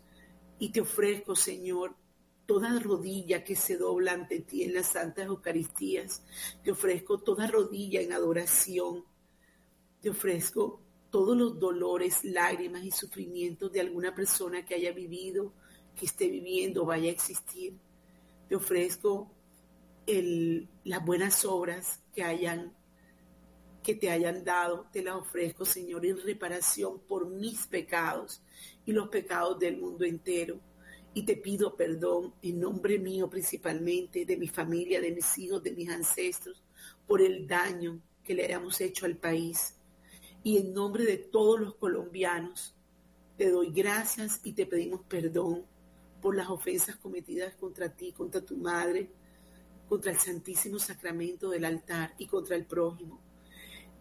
Y 0.64 0.69
te 0.69 0.80
ofrezco, 0.80 1.35
Señor, 1.35 1.93
toda 2.45 2.80
rodilla 2.80 3.43
que 3.43 3.53
se 3.53 3.75
dobla 3.75 4.14
ante 4.14 4.40
ti 4.40 4.64
en 4.64 4.74
las 4.74 4.93
santas 4.93 5.25
Eucaristías. 5.25 6.24
Te 6.64 6.72
ofrezco 6.72 7.19
toda 7.19 7.48
rodilla 7.48 8.00
en 8.00 8.14
adoración. 8.14 9.03
Te 10.00 10.09
ofrezco 10.09 10.80
todos 11.09 11.35
los 11.35 11.59
dolores, 11.59 12.24
lágrimas 12.24 12.82
y 12.85 12.92
sufrimientos 12.92 13.74
de 13.74 13.82
alguna 13.82 14.16
persona 14.16 14.66
que 14.66 14.75
haya 14.75 14.93
vivido, 14.93 15.51
que 15.98 16.06
esté 16.06 16.30
viviendo, 16.30 16.85
vaya 16.85 17.09
a 17.09 17.14
existir. 17.14 17.77
Te 18.48 18.56
ofrezco 18.56 19.33
las 20.85 21.06
buenas 21.06 21.43
obras 21.43 22.00
que 22.16 22.24
hayan 22.24 22.74
que 23.83 23.95
te 23.95 24.09
hayan 24.09 24.45
dado, 24.45 24.88
te 24.93 25.03
las 25.03 25.16
ofrezco, 25.16 25.66
Señor, 25.66 26.06
en 26.06 26.17
reparación 26.22 27.00
por 27.00 27.27
mis 27.27 27.67
pecados 27.67 28.42
y 28.85 28.91
los 28.91 29.09
pecados 29.09 29.59
del 29.59 29.77
mundo 29.77 30.05
entero. 30.05 30.59
Y 31.13 31.23
te 31.23 31.37
pido 31.37 31.75
perdón 31.75 32.33
en 32.41 32.59
nombre 32.59 32.97
mío 32.97 33.29
principalmente, 33.29 34.25
de 34.25 34.37
mi 34.37 34.47
familia, 34.47 34.99
de 34.99 35.11
mis 35.11 35.37
hijos, 35.37 35.61
de 35.61 35.71
mis 35.71 35.89
ancestros, 35.89 36.63
por 37.05 37.21
el 37.21 37.47
daño 37.47 38.01
que 38.23 38.33
le 38.33 38.45
hayamos 38.45 38.81
hecho 38.81 39.05
al 39.05 39.17
país. 39.17 39.75
Y 40.43 40.57
en 40.57 40.73
nombre 40.73 41.05
de 41.05 41.17
todos 41.17 41.59
los 41.59 41.75
colombianos, 41.75 42.75
te 43.37 43.49
doy 43.49 43.71
gracias 43.71 44.41
y 44.43 44.53
te 44.53 44.65
pedimos 44.65 45.01
perdón 45.07 45.65
por 46.21 46.35
las 46.35 46.49
ofensas 46.49 46.95
cometidas 46.95 47.55
contra 47.55 47.89
ti, 47.89 48.11
contra 48.11 48.41
tu 48.41 48.57
madre, 48.57 49.09
contra 49.87 50.11
el 50.11 50.17
Santísimo 50.17 50.79
Sacramento 50.79 51.49
del 51.49 51.65
altar 51.65 52.13
y 52.17 52.27
contra 52.27 52.55
el 52.55 52.65
prójimo. 52.65 53.19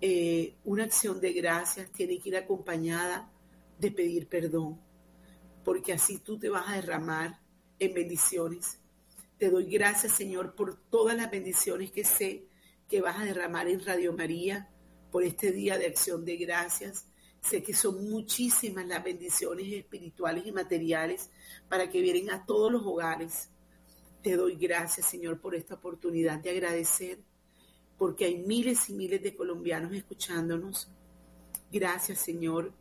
Eh, 0.01 0.57
una 0.65 0.85
acción 0.85 1.20
de 1.20 1.33
gracias 1.33 1.91
tiene 1.93 2.19
que 2.19 2.31
ir 2.31 2.36
acompañada 2.36 3.32
de 3.83 3.91
pedir 3.91 4.28
perdón, 4.28 4.81
porque 5.65 5.93
así 5.93 6.19
tú 6.19 6.39
te 6.39 6.49
vas 6.49 6.69
a 6.69 6.77
derramar 6.77 7.41
en 7.81 7.93
bendiciones. 7.93 8.78
Te 9.39 9.51
doy 9.51 9.65
gracias, 9.65 10.12
Señor, 10.12 10.55
por 10.55 10.77
todas 10.89 11.17
las 11.17 11.28
bendiciones 11.33 11.91
que 11.91 12.05
sé 12.05 12.47
que 12.89 13.01
vas 13.01 13.19
a 13.19 13.25
derramar 13.25 13.67
en 13.67 13.85
Radio 13.85 14.12
María 14.12 14.70
por 15.11 15.25
este 15.25 15.51
día 15.51 15.78
de 15.78 15.86
acción 15.86 16.25
de 16.25 16.36
gracias. 16.36 17.07
Sé 17.41 17.65
que 17.65 17.75
son 17.75 18.09
muchísimas 18.09 18.86
las 18.86 19.02
bendiciones 19.02 19.67
espirituales 19.73 20.47
y 20.47 20.52
materiales 20.52 21.31
para 21.69 21.91
que 21.91 22.01
vienen 22.01 22.31
a 22.31 22.47
todos 22.47 22.70
los 22.70 22.86
hogares. 22.86 23.51
Te 24.23 24.36
doy 24.36 24.55
gracias, 24.55 25.07
Señor, 25.09 25.41
por 25.41 25.57
esta 25.57 25.75
oportunidad 25.75 26.39
de 26.39 26.51
agradecer, 26.51 27.19
porque 27.99 28.27
hay 28.27 28.39
miles 28.39 28.89
y 28.91 28.94
miles 28.94 29.20
de 29.25 29.35
colombianos 29.35 29.93
escuchándonos. 29.93 30.89
Gracias, 31.73 32.20
Señor. 32.20 32.81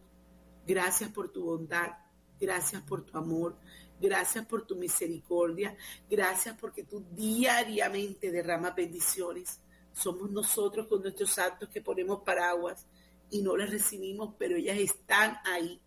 Gracias 0.65 1.09
por 1.11 1.29
tu 1.29 1.43
bondad. 1.43 1.91
Gracias 2.39 2.81
por 2.83 3.05
tu 3.05 3.17
amor. 3.17 3.57
Gracias 3.99 4.45
por 4.45 4.65
tu 4.65 4.75
misericordia. 4.75 5.75
Gracias 6.09 6.57
porque 6.59 6.83
tú 6.83 7.05
diariamente 7.11 8.31
derramas 8.31 8.75
bendiciones. 8.75 9.59
Somos 9.93 10.31
nosotros 10.31 10.87
con 10.87 11.01
nuestros 11.01 11.37
actos 11.37 11.69
que 11.69 11.81
ponemos 11.81 12.21
paraguas 12.23 12.87
y 13.29 13.41
no 13.41 13.55
las 13.55 13.69
recibimos, 13.69 14.35
pero 14.37 14.55
ellas 14.55 14.77
están 14.77 15.37
ahí. 15.45 15.79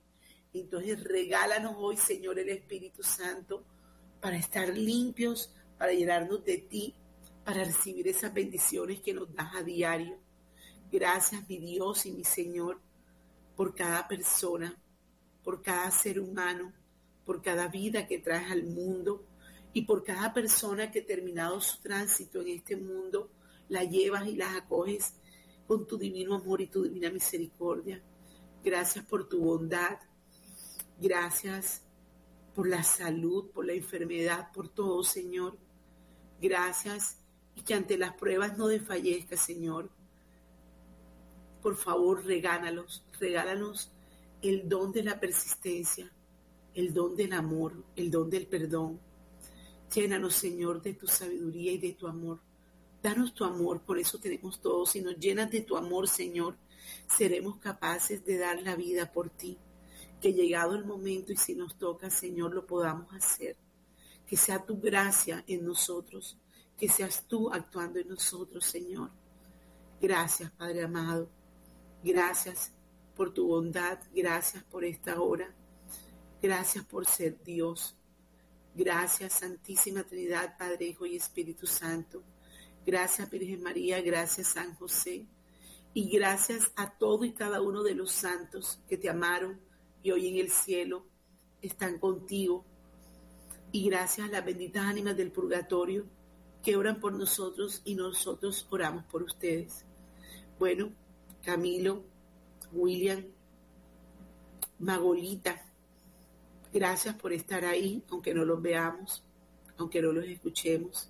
Entonces 0.52 1.02
regálanos 1.02 1.74
hoy, 1.76 1.96
Señor, 1.96 2.38
el 2.38 2.48
Espíritu 2.48 3.02
Santo 3.02 3.64
para 4.20 4.36
estar 4.36 4.68
limpios, 4.68 5.52
para 5.76 5.92
llenarnos 5.92 6.44
de 6.44 6.58
ti, 6.58 6.94
para 7.44 7.64
recibir 7.64 8.08
esas 8.08 8.32
bendiciones 8.32 9.00
que 9.00 9.12
nos 9.12 9.34
das 9.34 9.54
a 9.56 9.62
diario. 9.62 10.18
Gracias, 10.90 11.46
mi 11.48 11.58
Dios 11.58 12.06
y 12.06 12.12
mi 12.12 12.24
Señor, 12.24 12.80
por 13.56 13.74
cada 13.74 14.06
persona, 14.08 14.76
por 15.42 15.62
cada 15.62 15.90
ser 15.90 16.20
humano 16.20 16.72
por 17.24 17.42
cada 17.42 17.68
vida 17.68 18.06
que 18.06 18.18
traes 18.18 18.50
al 18.50 18.64
mundo 18.64 19.24
y 19.72 19.82
por 19.82 20.04
cada 20.04 20.32
persona 20.32 20.90
que 20.90 21.02
terminado 21.02 21.60
su 21.60 21.80
tránsito 21.80 22.40
en 22.40 22.48
este 22.48 22.76
mundo, 22.76 23.30
la 23.68 23.84
llevas 23.84 24.26
y 24.28 24.36
las 24.36 24.54
acoges 24.54 25.14
con 25.66 25.86
tu 25.86 25.96
divino 25.96 26.34
amor 26.34 26.60
y 26.60 26.66
tu 26.66 26.82
divina 26.82 27.10
misericordia. 27.10 28.02
Gracias 28.62 29.04
por 29.04 29.28
tu 29.28 29.40
bondad. 29.40 29.98
Gracias 31.00 31.82
por 32.54 32.68
la 32.68 32.84
salud, 32.84 33.50
por 33.50 33.66
la 33.66 33.72
enfermedad, 33.72 34.52
por 34.52 34.68
todo, 34.68 35.02
Señor. 35.02 35.58
Gracias 36.40 37.18
y 37.56 37.62
que 37.62 37.74
ante 37.74 37.98
las 37.98 38.14
pruebas 38.14 38.56
no 38.56 38.68
desfallezca, 38.68 39.36
Señor. 39.36 39.90
Por 41.62 41.76
favor, 41.76 42.24
regálanos, 42.24 43.03
regálanos 43.18 43.90
el 44.42 44.68
don 44.68 44.92
de 44.92 45.02
la 45.02 45.18
persistencia, 45.18 46.10
el 46.74 46.92
don 46.92 47.16
del 47.16 47.32
amor, 47.32 47.72
el 47.96 48.10
don 48.10 48.28
del 48.28 48.46
perdón. 48.46 49.00
Llénanos, 49.94 50.34
Señor, 50.34 50.82
de 50.82 50.94
tu 50.94 51.06
sabiduría 51.06 51.72
y 51.72 51.78
de 51.78 51.92
tu 51.92 52.06
amor. 52.06 52.40
Danos 53.02 53.34
tu 53.34 53.44
amor, 53.44 53.80
por 53.80 53.98
eso 53.98 54.18
tenemos 54.18 54.60
todos. 54.60 54.90
Si 54.90 55.00
nos 55.00 55.18
llenas 55.18 55.50
de 55.50 55.60
tu 55.60 55.76
amor, 55.76 56.08
Señor, 56.08 56.56
seremos 57.06 57.58
capaces 57.58 58.24
de 58.24 58.38
dar 58.38 58.60
la 58.62 58.76
vida 58.76 59.10
por 59.12 59.30
ti. 59.30 59.56
Que 60.20 60.32
llegado 60.32 60.74
el 60.74 60.84
momento 60.84 61.32
y 61.32 61.36
si 61.36 61.54
nos 61.54 61.76
toca, 61.78 62.10
Señor, 62.10 62.54
lo 62.54 62.66
podamos 62.66 63.12
hacer. 63.14 63.56
Que 64.26 64.36
sea 64.36 64.64
tu 64.64 64.80
gracia 64.80 65.44
en 65.46 65.64
nosotros, 65.64 66.36
que 66.76 66.88
seas 66.88 67.24
tú 67.28 67.50
actuando 67.50 67.98
en 67.98 68.08
nosotros, 68.08 68.64
Señor. 68.64 69.10
Gracias, 70.00 70.50
Padre 70.50 70.82
amado. 70.82 71.28
Gracias 72.02 72.73
por 73.14 73.32
tu 73.32 73.46
bondad. 73.46 73.98
Gracias 74.14 74.62
por 74.64 74.84
esta 74.84 75.20
hora. 75.20 75.54
Gracias 76.42 76.84
por 76.84 77.06
ser 77.06 77.42
Dios. 77.42 77.96
Gracias, 78.74 79.34
Santísima 79.34 80.02
Trinidad, 80.02 80.58
Padre, 80.58 80.86
Hijo 80.86 81.06
y 81.06 81.16
Espíritu 81.16 81.66
Santo. 81.66 82.22
Gracias, 82.84 83.30
Virgen 83.30 83.62
María. 83.62 84.02
Gracias, 84.02 84.48
San 84.48 84.74
José. 84.74 85.26
Y 85.94 86.10
gracias 86.10 86.72
a 86.74 86.90
todo 86.98 87.24
y 87.24 87.32
cada 87.32 87.62
uno 87.62 87.82
de 87.82 87.94
los 87.94 88.10
santos 88.10 88.80
que 88.88 88.98
te 88.98 89.08
amaron 89.08 89.60
y 90.02 90.10
hoy 90.10 90.28
en 90.28 90.36
el 90.38 90.50
cielo 90.50 91.06
están 91.62 91.98
contigo. 91.98 92.64
Y 93.70 93.88
gracias 93.88 94.28
a 94.28 94.32
las 94.32 94.44
benditas 94.44 94.84
ánimas 94.84 95.16
del 95.16 95.30
purgatorio 95.30 96.06
que 96.64 96.76
oran 96.76 96.98
por 96.98 97.12
nosotros 97.12 97.80
y 97.84 97.94
nosotros 97.94 98.66
oramos 98.70 99.04
por 99.04 99.22
ustedes. 99.22 99.84
Bueno, 100.58 100.92
Camilo, 101.42 102.04
William, 102.74 103.24
Magolita, 104.78 105.64
Gracias 106.74 107.14
por 107.14 107.32
estar 107.32 107.64
ahí, 107.64 108.02
aunque 108.10 108.34
no 108.34 108.44
los 108.44 108.60
veamos, 108.60 109.22
aunque 109.78 110.02
no 110.02 110.10
los 110.10 110.24
escuchemos. 110.24 111.08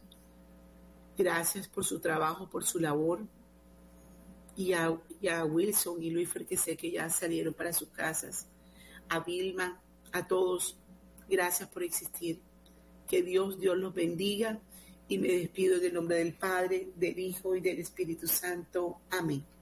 Gracias 1.17 1.69
por 1.69 1.87
su 1.87 2.01
trabajo, 2.01 2.51
por 2.51 2.65
su 2.65 2.79
labor. 2.79 3.27
Y 4.57 4.75
a, 4.75 4.91
Wilson 5.47 6.03
y 6.03 6.11
Luis, 6.11 6.29
que 6.47 6.59
sé 6.59 6.77
que 6.77 6.91
ya 6.91 7.09
salieron 7.09 7.55
para 7.55 7.73
sus 7.73 7.89
casas. 7.89 8.47
A 9.09 9.21
Vilma, 9.21 9.81
a 10.13 10.27
todos, 10.27 10.77
gracias 11.31 11.67
por 11.71 11.83
existir. 11.83 12.43
Que 13.09 13.23
Dios, 13.23 13.59
Dios 13.59 13.79
los 13.79 13.95
bendiga. 13.95 14.61
Y 15.09 15.17
me 15.17 15.29
despido 15.29 15.79
en 15.79 15.85
el 15.87 15.95
nombre 15.95 16.19
del 16.19 16.35
Padre, 16.35 16.91
del 16.95 17.19
Hijo 17.19 17.57
y 17.57 17.63
del 17.63 17.79
Espíritu 17.79 18.27
Santo. 18.27 18.99
Amén. 19.09 19.54